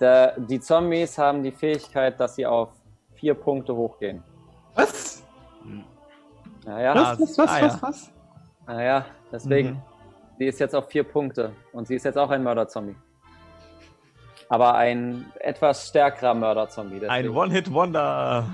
Der, 0.00 0.38
die 0.38 0.60
Zombies 0.60 1.16
haben 1.18 1.42
die 1.42 1.52
Fähigkeit, 1.52 2.18
dass 2.18 2.34
sie 2.36 2.46
auf 2.46 2.70
vier 3.14 3.34
Punkte 3.34 3.74
hochgehen. 3.74 4.22
Was? 4.74 5.22
Naja, 6.64 6.94
Was, 6.94 7.20
was, 7.20 7.38
was, 7.38 7.62
was, 7.62 7.82
was? 7.82 8.12
naja, 8.66 9.04
deswegen. 9.30 9.70
Mhm. 9.70 9.82
Sie 10.38 10.46
ist 10.46 10.58
jetzt 10.58 10.74
auf 10.74 10.88
vier 10.88 11.04
Punkte 11.04 11.54
und 11.72 11.86
sie 11.86 11.94
ist 11.94 12.04
jetzt 12.04 12.18
auch 12.18 12.30
ein 12.30 12.42
Mörderzombie. 12.42 12.96
Aber 14.48 14.74
ein 14.74 15.32
etwas 15.40 15.88
stärkerer 15.88 16.34
Mörderzombie. 16.34 17.06
Ein. 17.06 17.28
One-Hit-Wonder 17.28 18.52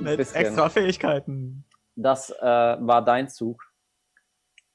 mit 0.00 0.18
extra 0.18 0.68
Fähigkeiten. 0.68 1.64
Das 1.96 2.30
äh, 2.30 2.42
war 2.42 3.04
dein 3.04 3.28
Zug. 3.28 3.62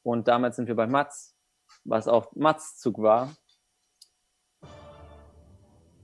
Und 0.03 0.27
damit 0.27 0.55
sind 0.55 0.67
wir 0.67 0.75
bei 0.75 0.87
Mats, 0.87 1.35
was 1.83 2.07
auch 2.07 2.33
Mats 2.35 2.77
Zug 2.77 2.99
war. 2.99 3.35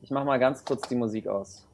Ich 0.01 0.11
mache 0.11 0.26
mal 0.26 0.38
ganz 0.38 0.63
kurz 0.63 0.88
die 0.88 0.95
Musik 0.95 1.27
aus. 1.27 1.67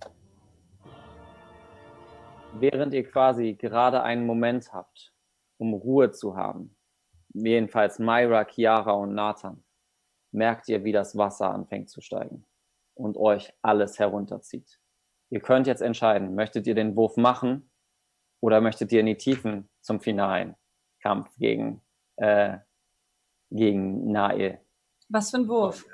Während 2.53 2.93
ihr 2.93 3.10
quasi 3.10 3.53
gerade 3.53 4.03
einen 4.03 4.26
Moment 4.26 4.72
habt, 4.72 5.14
um 5.57 5.73
Ruhe 5.73 6.11
zu 6.11 6.35
haben, 6.35 6.76
jedenfalls 7.34 7.99
Myra, 7.99 8.45
Chiara 8.45 8.91
und 8.91 9.14
Nathan, 9.14 9.64
merkt 10.31 10.69
ihr, 10.69 10.84
wie 10.84 10.91
das 10.91 11.18
Wasser 11.18 11.49
anfängt 11.49 11.89
zu 11.89 12.02
steigen 12.02 12.45
und 12.95 13.18
euch 13.18 13.53
alles 13.61 13.99
herunterzieht. 13.99 14.80
Ihr 15.30 15.39
könnt 15.39 15.68
jetzt 15.68 15.81
entscheiden, 15.81 16.35
möchtet 16.35 16.68
ihr 16.68 16.76
den 16.76 16.95
Wurf 16.95 17.18
machen 17.18 17.72
oder 18.41 18.59
möchtet 18.61 18.91
ihr 18.91 18.99
in 18.99 19.05
die 19.05 19.18
Tiefen 19.18 19.69
zum 19.81 20.01
finalen 20.01 20.55
Kampf 21.01 21.30
gegen, 21.38 21.81
äh, 22.18 22.57
gegen 23.49 24.11
Nael? 24.11 24.59
Was 25.09 25.31
für 25.31 25.38
ein 25.38 25.47
Wurf? 25.47 25.85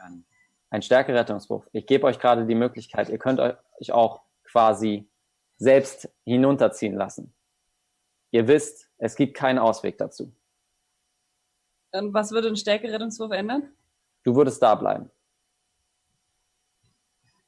Ein 0.69 0.81
Stärkerettungswurf. 0.81 1.67
Ich 1.71 1.85
gebe 1.85 2.05
euch 2.07 2.19
gerade 2.19 2.45
die 2.45 2.55
Möglichkeit, 2.55 3.09
ihr 3.09 3.19
könnt 3.19 3.39
euch 3.39 3.91
auch 3.91 4.21
quasi 4.43 5.09
selbst 5.57 6.09
hinunterziehen 6.25 6.95
lassen. 6.95 7.33
Ihr 8.31 8.47
wisst, 8.47 8.89
es 8.97 9.15
gibt 9.15 9.35
keinen 9.35 9.59
Ausweg 9.59 9.97
dazu. 9.97 10.33
Und 11.91 12.13
was 12.13 12.31
würde 12.31 12.49
ein 12.49 12.55
Stärkerettungswurf 12.55 13.31
ändern? 13.31 13.71
Du 14.23 14.35
würdest 14.35 14.61
da 14.61 14.75
bleiben. 14.75 15.09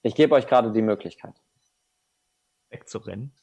Ich 0.02 0.16
gebe 0.16 0.34
euch 0.36 0.48
gerade 0.48 0.72
die 0.72 0.82
Möglichkeit, 0.82 1.34
Wegzurennen. 2.70 3.34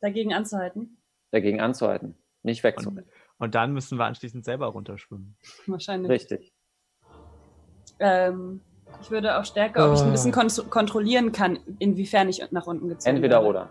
Dagegen 0.00 0.34
anzuhalten? 0.34 0.98
dagegen 1.30 1.60
anzuhalten, 1.60 2.16
nicht 2.42 2.62
wegzurennen. 2.62 3.08
Und 3.38 3.54
dann 3.54 3.72
müssen 3.72 3.98
wir 3.98 4.04
anschließend 4.04 4.44
selber 4.44 4.66
runterschwimmen. 4.66 5.36
Wahrscheinlich. 5.66 6.10
Richtig. 6.10 6.52
Ähm, 7.98 8.60
ich 9.00 9.10
würde 9.10 9.38
auch 9.38 9.44
stärker, 9.44 9.88
ob 9.88 9.96
ich 9.96 10.02
ein 10.02 10.10
bisschen 10.10 10.32
kon 10.32 10.48
kontrollieren 10.68 11.32
kann, 11.32 11.58
inwiefern 11.78 12.28
ich 12.28 12.44
nach 12.50 12.66
unten 12.66 12.88
gezogen 12.88 13.16
Entweder 13.16 13.36
werde. 13.36 13.48
oder. 13.48 13.70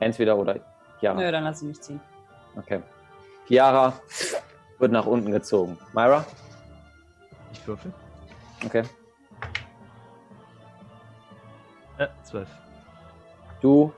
Entweder 0.00 0.36
oder. 0.36 0.60
Chiara. 0.98 1.20
Nö, 1.20 1.30
dann 1.30 1.44
lass 1.44 1.62
ich 1.62 1.68
mich 1.68 1.80
ziehen. 1.80 2.00
Okay. 2.56 2.82
Chiara 3.46 3.92
wird 4.78 4.92
nach 4.92 5.06
unten 5.06 5.30
gezogen. 5.30 5.78
Myra? 5.92 6.24
Ich 7.52 7.66
würfel. 7.66 7.92
Okay. 8.64 8.82
Äh, 11.98 12.08
zwölf. 12.22 12.48
Du 13.60 13.92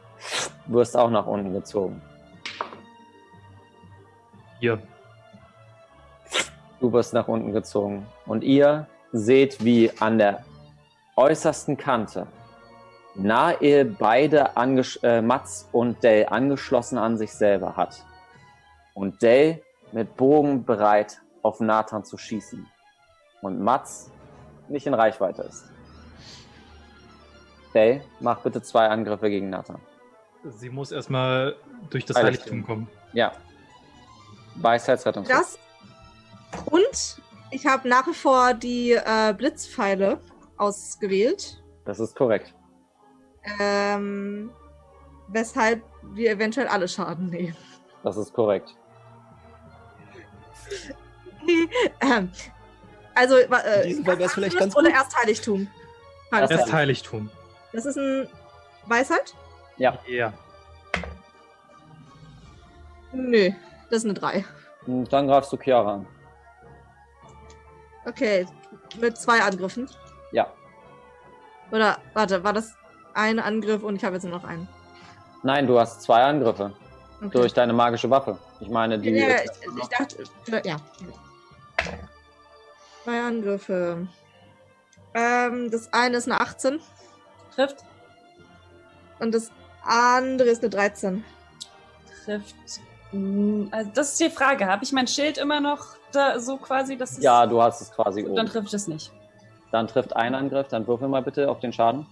wirst 0.67 0.97
auch 0.97 1.11
nach 1.11 1.27
unten 1.27 1.53
gezogen. 1.53 2.03
Hier. 4.61 4.79
Du 6.81 6.93
wirst 6.93 7.15
nach 7.15 7.27
unten 7.29 7.53
gezogen. 7.53 8.07
Und 8.27 8.45
ihr 8.45 8.87
seht, 9.13 9.65
wie 9.65 9.91
an 9.99 10.19
der 10.19 10.45
äußersten 11.17 11.77
Kante 11.77 12.27
nahe 13.15 13.85
beide 13.85 14.51
äh, 15.03 15.23
Mats 15.23 15.69
und 15.73 16.03
Dell 16.03 16.27
angeschlossen 16.29 16.99
an 16.99 17.17
sich 17.17 17.33
selber 17.33 17.77
hat. 17.77 18.05
Und 18.95 19.23
Dell 19.23 19.63
mit 19.93 20.17
Bogen 20.17 20.65
bereit 20.65 21.21
auf 21.43 21.61
Nathan 21.61 22.05
zu 22.05 22.19
schießen. 22.19 22.67
Und 23.41 23.61
Mats 23.61 24.11
nicht 24.69 24.87
in 24.87 24.95
Reichweite 24.95 25.43
ist. 25.43 25.76
Dell, 27.77 28.03
mach 28.21 28.41
bitte 28.41 28.63
zwei 28.63 28.89
Angriffe 28.89 29.29
gegen 29.29 29.51
Nathan. 29.51 29.79
Sie 30.45 30.71
muss 30.71 30.93
erstmal 30.93 31.57
durch 31.91 32.07
das 32.07 32.17
Heiligtum. 32.17 32.45
Heiligtum 32.45 32.67
kommen. 32.67 32.89
Ja. 33.13 33.33
Weisheitsrettung. 34.55 35.25
Das. 35.25 35.59
Und 36.65 37.21
ich 37.51 37.67
habe 37.67 37.87
nach 37.87 38.07
wie 38.07 38.15
vor 38.15 38.55
die 38.55 38.93
äh, 38.93 39.35
Blitzpfeile 39.37 40.23
ausgewählt. 40.57 41.63
Das 41.85 42.01
ist 42.01 42.17
korrekt. 42.17 42.55
Ähm, 43.61 44.51
weshalb 45.29 45.83
wir 46.15 46.31
eventuell 46.31 46.69
alle 46.69 46.89
Schaden 46.89 47.29
nehmen. 47.29 47.57
Das 48.03 48.17
ist 48.17 48.33
korrekt. 48.33 48.75
ähm, 52.01 52.31
also, 53.15 53.37
äh, 53.37 53.83
In 53.83 53.89
diesem 53.89 54.05
Fall 54.07 54.19
wär's 54.19 54.33
vielleicht 54.33 54.59
ganz 54.59 54.75
Oder 54.75 54.89
gut. 54.89 54.99
erst 54.99 55.15
Heiligtum. 55.21 55.69
Erst 56.33 56.53
Erst 56.53 56.73
Heiligtum. 56.73 57.31
Das 57.77 57.85
ist 57.85 57.99
ein 57.99 58.27
Weisheit? 58.87 59.35
Ja. 59.77 59.99
Ja. 60.09 60.33
Nö, 63.13 63.51
das 63.91 63.99
ist 63.99 64.05
eine 64.07 64.15
3. 64.15 64.45
Und 64.87 65.13
dann 65.13 65.27
greifst 65.27 65.53
du 65.53 65.59
Chiara 65.59 65.95
an. 65.97 66.07
Okay, 68.07 68.47
mit 68.99 69.19
zwei 69.19 69.41
Angriffen. 69.43 69.91
Ja. 70.33 70.51
Oder, 71.71 71.99
warte, 72.15 72.43
war 72.43 72.55
das 72.55 72.75
ein 73.13 73.39
Angriff 73.39 73.83
und 73.83 73.97
ich 73.97 74.05
habe 74.05 74.15
jetzt 74.15 74.25
nur 74.25 74.39
noch 74.39 74.45
einen? 74.45 74.67
Nein, 75.43 75.67
du 75.67 75.79
hast 75.79 76.01
zwei 76.03 76.23
Angriffe 76.25 76.73
Okay. 77.19 77.31
durch 77.31 77.53
deine 77.53 77.73
magische 77.73 78.09
Waffe. 78.11 78.39
Ich 78.61 78.69
meine, 78.69 78.99
die. 78.99 79.11
Ja, 79.11 79.37
ich, 79.43 79.51
ich 79.83 79.89
dachte, 79.89 80.69
ja. 80.69 80.77
Zwei 83.05 83.21
Angriffe. 83.23 84.07
Ähm, 85.15 85.71
das 85.71 85.93
eine 85.95 86.19
ist 86.19 86.27
eine 86.27 86.41
18 86.41 86.79
Trifft? 87.57 87.77
und 89.19 89.35
das 89.35 89.51
andere 89.83 90.49
ist 90.51 90.63
eine 90.63 90.71
13. 90.71 91.25
Trifft. 92.25 92.55
Hm, 93.13 93.69
Also 93.73 93.91
das 93.95 94.11
ist 94.13 94.21
die 94.21 94.31
Frage. 94.31 94.67
Habe 94.67 94.85
ich 94.85 94.93
mein 94.93 95.07
Schild 95.07 95.39
immer 95.39 95.61
noch 95.61 95.97
da, 96.13 96.39
so 96.39 96.57
quasi, 96.59 96.97
dass 96.97 97.13
es. 97.13 97.23
ja, 97.25 97.47
du 97.47 97.61
hast 97.63 97.81
es 97.81 97.91
quasi 97.91 98.23
Dann 98.23 98.33
oben. 98.33 98.47
trifft 98.47 98.75
es 98.75 98.87
nicht. 98.89 99.11
Dann 99.73 99.87
trifft 99.89 100.15
ein 100.15 100.35
Angriff, 100.35 100.69
dann 100.69 100.87
würfel 100.87 101.09
mal 101.09 101.23
bitte 101.23 101.49
auf 101.51 101.61
den 101.61 101.73
Schaden. 101.73 102.07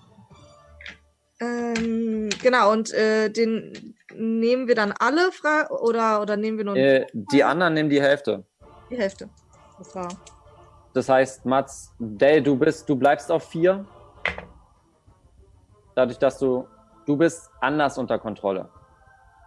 Ähm, 1.41 2.31
genau, 2.43 2.73
und 2.73 2.93
äh, 2.95 3.29
den 3.29 3.95
nehmen 4.15 4.69
wir 4.69 4.75
dann 4.77 4.93
alle 4.99 5.33
fra 5.33 5.69
oder, 5.71 6.23
oder 6.23 6.37
nehmen 6.37 6.59
wir 6.59 6.65
nur 6.65 6.77
Äh, 6.77 7.07
die 7.13 7.43
anderen 7.45 7.75
nehmen 7.75 7.91
die 7.91 8.01
Hälfte. 8.01 8.45
die 8.91 8.97
Hälfte? 8.97 9.29
Das 9.79 9.95
war. 9.95 10.09
Das 10.95 11.09
heißt, 11.09 11.45
Mats, 11.45 11.93
Dell, 11.99 12.41
du 12.43 12.57
bist, 12.57 12.89
du 12.89 12.95
bleibst 12.97 13.31
auf 13.33 13.49
vier. 13.49 13.85
Dadurch, 15.95 16.19
dass 16.19 16.39
du, 16.39 16.67
du 17.07 17.17
bist 17.17 17.51
anders 17.61 17.99
unter 17.99 18.19
Kontrolle. 18.19 18.69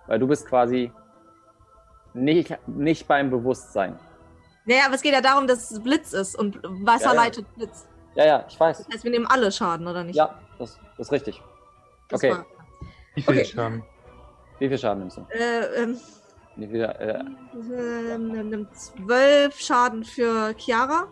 Weil 0.07 0.19
du 0.19 0.27
bist 0.27 0.47
quasi 0.47 0.91
nicht, 2.13 2.55
nicht 2.67 3.07
beim 3.07 3.29
Bewusstsein. 3.29 3.97
Naja, 4.65 4.83
aber 4.85 4.95
es 4.95 5.01
geht 5.01 5.13
ja 5.13 5.21
darum, 5.21 5.47
dass 5.47 5.71
es 5.71 5.81
Blitz 5.81 6.13
ist 6.13 6.37
und 6.37 6.59
Wasser 6.85 7.07
Ja, 7.07 7.13
ja. 7.13 7.21
leitet 7.23 7.55
Blitz. 7.55 7.87
Ja, 8.15 8.25
ja, 8.25 8.45
ich 8.47 8.59
weiß. 8.59 8.77
Das 8.79 8.87
heißt, 8.95 9.03
wir 9.03 9.11
nehmen 9.11 9.27
alle 9.27 9.51
Schaden, 9.51 9.87
oder 9.87 10.03
nicht? 10.03 10.15
Ja, 10.15 10.35
das, 10.57 10.79
das 10.97 11.07
ist 11.07 11.11
richtig. 11.11 11.41
Das 12.09 12.19
okay. 12.21 12.31
war- 12.31 12.45
Wie 13.15 13.21
viel 13.21 13.33
Okay. 13.35 13.45
Schaden? 13.45 13.83
Wie 14.59 14.67
viel 14.67 14.77
Schaden 14.77 14.99
nimmst 14.99 15.17
du? 15.17 15.21
Äh, 15.29 15.83
ähm, 15.83 15.97
Wie 16.55 16.67
viel, 16.67 16.81
äh, 16.81 17.23
ähm, 18.11 18.49
nimmt 18.49 18.75
zwölf 18.75 19.59
Schaden 19.59 20.03
für 20.03 20.53
Chiara. 20.57 21.07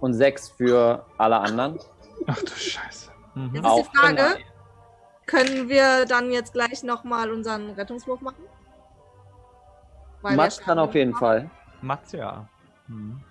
und 0.00 0.14
sechs 0.14 0.48
für 0.48 1.04
alle 1.18 1.38
anderen. 1.38 1.78
Ach 2.26 2.38
du 2.40 2.52
Scheiße. 2.52 3.10
Mhm. 3.34 3.54
Jetzt 3.54 3.66
ist 3.66 3.76
die 3.92 3.98
Frage. 3.98 4.38
Können 5.30 5.68
wir 5.68 6.06
dann 6.06 6.32
jetzt 6.32 6.52
gleich 6.52 6.82
nochmal 6.82 7.30
unseren 7.30 7.70
Rettungswurf 7.70 8.20
machen? 8.20 8.44
Weil 10.22 10.36
Mats 10.36 10.58
kann 10.58 10.78
auf 10.78 10.94
jeden 10.94 11.14
Fall. 11.14 11.48
Mats, 11.80 12.12
ja. 12.12 12.48
Mhm. 12.88 13.22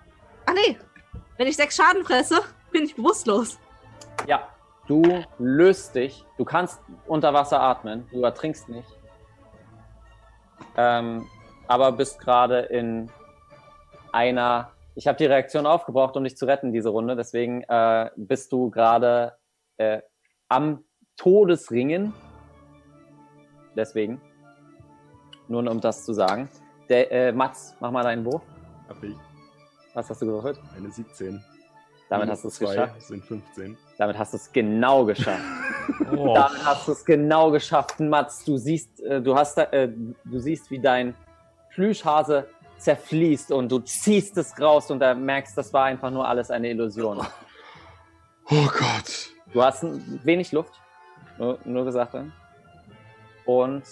Ach 0.46 0.54
nee, 0.54 0.78
wenn 1.36 1.46
ich 1.46 1.56
sechs 1.56 1.76
Schaden 1.76 2.02
fresse, 2.02 2.40
bin 2.72 2.84
ich 2.84 2.96
bewusstlos. 2.96 3.58
Ja, 4.26 4.48
du 4.86 5.02
löst 5.38 5.94
dich. 5.94 6.24
Du 6.38 6.44
kannst 6.44 6.80
unter 7.06 7.34
Wasser 7.34 7.60
atmen. 7.60 8.08
Du 8.10 8.22
ertrinkst 8.22 8.68
nicht. 8.68 8.88
Ähm, 10.76 11.26
aber 11.68 11.92
bist 11.92 12.18
gerade 12.18 12.60
in 12.60 13.10
einer. 14.12 14.72
Ich 14.94 15.06
habe 15.06 15.18
die 15.18 15.26
Reaktion 15.26 15.66
aufgebraucht, 15.66 16.16
um 16.16 16.24
dich 16.24 16.36
zu 16.36 16.46
retten, 16.46 16.72
diese 16.72 16.88
Runde. 16.88 17.14
Deswegen 17.14 17.62
äh, 17.64 18.10
bist 18.16 18.50
du 18.52 18.70
gerade 18.70 19.36
äh, 19.76 20.00
am 20.48 20.84
Todesringen. 21.20 22.14
Deswegen. 23.76 24.22
Nur 25.48 25.70
um 25.70 25.78
das 25.78 26.02
zu 26.06 26.14
sagen. 26.14 26.48
Der, 26.88 27.12
äh, 27.12 27.32
Mats, 27.32 27.76
mach 27.78 27.90
mal 27.90 28.02
deinen 28.02 28.24
Wurf. 28.24 28.40
Hab 28.88 29.02
ich. 29.02 29.14
Was 29.92 30.08
hast 30.08 30.22
du 30.22 30.26
gewürfelt? 30.26 30.58
Eine 30.74 30.90
17. 30.90 31.44
Damit 32.08 32.26
Minus 32.26 32.38
hast 32.38 32.44
du 32.44 32.48
es 32.48 32.58
geschafft. 32.58 33.02
sind 33.02 33.24
15. 33.24 33.76
Damit 33.98 34.18
hast 34.18 34.32
du 34.32 34.36
es 34.38 34.50
genau 34.50 35.04
geschafft. 35.04 35.44
Oh. 36.12 36.34
Damit 36.34 36.64
hast 36.64 36.86
du 36.86 36.92
es 36.92 37.04
genau 37.04 37.50
geschafft, 37.50 37.98
Mats. 37.98 38.44
Du 38.44 38.56
siehst, 38.56 39.00
äh, 39.02 39.20
du 39.20 39.34
hast, 39.34 39.58
äh, 39.58 39.88
du 40.24 40.38
siehst, 40.38 40.70
wie 40.70 40.78
dein 40.78 41.14
Plüschhase 41.70 42.46
zerfließt 42.78 43.50
und 43.50 43.70
du 43.72 43.80
ziehst 43.80 44.36
es 44.38 44.58
raus 44.60 44.90
und 44.90 45.00
da 45.00 45.14
merkst, 45.14 45.58
das 45.58 45.72
war 45.72 45.86
einfach 45.86 46.10
nur 46.10 46.26
alles 46.28 46.50
eine 46.50 46.70
Illusion. 46.70 47.18
Oh 47.18 48.66
Gott. 48.66 49.30
Du 49.52 49.62
hast 49.62 49.84
wenig 50.24 50.52
Luft, 50.52 50.79
nur, 51.40 51.58
nur 51.64 51.84
gesagt. 51.84 52.14
Und 53.46 53.82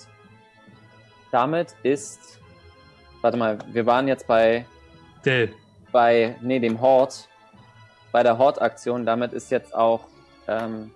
damit 1.32 1.74
ist, 1.82 2.38
warte 3.22 3.36
mal, 3.36 3.58
wir 3.72 3.86
waren 3.86 4.06
jetzt 4.06 4.26
bei 4.26 4.66
Dell. 5.24 5.52
bei, 5.90 6.36
nee, 6.40 6.60
dem 6.60 6.80
Hort, 6.80 7.28
bei 8.12 8.22
der 8.22 8.38
Hort-Aktion, 8.38 9.04
damit 9.04 9.32
ist 9.32 9.50
jetzt 9.50 9.74
auch 9.74 10.04
ähm, 10.46 10.92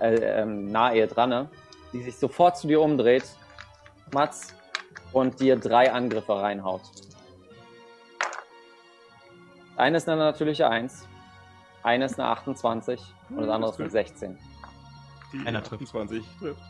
äh, 0.00 0.14
ähm, 0.14 0.72
Nahe 0.72 1.06
dran, 1.06 1.30
ne? 1.30 1.48
die 1.92 2.02
sich 2.02 2.16
sofort 2.16 2.56
zu 2.58 2.66
dir 2.66 2.80
umdreht, 2.80 3.24
Mats, 4.12 4.54
und 5.12 5.38
dir 5.40 5.56
drei 5.56 5.92
Angriffe 5.92 6.40
reinhaut. 6.40 6.82
Eine 9.76 9.96
ist 9.96 10.08
eine 10.08 10.20
natürliche 10.20 10.68
1, 10.68 11.06
eine 11.82 12.06
ist 12.06 12.18
eine 12.18 12.28
28 12.28 13.00
und 13.30 13.38
das 13.38 13.48
andere 13.48 13.70
ist 13.72 13.80
eine 13.80 13.90
16. 13.90 14.38
Die 15.34 15.46
Einer 15.46 15.62
trifft. 15.62 15.82
28 15.82 16.24
trifft. 16.38 16.62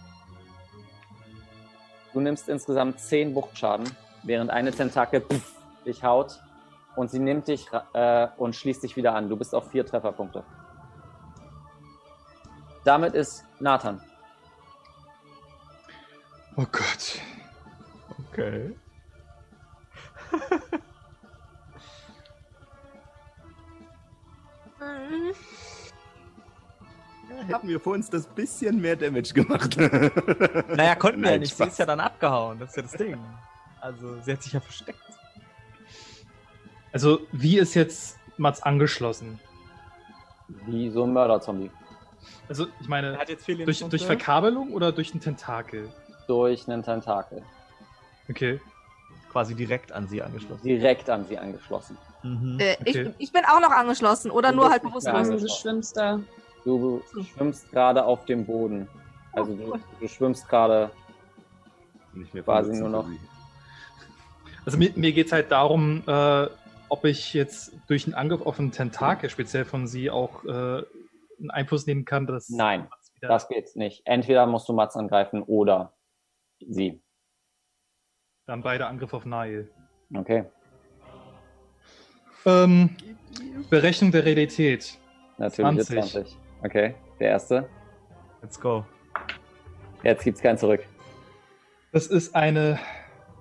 Du 2.12 2.20
nimmst 2.20 2.48
insgesamt 2.48 3.00
10 3.00 3.34
Wuchtschaden, 3.34 3.88
während 4.22 4.50
eine 4.50 4.72
Tentakel 4.72 5.20
pff, 5.20 5.52
dich 5.84 6.02
haut 6.02 6.40
und 6.96 7.10
sie 7.10 7.18
nimmt 7.18 7.48
dich 7.48 7.66
äh, 7.92 8.28
und 8.36 8.56
schließt 8.56 8.82
dich 8.82 8.96
wieder 8.96 9.14
an. 9.14 9.28
Du 9.28 9.36
bist 9.36 9.54
auf 9.54 9.70
vier 9.70 9.84
Trefferpunkte. 9.84 10.44
Damit 12.84 13.14
ist 13.14 13.44
Nathan. 13.60 14.00
Oh 16.56 16.64
Gott. 16.70 17.20
Okay. 18.30 18.76
Hätten 27.46 27.68
wir 27.68 27.80
vor 27.80 27.94
uns 27.94 28.08
das 28.10 28.26
bisschen 28.26 28.80
mehr 28.80 28.96
Damage 28.96 29.32
gemacht. 29.34 29.76
Naja, 30.76 30.94
konnten 30.96 31.22
wir 31.22 31.32
ja 31.32 31.38
nicht. 31.38 31.50
Sie 31.56 31.62
Spaß. 31.62 31.72
ist 31.72 31.78
ja 31.78 31.86
dann 31.86 32.00
abgehauen. 32.00 32.58
Das 32.58 32.70
ist 32.70 32.76
ja 32.76 32.82
das 32.82 32.92
Ding. 32.92 33.18
Also, 33.80 34.20
sie 34.22 34.32
hat 34.32 34.42
sich 34.42 34.52
ja 34.52 34.60
versteckt. 34.60 34.98
Also, 36.92 37.20
wie 37.32 37.58
ist 37.58 37.74
jetzt 37.74 38.18
Mats 38.36 38.62
angeschlossen? 38.62 39.40
Wie 40.66 40.90
so 40.90 41.04
ein 41.04 41.12
Mörderzombie. 41.12 41.70
Also, 42.48 42.66
ich 42.80 42.88
meine, 42.88 43.16
hat 43.18 43.28
jetzt 43.28 43.44
viele 43.44 43.64
durch, 43.64 43.80
durch 43.84 44.04
Verkabelung 44.06 44.72
oder 44.72 44.92
durch 44.92 45.12
einen 45.12 45.20
Tentakel? 45.20 45.90
Durch 46.26 46.68
einen 46.68 46.82
Tentakel. 46.82 47.42
Okay. 48.30 48.60
quasi 49.30 49.54
direkt 49.54 49.92
an 49.92 50.06
sie 50.08 50.22
angeschlossen. 50.22 50.62
Direkt 50.64 51.10
an 51.10 51.24
sie 51.26 51.36
angeschlossen. 51.38 51.98
Mhm. 52.22 52.58
Äh, 52.60 52.76
Okay. 52.80 53.12
ich, 53.18 53.26
ich 53.26 53.32
bin 53.32 53.44
auch 53.44 53.60
noch 53.60 53.70
angeschlossen 53.70 54.30
oder 54.30 54.52
nur 54.52 54.70
halt 54.70 54.82
nicht 54.84 54.92
bewusstlos. 54.92 55.12
mehr 55.26 55.32
Also, 55.34 55.46
du 55.46 55.52
schwimmst 55.52 55.96
da. 55.96 56.20
Du 56.64 57.02
schwimmst 57.22 57.70
gerade 57.70 58.04
auf 58.04 58.24
dem 58.24 58.46
Boden. 58.46 58.88
Also 59.32 59.54
du, 59.54 59.78
du 60.00 60.08
schwimmst 60.08 60.48
gerade. 60.48 60.90
Quasi 62.44 62.78
nur 62.78 62.88
noch. 62.88 63.06
Also, 64.64 64.78
mir, 64.78 64.92
mir 64.94 65.12
geht 65.12 65.26
es 65.26 65.32
halt 65.32 65.50
darum, 65.50 66.02
äh, 66.06 66.46
ob 66.88 67.04
ich 67.04 67.34
jetzt 67.34 67.72
durch 67.88 68.06
einen 68.06 68.14
Angriff 68.14 68.40
auf 68.42 68.58
einen 68.58 68.70
Tentakel, 68.70 69.28
speziell 69.28 69.64
von 69.64 69.86
sie, 69.86 70.10
auch 70.10 70.44
äh, 70.44 70.48
einen 70.48 71.50
Einfluss 71.50 71.86
nehmen 71.86 72.04
kann, 72.04 72.26
dass. 72.26 72.48
Nein, 72.50 72.88
das 73.20 73.48
geht 73.48 73.74
nicht. 73.76 74.02
Entweder 74.06 74.46
musst 74.46 74.68
du 74.68 74.72
Mats 74.72 74.96
angreifen 74.96 75.42
oder 75.42 75.94
sie. 76.60 77.02
Dann 78.46 78.62
beide 78.62 78.86
Angriffe 78.86 79.16
auf 79.16 79.24
Nail. 79.24 79.70
Okay, 80.14 80.44
Ähm, 82.46 82.96
Berechnung 83.70 84.12
der 84.12 84.24
Realität. 84.24 84.98
natürlich 85.38 85.86
20. 85.86 86.12
20. 86.12 86.38
Okay, 86.64 86.94
der 87.20 87.28
erste. 87.28 87.68
Let's 88.40 88.58
go. 88.58 88.84
Jetzt 90.02 90.24
gibt's 90.24 90.40
kein 90.40 90.56
Zurück. 90.56 90.86
Das 91.92 92.06
ist 92.06 92.34
eine 92.34 92.78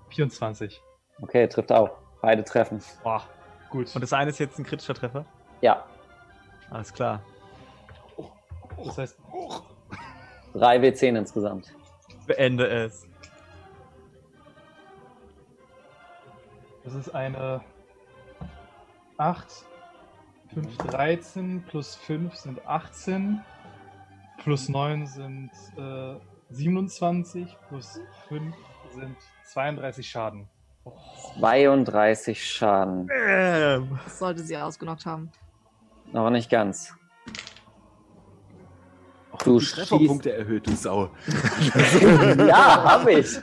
24. 0.10 0.82
Okay, 1.22 1.48
trifft 1.48 1.72
auch. 1.72 1.92
Beide 2.22 2.44
treffen. 2.44 2.82
Boah, 3.02 3.24
gut. 3.70 3.94
Und 3.96 4.02
das 4.02 4.14
eine 4.14 4.30
ist 4.30 4.40
jetzt 4.40 4.60
ein 4.60 4.66
kritischer 4.66 4.94
Treffer? 4.94 5.26
Ja, 5.62 5.86
Alles 6.70 6.94
klar. 6.94 7.22
das 8.84 8.98
heißt, 8.98 9.18
3 10.54 10.78
W10 10.80 11.18
insgesamt. 11.18 11.74
Beende 12.28 12.68
es. 12.68 13.08
das 16.84 16.94
ist 16.96 17.16
eine 17.16 17.62
8, 19.18 19.66
5, 20.54 20.78
13, 20.78 21.64
plus 21.68 21.96
5 21.96 22.36
sind 22.36 22.68
18, 22.68 23.42
plus 24.44 24.70
9 24.70 25.08
sind 25.08 25.52
äh, 25.78 26.16
27, 26.52 27.58
plus 27.68 28.00
5 28.28 28.56
sind 28.94 29.16
32 29.46 30.08
Schaden. 30.08 30.48
32 31.40 32.44
Schaden. 32.46 33.10
Ähm. 33.12 34.00
Das 34.04 34.20
sollte 34.20 34.42
sie 34.42 34.58
ausgenockt 34.58 35.06
haben. 35.06 35.32
Noch 36.12 36.30
nicht 36.30 36.50
ganz. 36.50 36.94
Du 39.44 39.60
die 39.60 39.66
Trefferpunkte 39.66 40.32
erhöht, 40.32 40.68
du 40.68 40.76
Sau. 40.76 41.10
ja, 42.48 42.84
hab 42.84 43.08
ich. 43.08 43.40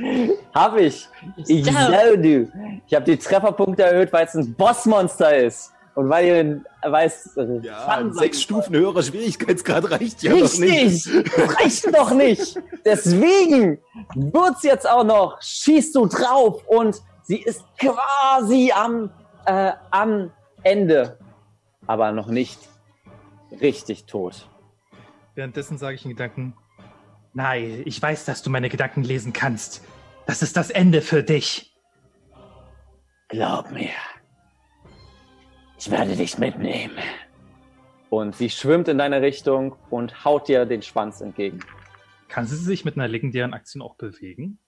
Hab 0.54 0.76
ich. 0.76 1.08
Ich 1.46 1.64
du. 1.64 2.52
Ich 2.86 2.94
habe 2.94 3.04
die 3.04 3.16
Trefferpunkte 3.16 3.82
erhöht, 3.82 4.12
weil 4.12 4.24
es 4.24 4.34
ein 4.34 4.54
Bossmonster 4.54 5.36
ist. 5.36 5.72
Und 5.94 6.08
weil 6.08 6.26
ihr 6.26 6.34
den, 6.34 6.66
weil 6.82 7.08
es 7.08 7.36
äh, 7.36 7.60
Ja, 7.62 8.02
sechs. 8.12 8.42
Stufen 8.42 8.76
höherer 8.76 9.02
Schwierigkeitsgrad 9.02 9.90
reicht 9.90 10.22
ja 10.22 10.32
noch 10.32 10.58
nicht. 10.58 11.06
Richtig! 11.06 11.32
Das 11.36 11.60
reicht 11.60 11.96
doch 11.96 12.12
nicht! 12.12 12.58
Deswegen 12.84 13.78
wird's 14.14 14.62
jetzt 14.62 14.88
auch 14.88 15.04
noch, 15.04 15.40
schießt 15.42 15.94
du 15.96 16.06
drauf 16.06 16.62
und 16.66 17.00
sie 17.22 17.42
ist 17.42 17.64
quasi 17.78 18.72
am, 18.72 19.10
äh, 19.46 19.72
am 19.90 20.30
Ende. 20.62 21.18
Aber 21.86 22.12
noch 22.12 22.28
nicht 22.28 22.58
richtig 23.60 24.06
tot. 24.06 24.48
Währenddessen 25.34 25.76
sage 25.76 25.96
ich 25.96 26.04
in 26.04 26.10
Gedanken, 26.10 26.54
nein, 27.32 27.82
ich 27.84 28.00
weiß, 28.00 28.24
dass 28.24 28.42
du 28.42 28.50
meine 28.50 28.68
Gedanken 28.68 29.02
lesen 29.02 29.32
kannst. 29.32 29.82
Das 30.26 30.42
ist 30.42 30.56
das 30.56 30.70
Ende 30.70 31.02
für 31.02 31.22
dich. 31.22 31.74
Glaub 33.28 33.70
mir. 33.70 33.90
Ich 35.80 35.90
werde 35.90 36.14
dich 36.14 36.36
mitnehmen. 36.36 36.94
Und 38.10 38.36
sie 38.36 38.50
schwimmt 38.50 38.86
in 38.88 38.98
deine 38.98 39.22
Richtung 39.22 39.76
und 39.88 40.26
haut 40.26 40.46
dir 40.46 40.66
den 40.66 40.82
Schwanz 40.82 41.22
entgegen. 41.22 41.60
Kann 42.28 42.46
sie 42.46 42.56
sich 42.56 42.84
mit 42.84 42.96
einer 42.96 43.08
legendären 43.08 43.54
Aktion 43.54 43.80
auch 43.82 43.94
bewegen? 43.94 44.58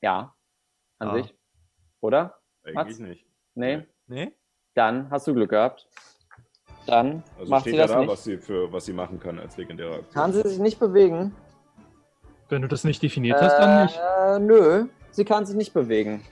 Ja. 0.00 0.34
An 0.98 1.08
Ah. 1.08 1.14
sich. 1.14 1.32
Oder? 2.00 2.40
Eigentlich 2.64 2.98
nicht. 2.98 3.26
Nee? 3.54 3.86
Nee? 4.08 4.32
Dann 4.74 5.08
hast 5.12 5.28
du 5.28 5.34
Glück 5.34 5.50
gehabt. 5.50 5.86
Dann 6.86 7.22
Also 7.38 7.48
macht 7.50 7.60
steht 7.62 7.74
sie 7.74 7.78
ja 7.78 7.84
das 7.84 7.92
da, 7.92 8.00
nicht. 8.00 8.08
was 8.10 8.24
sie, 8.24 8.38
für, 8.38 8.72
was 8.72 8.84
sie 8.86 8.92
machen 8.92 9.20
kann 9.20 9.38
als 9.38 9.56
legendäre 9.56 9.94
Aktion. 10.00 10.12
Kann 10.12 10.32
sie 10.32 10.42
sich 10.42 10.58
nicht 10.58 10.80
bewegen? 10.80 11.32
Wenn 12.48 12.60
du 12.62 12.66
das 12.68 12.82
nicht 12.82 13.00
definiert 13.02 13.40
hast, 13.40 13.56
dann 13.56 13.84
nicht. 13.84 13.96
Äh, 13.98 14.38
nö, 14.40 14.88
sie 15.12 15.24
kann 15.24 15.46
sich 15.46 15.54
nicht 15.56 15.72
bewegen. 15.72 16.24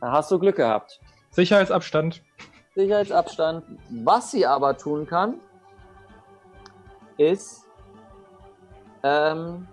Da 0.00 0.12
hast 0.12 0.30
du 0.30 0.38
Glück 0.38 0.54
gehabt. 0.56 1.00
Sicherheitsabstand. 1.30 2.22
Sicherheitsabstand. 2.78 3.64
Was 3.90 4.30
sie 4.30 4.46
aber 4.46 4.76
tun 4.76 5.04
kann, 5.04 5.40
ist 7.16 7.64
ähm, 9.02 9.66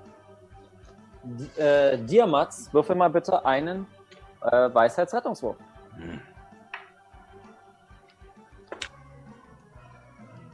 äh, 1.56 1.99
Diamats, 1.99 2.73
würfel 2.73 2.95
mal 2.95 3.11
bitte 3.11 3.45
einen 3.45 3.86
äh, 4.41 4.73
Weisheitsrettungswurf. 4.73 5.56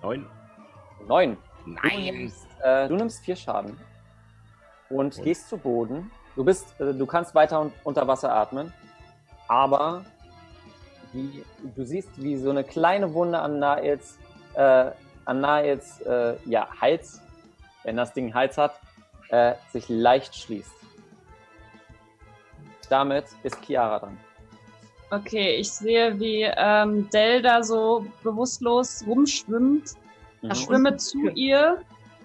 Neun. 0.02 0.28
Neun. 1.08 1.38
Du 1.64 1.72
Nein. 1.72 2.04
nimmst, 2.04 2.48
äh, 2.64 2.90
du 2.90 2.96
nimmst 2.96 3.24
vier 3.24 3.38
Schaden 3.38 3.80
und 4.90 5.22
gehst 5.24 5.48
zu 5.48 5.58
Boden. 5.58 6.12
Du 6.36 6.44
bist, 6.44 6.78
äh, 6.82 6.94
du 6.94 7.06
kannst 7.06 7.34
weiter 7.34 7.62
un 7.62 7.72
unter 7.86 8.06
Wasser 8.08 8.34
atmen, 8.34 8.74
aber 9.48 10.04
die, 11.14 11.44
du 11.76 11.86
siehst, 11.86 12.10
wie 12.18 12.38
so 12.38 12.50
eine 12.50 12.64
kleine 12.64 13.14
Wunde 13.14 13.40
an 13.40 13.60
Nails, 13.60 14.18
äh, 14.54 14.92
an 15.26 15.42
Nails, 15.42 16.02
äh, 16.02 16.36
ja, 16.46 16.68
Hals, 16.80 17.22
wenn 17.84 17.98
das 17.98 18.14
Ding 18.14 18.34
Hals 18.34 18.58
hat, 18.58 18.80
äh, 19.30 19.54
sich 19.72 19.88
leicht 19.90 20.36
schließt. 20.36 20.72
Damit 22.90 23.26
ist 23.44 23.58
Chiara 23.64 24.00
dran. 24.00 24.18
Okay, 25.12 25.56
ich 25.56 25.72
sehe, 25.72 26.20
wie 26.20 26.44
ähm, 26.44 27.10
Dell 27.10 27.42
da 27.42 27.64
so 27.64 28.06
bewusstlos 28.24 29.04
rumschwimmt. 29.06 29.92
Mhm. 30.42 30.52
Ich 30.52 30.60
schwimme 30.60 30.98
zu 30.98 31.30
ihr, 31.30 31.82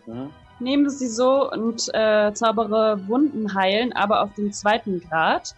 Mhm. 0.06 0.30
nehme 0.60 0.90
sie 0.90 1.08
so 1.08 1.50
und 1.50 1.88
äh, 1.94 2.32
zaubere 2.32 3.06
Wunden 3.08 3.54
heilen, 3.54 3.92
aber 3.92 4.22
auf 4.22 4.34
dem 4.34 4.52
zweiten 4.52 5.00
Grad. 5.00 5.54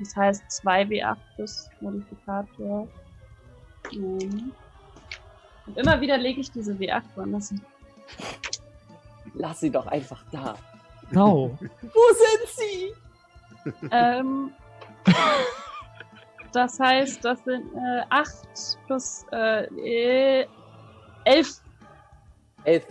Das 0.00 0.16
heißt 0.16 0.42
2w8 0.64 1.16
plus 1.36 1.70
Modifikator. 1.80 2.88
Mhm. 3.92 4.52
Und 5.66 5.76
immer 5.76 6.00
wieder 6.00 6.18
lege 6.18 6.40
ich 6.40 6.50
diese 6.50 6.72
W8 6.72 7.02
woanders 7.14 7.50
hin. 7.50 7.60
Lass 9.34 9.60
sie 9.60 9.70
doch 9.70 9.86
einfach 9.86 10.24
da. 10.32 10.56
No. 11.10 11.56
Wo 11.82 12.00
sind 12.14 12.48
sie? 12.48 12.92
ähm, 13.92 14.52
Das 16.52 16.80
heißt, 16.80 17.24
das 17.24 17.42
sind 17.44 17.72
äh, 17.74 18.02
8 18.10 18.78
plus 18.86 19.24
äh, 19.32 19.64
äh, 20.42 20.46
11, 21.24 21.62
Elf. 22.64 22.86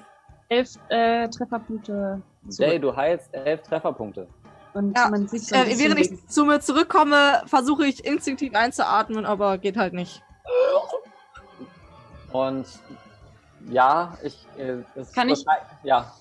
11 0.50 0.80
äh, 0.90 1.28
Trefferpunkte. 1.28 2.22
Jay, 2.46 2.52
zurück. 2.52 2.82
du 2.82 2.96
heilst 2.96 3.30
elf 3.34 3.62
Trefferpunkte. 3.64 4.28
Und 4.74 4.96
Ja, 4.96 5.10
man 5.10 5.28
sieht 5.28 5.44
so 5.44 5.56
Äh, 5.56 5.78
während 5.78 6.00
ich 6.00 6.28
zu 6.28 6.46
mir 6.46 6.60
zurückkomme, 6.60 7.42
versuche 7.48 7.86
ich 7.88 8.06
instinktiv 8.06 8.54
einzuatmen, 8.56 9.26
aber 9.26 9.58
geht 9.58 9.78
halt 9.78 9.94
nicht. 9.94 10.22
Und 12.32 12.66
ja, 13.70 14.18
ich. 14.24 14.46
Äh, 14.58 14.78
es 14.96 15.12
Kann 15.14 15.30
ich- 15.30 15.46
Ja, 15.84 16.12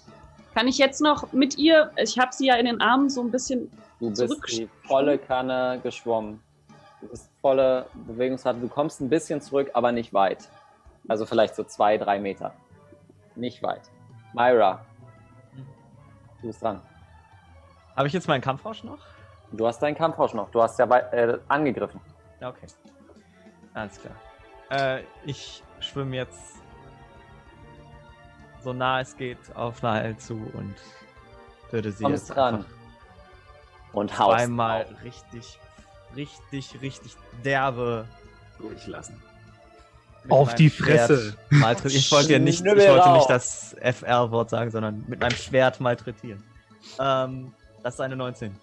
Kann 0.55 0.67
ich 0.67 0.79
jetzt 0.79 1.01
noch 1.01 1.33
mit 1.33 1.57
ihr, 1.59 1.93
ich 1.97 2.19
habe 2.19 2.33
sie 2.33 2.47
ja 2.47 2.57
in 2.57 2.67
den 2.67 2.81
Armen 2.81 3.11
so 3.11 3.21
ein 3.21 3.31
bisschen, 3.31 3.71
du 4.01 4.09
bist 4.11 4.35
die 4.49 4.69
volle 4.89 5.19
Kanne 5.19 5.79
geschwommen. 5.83 6.43
Du 7.01 7.07
bist 7.09 7.31
volle 7.41 7.87
Bewegungsrate. 7.95 8.59
Du 8.59 8.67
kommst 8.69 9.01
ein 9.01 9.09
bisschen 9.09 9.41
zurück, 9.41 9.71
aber 9.75 9.93
nicht 9.93 10.13
weit. 10.13 10.49
Also 11.07 11.27
vielleicht 11.27 11.55
so 11.55 11.63
zwei, 11.63 11.97
drei 11.97 12.19
Meter. 12.19 12.53
Nicht 13.37 13.63
weit. 13.63 13.83
Myra, 14.33 14.85
du 16.41 16.49
bist 16.49 16.61
dran. 16.61 16.81
Habe 17.99 18.07
ich 18.07 18.15
jetzt 18.15 18.29
meinen 18.29 18.41
Kampfrausch 18.41 18.85
noch? 18.85 19.01
Du 19.51 19.67
hast 19.67 19.81
deinen 19.81 19.97
Kampfrausch 19.97 20.33
noch. 20.33 20.53
Du 20.53 20.63
hast 20.63 20.79
ja 20.79 20.87
äh, 20.87 21.37
angegriffen. 21.49 22.01
Ja, 22.41 22.51
okay. 22.51 22.69
Alles 23.75 24.01
klar. 24.01 24.15
Äh, 24.71 25.03
ich 25.27 25.65
schwimme 25.81 26.15
jetzt 26.15 26.59
so 28.63 28.73
nah 28.73 29.01
es 29.01 29.17
geht 29.17 29.39
auf 29.57 29.83
Nael 29.83 30.17
zu 30.17 30.35
und 30.35 30.77
würde 31.73 31.91
sie 31.91 32.05
Kommst 32.05 32.29
jetzt 32.29 32.37
dran. 32.37 32.55
einfach 32.55 32.71
Und 33.93 34.17
haust. 34.17 34.39
zweimal 34.39 34.85
drauf. 34.85 35.03
richtig, 35.03 35.59
richtig, 36.15 36.81
richtig 36.81 37.17
derbe 37.45 38.07
Durchlassen. 38.59 39.21
mit 40.23 40.31
Auf 40.31 40.55
die 40.55 40.71
Fresse. 40.71 41.37
Ich 41.87 42.13
wollte 42.13 42.33
ja 42.35 42.39
nicht, 42.39 42.61
ich 42.65 42.89
wollte 42.89 43.11
nicht 43.11 43.29
das 43.29 43.75
FR-Wort 43.81 44.51
sagen, 44.51 44.71
sondern 44.71 45.05
mit 45.09 45.19
meinem 45.19 45.35
Schwert 45.35 45.81
malträtieren. 45.81 46.45
Ähm, 47.01 47.53
das 47.83 47.95
ist 47.95 48.01
eine 48.01 48.17
19. 48.17 48.55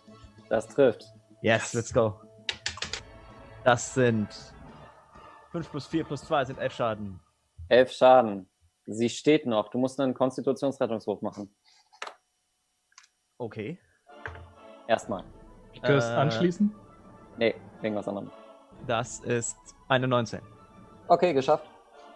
Das 0.49 0.67
trifft. 0.67 1.05
Yes, 1.41 1.73
let's 1.73 1.93
go. 1.93 2.19
Das 3.63 3.93
sind 3.93 4.27
5 5.51 5.69
plus 5.71 5.87
4 5.87 6.03
plus 6.03 6.21
2 6.23 6.45
sind 6.45 6.59
11 6.59 6.73
Schaden. 6.73 7.19
Elf 7.69 7.91
Schaden. 7.91 8.49
Sie 8.85 9.09
steht 9.09 9.45
noch. 9.47 9.69
Du 9.69 9.79
musst 9.79 9.99
einen 9.99 10.13
Konstitutionsrettungswurf 10.13 11.21
machen. 11.21 11.55
Okay. 13.39 13.79
Erstmal. 14.87 15.23
Ich 15.73 15.81
kann 15.81 15.95
das 15.95 16.09
Äh, 16.09 16.13
anschließen? 16.13 16.73
Nee, 17.37 17.55
irgendwas 17.81 18.07
anderem. 18.07 18.29
Das 18.85 19.19
ist 19.21 19.57
eine 19.87 20.07
19. 20.07 20.41
Okay, 21.07 21.33
geschafft. 21.33 21.65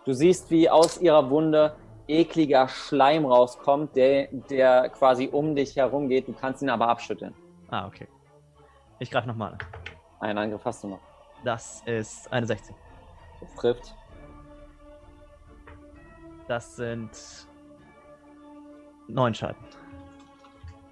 Du 0.06 0.14
siehst, 0.14 0.50
wie 0.52 0.70
aus 0.70 1.00
ihrer 1.00 1.30
Wunde 1.30 1.76
ekliger 2.10 2.68
Schleim 2.68 3.26
rauskommt, 3.26 3.96
der, 3.96 4.28
der 4.50 4.90
quasi 4.90 5.30
um 5.32 5.56
dich 5.56 5.76
herum 5.76 6.10
geht. 6.10 6.28
Du 6.28 6.34
kannst 6.34 6.62
ihn 6.62 6.70
aber 6.70 6.88
abschütteln. 6.90 7.34
Ah, 7.70 7.88
okay. 7.88 8.08
Ich 9.00 9.12
greife 9.12 9.28
nochmal 9.28 9.54
an. 9.54 9.60
Einen 10.20 10.38
Angriff 10.40 10.66
hast 10.66 10.84
du 10.84 10.90
noch. 10.90 11.00
Das 11.44 11.82
ist 11.86 12.32
eine 12.34 12.46
16. 12.46 12.76
Das 13.40 13.56
trifft. 13.56 13.96
Das 16.48 16.76
sind 16.76 17.12
9 19.08 19.34
Schaden. 19.34 19.64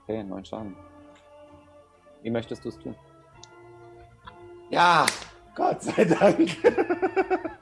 Okay, 0.04 0.24
neun 0.24 0.46
Schaden. 0.46 0.76
Wie 2.22 2.30
möchtest 2.30 2.64
du 2.64 2.70
es 2.70 2.80
tun? 2.80 2.96
Ja, 4.70 5.06
Gott 5.56 5.82
sei 5.82 6.06
Dank. 6.06 6.64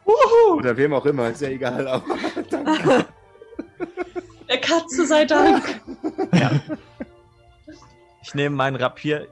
Wuhu! 0.06 0.58
Oder 0.58 0.76
wem 0.78 0.94
auch 0.94 1.06
immer, 1.06 1.30
ist 1.30 1.42
ja 1.42 1.50
egal. 1.50 1.88
Aber 1.88 2.04
danke. 2.50 3.06
Katze 4.76 5.06
sei 5.06 5.26
Dank. 5.26 5.82
Ich 8.22 8.34
nehme 8.34 8.56
meinen 8.56 8.76
Rapier, 8.76 9.28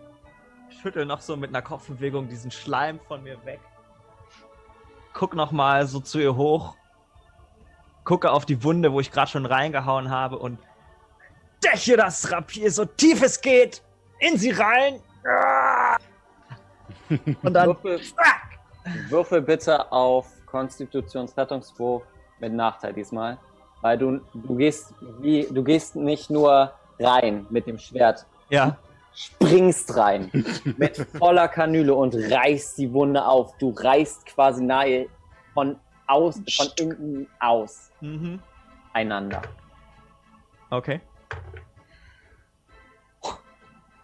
schüttel 0.80 1.08
noch 1.08 1.20
so 1.20 1.36
mit 1.36 1.50
einer 1.50 1.64
Kopfbewegung 1.64 2.28
diesen 2.30 2.52
Schleim 2.52 3.00
von 3.08 3.24
mir 3.24 3.44
weg. 3.44 3.60
Guck 5.14 5.34
noch 5.34 5.52
mal 5.52 5.88
so 5.88 6.00
zu 6.00 6.20
ihr 6.20 6.36
hoch. 6.36 6.76
Gucke 8.04 8.30
auf 8.30 8.46
die 8.46 8.64
Wunde, 8.64 8.94
wo 8.94 9.00
ich 9.00 9.12
gerade 9.12 9.32
schon 9.32 9.48
reingehauen 9.48 10.12
habe 10.12 10.38
und 10.38 10.60
steche 11.58 11.98
das 11.98 12.32
Rapier 12.32 12.70
so 12.72 12.86
tief 12.86 13.24
es 13.24 13.42
geht 13.42 13.82
in 14.20 14.38
sie 14.38 14.52
rein. 14.52 15.02
Ah! 15.28 15.98
Und 17.10 17.52
dann 17.52 17.70
Würfel, 17.70 18.00
würfel 19.10 19.42
bitte 19.42 19.92
auf 19.92 20.28
Konstitutionsrettungswurf 20.46 22.04
mit 22.40 22.54
Nachteil 22.54 22.94
diesmal. 22.94 23.40
Weil 23.84 23.98
du, 23.98 24.22
du 24.34 24.56
gehst 24.56 24.94
wie, 25.20 25.46
du 25.46 25.62
gehst 25.62 25.98
nicht 25.98 26.30
nur 26.30 26.72
rein 27.00 27.46
mit 27.50 27.68
dem 27.68 27.78
Schwert, 27.78 28.26
ja, 28.50 28.78
springst 29.14 29.98
rein 29.98 30.32
mit 30.78 31.06
voller 31.18 31.50
Kanüle 31.50 31.94
und 31.94 32.16
reißt 32.16 32.78
die 32.78 32.94
Wunde 32.94 33.26
auf. 33.26 33.58
Du 33.58 33.72
reißt 33.72 34.26
quasi 34.26 34.64
nahe 34.64 35.08
von 35.54 35.76
aus, 36.08 36.40
von 36.56 36.68
innen 36.80 37.28
aus 37.42 37.92
mhm. 38.00 38.40
einander. 38.94 39.42
okay. 40.70 41.02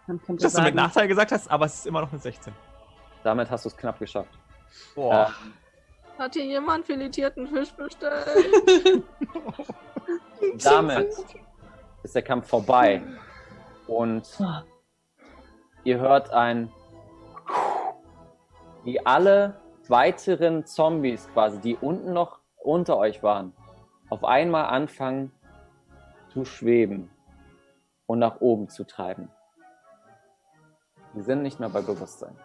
Dass 0.06 0.18
du 0.26 0.32
mit 0.32 0.40
sagen, 0.50 0.76
Nachteil 0.76 1.08
gesagt 1.08 1.32
hast, 1.32 1.50
aber 1.50 1.64
es 1.64 1.76
ist 1.76 1.86
immer 1.86 2.02
noch 2.02 2.10
eine 2.10 2.20
16. 2.20 2.52
Damit 3.22 3.50
hast 3.50 3.64
du 3.64 3.70
es 3.70 3.76
knapp 3.76 3.98
geschafft. 3.98 4.38
Boah. 4.94 5.32
Hat 6.20 6.34
hier 6.34 6.44
jemand 6.44 6.84
filetierten 6.84 7.46
Fisch 7.46 7.72
bestellt? 7.72 8.26
Damit 10.62 11.14
ist 12.02 12.14
der 12.14 12.20
Kampf 12.20 12.46
vorbei. 12.46 13.02
Und 13.86 14.38
ihr 15.82 15.98
hört 15.98 16.30
ein, 16.30 16.70
wie 18.84 19.00
alle 19.06 19.62
weiteren 19.88 20.66
Zombies 20.66 21.26
quasi, 21.32 21.58
die 21.58 21.76
unten 21.76 22.12
noch 22.12 22.40
unter 22.58 22.98
euch 22.98 23.22
waren, 23.22 23.54
auf 24.10 24.22
einmal 24.22 24.66
anfangen 24.66 25.32
zu 26.34 26.44
schweben 26.44 27.10
und 28.04 28.18
nach 28.18 28.42
oben 28.42 28.68
zu 28.68 28.84
treiben. 28.84 29.30
Sie 31.14 31.22
sind 31.22 31.40
nicht 31.40 31.60
mehr 31.60 31.70
bei 31.70 31.80
Bewusstsein. 31.80 32.36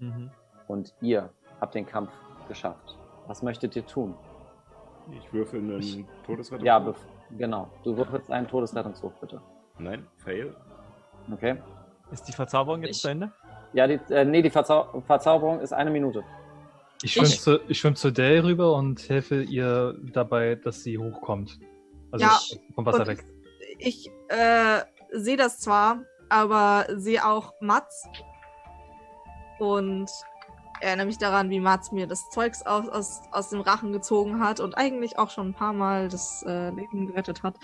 Mhm. 0.00 0.32
Und 0.66 0.96
ihr 1.00 1.32
habt 1.60 1.76
den 1.76 1.86
Kampf 1.86 2.10
geschafft. 2.48 2.96
Was 3.26 3.42
möchtet 3.42 3.76
ihr 3.76 3.86
tun? 3.86 4.14
Ich 5.12 5.32
würfel 5.32 5.60
einen 5.60 6.06
Todesrettung. 6.26 6.66
Ja, 6.66 6.78
bef- 6.78 6.96
genau. 7.36 7.68
Du 7.84 7.96
würfelst 7.96 8.30
einen 8.30 8.46
Todesrettungswurf, 8.48 9.14
bitte. 9.20 9.40
Nein, 9.78 10.06
fail. 10.16 10.54
Okay? 11.32 11.62
Ist 12.10 12.26
die 12.28 12.32
Verzauberung 12.32 12.82
jetzt 12.82 12.96
Ich- 12.96 13.02
zu 13.02 13.08
Ende? 13.08 13.32
Ja, 13.74 13.86
die, 13.86 14.00
äh, 14.10 14.24
nee, 14.24 14.40
die 14.42 14.50
Verzau 14.50 15.02
Verzauberung 15.06 15.60
ist 15.60 15.72
eine 15.72 15.90
Minute. 15.90 16.24
Ich 17.02 17.12
schwimme 17.12 17.28
Ich- 17.28 17.40
zu, 17.40 17.60
ich 17.68 17.78
schwimm 17.78 17.94
zu 17.96 18.10
Dale 18.10 18.42
rüber 18.44 18.74
und 18.74 19.08
helfe 19.08 19.42
ihr 19.42 19.94
dabei, 20.12 20.54
dass 20.56 20.82
sie 20.82 20.98
hochkommt. 20.98 21.58
Also 22.10 22.24
Ja, 22.24 22.38
vom 22.74 22.86
Wasser 22.86 23.06
weg. 23.06 23.24
Ich 23.78 24.10
äh, 24.28 24.80
sehe 25.12 25.36
das 25.36 25.60
zwar, 25.60 26.00
aber 26.30 26.86
sehe 26.96 27.24
auch 27.26 27.52
Mats. 27.60 28.08
Und 29.58 30.10
erinnere 30.80 31.06
mich 31.06 31.18
daran, 31.18 31.50
wie 31.50 31.60
Mats 31.60 31.92
mir 31.92 32.06
das 32.06 32.30
Zeugs 32.30 32.64
aus, 32.64 32.88
aus, 32.88 33.20
aus 33.32 33.50
dem 33.50 33.60
Rachen 33.60 33.92
gezogen 33.92 34.40
hat 34.40 34.60
und 34.60 34.76
eigentlich 34.76 35.18
auch 35.18 35.30
schon 35.30 35.48
ein 35.48 35.54
paar 35.54 35.72
Mal 35.72 36.08
das 36.08 36.44
äh, 36.46 36.70
Leben 36.70 37.06
gerettet 37.06 37.42
hat. 37.42 37.56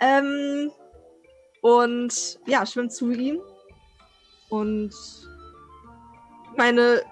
Ähm, 0.00 0.70
und 1.62 2.38
ja, 2.46 2.64
schwimmt 2.66 2.92
zu 2.92 3.10
ihm. 3.10 3.40
Und 4.48 4.94
meine 6.56 7.02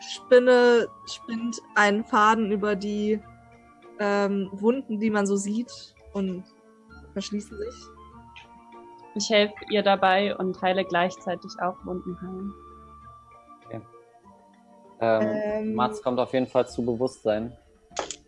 Spinne 0.00 0.88
spinnt 1.06 1.60
einen 1.74 2.04
Faden 2.04 2.52
über 2.52 2.76
die 2.76 3.20
ähm, 3.98 4.50
Wunden, 4.52 5.00
die 5.00 5.10
man 5.10 5.26
so 5.26 5.36
sieht 5.36 5.94
und 6.12 6.44
verschließen 7.12 7.56
sich. 7.56 7.74
ich 9.14 9.30
helfe 9.30 9.54
ihr 9.70 9.82
dabei 9.82 10.36
und 10.36 10.60
heile 10.62 10.84
gleichzeitig 10.84 11.50
auch 11.60 11.76
Wunden 11.84 12.20
heilen. 12.20 12.54
Ähm, 15.00 15.22
Ähm. 15.22 15.74
Mats 15.74 16.02
kommt 16.02 16.18
auf 16.18 16.32
jeden 16.32 16.46
Fall 16.46 16.66
zu 16.66 16.84
Bewusstsein. 16.84 17.56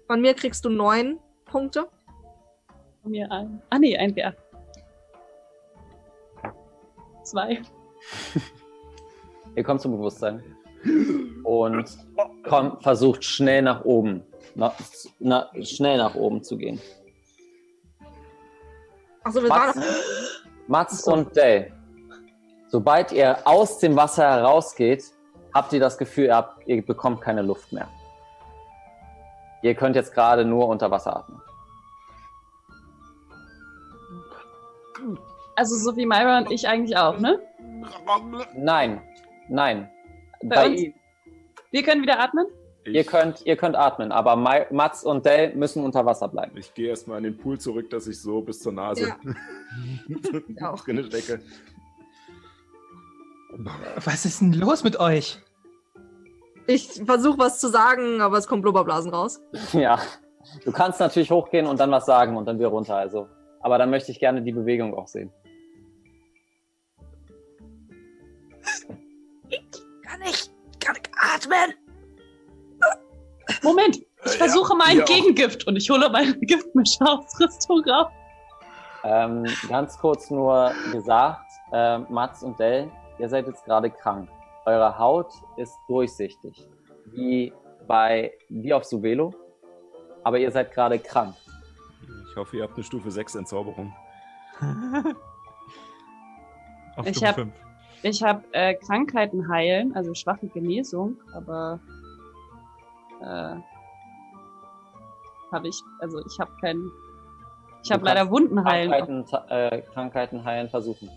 Von 0.07 0.21
mir 0.21 0.35
kriegst 0.35 0.65
du 0.65 0.69
neun 0.69 1.19
Punkte. 1.45 1.89
Von 3.03 3.11
Mir 3.11 3.31
ein. 3.31 3.63
Ah 3.71 3.79
nee, 3.79 3.97
ein 3.97 4.15
W8. 4.15 4.35
Zwei. 7.25 7.61
Ihr 9.57 9.65
kommt 9.65 9.81
zu 9.81 9.91
Bewusstsein. 9.91 10.43
Und 11.43 11.99
kommt, 12.45 12.83
versucht 12.83 13.25
schnell 13.25 13.63
nach 13.63 13.85
oben. 13.85 14.23
Na, 14.55 14.73
na, 15.19 15.51
schnell 15.63 15.99
nach 15.99 16.15
oben 16.15 16.43
zu 16.43 16.57
gehen. 16.57 16.81
Achso, 19.25 19.43
wir 19.43 19.51
waren 19.51 19.67
Mats, 19.67 19.77
noch. 19.77 20.69
Mats 20.69 21.05
und 21.09 21.37
Dale. 21.37 21.73
Sobald 22.69 23.13
ihr 23.13 23.39
aus 23.45 23.79
dem 23.79 23.97
Wasser 23.97 24.23
herausgeht, 24.25 25.05
habt 25.57 25.73
ihr 25.73 25.81
das 25.81 25.99
Gefühl, 25.99 26.27
ihr, 26.27 26.37
habt, 26.37 26.67
ihr 26.67 26.85
bekommt 26.85 27.21
keine 27.21 27.43
Luft 27.43 27.73
mehr. 27.73 27.89
Ihr 29.63 29.75
könnt 29.75 29.97
jetzt 29.97 30.13
gerade 30.15 30.45
nur 30.45 30.69
unter 30.69 30.91
Wasser 30.91 31.17
atmen. 31.17 31.41
Also 35.57 35.77
so 35.77 35.97
wie 35.97 36.07
Myra 36.07 36.39
und 36.39 36.51
ich 36.51 36.69
eigentlich 36.69 36.97
auch, 36.97 37.19
ne? 37.19 37.41
Nein, 38.55 39.01
nein. 39.49 39.91
Bei 40.43 40.57
Bei 40.57 40.67
uns? 40.71 40.83
Wir 41.71 41.83
können 41.83 42.03
wieder 42.03 42.21
atmen? 42.21 42.47
ihr, 42.85 43.05
könnt, 43.05 43.45
ihr 43.45 43.57
könnt 43.57 43.75
atmen, 43.75 44.13
aber 44.13 44.37
Mai- 44.37 44.67
Mats 44.71 45.03
und 45.03 45.27
Dell 45.27 45.55
müssen 45.57 45.83
unter 45.83 46.07
Wasser 46.07 46.29
bleiben. 46.29 46.57
Ich 46.57 46.73
gehe 46.75 46.89
erstmal 46.91 47.19
in 47.19 47.25
den 47.25 47.39
Pool 47.39 47.59
zurück, 47.59 47.91
dass 47.91 48.07
ich 48.07 48.21
so 48.21 48.43
bis 48.43 48.61
zur 48.61 48.73
Nase 48.73 49.09
Ja. 49.09 50.71
auch. 50.71 50.85
drin 50.85 51.05
stecke. 51.05 51.41
Was 54.05 54.25
ist 54.25 54.41
denn 54.41 54.53
los 54.53 54.85
mit 54.85 55.01
euch? 55.01 55.41
Ich 56.69 57.01
versuche 57.05 57.39
was 57.39 57.61
zu 57.61 57.69
sagen, 57.69 58.21
aber 58.21 58.39
es 58.39 58.47
kommt 58.47 58.63
Blubberblasen 58.63 59.13
raus. 59.15 59.41
Ja, 59.73 59.99
du 60.65 60.73
kannst 60.73 61.01
natürlich 61.01 61.31
hochgehen 61.31 61.67
und 61.67 61.79
dann 61.81 61.91
was 61.91 62.07
sagen 62.07 62.37
und 62.37 62.47
dann 62.47 62.59
wieder 62.59 62.69
runter. 62.69 62.97
Also, 62.97 63.29
aber 63.61 63.79
dann 63.79 63.91
möchte 63.91 64.11
ich 64.13 64.19
gerne 64.21 64.43
die 64.43 64.53
Bewegung 64.53 64.95
auch 64.97 65.07
sehen. 65.09 65.33
Kann 70.03 70.21
ich, 70.23 70.51
kann 70.81 70.97
ich 70.97 71.11
atmen? 71.21 71.75
Moment, 73.63 73.97
ich 73.97 74.07
Äh, 74.25 74.29
versuche 74.39 74.73
ja, 74.73 74.77
mal 74.77 74.85
ein 74.89 74.97
ihr 74.99 75.05
auch. 75.05 75.09
Gegengift 75.09 75.67
und 75.67 75.77
ich 75.77 75.89
hole 75.91 76.09
meine 76.11 76.37
Giftmischausrüstung 76.39 77.83
raus. 77.89 78.11
Ähm, 79.05 79.45
ganz 79.69 79.97
kurz 79.99 80.31
nur 80.31 80.73
gesagt, 80.93 81.47
ähm, 81.73 82.07
Mats 82.09 82.43
und 82.43 82.59
Dell, 82.59 82.91
ihr 83.19 83.29
seid 83.29 83.47
jetzt 83.47 83.65
gerade 83.65 83.91
krank. 83.91 84.29
Eure 84.67 84.99
Haut 84.99 85.33
ist 85.57 85.77
durchsichtig, 85.89 86.69
wie 87.13 87.53
bei 87.87 88.33
wie 88.49 88.73
auf 88.75 88.85
Suvelo, 88.85 89.33
aber 90.25 90.39
ihr 90.39 90.51
seid 90.51 90.73
gerade 90.73 90.99
krank. 90.99 91.35
Ich 92.31 92.37
hoffe, 92.37 92.57
ihr 92.59 92.65
habt 92.65 92.75
eine 92.75 92.83
Stufe 92.85 93.11
6 93.11 93.37
Entzauberung. 93.37 93.95
Auf 96.97 97.07
Ich 97.07 97.17
Stufe 97.17 97.29
hab- 97.29 97.35
5. 97.37 97.55
Ich 98.03 98.23
habe 98.23 98.43
äh, 98.53 98.75
Krankheiten 98.75 99.49
heilen, 99.49 99.95
also 99.97 100.15
schwache 100.15 100.47
Genesung, 100.49 101.17
aber 101.33 101.81
äh, 103.21 103.57
habe 105.53 105.69
ich, 105.69 105.81
also 106.01 106.19
ich 106.27 106.39
habe 106.39 106.51
keinen, 106.61 106.91
ich 107.83 107.91
habe 107.91 108.05
leider 108.05 108.31
Wunden 108.31 108.63
heilen. 108.65 108.91
Krankheiten, 108.91 109.49
äh, 109.49 109.83
Krankheiten 109.93 110.45
heilen 110.45 110.69
versuchen. 110.69 111.09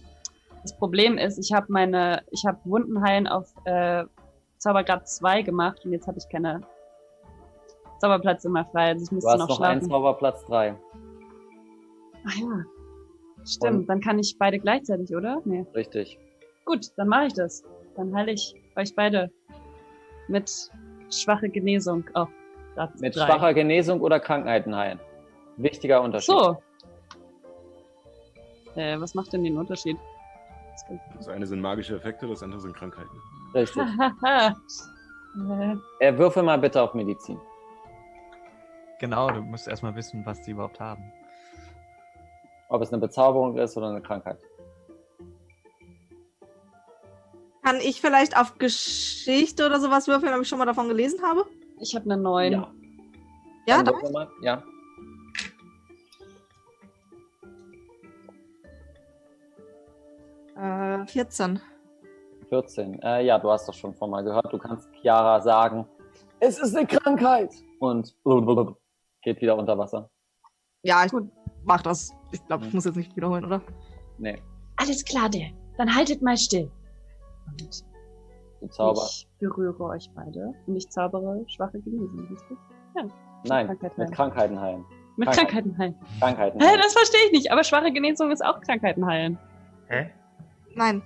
Das 0.62 0.76
Problem 0.78 1.18
ist, 1.18 1.38
ich 1.40 1.54
habe 1.54 1.68
meine, 1.70 2.24
ich 2.32 2.46
habe 2.46 2.60
Wunden 2.66 3.02
heilen 3.02 3.28
auf 3.28 3.54
äh, 3.66 4.04
Zaubergrad 4.58 5.08
2 5.08 5.42
gemacht 5.44 5.86
und 5.86 5.94
jetzt 5.94 6.08
habe 6.08 6.18
ich 6.18 6.28
keine 6.30 6.62
Zauberplätze 8.00 8.50
mehr 8.50 8.66
frei, 8.66 8.90
also 8.90 9.04
ich 9.04 9.10
Du 9.10 9.16
müsste 9.16 9.32
hast 9.32 9.40
noch 9.40 9.48
noch 9.50 9.62
einen. 9.62 9.82
Zauberplatz 9.82 10.46
3. 10.46 10.76
Ach 12.28 12.36
ja. 12.36 12.66
Stimmt, 13.46 13.74
Und- 13.82 13.88
dann 13.90 14.02
kann 14.02 14.20
ich 14.20 14.38
beide 14.38 14.60
gleichzeitig, 14.60 15.16
oder? 15.16 15.42
Nee. 15.46 15.66
Richtig. 15.74 16.20
Gut, 16.66 16.88
dann 16.98 17.08
mache 17.08 17.28
ich 17.28 17.34
das. 17.34 17.64
Dann 17.96 18.14
heile 18.16 18.32
ich 18.34 18.54
euch 18.76 18.94
beide 18.96 19.32
mit 20.28 20.70
schwache 21.10 21.50
Genesung 21.50 22.04
auf 22.14 22.30
Grad 22.76 23.00
Mit 23.00 23.16
drei. 23.16 23.26
schwacher 23.26 23.54
Genesung 23.54 24.02
oder 24.02 24.20
Krankheiten 24.20 24.76
heilen. 24.76 25.00
Wichtiger 25.58 26.02
Unterschied. 26.02 26.36
So. 26.38 26.58
Äh, 28.76 29.00
was 29.00 29.16
macht 29.16 29.34
denn 29.34 29.44
den 29.44 29.58
Unterschied? 29.58 29.98
Das 31.16 31.28
eine 31.28 31.46
sind 31.46 31.62
magische 31.62 31.96
Effekte, 31.96 32.28
das 32.28 32.44
andere 32.44 32.60
sind 32.62 32.76
Krankheiten. 32.76 33.10
Richtig. 33.54 33.84
Äh, 36.00 36.18
würfel 36.18 36.42
mal 36.42 36.58
bitte 36.58 36.82
auf 36.82 36.96
Medizin. 36.96 37.40
Genau, 39.00 39.30
du 39.30 39.42
musst 39.42 39.68
erstmal 39.68 39.96
wissen, 39.96 40.26
was 40.26 40.42
die 40.42 40.52
überhaupt 40.52 40.80
haben. 40.80 41.14
Ob 42.68 42.82
es 42.82 42.92
eine 42.92 43.00
Bezauberung 43.00 43.56
ist 43.58 43.78
oder 43.78 43.90
eine 43.90 44.02
Krankheit. 44.02 44.40
Kann 47.64 47.78
ich 47.78 48.02
vielleicht 48.02 48.36
auf 48.36 48.58
Geschichte 48.58 49.68
oder 49.68 49.80
sowas 49.80 50.08
würfeln, 50.08 50.34
ob 50.34 50.42
ich 50.42 50.50
schon 50.50 50.58
mal 50.58 50.66
davon 50.66 50.88
gelesen 50.88 51.22
habe? 51.22 51.46
ich 51.80 51.96
habe 51.96 52.06
eine 52.06 52.22
9. 52.22 52.52
Ja. 52.52 52.72
Ja. 53.68 53.84
Ja. 54.42 54.64
Äh, 60.60 61.06
14. 61.06 61.60
14. 62.50 63.02
Äh, 63.02 63.26
ja, 63.26 63.40
du 63.40 63.50
hast 63.50 63.68
das 63.68 63.76
schon 63.76 63.94
vorhin 63.94 64.12
mal 64.12 64.24
gehört. 64.24 64.52
Du 64.52 64.58
kannst 64.58 64.90
Chiara 65.02 65.40
sagen, 65.40 65.86
es 66.40 66.60
ist 66.60 66.76
eine 66.76 66.88
Krankheit. 66.88 67.54
Und 67.80 68.16
geht 69.22 69.42
wieder 69.42 69.58
unter 69.58 69.78
Wasser. 69.78 70.10
Ja, 70.84 71.06
ich 71.06 71.12
mach 71.64 71.82
das. 71.82 72.12
Ich 72.32 72.46
glaube, 72.48 72.66
ich 72.66 72.74
muss 72.74 72.86
jetzt 72.86 72.96
nicht 72.96 73.16
wiederholen, 73.16 73.46
oder? 73.46 73.62
Nee, 74.18 74.42
Alles 74.78 75.04
klar, 75.04 75.30
der. 75.30 75.50
Dann 75.78 75.94
haltet 75.94 76.22
mal 76.22 76.38
still. 76.38 76.70
Und 77.48 77.62
ich 78.72 79.28
berühre 79.40 79.82
euch 79.84 80.10
beide 80.14 80.54
und 80.68 80.76
ich 80.76 80.90
zaubere 80.90 81.44
schwache 81.48 81.80
Genesung, 81.80 82.28
richtig? 82.30 82.58
Nein, 83.46 83.68
Krankheit 83.68 83.98
mit 83.98 84.08
heilen. 84.08 84.12
Krankheiten 84.14 84.60
heilen. 84.60 84.86
Mit 85.16 85.30
Krankheit. 85.30 85.50
Krankheiten 85.50 85.78
heilen. 85.78 85.96
Krankheiten 86.20 86.60
Hä, 86.60 86.68
heilen. 86.68 86.82
das 86.82 86.94
verstehe 86.94 87.26
ich 87.28 87.32
nicht, 87.32 87.52
aber 87.52 87.64
schwache 87.64 87.92
Genesung 87.92 88.32
ist 88.32 88.44
auch 88.44 88.60
Krankheiten 88.62 89.06
heilen. 89.06 89.38
Hä? 89.88 90.10
Nein. 90.76 91.02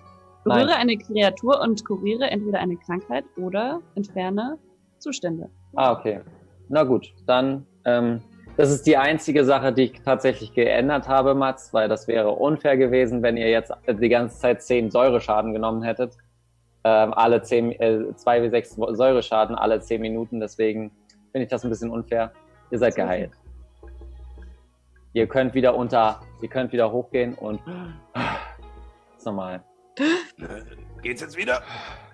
Nein. 0.45 0.59
Berühre 0.59 0.75
eine 0.75 0.97
Kreatur 0.97 1.61
und 1.61 1.85
kuriere 1.85 2.29
entweder 2.29 2.59
eine 2.59 2.75
Krankheit 2.77 3.23
oder 3.37 3.81
entferne 3.95 4.57
Zustände. 4.99 5.49
Ah, 5.75 5.93
okay. 5.93 6.21
Na 6.69 6.83
gut, 6.83 7.13
dann, 7.25 7.65
ähm, 7.85 8.21
das 8.57 8.71
ist 8.71 8.85
die 8.85 8.97
einzige 8.97 9.45
Sache, 9.45 9.73
die 9.73 9.83
ich 9.83 10.01
tatsächlich 10.01 10.53
geändert 10.53 11.07
habe, 11.07 11.33
Mats, 11.33 11.73
weil 11.73 11.89
das 11.89 12.07
wäre 12.07 12.31
unfair 12.31 12.77
gewesen, 12.77 13.21
wenn 13.21 13.37
ihr 13.37 13.49
jetzt 13.49 13.73
die 13.87 14.09
ganze 14.09 14.37
Zeit 14.37 14.61
10 14.61 14.91
Säureschaden 14.91 15.53
genommen 15.53 15.81
hättet. 15.81 16.17
Ähm, 16.83 17.13
alle 17.13 17.41
10, 17.41 17.71
äh, 17.71 18.15
2 18.15 18.43
wie 18.43 18.49
6 18.49 18.75
Säureschaden 18.75 19.55
alle 19.55 19.79
10 19.79 20.01
Minuten, 20.01 20.39
deswegen 20.39 20.91
finde 21.31 21.45
ich 21.45 21.49
das 21.49 21.63
ein 21.63 21.69
bisschen 21.69 21.89
unfair. 21.89 22.31
Ihr 22.71 22.79
seid 22.79 22.95
geheilt. 22.95 23.31
Ihr 25.13 25.27
könnt 25.27 25.53
wieder 25.53 25.75
unter, 25.75 26.21
ihr 26.41 26.49
könnt 26.49 26.73
wieder 26.73 26.91
hochgehen 26.91 27.35
und 27.35 27.61
ist 29.23 29.25
normal. 29.25 29.63
Geht's 31.01 31.21
jetzt 31.21 31.37
wieder? 31.37 31.63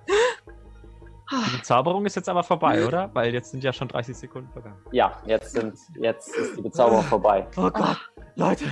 Die 0.07 1.57
Bezauberung 1.57 2.06
ist 2.06 2.15
jetzt 2.15 2.30
aber 2.30 2.44
vorbei, 2.44 2.86
oder? 2.86 3.10
Weil 3.14 3.34
jetzt 3.34 3.52
sind 3.52 3.64
ja 3.64 3.72
schon 3.73 3.88
30 3.88 4.15
Sekunden 4.18 4.52
vergangen. 4.52 4.77
Ja, 4.91 5.22
jetzt 5.26 5.52
sind, 5.52 5.76
jetzt 5.99 6.36
ist 6.36 6.57
die 6.57 6.61
Bezauberung 6.61 7.03
vorbei. 7.03 7.48
Oh 7.56 7.69
Gott, 7.69 7.98
Leute, 8.36 8.65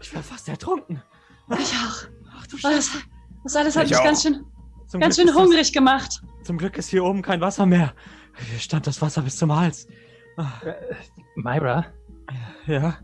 ich 0.00 0.10
bin 0.12 0.22
fast 0.22 0.48
ertrunken. 0.48 1.02
Ich 1.58 1.72
auch. 1.74 2.08
Ach 2.36 2.46
du 2.48 2.56
Oh, 2.56 2.70
das, 3.44 3.56
alles 3.56 3.76
hat 3.76 3.84
Ich 3.84 3.90
mich 3.90 3.98
auch. 3.98 4.04
ganz 4.04 4.22
schön, 4.22 4.44
Zum 4.88 5.00
ganz 5.00 5.16
Glück 5.16 5.28
schön 5.28 5.36
hungrig 5.36 5.72
gemacht. 5.72 6.20
Das, 6.38 6.46
zum 6.46 6.58
Glück 6.58 6.76
ist 6.78 6.88
hier 6.88 7.04
oben 7.04 7.22
kein 7.22 7.40
Wasser 7.40 7.66
mehr. 7.66 7.94
Hier 8.50 8.58
stand 8.58 8.86
das 8.88 9.00
Wasser 9.02 9.22
bis 9.22 9.36
zum 9.36 9.54
Hals. 9.54 9.86
Ah, 10.36 10.50
Myra, 11.36 11.86
Ja, 12.66 12.98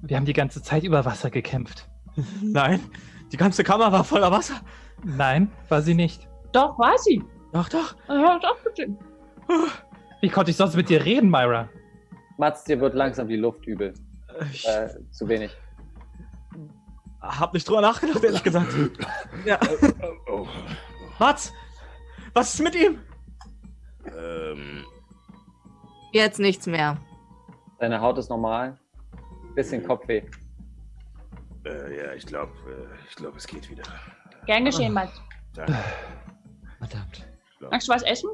wir 0.00 0.16
haben 0.16 0.24
die 0.26 0.32
ganze 0.32 0.62
Zeit 0.62 0.84
über 0.84 1.04
Wasser 1.04 1.30
gekämpft. 1.30 1.88
nein, 2.42 2.80
die 3.32 3.36
ganze 3.36 3.64
Kammer 3.64 3.90
war 3.92 4.04
voller 4.04 4.30
Wasser. 4.30 4.60
Nein, 5.04 5.50
war 5.68 5.82
sie 5.82 5.94
nicht. 5.94 6.28
Doch, 6.52 6.78
war 6.78 6.96
sie. 6.98 7.22
Doch, 7.52 7.68
doch. 7.68 7.94
Ja, 8.08 8.38
doch, 8.38 8.56
bitte. 8.64 8.96
Wie 10.20 10.28
konnte 10.28 10.50
ich 10.50 10.56
sonst 10.56 10.76
mit 10.76 10.88
dir 10.88 11.04
reden, 11.04 11.28
Myra? 11.30 11.68
Mats, 12.38 12.64
dir 12.64 12.80
wird 12.80 12.94
langsam 12.94 13.28
die 13.28 13.36
Luft 13.36 13.66
übel. 13.66 13.92
Ich 14.52 14.66
Äh, 14.66 14.88
zu 15.10 15.28
wenig. 15.28 15.56
hab 17.20 17.52
nicht 17.54 17.68
drüber 17.68 17.80
nachgedacht, 17.80 18.22
ehrlich 18.24 18.42
gesagt. 18.42 18.72
Ja. 19.44 19.58
Oh. 20.30 20.46
Mats, 21.18 21.52
was 22.32 22.54
ist 22.54 22.60
mit 22.60 22.74
ihm? 22.74 22.98
Ähm, 24.06 24.84
Jetzt 26.12 26.38
nichts 26.38 26.66
mehr. 26.66 26.96
Deine 27.78 28.00
Haut 28.00 28.18
ist 28.18 28.30
normal. 28.30 28.78
Bisschen 29.54 29.84
Kopfweh. 29.86 30.22
Äh, 31.64 31.96
ja, 31.96 32.12
ich 32.14 32.26
glaube, 32.26 32.52
äh, 32.68 33.08
ich 33.08 33.16
glaube, 33.16 33.38
es 33.38 33.46
geht 33.46 33.68
wieder. 33.70 33.84
Gern 34.46 34.64
geschehen, 34.64 34.92
Mike. 34.92 35.12
Danke. 35.54 35.76
Verdammt. 36.78 37.26
Magst 37.70 37.88
du 37.88 37.92
was 37.92 38.02
essen? 38.02 38.30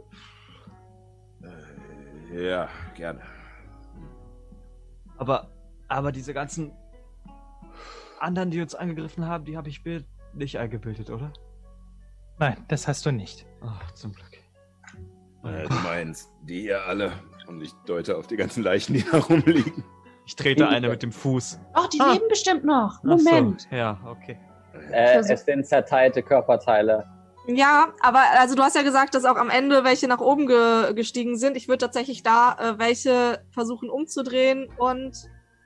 Äh, 2.32 2.48
ja, 2.48 2.68
gerne. 2.94 3.20
Aber, 5.18 5.50
aber 5.88 6.12
diese 6.12 6.32
ganzen 6.32 6.72
anderen, 8.18 8.50
die 8.50 8.60
uns 8.60 8.74
angegriffen 8.74 9.26
haben, 9.26 9.44
die 9.44 9.56
habe 9.56 9.68
ich 9.68 9.82
Bild 9.82 10.06
nicht 10.32 10.58
eingebildet, 10.58 11.10
oder? 11.10 11.32
Nein, 12.38 12.56
das 12.68 12.88
hast 12.88 13.04
du 13.04 13.12
nicht. 13.12 13.46
Ach, 13.60 13.90
zum 13.92 14.12
Glück. 14.12 14.38
Äh, 15.44 15.68
du 15.68 15.74
meinst, 15.82 16.30
die 16.42 16.64
ihr 16.64 16.82
alle. 16.84 17.12
Und 17.46 17.60
ich 17.62 17.72
deute 17.86 18.16
auf 18.16 18.26
die 18.26 18.36
ganzen 18.36 18.62
Leichen, 18.62 18.94
die 18.94 19.04
da 19.04 19.18
rumliegen. 19.18 19.84
Ich 20.30 20.36
trete 20.36 20.68
eine 20.68 20.88
mit 20.88 21.02
dem 21.02 21.10
Fuß. 21.10 21.58
Ach, 21.72 21.88
die 21.88 22.00
Ah. 22.00 22.12
leben 22.12 22.28
bestimmt 22.28 22.62
noch. 22.64 22.98
Ach 23.04 23.18
so, 23.18 23.24
Moment. 23.24 23.66
Ja, 23.72 23.98
okay. 24.06 24.38
Äh, 24.92 25.18
es 25.18 25.44
sind 25.44 25.66
zerteilte 25.66 26.22
Körperteile. 26.22 27.04
Ja, 27.48 27.88
aber 28.00 28.20
also 28.38 28.54
du 28.54 28.62
hast 28.62 28.76
ja 28.76 28.82
gesagt, 28.82 29.16
dass 29.16 29.24
auch 29.24 29.34
am 29.34 29.50
Ende 29.50 29.82
welche 29.82 30.06
nach 30.06 30.20
oben 30.20 30.46
ge 30.46 30.94
gestiegen 30.94 31.36
sind. 31.36 31.56
Ich 31.56 31.66
würde 31.66 31.78
tatsächlich 31.78 32.22
da 32.22 32.52
äh, 32.60 32.78
welche 32.78 33.42
versuchen 33.50 33.90
umzudrehen 33.90 34.68
und 34.78 35.16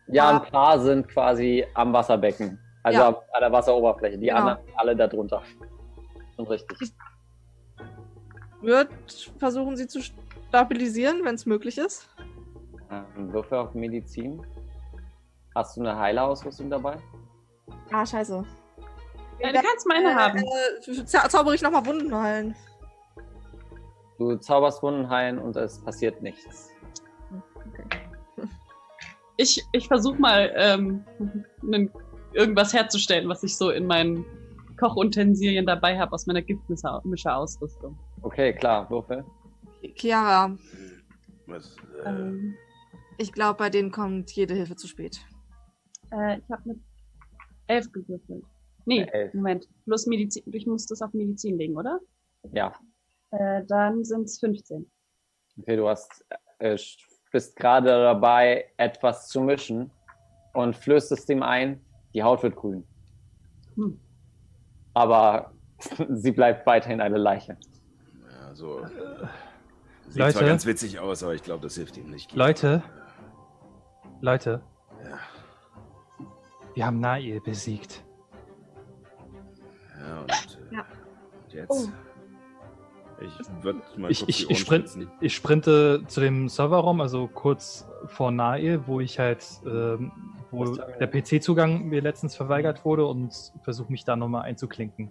Ja, 0.06 0.30
Ja. 0.30 0.40
ein 0.40 0.50
paar 0.50 0.78
sind 0.80 1.08
quasi 1.08 1.66
am 1.74 1.92
Wasserbecken. 1.92 2.58
Also 2.82 3.00
Ja. 3.00 3.08
an 3.08 3.40
der 3.42 3.52
Wasseroberfläche. 3.52 4.16
Die 4.16 4.28
Genau. 4.28 4.38
anderen 4.38 4.58
alle 4.76 4.96
da 4.96 5.06
drunter. 5.08 5.42
Und 6.38 6.48
richtig. 6.48 6.78
würde 8.62 8.88
versuchen, 9.38 9.76
sie 9.76 9.86
zu 9.88 10.00
stabilisieren, 10.00 11.22
wenn 11.22 11.34
es 11.34 11.44
möglich 11.44 11.76
ist. 11.76 12.08
Ähm, 12.90 13.32
Würfel 13.32 13.58
auf 13.58 13.74
Medizin. 13.74 14.40
Hast 15.54 15.76
du 15.76 15.80
eine 15.80 15.96
Heilerausrüstung 15.98 16.68
dabei? 16.70 16.96
Ah, 17.92 18.04
scheiße. 18.04 18.44
Ja, 19.40 19.52
du 19.52 19.60
kannst 19.60 19.86
meine 19.86 20.14
haben. 20.14 20.38
Äh, 20.38 21.04
zau 21.06 21.28
zaubere 21.28 21.54
ich 21.54 21.62
nochmal 21.62 21.84
Wunden 21.86 22.14
heilen. 22.14 22.54
Du 24.18 24.36
zauberst 24.36 24.82
Wunden 24.82 25.08
heilen 25.08 25.38
und 25.38 25.56
es 25.56 25.82
passiert 25.82 26.22
nichts. 26.22 26.70
Ich, 29.36 29.60
ich 29.72 29.88
versuche 29.88 30.18
mal, 30.20 30.52
ähm, 30.56 31.04
nen- 31.62 31.90
irgendwas 32.32 32.72
herzustellen, 32.72 33.28
was 33.28 33.42
ich 33.42 33.56
so 33.56 33.70
in 33.70 33.86
meinen 33.86 34.24
Kochutensilien 34.78 35.66
dabei 35.66 35.98
habe 35.98 36.12
aus 36.12 36.26
meiner 36.26 36.42
Giftmischer-Ausrüstung. 36.42 37.98
Okay, 38.22 38.52
klar, 38.54 38.88
Würfel. 38.90 39.24
Chiara, 39.96 40.56
Was, 41.46 41.76
äh, 42.04 42.08
Ähm, 42.08 42.56
ich 43.18 43.32
glaube, 43.32 43.58
bei 43.58 43.70
denen 43.70 43.90
kommt 43.90 44.30
jede 44.32 44.54
Hilfe 44.54 44.76
zu 44.76 44.86
spät. 44.86 45.20
äh, 46.12 46.38
ich 46.38 46.50
habe 46.50 46.62
mit 46.68 46.78
elf 47.66 47.90
gewürfelt. 47.92 48.44
Nee, 48.86 49.04
Elf. 49.12 49.32
Moment. 49.32 49.66
Plus 49.84 50.06
Medizin. 50.06 50.42
Ich 50.52 50.66
muss 50.66 50.86
das 50.86 51.00
auf 51.00 51.12
Medizin 51.14 51.56
legen, 51.56 51.76
oder? 51.76 52.00
Ja. 52.52 52.74
Äh, 53.30 53.64
dann 53.66 54.04
sind 54.04 54.24
es 54.24 54.38
15. 54.38 54.86
Okay, 55.58 55.76
du 55.76 55.88
hast, 55.88 56.24
äh, 56.58 56.76
bist 57.32 57.56
gerade 57.56 57.88
dabei, 57.88 58.66
etwas 58.76 59.28
zu 59.28 59.40
mischen 59.40 59.90
und 60.52 60.76
flößt 60.76 61.12
es 61.12 61.24
dem 61.24 61.42
ein, 61.42 61.80
die 62.12 62.22
Haut 62.22 62.42
wird 62.42 62.56
grün. 62.56 62.84
Hm. 63.76 63.98
Aber 64.92 65.52
sie 66.10 66.32
bleibt 66.32 66.66
weiterhin 66.66 67.00
eine 67.00 67.16
Leiche. 67.18 67.56
ja, 68.30 68.54
so. 68.54 68.84
Sieht 70.08 70.18
Leute. 70.18 70.34
zwar 70.34 70.46
ganz 70.46 70.66
witzig 70.66 70.98
aus, 70.98 71.22
aber 71.22 71.34
ich 71.34 71.42
glaube, 71.42 71.62
das 71.62 71.74
hilft 71.76 71.96
ihm 71.96 72.10
nicht. 72.10 72.34
Leute. 72.34 72.82
Leute. 74.24 74.62
Ja. 75.04 75.18
Wir 76.72 76.86
haben 76.86 76.98
Nail 76.98 77.40
besiegt. 77.42 78.02
Ja, 80.00 80.20
und, 80.20 80.30
äh, 80.30 80.74
Ja. 80.76 80.84
jetzt? 81.50 81.70
Oh. 81.70 81.88
Ich 83.20 83.62
würde 83.62 83.82
mal 83.96 84.10
Ich, 84.10 84.20
kurz 84.20 84.28
ich, 84.30 84.46
die 84.46 84.52
ich, 84.54 84.58
sprint, 84.58 85.08
ich 85.20 85.34
sprinte 85.34 86.02
zu 86.08 86.20
dem 86.20 86.48
Serverraum, 86.48 87.00
also 87.02 87.28
kurz 87.28 87.86
vor 88.06 88.30
Nail, 88.32 88.86
wo 88.86 89.00
ich 89.00 89.18
halt, 89.18 89.46
ähm, 89.66 90.10
wo 90.50 90.74
der 90.74 91.06
PC-Zugang 91.06 91.84
mir 91.84 92.00
letztens 92.00 92.34
verweigert 92.34 92.84
wurde 92.84 93.06
und 93.06 93.52
versuche 93.62 93.92
mich 93.92 94.04
da 94.04 94.16
nochmal 94.16 94.42
einzuklinken. 94.42 95.10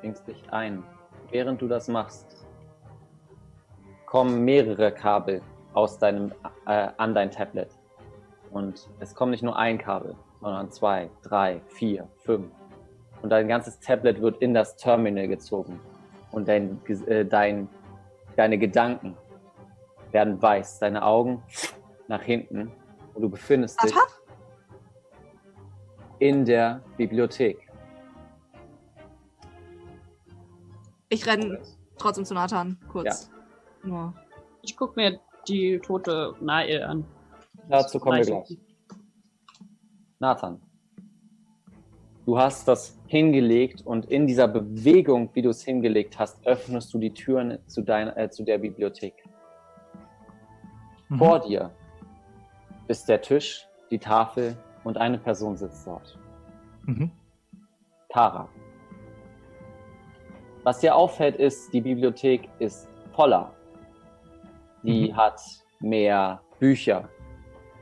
Bringst 0.00 0.26
dich 0.26 0.42
ein. 0.52 0.82
Während 1.30 1.62
du 1.62 1.68
das 1.68 1.86
machst, 1.88 2.46
kommen 4.06 4.44
mehrere 4.44 4.90
Kabel 4.92 5.40
aus 5.72 5.98
deinem, 5.98 6.32
äh, 6.66 6.88
an 6.96 7.14
dein 7.14 7.30
Tablet. 7.30 7.77
Und 8.58 8.90
es 8.98 9.14
kommt 9.14 9.30
nicht 9.30 9.44
nur 9.44 9.56
ein 9.56 9.78
Kabel, 9.78 10.16
sondern 10.40 10.68
zwei, 10.72 11.08
drei, 11.22 11.60
vier, 11.68 12.08
fünf. 12.16 12.50
Und 13.22 13.30
dein 13.30 13.46
ganzes 13.46 13.78
Tablet 13.78 14.20
wird 14.20 14.42
in 14.42 14.52
das 14.52 14.76
Terminal 14.76 15.28
gezogen. 15.28 15.78
Und 16.32 16.48
dein, 16.48 16.80
äh, 17.06 17.24
dein, 17.24 17.68
deine 18.34 18.58
Gedanken 18.58 19.16
werden 20.10 20.42
weiß. 20.42 20.80
Deine 20.80 21.04
Augen 21.04 21.40
nach 22.08 22.22
hinten. 22.22 22.72
Und 23.14 23.22
du 23.22 23.28
befindest 23.28 23.80
dich 23.80 23.94
in 26.18 26.44
der 26.44 26.82
Bibliothek. 26.96 27.70
Ich 31.10 31.24
renne 31.28 31.60
trotzdem 31.96 32.24
zu 32.24 32.34
Nathan, 32.34 32.76
kurz. 32.90 33.30
Ja. 33.84 34.12
Ich 34.62 34.76
guck 34.76 34.96
mir 34.96 35.20
die 35.46 35.78
tote 35.78 36.34
Nael 36.40 36.82
an. 36.82 37.04
Dazu 37.68 37.98
kommen 37.98 38.18
wir 38.18 38.24
Gleich. 38.24 38.58
Nathan, 40.18 40.60
du 42.24 42.38
hast 42.38 42.66
das 42.66 42.98
hingelegt 43.06 43.86
und 43.86 44.06
in 44.06 44.26
dieser 44.26 44.48
Bewegung, 44.48 45.30
wie 45.34 45.42
du 45.42 45.50
es 45.50 45.62
hingelegt 45.62 46.18
hast, 46.18 46.44
öffnest 46.46 46.92
du 46.92 46.98
die 46.98 47.12
Türen 47.12 47.58
zu, 47.66 47.82
dein, 47.82 48.08
äh, 48.16 48.30
zu 48.30 48.42
der 48.42 48.58
Bibliothek. 48.58 49.14
Mhm. 51.08 51.18
Vor 51.18 51.40
dir 51.40 51.70
ist 52.88 53.08
der 53.08 53.20
Tisch, 53.20 53.66
die 53.90 53.98
Tafel 53.98 54.56
und 54.84 54.96
eine 54.96 55.18
Person 55.18 55.56
sitzt 55.56 55.86
dort. 55.86 56.18
Mhm. 56.84 57.10
Tara. 58.08 58.48
Was 60.64 60.80
dir 60.80 60.96
auffällt, 60.96 61.36
ist, 61.36 61.72
die 61.72 61.80
Bibliothek 61.80 62.48
ist 62.58 62.88
voller. 63.12 63.52
Die 64.82 65.10
Mhm. 65.12 65.16
hat 65.16 65.40
mehr 65.80 66.40
Bücher. 66.58 67.08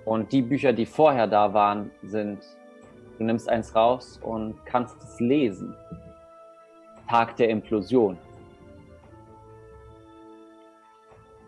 Und 0.07 0.31
die 0.31 0.41
Bücher, 0.41 0.73
die 0.73 0.87
vorher 0.87 1.27
da 1.27 1.53
waren, 1.53 1.91
sind, 2.05 2.39
du 3.19 3.25
nimmst 3.25 3.49
eins 3.49 3.75
raus 3.75 4.21
und 4.23 4.65
kannst 4.65 4.97
es 5.03 5.19
lesen. 5.19 5.75
Tag 7.09 7.35
der 7.37 7.51
Implosion. 7.51 8.17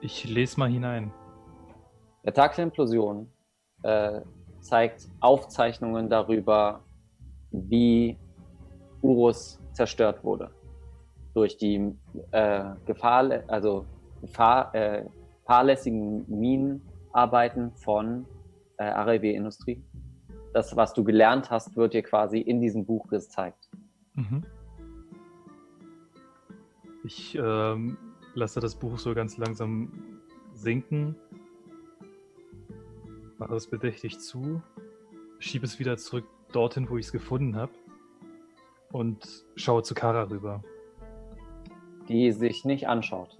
Ich 0.00 0.24
lese 0.24 0.58
mal 0.58 0.68
hinein. 0.68 1.12
Der 2.24 2.34
Tag 2.34 2.56
der 2.56 2.64
Implosion 2.64 3.32
äh, 3.84 4.22
zeigt 4.58 5.08
Aufzeichnungen 5.20 6.10
darüber, 6.10 6.80
wie 7.52 8.18
Urus 9.02 9.60
zerstört 9.72 10.24
wurde. 10.24 10.50
Durch 11.32 11.56
die 11.56 11.94
äh, 12.32 12.64
Gefahr, 12.86 13.44
also 13.46 13.84
Gefahr, 14.20 14.74
äh, 14.74 15.04
fahrlässigen 15.46 16.24
Minenarbeiten 16.26 17.70
von 17.76 18.26
äh, 18.78 18.84
RLW-Industrie. 18.84 19.84
Das, 20.54 20.74
was 20.76 20.94
du 20.94 21.04
gelernt 21.04 21.50
hast, 21.50 21.76
wird 21.76 21.94
dir 21.94 22.02
quasi 22.02 22.38
in 22.38 22.60
diesem 22.60 22.86
Buch 22.86 23.08
gezeigt. 23.08 23.68
Mhm. 24.14 24.42
Ich 27.04 27.38
ähm, 27.40 27.96
lasse 28.34 28.60
das 28.60 28.74
Buch 28.74 28.98
so 28.98 29.14
ganz 29.14 29.36
langsam 29.36 30.20
sinken, 30.52 31.16
mache 33.38 33.54
es 33.54 33.68
bedächtig 33.68 34.18
zu, 34.18 34.62
schiebe 35.38 35.64
es 35.64 35.78
wieder 35.78 35.96
zurück 35.96 36.24
dorthin, 36.52 36.88
wo 36.90 36.96
ich 36.96 37.06
es 37.06 37.12
gefunden 37.12 37.56
habe 37.56 37.72
und 38.92 39.44
schaue 39.54 39.82
zu 39.82 39.94
Kara 39.94 40.24
rüber. 40.24 40.62
die 42.08 42.32
sich 42.32 42.64
nicht 42.64 42.88
anschaut. 42.88 43.38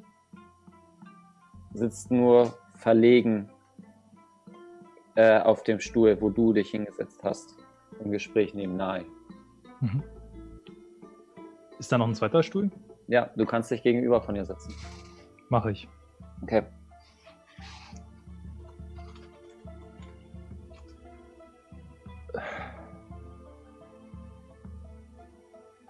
Sitzt 1.73 2.11
nur 2.11 2.55
verlegen 2.75 3.51
äh, 5.19 5.41
auf 5.41 5.65
dem 5.65 5.81
Stuhl, 5.81 6.21
wo 6.21 6.31
du 6.31 6.53
dich 6.53 6.71
hingesetzt 6.71 7.25
hast. 7.25 7.57
Im 7.99 8.13
Gespräch 8.13 8.55
neben 8.55 8.77
Nai. 8.77 9.05
Mhm. 9.81 10.05
Ist 11.81 11.91
da 11.91 11.99
noch 11.99 12.07
ein 12.07 12.15
zweiter 12.15 12.45
Stuhl? 12.45 12.71
Ja, 13.09 13.29
du 13.35 13.45
kannst 13.45 13.69
dich 13.73 13.83
gegenüber 13.83 14.23
von 14.23 14.37
ihr 14.37 14.45
setzen. 14.45 14.73
Mache 15.49 15.73
ich. 15.73 15.89
Okay. 16.43 16.63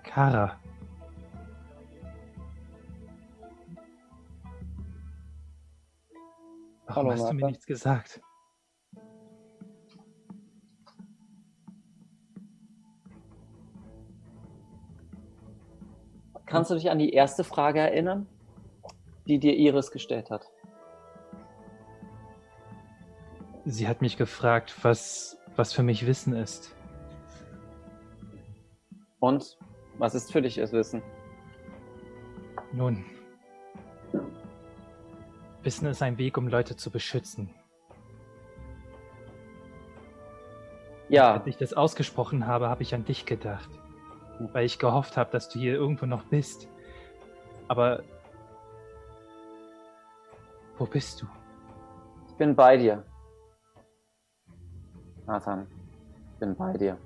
Kara. 0.04 0.58
Warum 6.86 7.08
Hallo, 7.08 7.10
hast 7.10 7.30
du 7.30 7.34
mir 7.34 7.46
nichts 7.48 7.66
gesagt? 7.66 8.22
Kannst 16.48 16.70
du 16.70 16.74
dich 16.74 16.90
an 16.90 16.98
die 16.98 17.12
erste 17.12 17.44
Frage 17.44 17.80
erinnern, 17.80 18.26
die 19.26 19.38
dir 19.38 19.54
Iris 19.54 19.90
gestellt 19.90 20.30
hat? 20.30 20.46
Sie 23.64 23.86
hat 23.86 24.00
mich 24.00 24.16
gefragt, 24.16 24.74
was, 24.82 25.38
was 25.56 25.74
für 25.74 25.82
mich 25.82 26.06
Wissen 26.06 26.34
ist. 26.34 26.74
Und 29.20 29.58
was 29.98 30.14
ist 30.14 30.32
für 30.32 30.40
dich 30.40 30.54
das 30.54 30.72
Wissen? 30.72 31.02
Nun, 32.72 33.04
Wissen 35.62 35.86
ist 35.86 36.02
ein 36.02 36.16
Weg, 36.16 36.38
um 36.38 36.48
Leute 36.48 36.76
zu 36.76 36.90
beschützen. 36.90 37.50
Ja, 41.10 41.34
Als 41.34 41.46
ich 41.46 41.56
das 41.56 41.74
ausgesprochen 41.74 42.46
habe, 42.46 42.68
habe 42.68 42.82
ich 42.82 42.94
an 42.94 43.04
dich 43.04 43.26
gedacht. 43.26 43.68
Weil 44.38 44.64
ich 44.66 44.78
gehofft 44.78 45.16
habe, 45.16 45.30
dass 45.30 45.48
du 45.48 45.58
hier 45.58 45.74
irgendwo 45.74 46.06
noch 46.06 46.24
bist. 46.24 46.68
Aber 47.66 48.02
wo 50.78 50.86
bist 50.86 51.20
du? 51.22 51.26
Ich 52.28 52.34
bin 52.34 52.54
bei 52.54 52.76
dir. 52.76 53.04
Nathan, 55.26 55.66
ich 56.32 56.38
bin 56.38 56.54
bei 56.56 56.72
dir. 56.74 56.96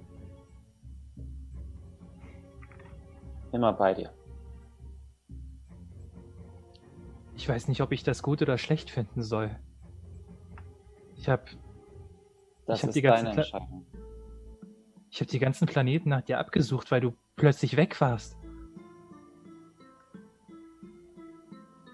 Immer 3.52 3.72
bei 3.72 3.94
dir. 3.94 4.10
Ich 7.34 7.48
weiß 7.48 7.66
nicht, 7.68 7.80
ob 7.80 7.92
ich 7.92 8.04
das 8.04 8.22
gut 8.22 8.40
oder 8.42 8.56
schlecht 8.58 8.90
finden 8.90 9.22
soll. 9.22 9.50
Ich 11.16 11.28
habe 11.28 11.44
Das 12.66 12.78
Ich 12.78 12.82
hab 12.82 12.88
ist 12.90 12.94
die 12.94 13.02
ganzen 13.02 13.24
deine 13.26 13.36
Entscheidung. 13.38 13.86
ich 15.10 15.20
hab 15.20 15.28
die 15.28 15.38
ganzen 15.38 15.66
Planeten 15.66 16.10
nach 16.10 16.22
dir 16.22 16.38
abgesucht, 16.38 16.90
weil 16.90 17.00
du 17.00 17.14
plötzlich 17.36 17.76
weg 17.76 18.00
warst. 18.00 18.36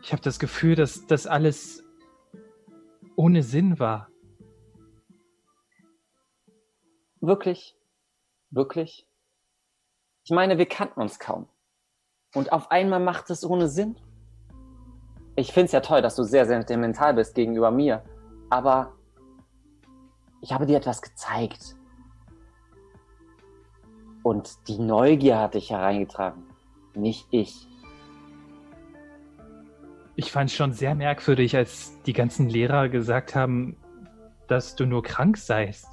Ich 0.03 0.13
habe 0.13 0.23
das 0.23 0.39
Gefühl, 0.39 0.75
dass 0.75 1.07
das 1.07 1.27
alles 1.27 1.85
ohne 3.17 3.43
Sinn 3.43 3.79
war. 3.79 4.09
Wirklich? 7.21 7.77
Wirklich? 8.51 9.07
Ich 10.25 10.31
meine, 10.31 10.59
wir 10.59 10.67
kannten 10.67 11.01
uns 11.01 11.19
kaum. 11.19 11.49
Und 12.35 12.53
auf 12.53 12.71
einmal 12.71 13.01
macht 13.01 13.31
es 13.31 13.45
ohne 13.45 13.69
Sinn? 13.69 13.99
Ich 15.37 15.53
find's 15.53 15.73
ja 15.73 15.81
toll, 15.81 16.03
dass 16.03 16.17
du 16.17 16.23
sehr 16.23 16.47
sentimental 16.47 17.15
bist 17.15 17.35
gegenüber 17.35 17.71
mir. 17.71 18.05
Aber 18.51 18.97
ich 20.41 20.53
habe 20.53 20.67
dir 20.67 20.77
etwas 20.77 21.03
gezeigt. 21.03 21.78
Und 24.29 24.69
die 24.69 24.77
Neugier 24.79 25.39
hat 25.39 25.55
dich 25.55 25.71
hereingetragen. 25.71 26.43
Nicht 26.95 27.27
ich. 27.31 27.67
Ich 30.17 30.31
fand 30.31 30.51
es 30.51 30.55
schon 30.55 30.73
sehr 30.75 30.95
merkwürdig, 30.95 31.57
als 31.57 31.99
die 32.03 32.13
ganzen 32.13 32.47
Lehrer 32.51 32.91
gesagt 32.91 33.35
haben, 33.35 33.79
dass 34.47 34.77
du 34.77 34.85
nur 34.85 35.03
krank 35.03 35.39
seist. 35.39 35.87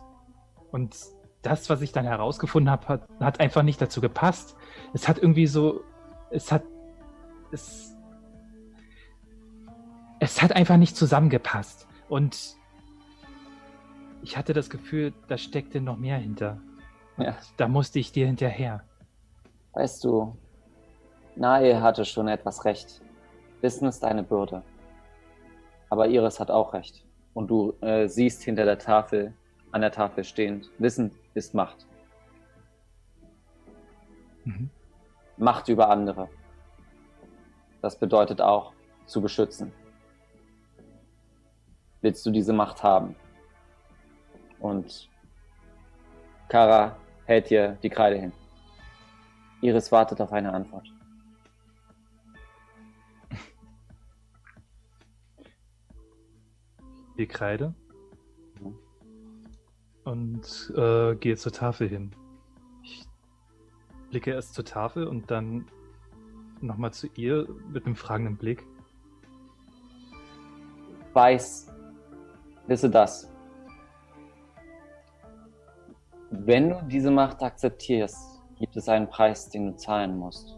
Und 0.69 0.97
das, 1.43 1.69
was 1.69 1.81
ich 1.81 1.93
dann 1.93 2.03
herausgefunden 2.03 2.69
habe, 2.69 2.85
hat, 2.89 3.07
hat 3.21 3.39
einfach 3.39 3.63
nicht 3.63 3.81
dazu 3.81 4.01
gepasst. 4.01 4.57
Es 4.93 5.07
hat 5.07 5.17
irgendwie 5.17 5.47
so, 5.47 5.85
es 6.29 6.51
hat, 6.51 6.63
es, 7.53 7.95
es 10.19 10.41
hat 10.41 10.51
einfach 10.51 10.75
nicht 10.75 10.97
zusammengepasst. 10.97 11.87
Und 12.09 12.57
ich 14.23 14.35
hatte 14.35 14.51
das 14.51 14.69
Gefühl, 14.69 15.13
da 15.29 15.37
steckte 15.37 15.79
noch 15.79 15.95
mehr 15.95 16.17
hinter. 16.17 16.59
Ja. 17.17 17.35
Da 17.57 17.67
musste 17.67 17.99
ich 17.99 18.11
dir 18.11 18.27
hinterher. 18.27 18.83
Weißt 19.73 20.03
du, 20.03 20.35
Nae 21.35 21.81
hatte 21.81 22.05
schon 22.05 22.27
etwas 22.27 22.65
recht. 22.65 23.01
Wissen 23.61 23.87
ist 23.87 24.03
eine 24.03 24.23
Bürde. 24.23 24.63
Aber 25.89 26.07
Iris 26.07 26.39
hat 26.39 26.51
auch 26.51 26.73
recht. 26.73 27.05
Und 27.33 27.49
du 27.49 27.73
äh, 27.81 28.07
siehst 28.07 28.43
hinter 28.43 28.65
der 28.65 28.79
Tafel, 28.79 29.33
an 29.71 29.81
der 29.81 29.91
Tafel 29.91 30.23
stehend, 30.23 30.69
Wissen 30.77 31.11
ist 31.33 31.53
Macht. 31.53 31.85
Mhm. 34.45 34.69
Macht 35.37 35.67
über 35.67 35.89
andere. 35.89 36.29
Das 37.81 37.97
bedeutet 37.97 38.41
auch, 38.41 38.73
zu 39.05 39.21
beschützen. 39.21 39.71
Willst 42.01 42.25
du 42.25 42.31
diese 42.31 42.53
Macht 42.53 42.83
haben? 42.83 43.15
Und 44.59 45.09
Kara 46.47 46.97
hält 47.25 47.49
dir 47.49 47.77
die 47.83 47.89
Kreide 47.89 48.15
hin. 48.17 48.31
Iris 49.61 49.91
wartet 49.91 50.21
auf 50.21 50.31
eine 50.31 50.53
Antwort. 50.53 50.87
die 57.17 57.27
Kreide 57.27 57.73
Mhm. 58.59 58.75
und 60.03 60.73
äh, 60.75 61.15
gehe 61.15 61.35
zur 61.35 61.51
Tafel 61.51 61.89
hin. 61.89 62.11
Ich 62.83 63.05
blicke 64.09 64.31
erst 64.31 64.53
zur 64.53 64.65
Tafel 64.65 65.07
und 65.07 65.31
dann 65.31 65.67
nochmal 66.61 66.93
zu 66.93 67.07
ihr 67.15 67.47
mit 67.71 67.85
einem 67.85 67.95
fragenden 67.95 68.37
Blick. 68.37 68.63
weiß, 71.13 71.71
wisse 72.67 72.89
das. 72.89 73.29
Wenn 76.37 76.69
du 76.69 76.81
diese 76.83 77.11
Macht 77.11 77.41
akzeptierst, 77.41 78.41
gibt 78.59 78.75
es 78.75 78.89
einen 78.89 79.07
Preis, 79.07 79.49
den 79.49 79.67
du 79.67 79.75
zahlen 79.75 80.17
musst. 80.17 80.57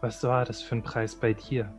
Was 0.00 0.22
war 0.22 0.44
das 0.44 0.62
für 0.62 0.76
ein 0.76 0.82
Preis 0.82 1.16
bei 1.16 1.32
dir? 1.32 1.72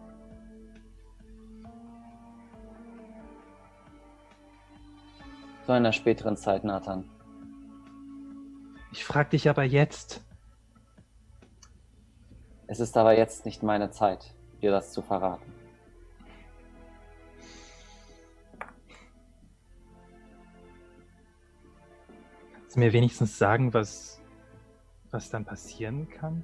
Zu 5.65 5.71
einer 5.71 5.93
späteren 5.93 6.35
Zeit, 6.35 6.63
Nathan. 6.63 7.09
Ich 8.91 9.05
frag 9.05 9.29
dich 9.29 9.47
aber 9.47 9.63
jetzt. 9.63 10.25
Es 12.65 12.79
ist 12.79 12.97
aber 12.97 13.15
jetzt 13.15 13.45
nicht 13.45 13.61
meine 13.63 13.91
Zeit, 13.91 14.33
dir 14.61 14.71
das 14.71 14.91
zu 14.91 15.01
verraten. 15.01 15.58
Kannst 22.69 22.77
du 22.77 22.81
mir 22.81 22.93
wenigstens 22.93 23.35
sagen, 23.35 23.73
was, 23.73 24.21
was 25.09 25.31
dann 25.31 25.43
passieren 25.43 26.07
kann? 26.07 26.43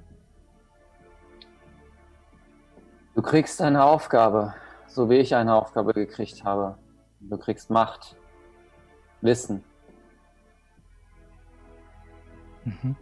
Du 3.14 3.22
kriegst 3.22 3.62
eine 3.62 3.84
Aufgabe, 3.84 4.52
so 4.88 5.08
wie 5.08 5.18
ich 5.18 5.36
eine 5.36 5.54
Aufgabe 5.54 5.94
gekriegt 5.94 6.42
habe. 6.42 6.76
Du 7.20 7.38
kriegst 7.38 7.70
Macht, 7.70 8.16
Wissen. 9.20 9.62
Mhm. 12.64 12.96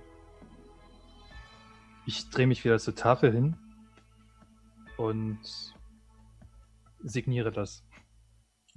Ich 2.04 2.28
drehe 2.28 2.46
mich 2.46 2.62
wieder 2.62 2.78
zur 2.78 2.94
Tafel 2.94 3.32
hin 3.32 3.56
und 4.98 5.40
signiere 7.02 7.52
das. 7.52 7.86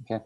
Okay. 0.00 0.22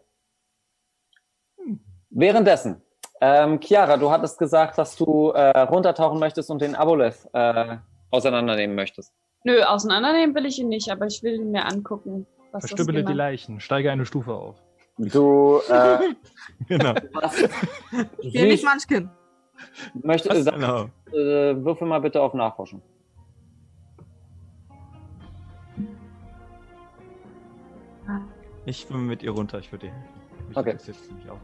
Währenddessen, 2.09 2.81
ähm, 3.21 3.59
Chiara, 3.59 3.97
du 3.97 4.09
hattest 4.11 4.37
gesagt, 4.37 4.77
dass 4.77 4.95
du 4.95 5.29
äh, 5.31 5.59
runtertauchen 5.61 6.19
möchtest 6.19 6.49
und 6.49 6.61
den 6.61 6.75
Aboleth 6.75 7.27
äh, 7.33 7.77
auseinandernehmen 8.11 8.75
möchtest. 8.75 9.13
Nö, 9.45 9.61
auseinandernehmen 9.63 10.35
will 10.35 10.45
ich 10.45 10.59
ihn 10.59 10.69
nicht, 10.69 10.89
aber 10.89 11.05
ich 11.07 11.21
will 11.23 11.35
ihn 11.35 11.51
mir 11.51 11.65
angucken. 11.65 12.25
Was 12.51 12.61
das 12.63 12.71
Verstümmele 12.71 13.03
die 13.03 13.13
Leichen, 13.13 13.59
steige 13.59 13.91
eine 13.91 14.05
Stufe 14.05 14.33
auf. 14.33 14.55
Du 14.97 15.59
äh, 15.69 15.97
Genau. 16.67 16.93
hast, 17.21 17.49
Hier 18.21 18.45
nicht 18.45 18.63
Munchkin. 18.63 19.09
möchtest, 19.95 20.45
Was? 20.45 20.53
Genau. 20.53 20.83
äh, 21.11 21.55
würfel 21.63 21.87
mal 21.87 21.99
bitte 21.99 22.21
auf 22.21 22.33
Nachforschen. 22.33 22.81
Ich 28.65 28.79
schwimme 28.81 29.03
mit 29.03 29.23
ihr 29.23 29.31
runter, 29.31 29.59
ich 29.59 29.71
würde 29.71 29.87
dir 29.87 29.93
helfen. 29.93 30.55
Okay. 30.55 30.75
es 30.77 31.09
nämlich 31.09 31.29
auch. 31.29 31.39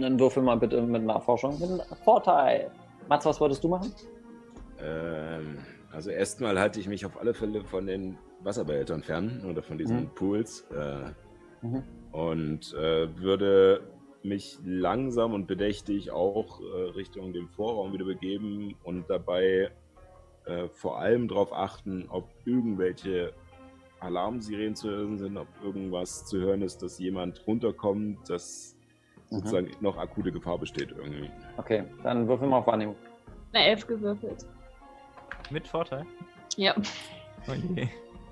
Und 0.00 0.04
dann 0.04 0.18
würfel 0.18 0.42
mal 0.42 0.56
bitte 0.56 0.80
mit 0.80 1.04
Nachforschung. 1.04 1.60
Mit 1.60 1.68
einem 1.68 1.82
Vorteil. 2.04 2.70
Mats, 3.06 3.26
was 3.26 3.38
wolltest 3.38 3.62
du 3.62 3.68
machen? 3.68 3.92
Ähm, 4.82 5.58
also 5.92 6.08
erstmal 6.08 6.58
halte 6.58 6.80
ich 6.80 6.88
mich 6.88 7.04
auf 7.04 7.20
alle 7.20 7.34
Fälle 7.34 7.62
von 7.64 7.86
den 7.86 8.16
Wasserbehältern 8.42 9.02
fern 9.02 9.44
oder 9.46 9.62
von 9.62 9.76
diesen 9.76 10.04
Mhm. 10.04 10.10
Pools 10.14 10.64
äh, 10.74 11.66
Mhm. 11.66 11.82
und 12.12 12.72
äh, 12.72 13.14
würde 13.18 13.82
mich 14.22 14.58
langsam 14.64 15.34
und 15.34 15.46
bedächtig 15.46 16.12
auch 16.12 16.62
äh, 16.62 16.90
Richtung 16.92 17.34
dem 17.34 17.50
Vorraum 17.50 17.92
wieder 17.92 18.06
begeben 18.06 18.76
und 18.82 19.10
dabei 19.10 19.70
äh, 20.46 20.68
vor 20.68 20.98
allem 20.98 21.28
darauf 21.28 21.52
achten, 21.52 22.06
ob 22.08 22.24
irgendwelche 22.46 23.34
Alarmsirenen 23.98 24.76
zu 24.76 24.88
hören 24.88 25.18
sind, 25.18 25.36
ob 25.36 25.48
irgendwas 25.62 26.24
zu 26.24 26.38
hören 26.38 26.62
ist, 26.62 26.82
dass 26.82 26.98
jemand 26.98 27.46
runterkommt, 27.46 28.30
dass 28.30 28.78
Mhm. 29.30 29.36
sozusagen 29.36 29.70
noch 29.80 29.96
akute 29.96 30.32
Gefahr 30.32 30.58
besteht 30.58 30.90
irgendwie. 30.90 31.30
Okay, 31.56 31.84
dann 32.02 32.26
würfel 32.28 32.48
mal 32.48 32.58
auf 32.58 32.66
Wahrnehmung. 32.66 32.96
Eine 33.52 33.64
Elf 33.66 33.86
gewürfelt. 33.86 34.44
Mit 35.50 35.66
Vorteil? 35.66 36.04
Ja. 36.56 36.74
Je. 37.74 37.88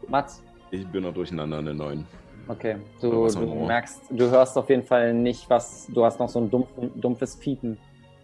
Mats, 0.08 0.42
Ich 0.70 0.86
bin 0.86 1.02
noch 1.02 1.14
durcheinander 1.14 1.58
eine 1.58 1.74
9. 1.74 2.06
okay. 2.48 2.76
Du, 3.00 3.26
du 3.26 3.44
merkst, 3.66 4.02
du 4.10 4.30
hörst 4.30 4.56
auf 4.58 4.68
jeden 4.68 4.82
Fall 4.84 5.12
nicht, 5.14 5.48
was. 5.50 5.86
Du 5.88 6.04
hast 6.04 6.18
noch 6.20 6.28
so 6.28 6.40
ein 6.40 6.50
dumpf, 6.50 6.68
dumpfes 6.96 7.36
Piepen 7.36 7.78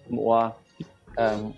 im 0.08 0.18
Ohr. 0.18 0.54
Ähm, 1.16 1.54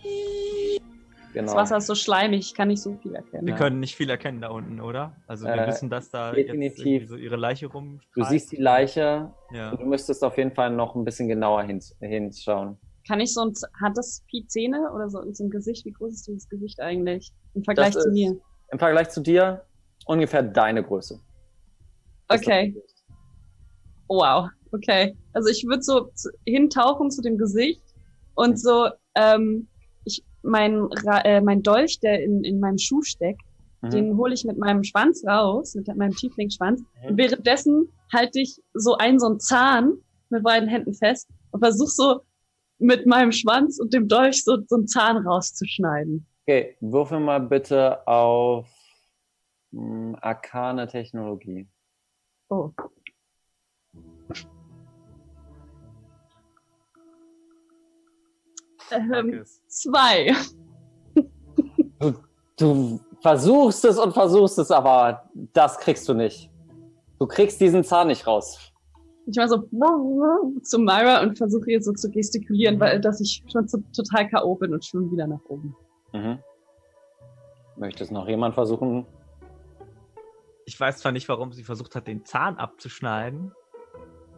genau. 1.41 1.53
Das 1.53 1.55
Wasser 1.55 1.77
ist 1.77 1.87
so 1.87 1.95
schleimig, 1.95 2.41
ich 2.41 2.55
kann 2.55 2.69
nicht 2.69 2.83
so 2.83 2.95
viel 3.03 3.15
erkennen. 3.15 3.47
Wir 3.47 3.53
Ja. 3.53 3.59
können 3.59 3.79
nicht 3.81 3.95
viel 3.95 4.09
erkennen 4.11 4.41
da 4.41 4.49
unten, 4.49 4.81
oder? 4.81 5.15
Also 5.27 5.45
wir 5.47 5.55
Äh, 5.55 5.67
wissen, 5.69 5.89
dass 5.91 6.11
da 6.11 6.33
definitiv. 6.33 7.09
so 7.09 7.17
ihre 7.17 7.37
Leiche 7.37 7.67
rum. 7.67 8.01
Du 8.15 8.25
siehst 8.25 8.51
die 8.53 8.57
Leiche. 8.57 9.33
Ja. 9.53 9.75
Du 9.77 9.85
müsstest 9.85 10.25
auf 10.25 10.37
jeden 10.39 10.53
Fall 10.53 10.71
noch 10.71 10.95
ein 10.95 11.05
bisschen 11.05 11.29
genauer 11.29 11.63
hin, 11.65 11.81
hinschauen. 12.01 12.79
Kann 13.07 13.21
ich 13.21 13.33
so 13.35 13.43
ein, 13.43 13.53
hat 13.81 13.97
das 13.97 14.25
Pi 14.29 14.45
Zähne 14.49 14.91
oder 14.93 15.09
so, 15.11 15.21
so 15.33 15.45
ein 15.45 15.51
Gesicht? 15.51 15.85
Wie 15.85 15.93
groß 15.93 16.13
ist 16.13 16.27
dieses 16.27 16.49
Gesicht 16.49 16.81
eigentlich? 16.81 17.33
Im 17.55 17.63
Vergleich 17.63 17.95
Das 17.95 18.03
zu 18.03 18.09
ist- 18.09 18.15
mir. 18.15 18.37
Im 18.73 18.79
Vergleich 18.81 19.11
zu 19.11 19.21
dir 19.21 19.65
ungefähr 20.07 20.43
deine 20.43 20.83
Größe. 20.83 21.21
Das 22.29 22.41
Okay. 22.41 22.75
Wow. 24.09 24.49
Okay. 24.73 25.17
Also 25.33 25.49
ich 25.49 25.65
würde 25.67 25.83
so 25.83 26.11
hintauchen 26.47 27.11
zu 27.11 27.23
dem 27.23 27.39
Gesicht 27.39 27.83
und 28.35 28.61
so, 28.61 28.89
ähm, 29.15 29.69
mein, 30.47 30.89
äh, 31.25 31.41
mein 31.41 31.63
Dolch, 31.63 32.01
der 32.01 32.23
in, 32.23 32.45
in 32.45 32.61
meinem 32.61 32.79
Schuh 32.79 33.03
steckt, 33.03 33.43
Mhm. 33.83 33.91
den 33.91 34.17
hole 34.17 34.33
ich 34.35 34.45
mit 34.45 34.57
meinem 34.59 34.83
Schwanz 34.85 35.23
raus, 35.27 35.75
mit 35.75 35.87
meinem 35.97 36.15
Tieflingsschwanz. 36.15 36.81
Mhm. 36.81 37.09
Und 37.11 37.19
währenddessen 37.19 37.93
halte 38.13 38.41
ich 38.41 38.57
so 38.73 38.97
einen, 38.97 39.19
so 39.19 39.27
einen 39.27 39.39
Zahn 39.41 39.99
mit 40.31 40.43
beiden 40.43 40.69
Händen 40.69 40.95
fest 40.95 41.29
und 41.51 41.61
versuche 41.61 41.91
so 41.91 42.21
mit 42.79 43.07
meinem 43.07 43.33
Schwanz 43.33 43.79
und 43.79 43.93
dem 43.93 44.09
Dolch 44.09 44.45
so, 44.45 44.59
so 44.67 44.77
einen 44.77 44.87
Zahn 44.89 45.19
rauszuschneiden. 45.19 46.27
Okay, 46.47 46.77
würfel 46.81 47.21
mal 47.21 47.41
bitte 47.41 48.07
auf 48.07 48.67
mh, 49.73 50.19
arkane 50.21 50.87
Technologie. 50.87 51.69
Oh. 52.49 52.71
Ähm, 58.91 59.45
zwei. 59.67 60.33
Du 62.59 63.01
versuchst 63.21 63.85
es 63.85 63.99
und 63.99 64.13
versuchst 64.13 64.59
es, 64.59 64.71
aber 64.71 65.29
das 65.53 65.79
kriegst 65.79 66.09
du 66.09 66.15
nicht. 66.15 66.51
Du 67.19 67.27
kriegst 67.27 67.61
diesen 67.61 67.85
Zahn 67.85 68.09
nicht 68.09 68.27
raus. 68.27 68.73
Ich 69.27 69.37
war 69.37 69.49
so 69.49 69.63
zu 70.63 70.79
Myra 70.79 71.21
und 71.23 71.37
versuche 71.37 71.71
jetzt 71.73 71.87
so 71.87 71.93
zu 71.93 72.11
gestikulieren, 72.11 72.79
weil 72.79 73.01
dass 73.01 73.21
ich 73.21 73.43
schon 73.51 73.67
so 73.67 73.79
total 73.95 74.29
K.O. 74.29 74.55
bin 74.55 74.73
und 74.73 74.85
schwimme 74.85 75.11
wieder 75.11 75.27
nach 75.27 75.41
oben. 75.49 75.75
Mhm. 76.13 76.39
Möchtest 77.77 78.13
noch 78.13 78.29
jemand 78.29 78.55
versuchen? 78.55 79.05
Ich 80.65 80.79
weiß 80.79 80.99
zwar 80.99 81.13
nicht, 81.13 81.29
warum 81.29 81.53
sie 81.53 81.65
versucht 81.65 81.95
hat, 81.97 82.07
den 82.07 82.25
Zahn 82.25 82.57
abzuschneiden, 82.57 83.53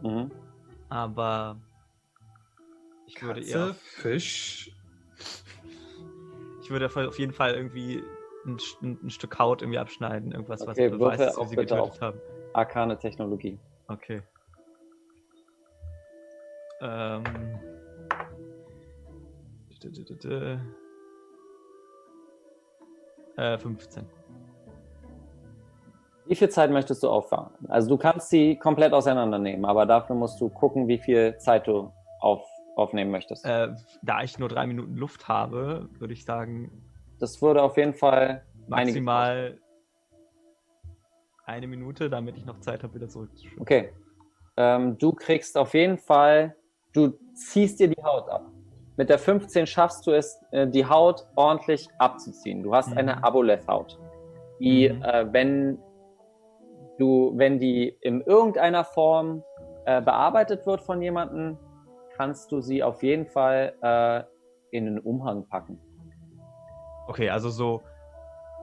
Mhm. 0.01 0.31
aber 0.89 1.57
ich 3.09 3.21
würde 3.23 3.41
Katze, 3.41 3.57
ihr, 3.57 3.73
Fisch. 3.73 4.71
ich 6.61 6.69
würde 6.69 6.85
auf 6.85 7.17
jeden 7.17 7.33
Fall 7.33 7.55
irgendwie 7.55 8.03
ein, 8.45 8.57
ein, 8.81 8.99
ein 9.03 9.09
Stück 9.09 9.39
Haut 9.39 9.61
irgendwie 9.61 9.79
abschneiden, 9.79 10.31
irgendwas, 10.31 10.61
was 10.61 10.77
Okay, 10.77 10.89
beweist, 10.89 11.19
würfel 11.19 11.25
dass 11.25 11.37
wir 11.37 11.47
sie 11.47 11.55
getötet 11.55 12.01
haben. 12.01 12.21
Arkane 12.53 12.97
Technologie. 12.97 13.59
Okay. 13.87 14.21
Ähm. 16.81 17.23
Äh, 23.37 23.57
15. 23.57 24.05
Wie 26.25 26.35
viel 26.35 26.49
Zeit 26.49 26.69
möchtest 26.69 27.01
du 27.01 27.09
auffahren? 27.09 27.51
Also 27.69 27.89
du 27.89 27.97
kannst 27.97 28.29
sie 28.29 28.55
komplett 28.57 28.93
auseinandernehmen, 28.93 29.65
aber 29.65 29.85
dafür 29.85 30.15
musst 30.15 30.39
du 30.39 30.49
gucken, 30.49 30.87
wie 30.87 30.99
viel 30.99 31.37
Zeit 31.37 31.65
du 31.65 31.91
auf, 32.19 32.45
aufnehmen 32.79 33.11
möchtest. 33.11 33.45
Äh, 33.45 33.69
da 34.01 34.23
ich 34.23 34.39
nur 34.39 34.49
drei 34.49 34.65
Minuten 34.65 34.95
Luft 34.95 35.27
habe, 35.27 35.89
würde 35.99 36.13
ich 36.13 36.25
sagen, 36.25 36.71
Das 37.19 37.41
würde 37.41 37.61
auf 37.61 37.75
jeden 37.77 37.93
Fall 37.93 38.43
maximal 38.67 39.59
eine 41.45 41.67
Minute, 41.67 42.09
damit 42.09 42.37
ich 42.37 42.45
noch 42.45 42.59
Zeit 42.59 42.83
habe, 42.83 42.93
wieder 42.95 43.09
zurückzuschwimmen. 43.09 43.61
Okay. 43.61 43.93
Ähm, 44.57 44.97
du 44.97 45.11
kriegst 45.13 45.57
auf 45.57 45.73
jeden 45.73 45.97
Fall, 45.97 46.55
du 46.93 47.13
ziehst 47.33 47.79
dir 47.79 47.87
die 47.89 48.03
Haut 48.03 48.29
ab. 48.29 48.45
Mit 48.97 49.09
der 49.09 49.17
15 49.19 49.65
schaffst 49.65 50.05
du 50.05 50.11
es, 50.11 50.39
äh, 50.51 50.67
die 50.67 50.85
Haut 50.85 51.25
ordentlich 51.35 51.87
abzuziehen. 51.97 52.61
Du 52.63 52.75
hast 52.75 52.91
Mhm. 52.91 52.97
eine 52.97 53.23
Aboleth-Haut, 53.23 53.97
die, 54.59 54.89
Mhm. 54.89 55.01
äh, 55.03 55.33
wenn 55.33 55.79
du, 56.97 57.31
wenn 57.35 57.59
die 57.59 57.87
in 58.01 58.21
irgendeiner 58.21 58.83
Form 58.83 59.43
äh, 59.85 60.01
bearbeitet 60.01 60.67
wird 60.67 60.81
von 60.81 61.01
jemandem, 61.01 61.57
kannst 62.19 62.51
du 62.51 62.59
sie 62.59 62.83
auf 62.83 63.01
jeden 63.01 63.25
Fall 63.27 63.73
äh, 63.81 64.23
in 64.75 64.87
einen 64.87 64.99
Umhang 64.99 65.47
packen. 65.47 65.79
Okay, 67.07 67.29
also 67.29 67.49
so, 67.49 67.81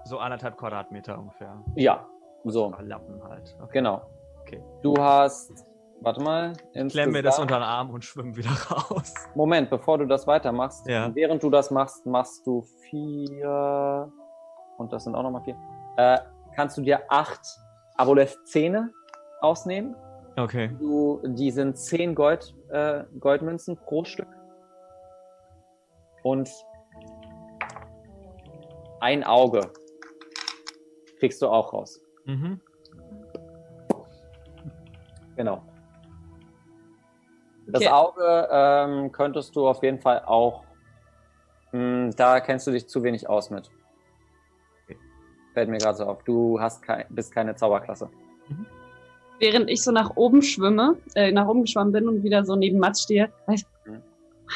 so 0.05 0.19
anderthalb 0.19 0.59
Quadratmeter 0.59 1.19
ungefähr. 1.19 1.65
Ja, 1.75 2.07
so, 2.45 2.75
Lappen 2.81 3.25
halt. 3.25 3.57
Okay. 3.63 3.73
genau. 3.73 4.03
Okay. 4.43 4.63
Du 4.83 4.95
hast, 4.99 5.51
warte 6.03 6.21
mal, 6.21 6.53
Ich 6.75 6.93
klemme 6.93 7.13
mir 7.13 7.23
das 7.23 7.39
unter 7.39 7.57
den 7.59 7.63
Arm 7.63 7.89
und 7.91 8.05
schwimme 8.05 8.37
wieder 8.37 8.51
raus. 8.71 9.15
Moment, 9.35 9.71
bevor 9.71 9.97
du 9.97 10.05
das 10.07 10.27
weitermachst, 10.27 10.87
Ja. 10.87 11.13
während 11.15 11.43
du 11.43 11.49
das 11.49 11.71
machst, 11.71 12.05
machst 12.05 12.47
du 12.47 12.61
vier 12.91 14.13
und 14.77 14.93
das 14.93 15.05
sind 15.05 15.15
auch 15.15 15.23
nochmal 15.23 15.43
vier. 15.43 15.57
Äh, 15.97 16.19
kannst 16.55 16.77
du 16.77 16.83
dir 16.83 17.01
acht 17.09 17.41
Aboleth-Zähne 17.97 18.93
ausnehmen? 19.41 19.97
Okay. 20.37 20.71
Du, 20.79 21.21
die 21.25 21.51
sind 21.51 21.79
zehn 21.79 22.15
Gold, 22.15 22.55
äh, 22.71 23.05
Goldmünzen 23.19 23.77
pro 23.77 24.05
Stück. 24.05 24.29
Und 26.23 26.51
ein 29.01 29.25
Auge 29.25 29.71
kriegst 31.19 31.41
du 31.41 31.49
auch 31.49 31.73
raus. 31.73 32.01
Mhm. 32.27 32.61
Genau. 35.37 35.63
Das 37.69 37.83
Okay. 37.83 37.91
Auge 37.91 38.49
ähm, 38.51 39.13
könntest 39.13 39.57
du 39.57 39.67
auf 39.67 39.83
jeden 39.83 40.01
Fall 40.01 40.23
auch. 40.25 40.65
Mh, 41.73 42.11
da 42.17 42.41
kennst 42.41 42.67
du 42.67 42.71
dich 42.71 42.89
zu 42.89 43.03
wenig 43.03 43.29
aus 43.29 43.51
mit. 43.51 43.71
Fällt 45.55 45.69
mir 45.69 45.79
gerade 45.79 45.97
so 45.97 46.05
auf. 46.05 46.23
Du 46.25 46.61
hast 46.61 46.83
kein, 46.83 47.07
bist 47.09 47.33
keine 47.33 47.55
Zauberklasse. 47.55 48.11
Während 49.39 49.69
ich 49.71 49.83
so 49.83 49.91
nach 49.93 50.17
oben 50.17 50.41
schwimme, 50.43 50.97
äh, 51.15 51.31
nach 51.31 51.47
oben 51.47 51.63
geschwommen 51.63 51.93
bin 51.93 52.09
und 52.09 52.23
wieder 52.23 52.45
so 52.45 52.57
neben 52.57 52.79
Mats 52.79 53.03
stehe, 53.03 53.33
weiß, 53.47 53.65
Mhm. 53.85 54.03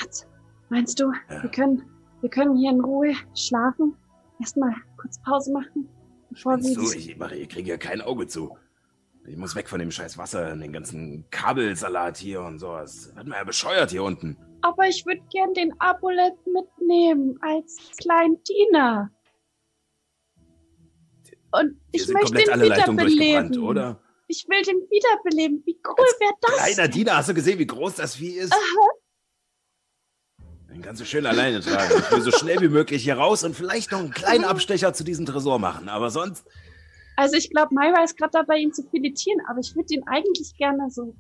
Mats, 0.01 0.27
meinst 0.71 0.99
du, 1.01 1.13
wir 1.29 1.51
können, 1.51 1.83
wir 2.21 2.31
können 2.31 2.57
hier 2.57 2.71
in 2.71 2.81
Ruhe 2.81 3.13
schlafen? 3.35 3.95
Erstmal 4.41 4.73
kurz 4.97 5.21
Pause 5.23 5.53
machen, 5.53 5.89
bevor 6.31 6.57
wir. 6.59 6.75
Du, 6.75 6.91
ich, 6.93 7.17
mache, 7.19 7.37
ich 7.37 7.49
kriege 7.49 7.69
ja 7.71 7.77
kein 7.77 8.01
Auge 8.01 8.27
zu. 8.27 8.57
Ich 9.27 9.37
muss 9.37 9.55
weg 9.55 9.69
von 9.69 9.79
dem 9.79 9.91
scheiß 9.91 10.17
Wasser, 10.17 10.57
den 10.57 10.73
ganzen 10.73 11.27
Kabelsalat 11.31 12.17
hier 12.17 12.41
und 12.41 12.59
sowas. 12.59 13.13
Hat 13.15 13.27
man 13.27 13.39
ja 13.39 13.45
bescheuert 13.45 13.91
hier 13.91 14.03
unten. 14.03 14.37
Aber 14.63 14.89
ich 14.89 15.05
würde 15.05 15.21
gern 15.31 15.53
den 15.55 15.73
Abolett 15.79 16.35
mitnehmen 16.47 17.39
als 17.43 17.77
kleinen 18.01 18.39
Diener. 18.45 19.11
Und 21.53 21.77
ich 21.93 22.09
möchte 22.09 22.43
ihn 22.43 22.51
alle 22.51 22.69
Leitungen 22.69 22.99
durchgebrannt, 22.99 23.51
wiederbeleben. 23.57 23.63
oder? 23.69 24.01
Ich 24.31 24.47
will 24.49 24.63
den 24.63 24.77
wiederbeleben. 24.77 25.61
Wie 25.67 25.77
cool 25.85 26.07
wäre 26.21 26.33
das? 26.41 26.57
Kleiner 26.57 26.87
Diener, 26.87 27.17
hast 27.17 27.29
du 27.29 27.35
gesehen, 27.35 27.59
wie 27.59 27.67
groß 27.67 27.97
das 27.97 28.15
Vieh 28.15 28.37
ist? 28.37 28.55
Den 30.69 30.83
kannst 30.83 31.01
du 31.01 31.05
schön 31.05 31.27
alleine 31.27 31.59
tragen. 31.59 31.93
Ich 31.99 32.13
will 32.13 32.21
so 32.21 32.31
schnell 32.31 32.61
wie 32.61 32.69
möglich 32.69 33.03
hier 33.03 33.17
raus 33.19 33.43
und 33.43 33.57
vielleicht 33.57 33.91
noch 33.91 33.99
einen 33.99 34.13
kleinen 34.13 34.45
Abstecher 34.45 34.95
zu 34.95 35.03
diesem 35.03 35.27
Tresor 35.27 35.59
machen. 35.59 35.89
Aber 35.89 36.11
sonst, 36.11 36.47
Also 37.17 37.37
ich 37.37 37.51
glaube, 37.51 37.75
Myra 37.75 38.05
ist 38.05 38.17
gerade 38.17 38.31
dabei, 38.31 38.59
ihn 38.59 38.73
zu 38.73 38.85
filetieren, 38.89 39.41
aber 39.49 39.59
ich 39.59 39.75
würde 39.75 39.95
ihn 39.95 40.05
eigentlich 40.07 40.55
gerne 40.57 40.89
so 40.91 41.17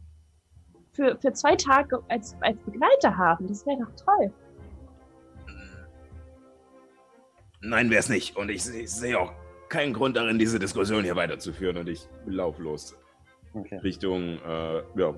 für, 0.93 1.19
für 1.21 1.33
zwei 1.33 1.57
Tage 1.57 2.01
als, 2.09 2.37
als 2.43 2.59
Begleiter 2.63 3.17
haben. 3.17 3.49
Das 3.49 3.67
wäre 3.67 3.79
doch 3.81 4.05
toll. 4.05 4.33
nein, 7.61 7.91
wär's 7.91 8.09
nicht. 8.09 8.37
Und 8.37 8.51
ich, 8.51 8.65
ich 8.69 8.91
sehe 8.91 9.19
auch 9.19 9.33
keinen 9.69 9.95
Grund 9.95 10.17
darin, 10.17 10.39
diese 10.39 10.61
Diskussion 10.61 11.03
hier 11.03 11.17
weiterzuführen. 11.17 11.77
Und 11.77 11.89
ich 11.89 12.09
lauf 12.25 12.61
los 12.61 12.95
Okay. 13.55 13.79
Richtung 13.79 14.39
äh, 14.47 14.83
ja, 14.97 15.15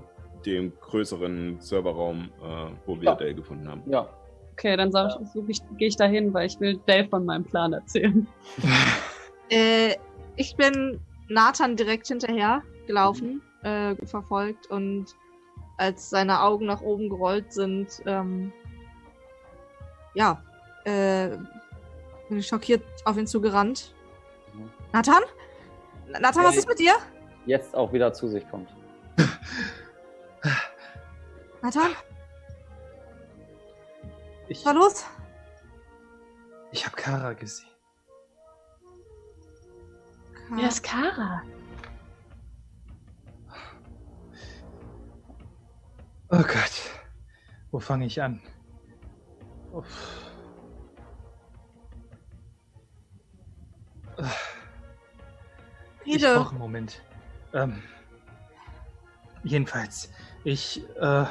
dem 0.46 0.72
größeren 0.80 1.60
Serverraum, 1.60 2.30
äh, 2.42 2.70
wo 2.86 2.96
wir 2.96 3.04
Ja. 3.10 3.14
Dale 3.14 3.34
gefunden 3.34 3.68
haben. 3.68 3.82
Ja. 3.86 4.08
Okay, 4.52 4.76
dann 4.76 4.92
sag 4.92 5.08
ich, 5.20 5.28
such 5.30 5.44
ich, 5.48 5.60
gehe 5.78 5.88
ich 5.88 5.96
dahin, 5.96 6.32
weil 6.34 6.46
ich 6.46 6.60
will 6.60 6.78
Dave 6.86 7.08
von 7.08 7.24
meinem 7.24 7.44
Plan 7.44 7.72
erzählen. 7.72 8.26
Äh, 9.50 9.96
ich 10.36 10.56
bin 10.56 10.98
Nathan 11.28 11.76
direkt 11.76 12.06
hinterher 12.06 12.62
gelaufen, 12.86 13.42
äh, 13.62 13.94
verfolgt 14.06 14.68
und 14.70 15.14
als 15.76 16.08
seine 16.08 16.40
Augen 16.40 16.64
nach 16.64 16.80
oben 16.80 17.10
gerollt 17.10 17.52
sind, 17.52 17.88
ähm, 18.06 18.50
ja, 20.14 20.42
äh, 20.84 21.36
bin 22.30 22.38
ich 22.38 22.46
schockiert 22.46 22.82
auf 23.04 23.18
ihn 23.18 23.26
zugerannt. 23.26 23.94
Mhm. 24.54 24.70
Nathan? 24.94 25.22
Na- 26.08 26.20
Nathan, 26.20 26.44
was 26.44 26.56
ist 26.56 26.68
mit 26.68 26.78
dir? 26.78 26.94
Jetzt 27.46 27.74
auch 27.74 27.92
wieder 27.92 28.12
zu 28.12 28.28
sich 28.28 28.48
kommt. 28.48 28.68
Nathan, 31.62 31.92
Ich, 34.48 34.58
was 34.58 34.66
war 34.66 34.74
los? 34.74 35.04
ich 36.72 36.84
habe 36.84 36.96
Kara 36.96 37.32
gesehen. 37.34 37.68
Wer 40.50 40.68
ist 40.68 40.82
Kara? 40.82 41.42
Oh 46.30 46.38
Gott. 46.42 46.72
Wo 47.70 47.78
fange 47.78 48.06
ich 48.06 48.20
an? 48.20 48.40
Uff. 49.72 50.26
Ich 56.04 56.14
Rede. 56.16 56.34
brauche 56.34 56.50
einen 56.50 56.58
Moment. 56.58 57.02
Ähm, 57.54 57.82
jedenfalls, 59.44 60.10
ich, 60.44 60.82
äh, 61.00 61.24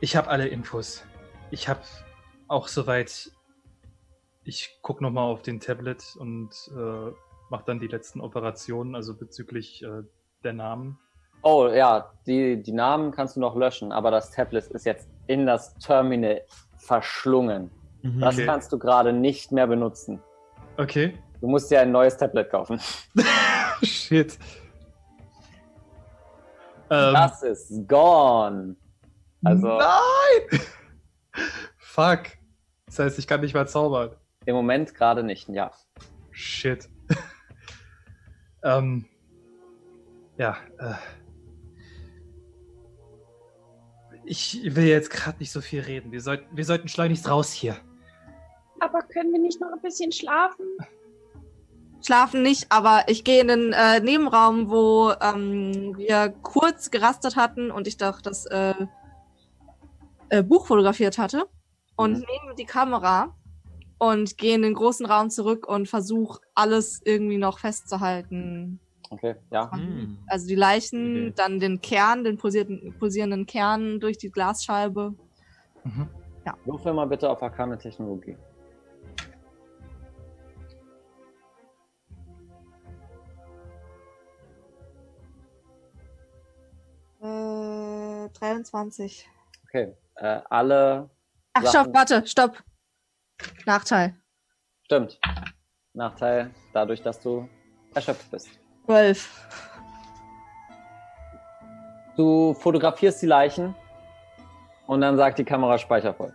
ich 0.00 0.16
habe 0.16 0.28
alle 0.28 0.48
Infos. 0.48 1.04
Ich 1.50 1.68
habe 1.68 1.80
auch 2.48 2.68
soweit. 2.68 3.30
Ich 4.44 4.78
gucke 4.80 5.02
nochmal 5.02 5.30
auf 5.30 5.42
den 5.42 5.60
Tablet 5.60 6.16
und 6.18 6.50
äh, 6.74 7.12
mache 7.50 7.64
dann 7.66 7.80
die 7.80 7.88
letzten 7.88 8.20
Operationen, 8.22 8.94
also 8.94 9.14
bezüglich 9.14 9.82
äh, 9.82 10.02
der 10.42 10.54
Namen. 10.54 10.98
Oh 11.42 11.68
ja, 11.68 12.12
die, 12.26 12.62
die 12.62 12.72
Namen 12.72 13.12
kannst 13.12 13.36
du 13.36 13.40
noch 13.40 13.54
löschen, 13.54 13.92
aber 13.92 14.10
das 14.10 14.30
Tablet 14.30 14.64
ist 14.68 14.86
jetzt 14.86 15.08
in 15.26 15.46
das 15.46 15.74
Terminal 15.74 16.42
verschlungen. 16.78 17.70
Mhm. 18.02 18.20
Das 18.20 18.34
Okay. 18.36 18.46
kannst 18.46 18.72
du 18.72 18.78
gerade 18.78 19.12
nicht 19.12 19.52
mehr 19.52 19.66
benutzen. 19.66 20.22
Okay. 20.78 21.18
Du 21.40 21.46
musst 21.46 21.70
dir 21.70 21.80
ein 21.80 21.92
neues 21.92 22.16
Tablet 22.16 22.50
kaufen. 22.50 22.80
Shit. 23.82 24.38
Ähm, 26.90 27.14
Das 27.14 27.42
ist 27.42 27.86
gone. 27.88 28.76
Also 29.44 29.78
Nein! 29.78 30.60
Fuck. 31.78 32.22
Das 32.86 32.98
heißt, 32.98 33.18
ich 33.18 33.26
kann 33.26 33.40
nicht 33.40 33.54
mal 33.54 33.68
zaubern. 33.68 34.16
im 34.46 34.54
Moment 34.56 34.94
gerade 34.94 35.22
nicht, 35.22 35.48
ja. 35.48 35.70
Shit. 36.30 36.88
ähm, 38.62 39.04
ja, 40.38 40.56
äh, 40.78 40.94
ich 44.24 44.60
will 44.74 44.86
jetzt 44.86 45.10
gerade 45.10 45.38
nicht 45.38 45.52
so 45.52 45.60
viel 45.60 45.80
reden. 45.80 46.12
Wir, 46.12 46.20
sollten, 46.20 46.56
wir 46.56 46.64
sollten 46.64 46.88
schleunigst 46.88 47.28
raus 47.28 47.52
hier. 47.52 47.76
Aber 48.80 49.00
können 49.02 49.32
wir 49.32 49.40
nicht 49.40 49.60
noch 49.60 49.72
ein 49.72 49.80
bisschen 49.80 50.12
schlafen? 50.12 50.64
Schlafen 52.08 52.42
nicht, 52.42 52.72
aber 52.72 53.02
ich 53.08 53.22
gehe 53.22 53.42
in 53.42 53.48
den 53.48 53.74
äh, 53.74 54.00
Nebenraum, 54.00 54.70
wo 54.70 55.12
ähm, 55.20 55.94
wir 55.98 56.30
kurz 56.40 56.90
gerastet 56.90 57.36
hatten 57.36 57.70
und 57.70 57.86
ich 57.86 57.98
doch 57.98 58.22
das 58.22 58.46
äh, 58.46 58.72
äh, 60.30 60.42
Buch 60.42 60.66
fotografiert 60.66 61.18
hatte. 61.18 61.44
Und 61.96 62.12
Mhm. 62.12 62.20
nehme 62.20 62.54
die 62.58 62.64
Kamera 62.64 63.34
und 63.98 64.38
gehe 64.38 64.54
in 64.54 64.62
den 64.62 64.72
großen 64.72 65.04
Raum 65.04 65.28
zurück 65.28 65.68
und 65.68 65.86
versuche 65.86 66.40
alles 66.54 67.02
irgendwie 67.04 67.36
noch 67.36 67.58
festzuhalten. 67.58 68.80
Okay, 69.10 69.34
ja. 69.50 69.70
Hm. 69.70 70.16
Also 70.28 70.46
die 70.46 70.54
Leichen, 70.54 71.14
Idee. 71.14 71.32
dann 71.36 71.60
den 71.60 71.82
Kern, 71.82 72.24
den 72.24 72.38
pulsierten, 72.38 72.94
pulsierenden 72.98 73.44
Kern 73.44 74.00
durch 74.00 74.16
die 74.16 74.30
Glasscheibe. 74.30 75.12
Mhm. 75.84 76.08
Würfel 76.64 76.94
mal 76.94 77.06
bitte 77.06 77.28
auf 77.28 77.42
Arkane 77.42 77.76
Technologie. 77.76 78.38
Äh, 87.20 88.28
23. 88.30 89.28
Okay. 89.64 89.94
Äh, 90.16 90.40
alle. 90.48 91.10
Ach, 91.52 91.62
Sachen- 91.62 91.70
stopp, 91.90 91.94
warte, 91.94 92.26
stopp. 92.26 92.62
Nachteil. 93.66 94.14
Stimmt. 94.84 95.18
Nachteil 95.94 96.50
dadurch, 96.72 97.02
dass 97.02 97.20
du 97.20 97.48
erschöpft 97.94 98.30
bist. 98.30 98.48
12. 98.86 99.46
Du 102.16 102.54
fotografierst 102.54 103.22
die 103.22 103.26
Leichen 103.26 103.74
und 104.86 105.00
dann 105.00 105.16
sagt 105.16 105.38
die 105.38 105.44
Kamera 105.44 105.78
Speicher 105.78 106.14
voll. 106.14 106.32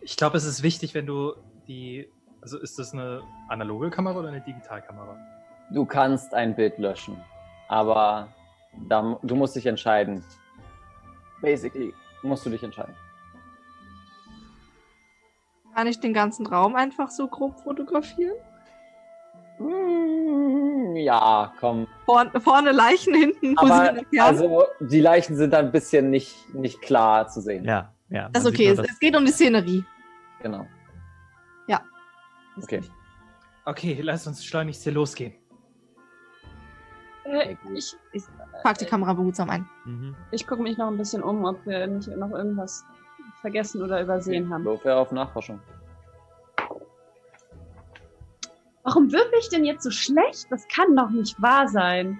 Ich 0.00 0.16
glaube, 0.16 0.36
es 0.36 0.44
ist 0.44 0.62
wichtig, 0.62 0.94
wenn 0.94 1.06
du 1.06 1.34
die. 1.66 2.08
Also 2.42 2.58
ist 2.58 2.78
das 2.78 2.92
eine 2.92 3.22
analoge 3.48 3.88
Kamera 3.88 4.18
oder 4.18 4.28
eine 4.28 4.42
Digitalkamera? 4.42 5.16
Du 5.70 5.84
kannst 5.84 6.34
ein 6.34 6.54
Bild 6.54 6.78
löschen, 6.78 7.20
aber 7.68 8.28
da, 8.88 9.18
du 9.22 9.34
musst 9.34 9.56
dich 9.56 9.66
entscheiden. 9.66 10.24
Basically 11.40 11.92
musst 12.22 12.44
du 12.46 12.50
dich 12.50 12.62
entscheiden. 12.62 12.94
Kann 15.74 15.86
ich 15.86 15.98
den 15.98 16.14
ganzen 16.14 16.46
Raum 16.46 16.76
einfach 16.76 17.10
so 17.10 17.26
grob 17.26 17.58
fotografieren? 17.60 18.36
Mm, 19.58 20.96
Ja, 20.96 21.52
komm. 21.58 21.86
Vorn, 22.04 22.30
vorne 22.40 22.72
Leichen, 22.72 23.14
hinten 23.14 23.58
Aber 23.58 23.94
also 24.18 24.64
die 24.80 25.00
Leichen 25.00 25.36
sind 25.36 25.52
dann 25.52 25.66
ein 25.66 25.72
bisschen 25.72 26.10
nicht, 26.10 26.54
nicht 26.54 26.80
klar 26.80 27.28
zu 27.28 27.40
sehen. 27.40 27.64
Ja, 27.64 27.92
ja. 28.08 28.28
das 28.32 28.44
ist 28.44 28.50
okay, 28.50 28.68
es, 28.68 28.78
es 28.78 28.98
geht 29.00 29.16
um 29.16 29.24
die 29.24 29.32
Szenerie. 29.32 29.84
Genau. 30.42 30.66
Ja. 31.66 31.80
Okay. 32.62 32.82
Okay, 33.64 33.98
lass 34.02 34.26
uns 34.26 34.44
schleunigst 34.44 34.82
hier 34.84 34.92
losgehen. 34.92 35.34
Äh, 37.24 37.56
ich 37.74 37.96
ich, 38.12 38.24
Pack 38.62 38.78
die 38.78 38.84
Kamera 38.84 39.12
behutsam 39.14 39.50
ein. 39.50 39.68
Mhm. 39.84 40.14
ich 40.30 40.46
gucke 40.46 40.62
mich 40.62 40.76
noch 40.78 40.88
ein 40.88 40.96
bisschen 40.98 41.22
um, 41.22 41.44
ob 41.44 41.64
wir 41.66 41.86
nicht 41.86 42.08
noch 42.08 42.30
irgendwas 42.30 42.84
vergessen 43.40 43.82
oder 43.82 44.00
übersehen 44.02 44.52
haben. 44.52 44.64
Würfel 44.64 44.92
auf 44.92 45.10
Nachforschung. 45.12 45.60
Warum 48.82 49.10
würfel 49.10 49.32
ich 49.40 49.48
denn 49.48 49.64
jetzt 49.64 49.82
so 49.82 49.90
schlecht? 49.90 50.46
Das 50.50 50.66
kann 50.68 50.94
doch 50.94 51.10
nicht 51.10 51.40
wahr 51.40 51.66
sein. 51.68 52.18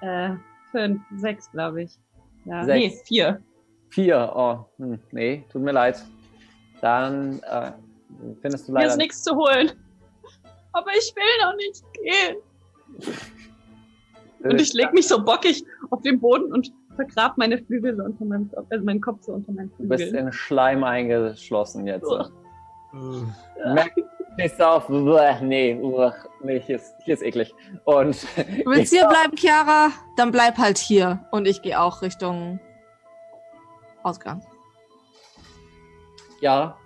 Äh, 0.00 0.30
fünf, 0.70 1.02
sechs, 1.16 1.50
glaube 1.50 1.82
ich. 1.82 1.98
Ja, 2.44 2.64
Sechs. 2.64 2.78
nee, 2.78 3.02
vier. 3.04 3.42
Vier. 3.90 4.32
Oh, 4.34 4.64
hm, 4.78 4.98
nee, 5.12 5.44
tut 5.52 5.62
mir 5.62 5.72
leid. 5.72 6.02
Dann 6.80 7.40
äh, 7.42 7.72
findest 8.40 8.68
du 8.68 8.72
Mir 8.72 8.78
leider. 8.80 8.90
ist 8.92 8.96
nichts 8.96 9.22
zu 9.22 9.34
holen. 9.36 9.72
Aber 10.72 10.90
ich 10.92 11.12
will 11.14 11.44
noch 11.44 11.56
nicht 11.56 11.84
gehen. 11.92 12.36
Und 14.42 14.60
ich 14.60 14.72
leg 14.72 14.92
mich 14.92 15.08
so 15.08 15.22
bockig 15.22 15.64
auf 15.90 16.02
den 16.02 16.20
Boden 16.20 16.52
und 16.52 16.72
vergrab 16.96 17.38
meine 17.38 17.58
Flügel 17.58 17.96
so 17.96 18.04
unter 18.04 18.24
meinem 18.24 18.50
Kopf, 18.50 18.66
also 18.70 18.84
meinen 18.84 19.00
Kopf 19.00 19.22
so 19.22 19.32
unter 19.32 19.52
meinen 19.52 19.72
Du 19.78 19.88
bist 19.88 20.12
in 20.12 20.32
Schleim 20.32 20.84
eingeschlossen 20.84 21.86
jetzt. 21.86 22.10
Merk, 22.92 23.92
stehst 24.34 24.62
auf, 24.62 24.88
uah, 24.88 25.40
nee, 25.40 25.78
uah, 25.80 26.14
nee, 26.42 26.60
hier 26.60 26.76
ist, 26.76 26.94
hier 27.04 27.14
ist 27.14 27.22
eklig. 27.22 27.54
Und 27.84 28.22
Du 28.36 28.70
willst 28.70 28.92
hier 28.92 29.06
bleiben, 29.06 29.36
Chiara? 29.36 29.90
Dann 30.16 30.30
bleib 30.30 30.56
halt 30.58 30.78
hier. 30.78 31.26
Und 31.32 31.46
ich 31.46 31.62
gehe 31.62 31.80
auch 31.80 32.02
Richtung 32.02 32.60
Ausgang. 34.02 34.42
ja, 36.40 36.76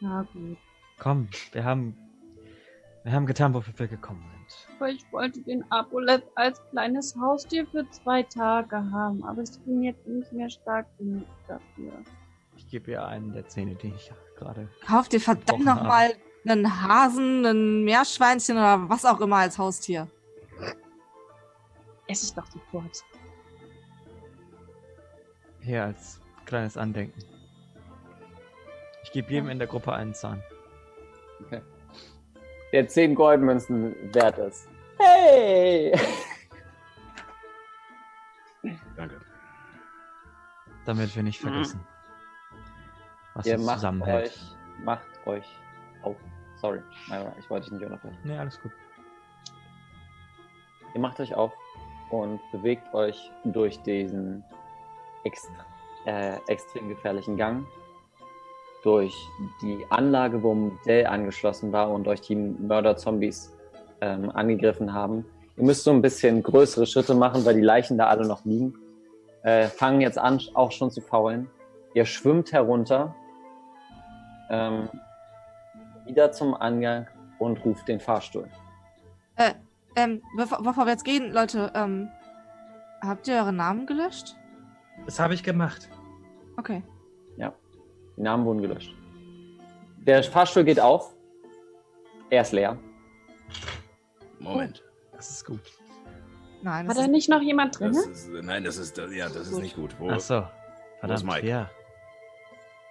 Ja, 0.00 0.22
gut. 0.32 0.56
Komm, 1.00 1.28
wir 1.52 1.64
haben, 1.64 1.96
wir 3.04 3.12
haben 3.12 3.24
getan, 3.24 3.54
wofür 3.54 3.76
wir 3.78 3.88
gekommen 3.88 4.22
sind. 4.30 4.76
Aber 4.76 4.90
ich 4.90 5.02
wollte 5.12 5.40
den 5.40 5.64
Apolet 5.72 6.22
als 6.34 6.60
kleines 6.70 7.16
Haustier 7.16 7.66
für 7.66 7.88
zwei 7.90 8.22
Tage 8.22 8.76
haben, 8.76 9.24
aber 9.24 9.42
ich 9.42 9.58
bin 9.64 9.82
jetzt 9.82 10.06
nicht 10.06 10.30
mehr 10.32 10.50
stark 10.50 10.86
genug 10.98 11.26
dafür. 11.48 11.92
Ich 12.56 12.68
gebe 12.68 12.90
ihr 12.90 13.04
einen 13.04 13.32
der 13.32 13.48
Zähne, 13.48 13.74
die 13.76 13.88
ich 13.88 14.12
gerade. 14.36 14.68
Kauf 14.86 15.08
dir 15.08 15.20
verdammt 15.20 15.46
Gebrochen 15.46 15.64
noch 15.64 15.76
haben. 15.76 15.88
mal 15.88 16.10
einen 16.46 16.82
Hasen, 16.82 17.46
ein 17.46 17.84
Meerschweinchen 17.84 18.56
oder 18.58 18.88
was 18.90 19.06
auch 19.06 19.20
immer 19.20 19.36
als 19.36 19.56
Haustier. 19.56 20.06
Ess 22.06 22.24
ich 22.24 22.34
doch 22.34 22.46
sofort. 22.46 23.02
Hier 25.62 25.84
als 25.84 26.20
kleines 26.44 26.76
Andenken. 26.76 27.22
Ich 29.04 29.12
gebe 29.12 29.30
jedem 29.30 29.48
in 29.48 29.58
der 29.58 29.68
Gruppe 29.68 29.94
einen 29.94 30.12
Zahn. 30.12 30.42
Der 32.72 32.86
10 32.86 33.14
Goldmünzen 33.14 33.94
wert 34.14 34.38
ist. 34.38 34.68
Hey! 34.98 35.92
Danke. 38.96 39.20
Damit 40.84 41.14
wir 41.14 41.22
nicht 41.22 41.40
vergessen, 41.40 41.80
was 43.34 43.46
Ihr 43.46 43.54
uns 43.54 43.64
macht 43.66 43.76
zusammenhält. 43.76 44.26
euch, 44.26 44.56
macht 44.84 45.26
euch 45.26 45.46
auf. 46.02 46.16
Sorry, 46.56 46.82
ich 47.38 47.48
wollte 47.48 47.64
dich 47.70 47.72
nicht 47.72 47.84
unterbrechen. 47.84 48.18
Nee, 48.24 48.36
alles 48.36 48.60
gut. 48.60 48.72
Ihr 50.94 51.00
macht 51.00 51.20
euch 51.20 51.34
auf 51.34 51.52
und 52.10 52.40
bewegt 52.52 52.92
euch 52.92 53.30
durch 53.44 53.80
diesen 53.82 54.44
extra, 55.24 55.64
äh, 56.06 56.36
extrem 56.48 56.88
gefährlichen 56.88 57.36
Gang, 57.36 57.66
durch 58.82 59.14
die 59.62 59.84
Anlage, 59.90 60.42
wo 60.42 60.72
Dell 60.86 61.06
angeschlossen 61.06 61.72
war 61.72 61.90
und 61.90 62.08
euch 62.08 62.20
die 62.22 62.36
Mörder-Zombies 62.36 63.56
ähm, 64.00 64.30
angegriffen 64.30 64.92
haben. 64.92 65.24
Ihr 65.56 65.64
müsst 65.64 65.84
so 65.84 65.90
ein 65.90 66.00
bisschen 66.00 66.42
größere 66.42 66.86
Schritte 66.86 67.14
machen, 67.14 67.44
weil 67.44 67.54
die 67.54 67.60
Leichen 67.60 67.98
da 67.98 68.06
alle 68.06 68.26
noch 68.26 68.44
liegen. 68.44 68.74
Äh, 69.42 69.66
fangen 69.66 70.00
jetzt 70.00 70.18
an, 70.18 70.40
auch 70.54 70.72
schon 70.72 70.90
zu 70.90 71.00
faulen. 71.00 71.50
Ihr 71.94 72.04
schwimmt 72.04 72.52
herunter, 72.52 73.14
ähm, 74.48 74.88
wieder 76.06 76.32
zum 76.32 76.54
Angang 76.54 77.06
und 77.38 77.64
ruft 77.64 77.88
den 77.88 78.00
Fahrstuhl. 78.00 78.48
Ähm, 79.96 80.22
bevor, 80.36 80.62
bevor 80.62 80.84
wir 80.86 80.92
jetzt 80.92 81.04
gehen, 81.04 81.32
Leute, 81.32 81.72
ähm, 81.74 82.10
Habt 83.00 83.28
ihr 83.28 83.36
eure 83.36 83.52
Namen 83.52 83.86
gelöscht? 83.86 84.36
Das 85.06 85.18
habe 85.18 85.32
ich 85.32 85.42
gemacht. 85.42 85.88
Okay. 86.58 86.82
Die 88.16 88.22
Namen 88.22 88.44
wurden 88.44 88.60
gelöscht. 88.62 88.94
Der 89.98 90.22
Fahrstuhl 90.22 90.64
geht 90.64 90.80
auf. 90.80 91.14
Er 92.30 92.42
ist 92.42 92.52
leer. 92.52 92.78
Moment. 94.38 94.82
Das 95.12 95.30
ist 95.30 95.44
gut. 95.44 95.60
Nein, 96.62 96.84
Hat 96.84 96.90
das 96.90 96.96
da 96.98 97.02
ist, 97.04 97.10
nicht 97.10 97.28
noch 97.28 97.42
jemand 97.42 97.78
drin? 97.78 97.92
Das 97.92 98.06
ist, 98.06 98.30
nein, 98.30 98.64
das 98.64 98.76
ist, 98.76 98.96
ja, 98.98 99.28
das 99.28 99.50
ist 99.50 99.58
nicht 99.58 99.76
gut. 99.76 99.94
Wo, 99.98 100.10
Ach 100.10 100.20
so. 100.20 100.38
ist 100.38 100.44
Verdammt, 101.00 101.24
Mike? 101.24 101.46
ja. 101.46 101.70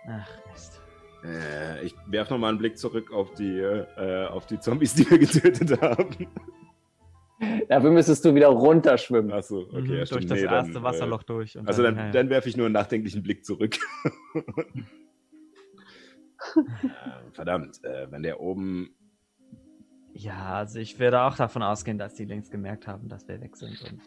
Ach, 0.07 0.27
Mist. 0.51 0.81
Äh, 1.23 1.83
ich 1.85 1.95
werfe 2.07 2.33
nochmal 2.33 2.49
einen 2.49 2.57
Blick 2.57 2.77
zurück 2.77 3.11
auf 3.11 3.33
die, 3.33 3.59
äh, 3.59 4.25
auf 4.27 4.45
die 4.47 4.59
Zombies, 4.59 4.93
die 4.95 5.09
wir 5.09 5.19
getötet 5.19 5.79
haben. 5.81 6.27
Dafür 7.69 7.91
müsstest 7.91 8.25
du 8.25 8.33
wieder 8.35 8.47
runterschwimmen. 8.47 9.31
Achso, 9.31 9.59
okay. 9.59 9.81
Mhm, 9.81 9.93
ja, 9.93 10.05
durch 10.05 10.25
das 10.27 10.39
Nee, 10.39 10.45
erste 10.45 10.73
dann, 10.73 10.83
Wasserloch 10.83 11.23
durch. 11.23 11.55
Äh, 11.55 11.59
Und 11.59 11.67
also 11.67 11.83
dann, 11.83 11.95
ja, 11.95 12.05
ja. 12.05 12.11
dann 12.11 12.29
werfe 12.29 12.49
ich 12.49 12.57
nur 12.57 12.65
einen 12.65 12.73
nachdenklichen 12.73 13.21
Blick 13.23 13.45
zurück. 13.45 13.77
äh, 16.55 17.31
verdammt, 17.33 17.83
äh, 17.83 18.07
wenn 18.11 18.23
der 18.23 18.39
oben. 18.39 18.95
Ja, 20.13 20.55
also 20.55 20.79
ich 20.79 20.97
werde 20.99 21.21
auch 21.21 21.35
davon 21.35 21.61
ausgehen, 21.63 21.97
dass 21.97 22.15
die 22.15 22.25
längst 22.25 22.51
gemerkt 22.51 22.87
haben, 22.87 23.07
dass 23.09 23.27
wir 23.27 23.39
weg 23.41 23.55
sind. 23.55 23.81
Und 23.83 24.01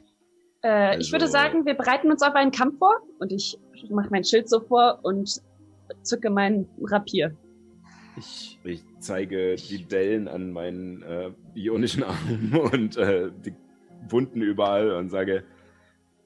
Äh, 0.64 0.98
ich 0.98 1.10
würde 1.12 1.24
Also- 1.24 1.32
sagen, 1.32 1.64
wir 1.66 1.74
bereiten 1.74 2.10
uns 2.10 2.22
auf 2.22 2.34
einen 2.34 2.50
Kampf 2.52 2.78
vor 2.78 2.96
und 3.18 3.32
ich 3.32 3.58
mache 3.90 4.08
mein 4.10 4.22
Schild 4.24 4.48
so 4.48 4.60
vor 4.60 5.00
und 5.02 5.40
zücke 6.02 6.30
meinen 6.30 6.68
Rapier. 6.82 7.36
Ich, 8.16 8.60
Ich 8.62 8.84
zeige 9.00 9.56
die 9.56 9.84
Dellen 9.86 10.28
an 10.28 10.52
meinen 10.52 11.02
äh, 11.02 11.32
bionischen 11.54 12.02
Armen 12.04 12.52
und 12.72 12.96
äh, 12.96 13.30
die 13.44 13.54
Wunden 14.08 14.42
überall 14.42 14.92
und 14.92 15.08
sage, 15.10 15.44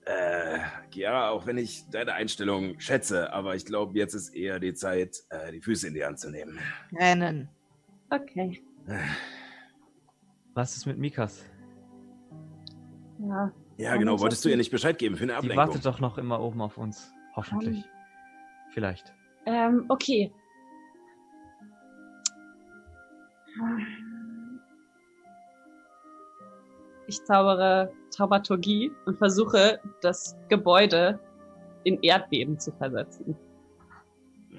Äh, 0.06 0.60
ja, 0.94 1.30
auch 1.30 1.46
wenn 1.46 1.58
ich 1.58 1.88
deine 1.90 2.12
Einstellung 2.12 2.78
schätze, 2.78 3.32
aber 3.32 3.56
ich 3.56 3.66
glaube, 3.66 3.98
jetzt 3.98 4.14
ist 4.14 4.30
eher 4.30 4.60
die 4.60 4.72
Zeit, 4.72 5.24
äh, 5.30 5.50
die 5.50 5.60
Füße 5.60 5.88
in 5.88 5.94
die 5.94 6.04
Hand 6.04 6.20
zu 6.20 6.30
nehmen. 6.30 6.58
Rennen. 6.92 7.48
Okay. 8.10 8.62
was 10.54 10.76
ist 10.76 10.86
mit 10.86 10.96
Mikas? 10.96 11.44
Ja. 13.18 13.52
Ja, 13.78 13.96
genau. 13.96 14.20
Wolltest 14.20 14.44
du 14.44 14.48
ihr 14.48 14.56
nicht 14.56 14.70
Bescheid 14.70 14.96
geben 14.96 15.16
für 15.16 15.24
eine 15.24 15.32
Die 15.32 15.38
Ablenkung? 15.38 15.66
wartet 15.66 15.84
doch 15.84 15.98
noch 15.98 16.18
immer 16.18 16.40
oben 16.40 16.60
auf 16.62 16.78
uns. 16.78 17.12
Hoffentlich. 17.34 17.84
Vielleicht. 18.72 19.12
Ähm, 19.44 19.86
okay. 19.88 20.32
Ich 27.08 27.22
zaubere 27.24 27.92
Taumaturgie 28.16 28.90
und 29.06 29.16
versuche, 29.18 29.78
das 30.02 30.36
Gebäude 30.48 31.18
in 31.84 31.98
Erdbeben 32.02 32.58
zu 32.58 32.72
versetzen. 32.72 33.36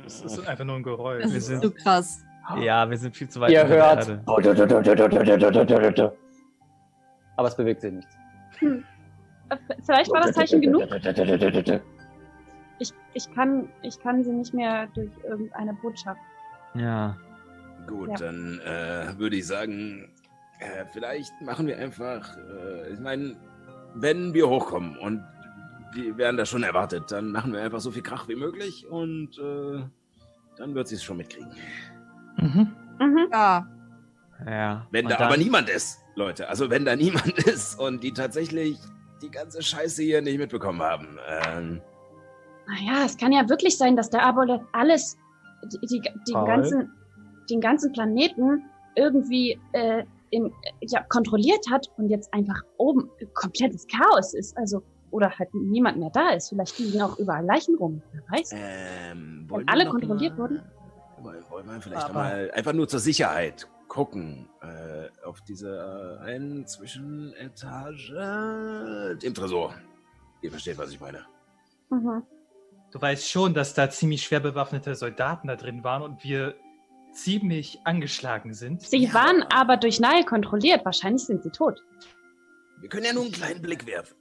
das 0.04 0.22
ist 0.22 0.48
einfach 0.48 0.64
nur 0.64 0.76
ein 0.78 0.84
Geräusch. 0.84 1.24
Das 1.24 1.32
Wir 1.32 1.38
ist 1.40 1.48
sind- 1.48 1.64
so 1.64 1.72
krass. 1.72 2.24
Ja, 2.62 2.90
wir 2.90 2.98
sind 2.98 3.14
viel 3.16 3.28
zu 3.28 3.42
weit 3.42 3.52
Ihr 3.52 3.68
hört. 3.68 4.08
Erde. 4.08 4.22
Aber 7.36 7.48
es 7.50 7.56
bewegt 7.58 7.82
sich 7.82 7.92
nichts. 7.92 8.16
Äh, 8.62 9.58
Vielleicht 9.86 10.12
war 10.12 10.22
das 10.22 10.32
Zeichen 10.34 10.62
genug. 10.62 10.84
Ich, 12.80 12.94
ich, 13.14 13.34
kann, 13.34 13.70
ich 13.82 14.00
kann 14.00 14.24
sie 14.24 14.32
nicht 14.32 14.54
mehr 14.54 14.88
durch 14.94 15.10
irgendeine 15.28 15.74
Botschaft. 15.74 16.20
Ja. 16.76 17.18
Gut, 17.88 18.10
Ja. 18.10 18.16
dann 18.16 18.60
äh, 18.66 19.18
würde 19.20 19.36
ich 19.38 19.48
sagen, 19.48 20.10
äh, 20.60 20.86
vielleicht 20.92 21.32
machen 21.42 21.68
wir 21.68 21.78
einfach, 21.78 22.36
äh, 22.38 22.94
ich 22.94 23.00
meine, 23.00 23.36
wenn 23.96 24.34
wir 24.34 24.48
hochkommen 24.50 24.98
und 24.98 25.24
die 25.96 26.16
werden 26.18 26.38
das 26.38 26.50
schon 26.50 26.64
erwartet, 26.64 27.06
dann 27.12 27.32
machen 27.32 27.54
wir 27.54 27.62
einfach 27.62 27.80
so 27.80 27.92
viel 27.92 28.04
Krach 28.04 28.28
wie 28.28 28.36
möglich 28.36 28.86
und 28.90 29.38
äh, 29.40 29.82
dann 30.58 30.76
wird 30.76 30.88
sie 30.88 30.96
es 30.96 31.04
schon 31.04 31.18
mitkriegen. 31.18 31.52
Mhm. 32.38 32.74
Mhm. 33.00 33.28
Ja. 33.32 33.68
Ja. 34.46 34.88
Wenn 34.92 35.06
Und 35.06 35.12
da 35.12 35.18
dann- 35.18 35.28
aber 35.28 35.38
niemand 35.38 35.70
ist, 35.70 36.00
Leute, 36.16 36.50
also 36.50 36.70
wenn 36.70 36.86
da 36.86 36.96
niemand 36.96 37.38
ist 37.48 37.80
und 37.80 38.04
die 38.04 38.12
tatsächlich 38.14 38.78
die 39.22 39.32
ganze 39.32 39.62
Scheiße 39.64 40.04
hier 40.04 40.22
nicht 40.22 40.38
mitbekommen 40.38 40.82
haben, 40.82 41.18
ähm, 41.28 41.82
Naja, 42.68 43.06
es 43.06 43.18
kann 43.18 43.32
ja 43.32 43.48
wirklich 43.50 43.78
sein, 43.78 43.96
dass 43.96 44.10
der 44.10 44.24
Aboleth 44.26 44.62
alles, 44.74 45.18
die, 45.64 45.80
die, 45.88 46.02
den, 46.02 46.34
Paul? 46.34 46.46
ganzen, 46.48 46.92
den 47.50 47.62
ganzen 47.62 47.92
Planeten 47.94 48.64
irgendwie 48.96 49.60
äh, 49.72 50.04
in, 50.30 50.52
ja, 50.82 51.04
kontrolliert 51.04 51.66
hat 51.72 51.90
und 51.98 52.10
jetzt 52.10 52.34
einfach 52.34 52.62
oben 52.78 53.10
komplettes 53.34 53.88
Chaos 53.88 54.34
ist. 54.34 54.58
Also, 54.58 54.84
oder 55.12 55.30
halt 55.38 55.54
niemand 55.54 55.98
mehr 55.98 56.10
da 56.12 56.32
ist. 56.32 56.50
Vielleicht 56.50 56.78
liegen 56.80 57.02
auch 57.02 57.18
überall 57.18 57.46
Leichen 57.46 57.76
rum. 57.76 58.02
Wer 58.12 58.24
weiß. 58.30 58.52
ähm, 58.54 59.48
Wenn 59.50 59.68
alle 59.68 59.88
kontrolliert 59.88 60.38
mal, 60.38 60.44
wurden? 60.44 60.62
Wollen, 61.22 61.44
wollen 61.50 61.68
wir 61.68 61.82
vielleicht 61.82 62.14
mal 62.14 62.52
einfach 62.54 62.74
nur 62.74 62.88
zur 62.88 63.00
Sicherheit 63.00 63.68
gucken 63.88 64.50
äh, 64.62 65.08
auf 65.26 65.42
diese 65.42 66.20
äh, 66.22 66.26
einen 66.26 66.68
Zwischenetage 66.68 69.18
im 69.24 69.34
Tresor. 69.34 69.74
Ihr 70.42 70.52
versteht, 70.52 70.78
was 70.78 70.92
ich 70.92 71.00
meine. 71.00 71.26
Mhm. 71.90 72.24
Du 72.92 73.02
weißt 73.02 73.30
schon, 73.30 73.54
dass 73.54 73.74
da 73.74 73.90
ziemlich 73.90 74.24
schwer 74.24 74.40
bewaffnete 74.40 74.96
Soldaten 74.96 75.48
da 75.48 75.56
drin 75.56 75.84
waren 75.84 76.04
und 76.04 76.24
wir 76.24 76.56
ziemlich 77.18 77.80
angeschlagen 77.84 78.54
sind. 78.54 78.82
Sie 78.82 79.14
waren 79.14 79.44
aber 79.44 79.78
durch 79.78 80.00
Nile 80.00 80.24
kontrolliert. 80.26 80.86
Wahrscheinlich 80.86 81.26
sind 81.26 81.44
sie 81.44 81.50
tot. 81.50 81.84
Wir 82.80 82.90
können 82.90 83.06
ja 83.06 83.14
nur 83.14 83.24
einen 83.24 83.32
kleinen 83.32 83.62
Blick 83.62 83.86
werfen. 83.88 84.16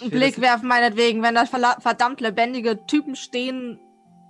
Einen 0.00 0.10
Blick 0.10 0.40
werfen 0.40 0.68
meinetwegen. 0.68 1.22
Wenn 1.22 1.34
da 1.34 1.46
verdammt 1.46 2.20
lebendige 2.20 2.84
Typen 2.86 3.16
stehen, 3.16 3.80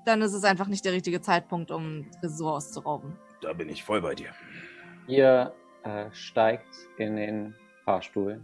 dann 0.04 0.22
ist 0.22 0.34
es 0.34 0.44
einfach 0.44 0.68
nicht 0.68 0.84
der 0.84 0.92
richtige 0.92 1.20
Zeitpunkt, 1.20 1.70
um 1.70 2.10
Tresor 2.20 2.54
auszurauben. 2.54 3.16
Da 3.40 3.52
bin 3.52 3.68
ich 3.68 3.82
voll 3.82 4.00
bei 4.00 4.14
dir. 4.14 4.28
Ihr 5.06 5.52
äh, 5.82 6.06
steigt 6.12 6.74
in 6.98 7.16
den 7.16 7.54
Fahrstuhl 7.84 8.40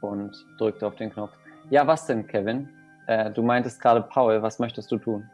und 0.00 0.32
drückt 0.58 0.82
auf 0.82 0.96
den 0.96 1.12
Knopf. 1.12 1.32
Ja, 1.70 1.86
was 1.86 2.06
denn, 2.06 2.26
Kevin? 2.26 2.68
Äh, 3.06 3.30
du 3.30 3.42
meintest 3.42 3.80
gerade 3.80 4.02
Paul, 4.02 4.42
was 4.42 4.58
möchtest 4.58 4.90
du 4.90 4.98
tun? 4.98 5.28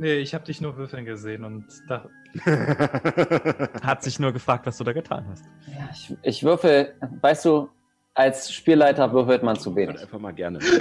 Nee, 0.00 0.14
ich 0.14 0.32
habe 0.34 0.44
dich 0.44 0.60
nur 0.62 0.76
würfeln 0.78 1.04
gesehen 1.04 1.44
und 1.44 1.66
da, 1.88 2.08
Hat 3.82 4.02
sich 4.02 4.18
nur 4.18 4.32
gefragt, 4.32 4.66
was 4.66 4.78
du 4.78 4.84
da 4.84 4.92
getan 4.92 5.26
hast. 5.30 5.44
Ja, 5.66 5.88
ich, 5.92 6.16
ich 6.22 6.42
würfel, 6.42 6.94
weißt 7.20 7.44
du, 7.44 7.68
als 8.14 8.52
Spielleiter 8.52 9.12
würfelt 9.12 9.42
man 9.42 9.56
zu 9.56 9.70
Halt 9.74 9.88
wenig. 9.88 10.00
einfach 10.00 10.18
mal 10.18 10.32
gerne. 10.32 10.58
Ich 10.58 10.70
Er, 10.72 10.78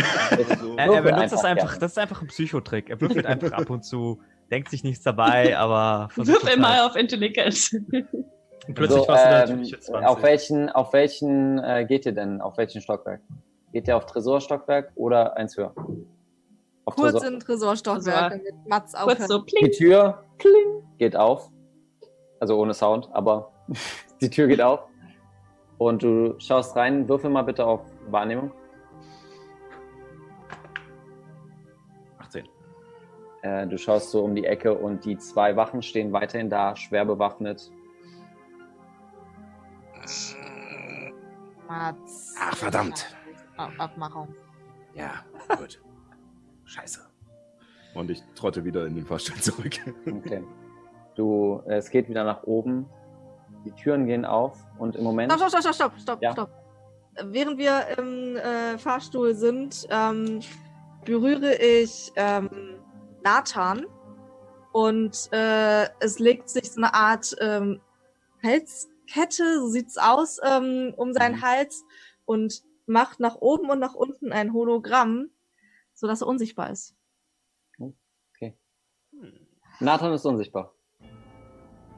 er 0.77 0.88
würfel 0.88 1.01
benutzt 1.03 1.33
das 1.33 1.43
einfach, 1.43 1.65
gerne. 1.67 1.80
das 1.80 1.91
ist 1.91 1.98
einfach 1.98 2.22
ein 2.22 2.27
Psychotrick. 2.27 2.89
Er 2.89 3.01
würfelt 3.01 3.25
einfach 3.25 3.51
ab 3.51 3.69
und 3.69 3.83
zu, 3.83 4.22
denkt 4.51 4.69
sich 4.69 4.83
nichts 4.83 5.03
dabei, 5.03 5.57
aber 5.57 6.09
versucht 6.11 6.43
Würfel 6.43 6.53
es 6.56 6.59
mal 6.59 6.77
halt. 6.77 6.89
auf 6.91 6.95
Intelligenz. 6.95 7.73
und 7.73 8.73
plötzlich 8.73 9.01
So, 9.01 9.07
warst 9.07 9.25
du 9.25 9.30
da 9.30 9.43
ähm, 9.43 9.49
natürlich 9.49 9.81
20. 9.81 10.07
Auf 10.07 10.23
welchen, 10.23 10.69
auf 10.69 10.93
welchen 10.93 11.59
äh, 11.59 11.85
geht 11.85 12.06
ihr 12.06 12.14
denn? 12.14 12.39
Auf 12.41 12.57
welchen 12.57 12.80
Stockwerk? 12.81 13.22
Geht 13.73 13.88
ihr 13.88 13.98
auf 13.98 14.06
Tresorstockwerk 14.06 14.91
oder 14.95 15.35
eins 15.38 15.57
höher? 15.57 15.73
Auf 16.85 16.95
Kurz 16.95 17.14
Tresor- 17.16 17.27
in 17.27 17.40
Tresorstockwerk, 17.40 18.32
Tresor. 18.32 18.43
damit 18.51 18.67
Mats 18.67 18.93
Kurz 18.93 19.03
aufhört. 19.14 19.30
so, 19.30 19.40
Die 19.40 19.56
pling. 19.56 19.72
Tür 19.72 20.24
kling, 20.38 20.83
geht 20.98 21.16
auf. 21.16 21.49
Also 22.40 22.58
ohne 22.59 22.74
Sound, 22.74 23.09
aber 23.14 23.51
die 24.22 24.30
Tür 24.30 24.48
geht 24.48 24.61
auf. 24.61 24.82
Und 25.77 26.03
du 26.03 26.35
schaust 26.40 26.75
rein. 26.75 27.08
Würfel 27.08 27.30
mal 27.30 27.43
bitte 27.43 27.66
auf 27.66 27.82
Wahrnehmung. 28.09 28.51
18. 32.19 32.48
Äh, 33.43 33.67
du 33.67 33.77
schaust 33.77 34.11
so 34.11 34.24
um 34.24 34.35
die 34.35 34.45
Ecke 34.45 34.74
und 34.74 35.06
die 35.06 35.17
zwei 35.17 35.56
Wachen 35.56 35.82
stehen 35.82 36.11
weiterhin 36.11 36.49
da, 36.49 36.75
schwer 36.75 37.06
bewaffnet. 37.06 37.72
Mats. 41.67 42.35
Ach, 42.40 42.56
verdammt. 42.56 43.16
Ab 43.58 43.72
Abmachung. 43.77 44.33
Ja, 44.93 45.24
gut. 45.58 45.82
Scheiße. 46.69 47.01
Und 47.95 48.11
ich 48.11 48.23
trotte 48.35 48.64
wieder 48.64 48.85
in 48.85 48.95
den 48.95 49.06
Fahrstuhl 49.06 49.35
zurück. 49.41 49.75
Okay. 50.06 50.43
Du, 51.15 51.61
äh, 51.67 51.75
es 51.77 51.89
geht 51.89 52.07
wieder 52.07 52.23
nach 52.23 52.43
oben. 52.43 52.85
Die 53.65 53.72
Türen 53.72 54.06
gehen 54.06 54.23
auf 54.25 54.57
und 54.77 54.95
im 54.95 55.03
Moment. 55.03 55.31
Stopp, 55.33 55.49
stopp, 55.49 55.61
stopp, 55.61 55.73
stopp, 55.75 55.99
stopp, 55.99 56.22
Ja. 56.22 56.31
stopp. 56.33 56.49
Während 57.23 57.57
wir 57.57 57.98
im 57.98 58.38
äh, 58.38 58.77
Fahrstuhl 58.77 59.35
sind, 59.35 59.85
ähm, 59.89 60.39
berühre 61.03 61.56
ich 61.56 62.11
ähm, 62.15 62.49
Nathan 63.23 63.85
und 64.72 65.27
äh, 65.33 65.88
es 65.99 66.19
legt 66.19 66.48
sich 66.49 66.72
so 66.72 66.77
eine 66.81 66.93
Art 66.93 67.35
ähm, 67.41 67.81
Halskette, 68.41 69.59
so 69.59 69.67
sieht's 69.67 69.98
aus, 69.98 70.39
ähm, 70.43 70.93
um 70.95 71.11
seinen 71.14 71.38
Mhm. 71.38 71.41
Hals 71.41 71.83
und 72.25 72.64
macht 72.85 73.19
nach 73.19 73.35
oben 73.35 73.69
und 73.69 73.80
nach 73.80 73.95
unten 73.95 74.31
ein 74.31 74.53
Hologramm, 74.53 75.30
sodass 75.99 76.21
er 76.21 76.27
unsichtbar 76.27 76.69
ist. 76.69 76.95
Nathan 79.81 80.13
ist 80.13 80.25
unsichtbar. 80.25 80.73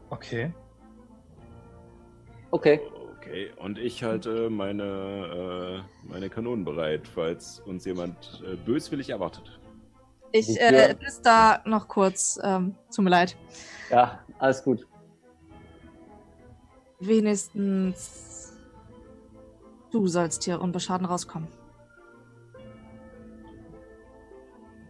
Okay. 0.10 0.54
Okay. 2.52 2.80
Okay. 2.82 3.02
Okay, 3.22 3.52
und 3.58 3.78
ich 3.78 4.04
halte 4.04 4.50
meine, 4.50 5.84
äh, 6.04 6.10
meine 6.10 6.28
Kanonen 6.28 6.66
bereit, 6.66 7.08
falls 7.08 7.60
uns 7.60 7.86
jemand 7.86 8.44
äh, 8.44 8.56
böswillig 8.56 9.12
erwartet. 9.12 9.60
Ich 10.32 10.60
äh, 10.60 10.96
ist 11.06 11.22
da 11.24 11.62
noch 11.66 11.88
kurz. 11.88 12.40
Ähm, 12.44 12.76
tut 12.94 13.06
mir 13.06 13.12
leid. 13.12 13.38
Ja, 13.92 14.26
alles 14.40 14.64
gut. 14.64 14.88
Wenigstens 17.00 18.58
du 19.92 20.08
sollst 20.08 20.44
hier 20.44 20.60
unbeschaden 20.60 21.06
rauskommen. 21.06 21.48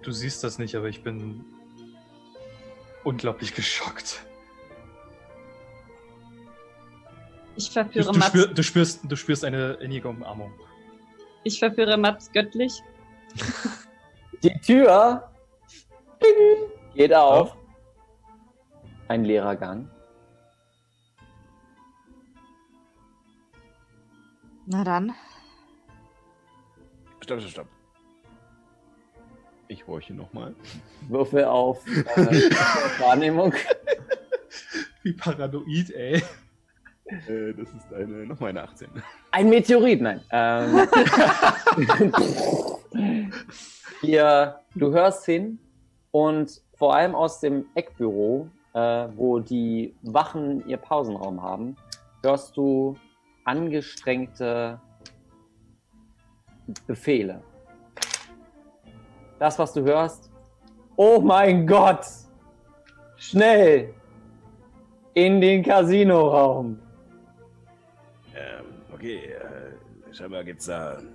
Du 0.02 0.12
siehst 0.12 0.44
das 0.44 0.58
nicht, 0.58 0.76
aber 0.76 0.88
ich 0.90 1.04
bin 1.04 1.46
unglaublich 3.04 3.54
geschockt. 3.54 4.26
Ich 7.56 7.68
Du, 7.68 7.74
verführe 7.74 8.12
du, 8.12 8.20
Mats. 8.20 8.28
spür, 8.30 8.48
du, 8.48 8.64
spürst, 8.64 9.00
du 9.04 9.16
spürst 9.16 9.44
eine 9.46 9.74
innige 9.74 10.08
Umarmung. 10.08 10.52
Ich 11.44 11.60
verführe 11.60 11.98
Mats 11.98 12.32
göttlich. 12.32 12.82
Die 14.44 14.54
Tür 14.62 15.32
geht 16.96 17.14
auf. 17.14 17.56
Ein 19.08 19.26
leerer 19.26 19.56
Gang. 19.56 19.90
Na 24.66 24.84
dann. 24.84 25.14
Stopp, 27.22 27.40
stopp, 27.42 27.52
stopp. 27.52 27.68
Ich 29.72 29.88
horche 29.88 30.14
nochmal. 30.14 30.54
Würfel 31.08 31.46
auf 31.46 31.88
äh, 31.88 31.94
Wahrnehmung. 33.00 33.54
Wie 35.02 35.14
paranoid, 35.14 35.92
ey. 35.92 36.16
Äh, 37.06 37.54
das 37.54 37.70
ist 37.70 37.94
eine, 37.94 38.26
nochmal 38.26 38.50
eine 38.50 38.64
18. 38.64 38.90
Ein 39.32 39.50
Meteorit, 39.50 40.02
nein. 40.02 40.20
Ähm, 40.30 40.90
hier, 44.02 44.60
du 44.76 44.92
hörst 44.92 45.26
hin 45.26 45.58
und 46.12 46.62
vor 46.74 46.94
allem 46.94 47.16
aus 47.16 47.40
dem 47.40 47.66
Eckbüro, 47.74 48.50
äh, 48.74 49.08
wo 49.16 49.40
die 49.40 49.96
Wachen 50.02 50.68
ihr 50.68 50.76
Pausenraum 50.76 51.42
haben, 51.42 51.78
hörst 52.24 52.58
du 52.58 52.98
angestrengte 53.46 54.82
Befehle. 56.88 57.42
Das, 59.42 59.58
was 59.58 59.74
du 59.74 59.82
hörst, 59.82 60.30
oh 60.98 61.20
mein 61.20 61.66
Gott, 61.66 62.06
schnell 63.16 63.92
in 65.16 65.42
den 65.42 65.64
Casinoraum. 65.64 66.80
Ähm, 68.36 68.66
okay, 68.94 69.34
äh, 69.34 70.14
scheinbar 70.14 70.44
gibt's 70.44 70.68
da 70.68 71.00
ein 71.00 71.10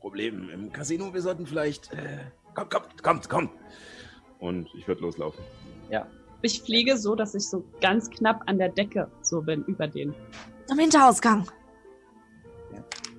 Problem 0.00 0.50
im 0.50 0.72
Casino. 0.72 1.14
Wir 1.14 1.22
sollten 1.22 1.46
vielleicht. 1.46 1.92
Äh, 1.92 2.32
kommt, 2.52 2.70
kommt, 2.72 3.02
kommt, 3.04 3.28
kommt. 3.28 3.50
Und 4.40 4.68
ich 4.76 4.88
würde 4.88 5.02
loslaufen. 5.02 5.44
Ja, 5.90 6.08
Ich 6.42 6.62
fliege 6.62 6.96
so, 6.96 7.14
dass 7.14 7.36
ich 7.36 7.48
so 7.48 7.62
ganz 7.80 8.10
knapp 8.10 8.42
an 8.46 8.58
der 8.58 8.70
Decke 8.70 9.08
so 9.22 9.40
bin, 9.40 9.62
über 9.66 9.86
den. 9.86 10.16
Zum 10.66 10.80
Hinterausgang. 10.80 11.48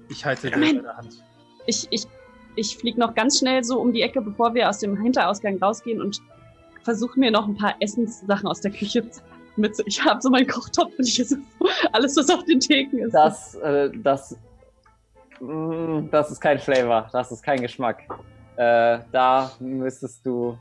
Ich 0.09 0.25
halte 0.25 0.49
dir 0.49 0.57
Moment. 0.57 0.79
bei 0.79 0.83
der 0.83 0.97
Hand. 0.97 1.23
Ich, 1.65 1.87
ich, 1.91 2.07
ich 2.55 2.77
fliege 2.77 2.99
noch 2.99 3.13
ganz 3.15 3.39
schnell 3.39 3.63
so 3.63 3.79
um 3.79 3.91
die 3.93 4.01
Ecke, 4.01 4.21
bevor 4.21 4.53
wir 4.53 4.69
aus 4.69 4.79
dem 4.79 4.99
Hinterausgang 5.01 5.57
rausgehen 5.61 6.01
und 6.01 6.19
versuche 6.83 7.19
mir 7.19 7.31
noch 7.31 7.47
ein 7.47 7.55
paar 7.57 7.75
Essenssachen 7.79 8.47
aus 8.47 8.61
der 8.61 8.71
Küche 8.71 9.03
mit. 9.55 9.75
Ich 9.85 10.03
habe 10.03 10.21
so 10.21 10.29
meinen 10.29 10.47
Kochtopf 10.47 10.91
und 10.97 11.07
ich 11.07 11.19
esse 11.19 11.37
alles, 11.93 12.15
was 12.17 12.29
auf 12.29 12.43
den 12.45 12.59
Theken 12.59 12.99
ist. 12.99 13.13
Das, 13.13 13.55
äh, 13.55 13.89
das, 13.95 14.37
mm, 15.39 16.09
das 16.11 16.31
ist 16.31 16.39
kein 16.41 16.59
Flavor, 16.59 17.09
das 17.11 17.31
ist 17.31 17.41
kein 17.43 17.61
Geschmack. 17.61 18.03
Äh, 18.57 18.99
da 19.11 19.51
müsstest 19.59 20.25
du. 20.25 20.57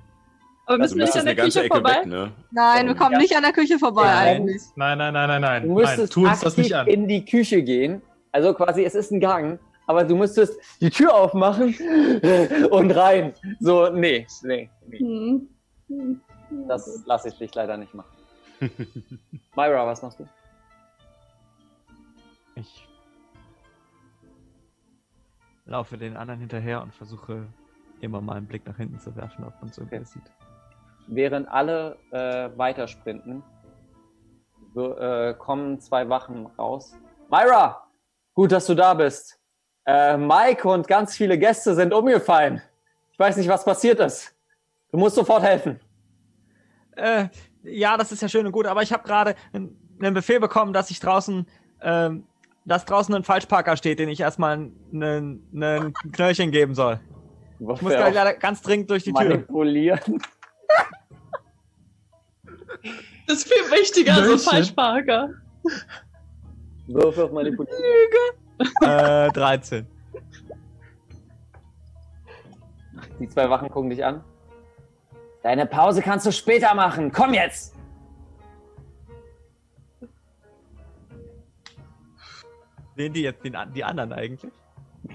Aber 0.67 0.83
Also 0.83 0.97
müssen 0.97 0.99
wir 0.99 1.05
nicht 1.05 1.19
an 1.19 1.27
der 1.27 1.37
Küche 1.37 1.65
vorbei? 1.69 2.05
ne? 2.07 2.33
Nein, 2.51 2.87
wir 2.87 2.95
kommen 2.95 3.13
Ja. 3.13 3.19
nicht 3.19 3.37
an 3.37 3.43
der 3.43 3.53
Küche 3.53 3.79
vorbei 3.79 4.03
Nein. 4.05 4.37
eigentlich. 4.39 4.63
Nein, 4.77 4.99
nein, 4.99 5.13
nein, 5.13 5.29
nein, 5.29 5.41
nein. 5.43 5.63
Du 5.63 5.69
Nein, 5.69 5.77
müsstest 5.77 6.13
tu 6.15 6.21
uns 6.23 6.31
aktiv 6.31 6.45
das 6.45 6.57
nicht 6.57 6.75
an. 6.75 6.87
in 6.87 7.07
die 7.07 7.25
Küche 7.25 7.63
gehen. 7.63 8.01
Also 8.33 8.55
quasi, 8.55 8.83
es 8.85 8.95
ist 8.95 9.13
ein 9.13 9.21
Gang, 9.21 9.61
aber 9.87 10.05
du 10.05 10.17
müsstest 10.17 10.59
die 10.81 10.91
Tür 10.91 11.15
aufmachen 11.15 11.75
und 12.71 12.91
rein. 12.93 13.35
So, 13.61 13.91
nee, 13.91 14.27
nee, 14.43 14.71
nee. 14.87 14.99
Hm. 14.99 16.21
Das 16.69 17.05
lasse 17.07 17.29
ich 17.29 17.39
dich 17.39 17.55
leider 17.55 17.77
nicht 17.77 17.95
machen. 17.95 18.15
Myra, 19.57 19.87
was 19.87 20.03
machst 20.03 20.21
du? 20.21 20.29
Ich 22.57 22.89
laufe 25.67 25.99
den 25.99 26.17
anderen 26.17 26.41
hinterher 26.41 26.83
und 26.83 26.95
versuche 26.95 27.47
immer 28.01 28.21
mal 28.21 28.37
einen 28.37 28.47
Blick 28.47 28.67
nach 28.67 28.77
hinten 28.77 28.99
zu 29.01 29.15
werfen, 29.17 29.45
ob 29.45 29.55
man 29.61 29.73
so 29.73 29.83
okay. 29.83 30.03
sieht. 30.05 30.23
Während 31.07 31.49
alle 31.49 31.99
äh, 32.11 32.51
weitersprinten, 32.57 33.43
so, 34.75 34.97
äh, 34.97 35.35
kommen 35.39 35.81
zwei 35.81 36.09
Wachen 36.09 36.47
raus. 36.59 36.97
Myra, 37.31 37.87
gut, 38.35 38.53
dass 38.53 38.67
du 38.67 38.75
da 38.75 38.95
bist. 38.95 39.41
Äh, 39.87 40.17
Mike 40.17 40.67
und 40.69 40.89
ganz 40.89 41.17
viele 41.17 41.39
Gäste 41.39 41.75
sind 41.75 41.93
umgefallen. 41.93 42.63
Ich 43.13 43.19
weiß 43.19 43.37
nicht, 43.37 43.49
was 43.49 43.65
passiert 43.65 44.01
ist. 44.01 44.35
Du 44.91 44.99
musst 44.99 45.15
sofort 45.15 45.43
helfen. 45.43 45.79
Äh, 46.97 47.29
ja, 47.63 47.97
das 47.97 48.13
ist 48.13 48.23
ja 48.23 48.29
schön 48.29 48.47
und 48.47 48.53
gut, 48.53 48.67
aber 48.67 48.83
ich 48.83 48.93
habe 48.93 49.03
gerade 49.05 49.35
einen 49.53 50.15
Befehl 50.15 50.41
bekommen, 50.41 50.73
dass 50.73 50.91
ich 50.91 51.01
draußen, 51.01 51.47
ähm, 51.83 52.27
dass 52.65 52.85
draußen 52.85 53.15
ein 53.15 53.25
Falschparker 53.25 53.77
steht, 53.77 53.99
den 53.99 54.09
ich 54.09 54.21
erstmal 54.21 54.55
einen 54.55 55.43
einen 55.53 55.95
Knöllchen 56.13 56.51
geben 56.51 56.75
soll. 56.75 57.01
Ich 57.59 57.67
muss 57.67 57.79
gleich 57.93 58.15
leider 58.15 58.35
ganz 58.35 58.63
dringend 58.63 58.91
durch 58.91 59.05
die 59.05 59.13
Tür. 59.13 59.29
manipulieren. 59.29 60.23
Das 63.27 63.39
ist 63.39 63.51
viel 63.51 63.71
wichtiger, 63.71 64.17
so 64.17 64.33
Welche? 64.33 64.51
Falschparker. 64.51 65.31
Würfel 66.87 67.25
auf 67.25 67.33
manipulieren. 67.33 67.81
Äh, 68.83 69.29
13. 69.33 69.87
Die 73.21 73.29
zwei 73.29 73.49
Wachen 73.51 73.69
gucken 73.71 73.91
dich 73.91 74.05
an. 74.05 74.23
Deine 75.43 75.67
Pause 75.67 76.03
kannst 76.03 76.27
du 76.27 76.33
später 76.33 76.75
machen. 76.75 77.13
Komm 77.13 77.35
jetzt! 77.35 77.75
Sehen 82.97 83.13
die 83.13 83.23
jetzt 83.23 83.45
den, 83.45 83.57
an- 83.57 83.73
die 83.73 83.85
anderen 83.85 84.13
eigentlich? 84.13 84.53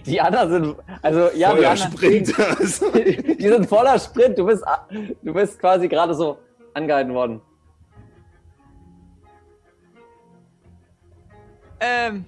Die 0.05 0.21
anderen 0.21 0.49
sind, 0.51 0.75
also 1.01 1.29
ja, 1.35 1.49
die 1.51 1.55
Voller 1.57 1.69
anderen 1.71 1.91
Sprint. 1.93 2.39
Also, 2.39 2.91
die 2.93 3.47
sind 3.47 3.67
voller 3.67 3.97
Sprint. 3.97 4.37
Du 4.37 4.45
bist, 4.45 4.63
du 5.23 5.33
bist 5.33 5.59
quasi 5.59 5.87
gerade 5.87 6.13
so 6.13 6.37
angehalten 6.73 7.13
worden. 7.13 7.41
Ähm, 11.79 12.25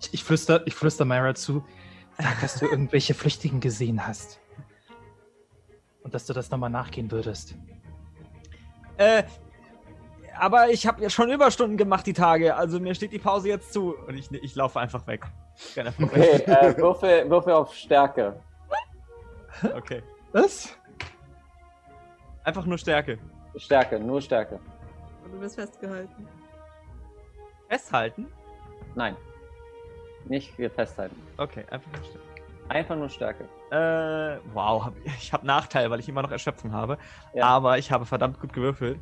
Ich, 0.00 0.14
ich, 0.14 0.24
flüster, 0.24 0.66
ich 0.66 0.74
flüster 0.74 1.04
Myra 1.04 1.34
zu. 1.34 1.64
Sag, 2.18 2.40
dass 2.40 2.58
du 2.58 2.66
irgendwelche 2.70 3.14
Flüchtigen 3.14 3.60
gesehen 3.60 4.06
hast. 4.06 4.40
Und 6.02 6.14
dass 6.14 6.26
du 6.26 6.32
das 6.32 6.50
nochmal 6.50 6.70
nachgehen 6.70 7.10
würdest. 7.10 7.54
äh, 8.96 9.24
aber 10.38 10.68
ich 10.68 10.86
habe 10.86 11.02
ja 11.02 11.10
schon 11.10 11.30
Überstunden 11.30 11.76
gemacht 11.76 12.06
die 12.06 12.12
Tage, 12.12 12.54
also 12.56 12.78
mir 12.78 12.94
steht 12.94 13.12
die 13.12 13.18
Pause 13.18 13.48
jetzt 13.48 13.72
zu 13.72 13.96
und 14.06 14.16
ich, 14.16 14.30
ich 14.30 14.54
laufe 14.54 14.78
einfach 14.78 15.06
weg. 15.06 15.24
Okay, 15.74 16.42
äh, 16.46 16.76
Würfel, 16.76 17.28
Würfel 17.30 17.54
auf 17.54 17.74
Stärke. 17.74 18.38
Okay. 19.74 20.02
Was? 20.32 20.76
Einfach 22.44 22.66
nur 22.66 22.76
Stärke. 22.76 23.18
Stärke, 23.56 23.98
nur 23.98 24.20
Stärke. 24.20 24.60
Und 25.24 25.32
du 25.32 25.40
bist 25.40 25.54
festgehalten. 25.54 26.28
Festhalten? 27.68 28.26
Nein. 28.94 29.16
Nicht 30.28 30.54
hier 30.56 30.70
festhalten. 30.70 31.16
Okay, 31.36 31.64
einfach 31.70 31.90
nur 31.92 32.04
Stärke. 32.04 32.26
Einfach 32.68 32.96
nur 32.96 33.08
Stärke. 33.08 33.44
Äh, 33.70 34.40
wow, 34.52 34.84
hab, 34.84 34.94
ich 35.04 35.32
habe 35.32 35.46
Nachteil, 35.46 35.90
weil 35.90 36.00
ich 36.00 36.08
immer 36.08 36.22
noch 36.22 36.30
Erschöpfung 36.30 36.72
habe. 36.72 36.98
Ja. 37.34 37.44
Aber 37.44 37.78
ich 37.78 37.92
habe 37.92 38.06
verdammt 38.06 38.40
gut 38.40 38.52
gewürfelt. 38.52 38.98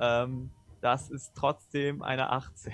Ähm, 0.00 0.50
das 0.80 1.10
ist 1.10 1.32
trotzdem 1.34 2.02
eine 2.02 2.30
18. 2.30 2.72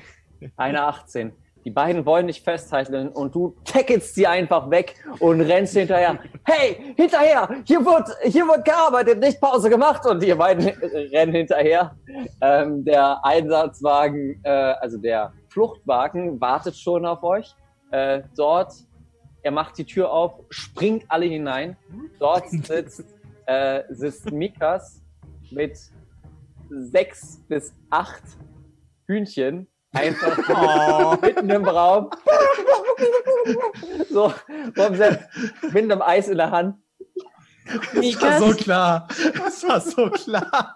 Eine 0.56 0.82
18. 0.84 1.32
Die 1.64 1.70
beiden 1.70 2.04
wollen 2.04 2.26
dich 2.26 2.42
festhalten 2.42 3.08
und 3.08 3.34
du 3.34 3.54
tackelst 3.64 4.16
sie 4.16 4.26
einfach 4.26 4.68
weg 4.68 4.96
und 5.20 5.40
rennst 5.40 5.74
hinterher. 5.74 6.18
Hey, 6.42 6.94
hinterher! 6.96 7.48
Hier 7.64 7.84
wird, 7.84 8.08
hier 8.24 8.44
wird 8.48 8.64
gearbeitet, 8.64 9.20
nicht 9.20 9.40
Pause 9.40 9.70
gemacht 9.70 10.04
und 10.04 10.24
ihr 10.24 10.36
beiden 10.36 10.66
rennen 11.12 11.32
hinterher. 11.32 11.94
Ähm, 12.40 12.84
der 12.84 13.24
Einsatzwagen, 13.24 14.40
äh, 14.42 14.50
also 14.50 14.98
der 14.98 15.32
Fluchtwagen 15.50 16.40
wartet 16.40 16.76
schon 16.76 17.06
auf 17.06 17.22
euch. 17.22 17.54
Äh, 17.92 18.22
dort, 18.36 18.74
er 19.42 19.52
macht 19.52 19.78
die 19.78 19.84
Tür 19.84 20.10
auf, 20.10 20.40
springt 20.50 21.04
alle 21.08 21.26
hinein. 21.26 21.76
Dort 22.18 22.50
sitzt, 22.50 23.04
äh, 23.46 23.82
sitzt 23.90 24.30
Mikas 24.32 25.00
mit 25.50 25.78
sechs 26.68 27.40
bis 27.48 27.72
acht 27.90 28.22
Hühnchen 29.06 29.68
Einfach 29.94 31.18
mitten 31.22 31.50
im 31.50 31.64
Raum. 31.64 32.10
so, 34.08 34.32
rumsetzt, 34.78 35.20
mit 35.72 35.84
einem 35.84 36.00
Eis 36.00 36.28
in 36.28 36.38
der 36.38 36.50
Hand. 36.50 36.76
Das 37.94 38.22
war 38.22 38.38
so 38.40 38.56
klar. 38.56 39.08
Das 39.38 39.68
war 39.68 39.80
so 39.80 40.10
klar. 40.10 40.74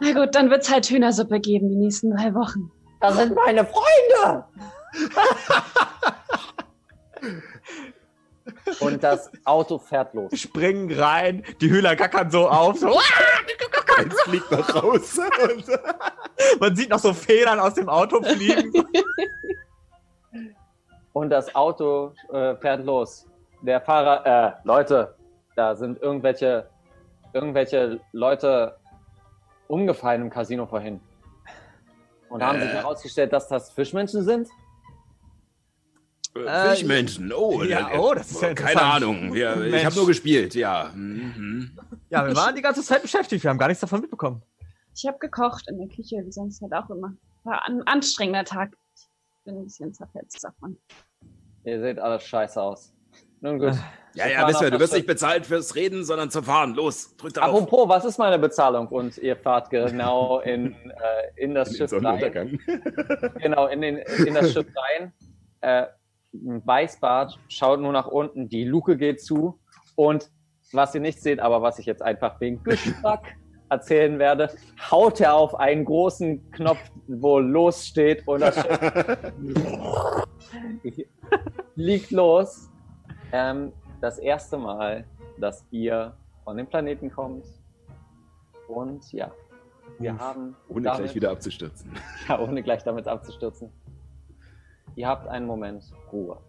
Na 0.00 0.12
gut, 0.12 0.34
dann 0.34 0.50
wird's 0.50 0.70
halt 0.70 0.86
Hühnersuppe 0.86 1.38
geben 1.40 1.68
die 1.68 1.76
nächsten 1.76 2.10
drei 2.16 2.34
Wochen. 2.34 2.70
Das 3.00 3.16
sind 3.16 3.34
meine 3.34 3.64
Freunde! 3.66 4.44
Und 8.80 9.02
das 9.02 9.30
Auto 9.44 9.78
fährt 9.78 10.14
los. 10.14 10.32
Springen 10.38 10.92
rein, 10.98 11.44
die 11.60 11.70
Hühner 11.70 11.96
gackern 11.96 12.30
so 12.30 12.48
auf. 12.48 12.78
So. 12.78 12.98
Eins 13.96 14.20
fliegt 14.22 14.50
noch 14.50 14.74
raus. 14.74 15.18
Und 15.18 15.66
Man 16.60 16.76
sieht 16.76 16.90
noch 16.90 16.98
so 16.98 17.12
Federn 17.14 17.58
aus 17.58 17.74
dem 17.74 17.88
Auto 17.88 18.22
fliegen. 18.22 18.72
Und 21.12 21.30
das 21.30 21.54
Auto 21.54 22.12
äh, 22.32 22.54
fährt 22.56 22.84
los. 22.84 23.26
Der 23.62 23.80
Fahrer, 23.80 24.26
äh, 24.26 24.52
Leute, 24.64 25.14
da 25.54 25.74
sind 25.74 26.00
irgendwelche, 26.02 26.68
irgendwelche 27.32 28.00
Leute 28.12 28.76
umgefallen 29.68 30.22
im 30.22 30.30
Casino 30.30 30.66
vorhin. 30.66 31.00
Und 32.28 32.42
haben 32.44 32.60
sich 32.60 32.68
Äh. 32.70 32.74
herausgestellt, 32.74 33.32
dass 33.32 33.48
das 33.48 33.70
Fischmenschen 33.70 34.22
sind? 34.24 34.48
Äh, 36.44 36.70
Fischmenschen, 36.70 37.32
oh, 37.32 37.62
ja, 37.62 37.90
äh, 37.90 37.98
oh, 37.98 38.14
das 38.14 38.30
ist 38.30 38.42
ja 38.42 38.54
Keine. 38.54 38.82
Ahnung, 38.82 39.34
wir, 39.34 39.74
ich 39.74 39.84
habe 39.84 39.94
nur 39.94 40.06
gespielt, 40.06 40.54
ja. 40.54 40.90
Mhm. 40.94 41.78
Ja, 42.10 42.26
wir 42.26 42.36
waren 42.36 42.54
die 42.54 42.62
ganze 42.62 42.82
Zeit 42.82 43.02
beschäftigt, 43.02 43.42
wir 43.42 43.50
haben 43.50 43.58
gar 43.58 43.68
nichts 43.68 43.80
davon 43.80 44.00
mitbekommen. 44.00 44.42
Ich 44.94 45.06
habe 45.06 45.18
gekocht 45.18 45.68
in 45.68 45.78
der 45.78 45.88
Küche, 45.88 46.22
wie 46.24 46.32
sonst 46.32 46.62
halt 46.62 46.72
auch 46.72 46.88
immer. 46.90 47.12
War 47.44 47.66
ein 47.66 47.82
anstrengender 47.86 48.44
Tag. 48.44 48.72
Ich 48.96 49.44
bin 49.44 49.58
ein 49.58 49.64
bisschen 49.64 49.92
zerfetzt 49.92 50.42
davon. 50.42 50.78
Ihr 51.64 51.80
seht 51.80 51.98
alles 51.98 52.22
scheiße 52.24 52.60
aus. 52.60 52.92
Nun 53.40 53.58
gut. 53.58 53.74
Ja, 54.14 54.26
ja, 54.26 54.48
wisst 54.48 54.62
ihr, 54.62 54.70
du 54.70 54.80
wirst 54.80 54.94
nicht 54.94 55.06
bezahlt 55.06 55.44
fürs 55.44 55.74
Reden, 55.74 56.04
sondern 56.04 56.30
zum 56.30 56.44
Fahren. 56.44 56.74
Los, 56.74 57.14
drück 57.16 57.34
darauf. 57.34 57.62
Apropos, 57.62 57.88
was 57.88 58.04
ist 58.06 58.18
meine 58.18 58.38
Bezahlung? 58.38 58.88
Und 58.88 59.18
ihr 59.18 59.36
fahrt 59.36 59.68
genau 59.68 60.40
in, 60.40 60.72
äh, 60.72 60.86
in 61.36 61.54
das 61.54 61.68
den 61.68 61.76
Schiff 61.76 61.92
rein. 61.92 62.58
Genau, 63.40 63.66
in, 63.66 63.82
den, 63.82 63.98
in 63.98 64.32
das 64.32 64.52
Schiff 64.52 64.66
rein. 64.74 65.12
Äh, 65.60 65.86
ein 66.44 66.66
Weißbart 66.66 67.38
schaut 67.48 67.80
nur 67.80 67.92
nach 67.92 68.06
unten, 68.06 68.48
die 68.48 68.64
Luke 68.64 68.96
geht 68.96 69.20
zu 69.22 69.58
und 69.94 70.30
was 70.72 70.94
ihr 70.94 71.00
nicht 71.00 71.20
seht, 71.22 71.40
aber 71.40 71.62
was 71.62 71.78
ich 71.78 71.86
jetzt 71.86 72.02
einfach 72.02 72.40
wegen 72.40 72.62
Geschmack 72.64 73.36
erzählen 73.68 74.18
werde, 74.18 74.50
haut 74.90 75.20
er 75.20 75.34
auf 75.34 75.54
einen 75.54 75.84
großen 75.84 76.50
Knopf, 76.52 76.80
wo 77.08 77.38
los 77.38 77.86
steht 77.86 78.26
und 78.26 78.40
das 78.40 78.56
liegt 81.74 82.10
los. 82.10 82.70
Ähm, 83.32 83.72
das 84.00 84.18
erste 84.18 84.56
Mal, 84.58 85.04
dass 85.38 85.64
ihr 85.70 86.14
von 86.44 86.56
dem 86.56 86.66
Planeten 86.66 87.10
kommt. 87.10 87.44
Und 88.68 89.12
ja, 89.12 89.30
wir 89.98 90.14
Uff, 90.14 90.20
haben 90.20 90.56
Ohne 90.68 90.82
damit- 90.82 91.00
gleich 91.04 91.14
wieder 91.14 91.30
abzustürzen. 91.30 91.92
ja, 92.28 92.38
ohne 92.40 92.62
gleich 92.62 92.82
damit 92.84 93.06
abzustürzen. 93.08 93.70
Ihr 94.96 95.06
habt 95.06 95.28
einen 95.28 95.46
Moment 95.46 95.84
Ruhe. 96.10 96.40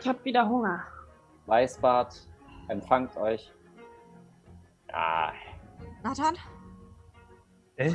Ich 0.00 0.08
habe 0.08 0.24
wieder 0.24 0.48
Hunger. 0.48 0.84
Weißbart 1.46 2.26
empfangt 2.68 3.16
euch. 3.16 3.52
Ja, 4.88 5.32
Nathan 6.02 6.36
Äh, 7.76 7.92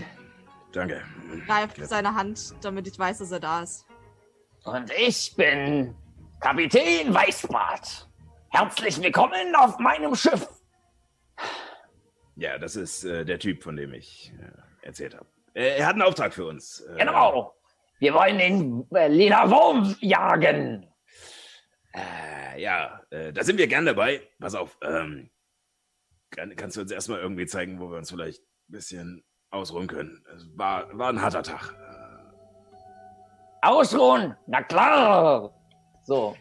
Danke. 0.71 1.01
greift 1.45 1.77
seine 1.85 2.13
Hand, 2.13 2.53
damit 2.63 2.87
ich 2.87 2.97
weiß, 2.97 3.19
dass 3.19 3.31
er 3.31 3.39
da 3.39 3.61
ist. 3.63 3.85
Und 4.63 4.91
ich 4.91 5.35
bin 5.35 5.95
Kapitän 6.39 7.13
Weißbart. 7.13 8.09
Herzlich 8.49 9.01
willkommen 9.01 9.55
auf 9.55 9.79
meinem 9.79 10.13
Schiff. 10.15 10.47
Ja, 12.35 12.57
das 12.59 12.75
ist 12.75 13.03
äh, 13.05 13.25
der 13.25 13.39
Typ, 13.39 13.63
von 13.63 13.75
dem 13.75 13.93
ich 13.93 14.31
äh, 14.39 14.85
erzählt 14.85 15.15
habe. 15.15 15.25
Äh, 15.53 15.77
er 15.79 15.87
hat 15.87 15.93
einen 15.93 16.03
Auftrag 16.03 16.33
für 16.33 16.45
uns. 16.45 16.81
Äh, 16.81 16.97
Genau. 16.99 17.53
Wir 17.99 18.13
wollen 18.13 18.37
den 18.37 18.87
äh, 18.95 19.07
Lila 19.07 19.49
Wurm 19.49 19.95
jagen. 20.01 20.87
Äh, 21.93 22.61
ja, 22.61 23.01
äh, 23.09 23.33
da 23.33 23.43
sind 23.43 23.57
wir 23.57 23.67
gern 23.67 23.85
dabei. 23.85 24.21
Pass 24.39 24.53
auf. 24.53 24.77
Ähm, 24.83 25.29
kann, 26.29 26.55
kannst 26.55 26.77
du 26.77 26.81
uns 26.81 26.91
erstmal 26.91 27.19
irgendwie 27.19 27.47
zeigen, 27.47 27.79
wo 27.79 27.89
wir 27.89 27.97
uns 27.97 28.11
vielleicht 28.11 28.41
ein 28.41 28.71
bisschen 28.71 29.23
ausruhen 29.49 29.87
können? 29.87 30.23
Es 30.35 30.47
war, 30.55 30.95
war 30.97 31.09
ein 31.09 31.21
harter 31.21 31.41
Tag. 31.41 31.73
Ausruhen. 33.61 34.35
Na 34.45 34.61
klar. 34.61 35.51
so. 36.03 36.35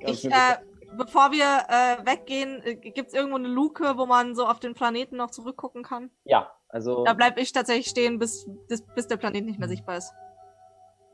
Ich, 0.00 0.24
äh, 0.24 0.56
bevor 0.96 1.30
wir 1.32 1.44
äh, 1.68 2.06
weggehen, 2.06 2.62
äh, 2.64 2.74
gibt 2.76 3.08
es 3.08 3.14
irgendwo 3.14 3.36
eine 3.36 3.48
Luke, 3.48 3.94
wo 3.96 4.06
man 4.06 4.34
so 4.34 4.46
auf 4.46 4.60
den 4.60 4.74
Planeten 4.74 5.16
noch 5.16 5.30
zurückgucken 5.30 5.82
kann? 5.82 6.10
ja, 6.24 6.50
also 6.68 7.04
Da 7.04 7.12
bleib 7.14 7.38
ich 7.38 7.52
tatsächlich 7.52 7.86
stehen, 7.86 8.18
bis, 8.18 8.48
bis, 8.68 8.82
bis 8.94 9.06
der 9.06 9.16
Planet 9.16 9.44
nicht 9.44 9.58
mehr 9.58 9.68
sichtbar 9.68 9.96
ist. 9.98 10.12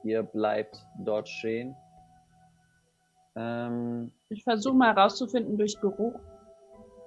ihr 0.04 0.22
bleibt 0.22 0.86
dort 0.98 1.28
stehen. 1.28 1.76
Ähm, 3.36 4.10
Ich 4.28 4.42
versuche 4.44 4.74
mal 4.74 4.94
herauszufinden 4.94 5.56
durch 5.58 5.78
Geruch, 5.80 6.18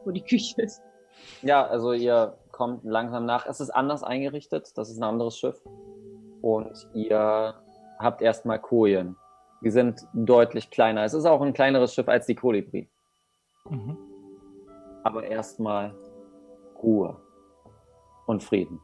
wo 0.06 0.12
die 0.12 0.22
Küche 0.24 0.62
ist. 0.62 0.82
ja, 1.42 1.66
also 1.66 1.94
ihr 1.94 2.38
kommt 2.52 2.84
langsam 2.84 3.26
nach. 3.26 3.46
Es 3.46 3.60
ist 3.60 3.70
anders 3.72 4.04
eingerichtet. 4.04 4.78
Das 4.78 4.90
ist 4.90 4.98
ein 4.98 5.04
anderes 5.04 5.38
Schiff. 5.38 5.62
Und 6.42 6.88
ihr 6.94 7.56
habt 8.00 8.22
erstmal 8.22 8.60
Kojen. 8.60 9.16
Die 9.64 9.72
sind 9.72 10.06
deutlich 10.14 10.70
kleiner. 10.70 11.04
Es 11.04 11.14
ist 11.14 11.26
auch 11.26 11.42
ein 11.42 11.54
kleineres 11.54 11.94
Schiff 11.94 12.08
als 12.08 12.26
die 12.26 12.36
Kolibri. 12.36 12.90
mhm. 13.70 13.98
Aber 15.04 15.26
erstmal 15.26 15.94
Ruhe 16.82 17.20
und 18.26 18.44
Frieden. 18.44 18.80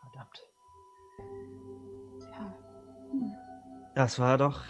Verdammt. 0.00 0.48
Das 3.94 4.18
war 4.18 4.38
doch 4.38 4.62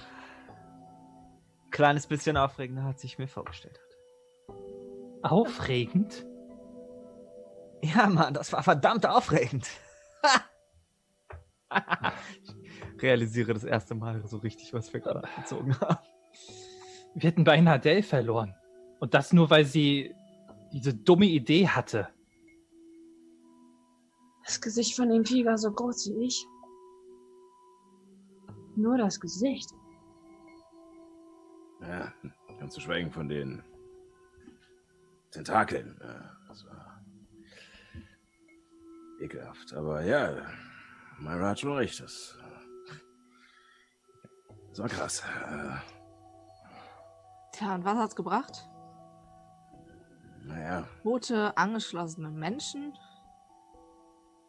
ein 1.64 1.70
kleines 1.70 2.06
bisschen 2.06 2.36
aufregender, 2.36 2.84
als 2.84 3.02
ich 3.04 3.18
mir 3.18 3.28
vorgestellt 3.28 3.80
hatte. 3.80 3.96
Aufregend? 5.22 6.26
Ja, 7.82 8.06
Mann, 8.06 8.34
das 8.34 8.52
war 8.52 8.62
verdammt 8.62 9.06
aufregend. 9.06 9.66
ich 12.96 13.02
realisiere 13.02 13.52
das 13.52 13.64
erste 13.64 13.94
Mal 13.94 14.26
so 14.26 14.38
richtig, 14.38 14.72
was 14.72 14.92
wir 14.92 15.00
gerade 15.00 15.28
gezogen 15.36 15.78
haben. 15.80 15.98
Wir 17.14 17.30
hätten 17.30 17.44
beinahe 17.44 17.78
Dell 17.78 18.02
verloren. 18.02 18.54
Und 19.00 19.14
das 19.14 19.32
nur, 19.32 19.50
weil 19.50 19.64
sie 19.64 20.14
diese 20.72 20.94
dumme 20.94 21.26
Idee 21.26 21.68
hatte. 21.68 22.08
Das 24.44 24.60
Gesicht 24.60 24.96
von 24.96 25.08
dem 25.08 25.24
Vieh 25.24 25.44
war 25.44 25.58
so 25.58 25.70
groß 25.72 26.10
wie 26.10 26.26
ich. 26.26 26.46
Nur 28.76 28.98
das 28.98 29.20
Gesicht. 29.20 29.70
Ja, 31.80 32.12
ganz 32.58 32.74
zu 32.74 32.80
schweigen 32.80 33.10
von 33.10 33.28
den 33.28 33.62
Tentakeln. 35.30 35.98
Ja, 36.02 36.36
das 36.48 36.64
war 36.66 37.02
ekelhaft. 39.20 39.72
Aber 39.74 40.02
ja, 40.02 40.46
Myra 41.18 41.50
hat 41.50 41.60
schon 41.60 41.72
recht. 41.72 42.00
Das, 42.00 42.38
das 44.76 44.80
war 44.80 44.88
krass. 44.88 45.22
Äh, 45.48 45.76
Tja, 47.52 47.74
und 47.74 47.84
was 47.84 47.96
hat's 47.96 48.16
gebracht? 48.16 48.68
Naja, 50.42 50.86
Tote, 51.02 51.56
angeschlossene 51.56 52.30
Menschen? 52.30 52.92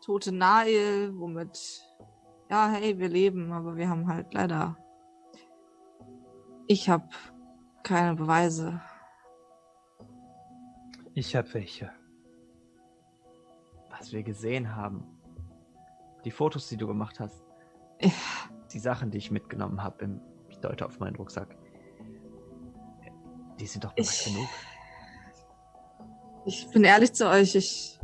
Tote 0.04 0.34
Nael, 0.34 1.18
womit... 1.18 1.84
Ja, 2.50 2.70
hey, 2.70 2.98
wir 2.98 3.10
leben, 3.10 3.52
aber 3.52 3.76
wir 3.76 3.90
haben 3.90 4.08
halt 4.08 4.34
leider... 4.34 4.78
Ich 6.68 6.90
habe 6.90 7.08
keine 7.84 8.16
Beweise. 8.16 8.82
Ich 11.14 11.36
hab 11.36 11.54
welche. 11.54 11.92
Was 13.90 14.12
wir 14.12 14.24
gesehen 14.24 14.76
haben. 14.76 15.06
Die 16.26 16.32
Fotos, 16.32 16.68
die 16.68 16.78
du 16.78 16.88
gemacht 16.88 17.22
hast. 17.22 17.46
Ja. 18.02 18.12
Die 18.74 18.80
Sachen, 18.80 19.12
die 19.12 19.18
ich 19.18 19.32
mitgenommen 19.32 19.84
habe. 19.84 20.20
Ich 20.50 20.60
deute 20.60 20.86
auf 20.86 21.00
meinen 21.00 21.16
Rucksack. 21.16 21.56
Die 23.60 23.66
sind 23.66 23.84
doch 23.84 23.94
bereit 23.94 24.10
Ich- 24.10 24.26
genug. 24.26 24.48
Ich 26.46 26.70
bin 26.72 26.84
ehrlich 26.86 27.12
zu 27.14 27.28
euch, 27.30 27.56
ich. 27.56 28.00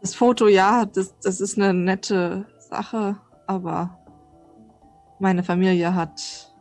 Das 0.00 0.14
Foto, 0.14 0.46
ja, 0.48 0.84
das, 0.84 1.18
das 1.20 1.40
ist 1.40 1.58
eine 1.58 1.72
nette 1.74 2.46
Sache, 2.58 3.16
aber 3.46 3.98
meine 5.18 5.42
Familie 5.42 5.94
hat 5.94 6.54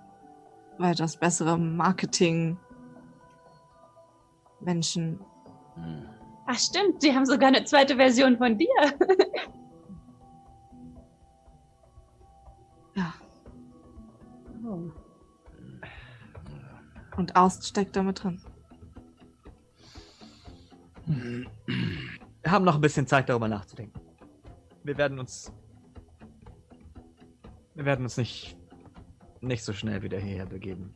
weitaus 0.78 1.18
bessere 1.18 1.58
Marketing. 1.58 2.58
Menschen. 4.62 5.20
hm. 5.76 6.08
Ach 6.48 6.58
stimmt, 6.58 7.02
sie 7.02 7.14
haben 7.14 7.26
sogar 7.26 7.50
eine 7.50 7.64
zweite 7.66 7.96
Version 7.98 8.38
von 8.38 8.58
dir. 8.58 8.68
Oh. 14.66 14.92
Und 17.18 17.36
Aust 17.36 17.68
steckt 17.68 17.96
da 17.96 18.04
mit 18.04 18.24
drin. 18.24 18.42
Wir 21.06 22.52
haben 22.52 22.66
noch 22.66 22.76
ein 22.76 22.82
bisschen 22.82 23.06
Zeit, 23.08 23.30
darüber 23.30 23.48
nachzudenken. 23.48 24.00
Wir 24.84 24.98
werden 24.98 25.20
uns. 25.20 25.52
Wir 27.76 27.86
werden 27.86 28.04
uns 28.04 28.18
nicht. 28.18 28.58
nicht 29.42 29.64
so 29.64 29.74
schnell 29.74 30.02
wieder 30.02 30.18
hierher 30.18 30.46
begeben. 30.46 30.94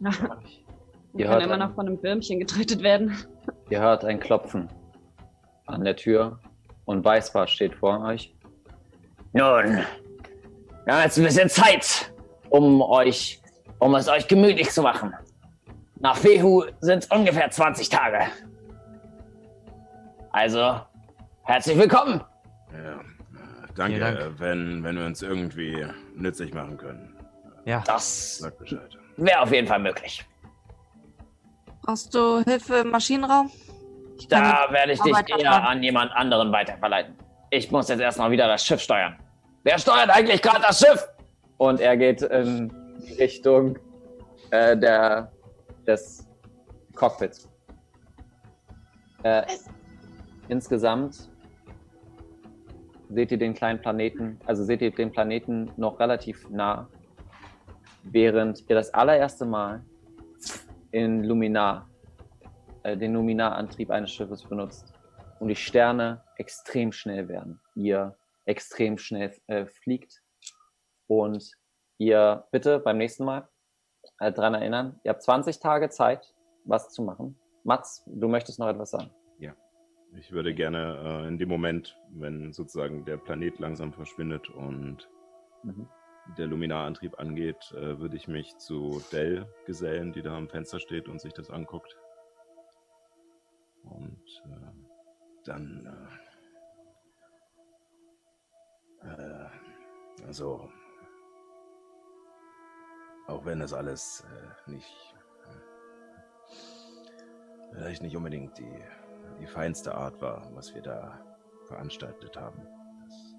Wir 0.00 0.10
Ihr 1.14 1.26
können 1.26 1.40
immer 1.42 1.54
ein- 1.54 1.60
noch 1.60 1.74
von 1.74 1.86
einem 1.86 2.02
Würmchen 2.02 2.38
getötet 2.38 2.82
werden. 2.82 3.16
Ihr 3.70 3.80
hört 3.80 4.04
ein 4.04 4.20
Klopfen 4.20 4.68
an 5.66 5.82
der 5.84 5.96
Tür 5.96 6.38
und 6.84 7.04
Weißbart 7.04 7.50
steht 7.50 7.74
vor 7.74 8.00
euch. 8.04 8.34
Nun, 9.32 9.78
wir 10.84 10.94
haben 10.94 11.02
jetzt 11.02 11.18
ein 11.18 11.24
bisschen 11.24 11.48
Zeit, 11.48 12.12
um 12.50 12.82
euch, 12.82 13.40
um 13.78 13.94
es 13.94 14.08
euch 14.08 14.28
gemütlich 14.28 14.70
zu 14.70 14.82
machen. 14.82 15.14
Nach 15.98 16.16
Fehu 16.16 16.64
sind 16.80 17.04
es 17.04 17.10
ungefähr 17.10 17.50
20 17.50 17.88
Tage. 17.88 18.26
Also, 20.30 20.80
herzlich 21.44 21.78
willkommen. 21.78 22.22
Ja, 22.72 23.00
danke, 23.74 23.98
Dank. 23.98 24.18
wenn, 24.38 24.84
wenn 24.84 24.96
wir 24.96 25.06
uns 25.06 25.22
irgendwie 25.22 25.86
nützlich 26.14 26.52
machen 26.52 26.76
können. 26.76 27.16
Ja. 27.64 27.82
Das 27.86 28.46
wäre 29.16 29.40
auf 29.40 29.50
jeden 29.50 29.66
Fall 29.66 29.78
möglich. 29.78 30.24
Brauchst 31.82 32.14
du 32.14 32.42
Hilfe 32.44 32.76
im 32.78 32.90
Maschinenraum? 32.90 33.50
Da 34.28 34.66
werde 34.70 34.92
ich 34.92 35.00
dich 35.00 35.14
Arbeit 35.14 35.30
eher 35.30 35.38
erfahren. 35.38 35.64
an 35.64 35.82
jemand 35.82 36.12
anderen 36.12 36.52
weiterverleiten. 36.52 37.14
Ich 37.50 37.70
muss 37.70 37.88
jetzt 37.88 38.00
erstmal 38.00 38.30
wieder 38.30 38.48
das 38.48 38.64
Schiff 38.64 38.80
steuern. 38.80 39.16
Wer 39.62 39.78
steuert 39.78 40.10
eigentlich 40.10 40.42
gerade 40.42 40.62
das 40.62 40.78
Schiff? 40.78 41.08
Und 41.58 41.80
er 41.80 41.96
geht 41.96 42.22
in 42.22 42.70
Richtung 43.18 43.78
äh, 44.50 44.76
der, 44.76 45.32
des 45.86 46.26
Cockpits. 46.94 47.48
Äh, 49.22 49.44
insgesamt 50.48 51.30
seht 53.08 53.32
ihr 53.32 53.38
den 53.38 53.54
kleinen 53.54 53.80
Planeten, 53.80 54.38
also 54.46 54.64
seht 54.64 54.82
ihr 54.82 54.90
den 54.90 55.10
Planeten 55.10 55.70
noch 55.76 55.98
relativ 55.98 56.48
nah, 56.50 56.88
während 58.02 58.68
ihr 58.68 58.76
das 58.76 58.92
allererste 58.92 59.46
Mal 59.46 59.82
in 60.90 61.24
Luminar, 61.24 61.88
äh, 62.82 62.96
den 62.96 63.14
Luminarantrieb 63.14 63.90
eines 63.90 64.12
Schiffes 64.12 64.44
benutzt 64.44 64.92
und 65.40 65.48
die 65.48 65.56
Sterne 65.56 66.22
extrem 66.36 66.92
schnell 66.92 67.28
werden. 67.28 67.60
Ihr 67.74 68.16
extrem 68.44 68.98
schnell 68.98 69.32
äh, 69.46 69.66
fliegt 69.66 70.22
und 71.06 71.52
ihr 71.98 72.46
bitte 72.50 72.78
beim 72.78 72.98
nächsten 72.98 73.24
Mal 73.24 73.48
äh, 74.18 74.32
dran 74.32 74.54
erinnern, 74.54 75.00
ihr 75.04 75.10
habt 75.10 75.22
20 75.22 75.60
Tage 75.60 75.88
Zeit, 75.88 76.34
was 76.64 76.90
zu 76.90 77.02
machen. 77.02 77.38
Mats, 77.64 78.04
du 78.06 78.28
möchtest 78.28 78.58
noch 78.58 78.68
etwas 78.68 78.90
sagen. 78.90 79.10
Ich 80.18 80.32
würde 80.32 80.54
gerne 80.54 81.24
äh, 81.24 81.28
in 81.28 81.38
dem 81.38 81.48
Moment, 81.48 81.98
wenn 82.10 82.52
sozusagen 82.52 83.04
der 83.04 83.16
Planet 83.16 83.58
langsam 83.58 83.92
verschwindet 83.92 84.48
und 84.48 85.08
Mhm. 85.62 85.88
der 86.38 86.46
Luminarantrieb 86.46 87.18
angeht, 87.18 87.72
äh, 87.72 87.98
würde 87.98 88.16
ich 88.16 88.28
mich 88.28 88.56
zu 88.56 89.02
Dell 89.12 89.46
gesellen, 89.66 90.12
die 90.12 90.22
da 90.22 90.36
am 90.36 90.48
Fenster 90.48 90.78
steht 90.78 91.08
und 91.08 91.20
sich 91.20 91.32
das 91.32 91.50
anguckt. 91.50 91.96
Und 93.82 94.42
äh, 94.46 94.72
Dann. 95.44 96.08
Äh, 99.02 99.08
äh, 99.08 99.46
also. 100.26 100.68
Auch 103.26 103.44
wenn 103.44 103.58
das 103.60 103.72
alles 103.72 104.24
äh, 104.24 104.70
nicht. 104.70 105.14
Äh, 105.48 106.54
vielleicht 107.72 108.02
nicht 108.02 108.16
unbedingt 108.16 108.56
die, 108.58 108.84
die 109.40 109.46
feinste 109.46 109.94
Art 109.94 110.20
war, 110.20 110.48
was 110.54 110.74
wir 110.74 110.82
da 110.82 111.20
veranstaltet 111.66 112.36
haben. 112.36 112.66
Das 113.04 113.34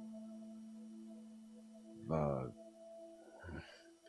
war, 2.07 2.53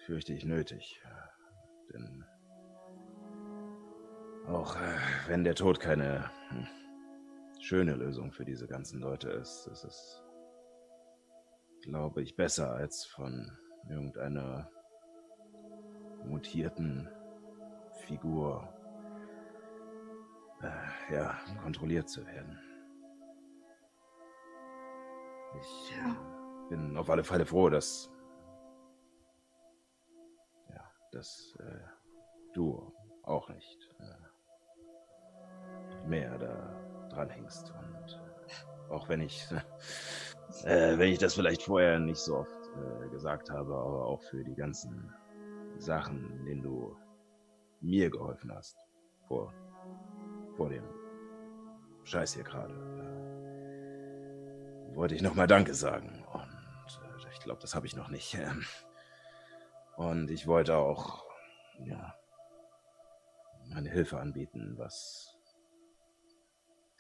fürchte 0.07 0.33
ich, 0.33 0.45
nötig. 0.45 1.01
äh, 1.05 1.93
Denn 1.93 2.25
auch 4.49 4.77
äh, 4.77 4.97
wenn 5.27 5.45
der 5.45 5.55
Tod 5.55 5.79
keine 5.79 6.31
hm, 6.49 6.67
schöne 7.61 7.95
Lösung 7.95 8.33
für 8.33 8.45
diese 8.45 8.67
ganzen 8.67 8.99
Leute 9.01 9.31
ist, 9.31 9.67
ist 9.67 9.85
es, 9.85 10.23
glaube 11.83 12.23
ich, 12.23 12.35
besser 12.35 12.73
als 12.73 13.05
von 13.05 13.53
irgendeiner 13.89 14.71
mutierten 16.29 17.09
Figur 18.07 18.69
äh, 20.63 21.15
ja, 21.15 21.39
kontrolliert 21.63 22.09
zu 22.09 22.25
werden. 22.27 22.59
Ich 25.61 25.93
äh, 25.93 26.15
bin 26.69 26.97
auf 26.97 27.11
alle 27.11 27.25
Fälle 27.25 27.47
froh, 27.47 27.71
dass 27.71 28.11
ja, 30.69 30.93
dass 31.13 31.57
äh, 31.61 31.81
du 32.53 32.93
auch 33.23 33.49
nicht 33.49 33.89
äh, 34.01 34.15
mehr 36.07 36.39
da 36.39 37.09
dran 37.11 37.31
hängst 37.31 37.73
und 37.73 38.21
äh, 38.89 38.93
auch 38.93 39.09
wenn 39.09 39.21
ich 39.21 39.47
äh, 40.65 40.99
wenn 40.99 41.09
ich 41.09 41.19
das 41.19 41.35
vielleicht 41.35 41.63
vorher 41.63 41.99
nicht 41.99 42.21
so 42.21 42.39
oft 42.39 42.53
gesagt 43.11 43.51
habe, 43.51 43.75
aber 43.75 44.07
auch 44.07 44.23
für 44.23 44.45
die 44.45 44.55
ganzen 44.55 45.13
Sachen, 45.79 46.31
in 46.39 46.45
denen 46.45 46.63
du 46.63 46.97
mir 47.81 48.11
geholfen 48.11 48.53
hast 48.53 48.77
vor 49.27 49.53
vor 50.59 50.69
dem 50.69 50.85
Scheiß 52.03 52.35
hier 52.35 52.43
gerade. 52.43 52.75
Äh, 54.91 54.97
wollte 54.97 55.15
ich 55.15 55.23
nochmal 55.23 55.47
Danke 55.47 55.73
sagen. 55.73 56.25
Und 56.33 56.43
äh, 57.05 57.31
ich 57.33 57.39
glaube, 57.41 57.61
das 57.61 57.77
habe 57.77 57.87
ich 57.87 57.95
noch 57.95 58.09
nicht. 58.09 58.35
Ähm, 58.35 58.67
und 59.97 60.31
ich 60.31 60.49
wollte 60.49 60.77
auch, 60.77 61.25
ja, 61.85 62.15
meine 63.69 63.91
Hilfe 63.91 64.19
anbieten, 64.19 64.75
was 64.79 65.39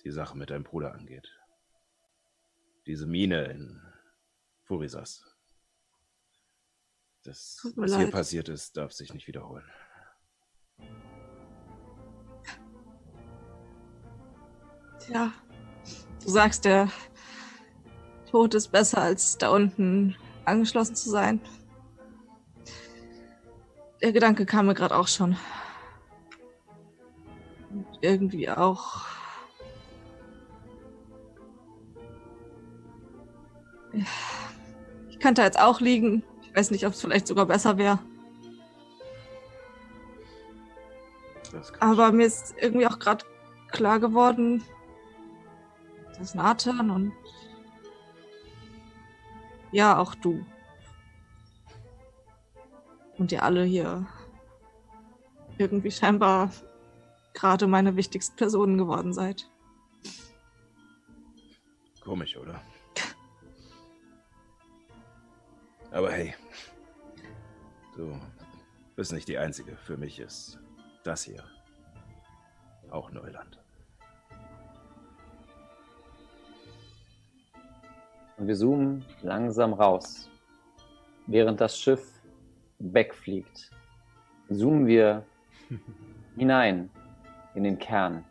die 0.04 0.12
Sache 0.12 0.38
mit 0.38 0.50
deinem 0.50 0.64
Bruder 0.64 0.92
angeht. 0.92 1.28
Diese 2.86 3.06
Mine 3.06 3.44
in 3.46 3.82
Furisas. 4.62 5.37
Das, 7.24 7.60
was 7.76 7.94
hier 7.94 8.04
leid. 8.04 8.12
passiert 8.12 8.48
ist, 8.48 8.76
darf 8.76 8.92
sich 8.92 9.12
nicht 9.12 9.26
wiederholen. 9.26 9.64
Tja, 15.00 15.32
du 16.22 16.30
sagst, 16.30 16.64
der 16.64 16.90
Tod 18.30 18.54
ist 18.54 18.68
besser, 18.68 19.02
als 19.02 19.38
da 19.38 19.50
unten 19.50 20.16
angeschlossen 20.44 20.96
zu 20.96 21.10
sein. 21.10 21.40
Der 24.00 24.12
Gedanke 24.12 24.46
kam 24.46 24.66
mir 24.66 24.74
gerade 24.74 24.96
auch 24.96 25.08
schon. 25.08 25.36
Und 27.70 27.86
irgendwie 28.00 28.48
auch. 28.48 29.04
Ich 35.10 35.18
könnte 35.18 35.42
jetzt 35.42 35.58
auch 35.58 35.80
liegen. 35.80 36.22
Ich 36.58 36.60
weiß 36.60 36.70
nicht, 36.72 36.86
ob 36.86 36.92
es 36.92 37.00
vielleicht 37.00 37.28
sogar 37.28 37.46
besser 37.46 37.78
wäre. 37.78 38.00
Aber 41.78 42.10
mir 42.10 42.26
ist 42.26 42.52
irgendwie 42.58 42.88
auch 42.88 42.98
gerade 42.98 43.24
klar 43.70 44.00
geworden, 44.00 44.64
dass 46.18 46.34
Nathan 46.34 46.90
und 46.90 47.12
ja, 49.70 49.98
auch 49.98 50.16
du. 50.16 50.44
Und 53.18 53.30
ihr 53.30 53.44
alle 53.44 53.62
hier 53.62 54.04
irgendwie 55.58 55.92
scheinbar 55.92 56.50
gerade 57.34 57.68
meine 57.68 57.94
wichtigsten 57.94 58.34
Personen 58.34 58.78
geworden 58.78 59.12
seid. 59.12 59.48
Komisch, 62.02 62.36
oder? 62.36 62.60
Aber 65.90 66.10
hey, 66.10 66.34
du 67.98 68.16
bist 68.94 69.12
nicht 69.12 69.28
die 69.28 69.38
Einzige. 69.38 69.76
Für 69.76 69.96
mich 69.96 70.20
ist 70.20 70.58
das 71.02 71.24
hier 71.24 71.42
auch 72.90 73.10
Neuland. 73.10 73.58
Und 78.36 78.46
wir 78.46 78.54
zoomen 78.54 79.04
langsam 79.22 79.72
raus. 79.72 80.30
Während 81.26 81.60
das 81.60 81.76
Schiff 81.78 82.22
wegfliegt, 82.78 83.70
zoomen 84.48 84.86
wir 84.86 85.24
hinein 86.36 86.88
in 87.54 87.64
den 87.64 87.78
Kern. 87.78 88.24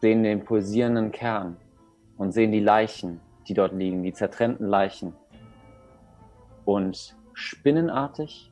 Sehen 0.00 0.22
den 0.22 0.44
pulsierenden 0.44 1.10
Kern 1.12 1.56
und 2.18 2.32
sehen 2.32 2.52
die 2.52 2.60
Leichen, 2.60 3.20
die 3.48 3.54
dort 3.54 3.72
liegen, 3.72 4.02
die 4.02 4.12
zertrennten 4.12 4.68
Leichen. 4.68 5.14
und 6.66 7.16
spinnenartig 7.40 8.50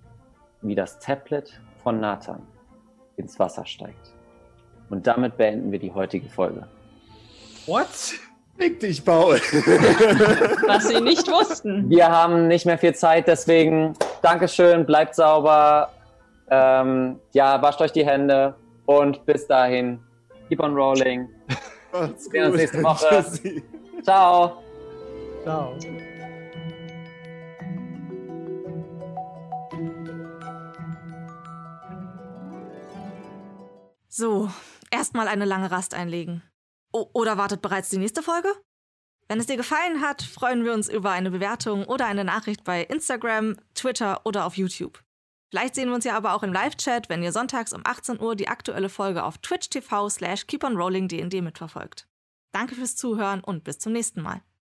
wie 0.63 0.75
das 0.75 0.99
Tablet 0.99 1.61
von 1.83 2.01
Nathan 2.01 2.43
ins 3.17 3.39
Wasser 3.39 3.65
steigt. 3.67 4.13
Und 4.91 5.07
damit 5.07 5.37
beenden 5.37 5.71
wir 5.71 5.79
die 5.79 5.93
heutige 5.93 6.29
Folge. 6.29 6.67
What? 7.67 7.89
Fick 8.59 8.81
dich, 8.81 9.05
Paul. 9.05 9.37
Was 10.67 10.89
sie 10.89 11.01
nicht 11.01 11.29
wussten. 11.29 11.89
Wir 11.89 12.09
haben 12.09 12.49
nicht 12.49 12.67
mehr 12.67 12.79
viel 12.79 12.95
Zeit, 12.95 13.29
deswegen 13.29 13.95
Dankeschön, 14.23 14.85
bleibt 14.85 15.15
sauber, 15.15 15.93
ähm, 16.51 17.21
ja, 17.33 17.61
wascht 17.63 17.81
euch 17.81 17.93
die 17.93 18.05
Hände 18.05 18.55
und 18.87 19.25
bis 19.27 19.47
dahin, 19.47 20.01
keep 20.49 20.61
on 20.61 20.75
rolling. 20.75 21.29
Macht's 21.93 22.33
Wir 22.33 22.43
sehen 22.43 22.53
uns 22.53 22.57
nächste 22.57 22.83
Woche. 22.83 23.25
Ciao. 24.03 24.63
Ciao. 25.45 25.75
So, 34.19 34.51
erstmal 34.91 35.29
eine 35.29 35.45
lange 35.45 35.71
Rast 35.71 35.95
einlegen. 35.95 36.43
O 36.93 37.09
oder 37.13 37.39
wartet 37.39 37.63
bereits 37.63 37.89
die 37.91 37.99
nächste 37.99 38.21
Folge? 38.21 38.53
Wenn 39.29 39.39
es 39.39 39.47
dir 39.47 39.57
gefallen 39.57 40.01
hat, 40.01 40.23
freuen 40.23 40.65
wir 40.65 40.73
uns 40.73 40.89
über 40.89 41.13
eine 41.13 41.31
Bewertung 41.31 41.85
oder 41.85 42.07
eine 42.07 42.25
Nachricht 42.25 42.65
bei 42.65 42.83
Instagram, 42.83 43.55
Twitter 43.77 44.27
oder 44.27 44.45
auf 44.45 44.57
YouTube. 44.57 45.05
Vielleicht 45.53 45.77
sehen 45.77 45.87
wir 45.87 45.95
uns 45.95 46.05
ja 46.05 46.17
aber 46.17 46.35
auch 46.35 46.43
im 46.43 46.53
Live-Chat, 46.53 47.09
wenn 47.09 47.23
ihr 47.23 47.31
sonntags 47.31 47.73
um 47.73 47.83
18 47.85 48.21
Uhr 48.21 48.35
die 48.35 48.49
aktuelle 48.49 48.89
Folge 48.89 49.23
auf 49.23 49.39
Twitch 49.39 49.71
TV 49.71 50.09
slash 50.09 50.49
keeponrollingdnd 50.49 51.41
mitverfolgt. 51.41 52.09
Danke 52.51 52.75
fürs 52.75 52.97
Zuhören 52.97 53.45
und 53.45 53.63
bis 53.63 53.79
zum 53.79 53.93
nächsten 53.93 54.21
Mal. 54.21 54.43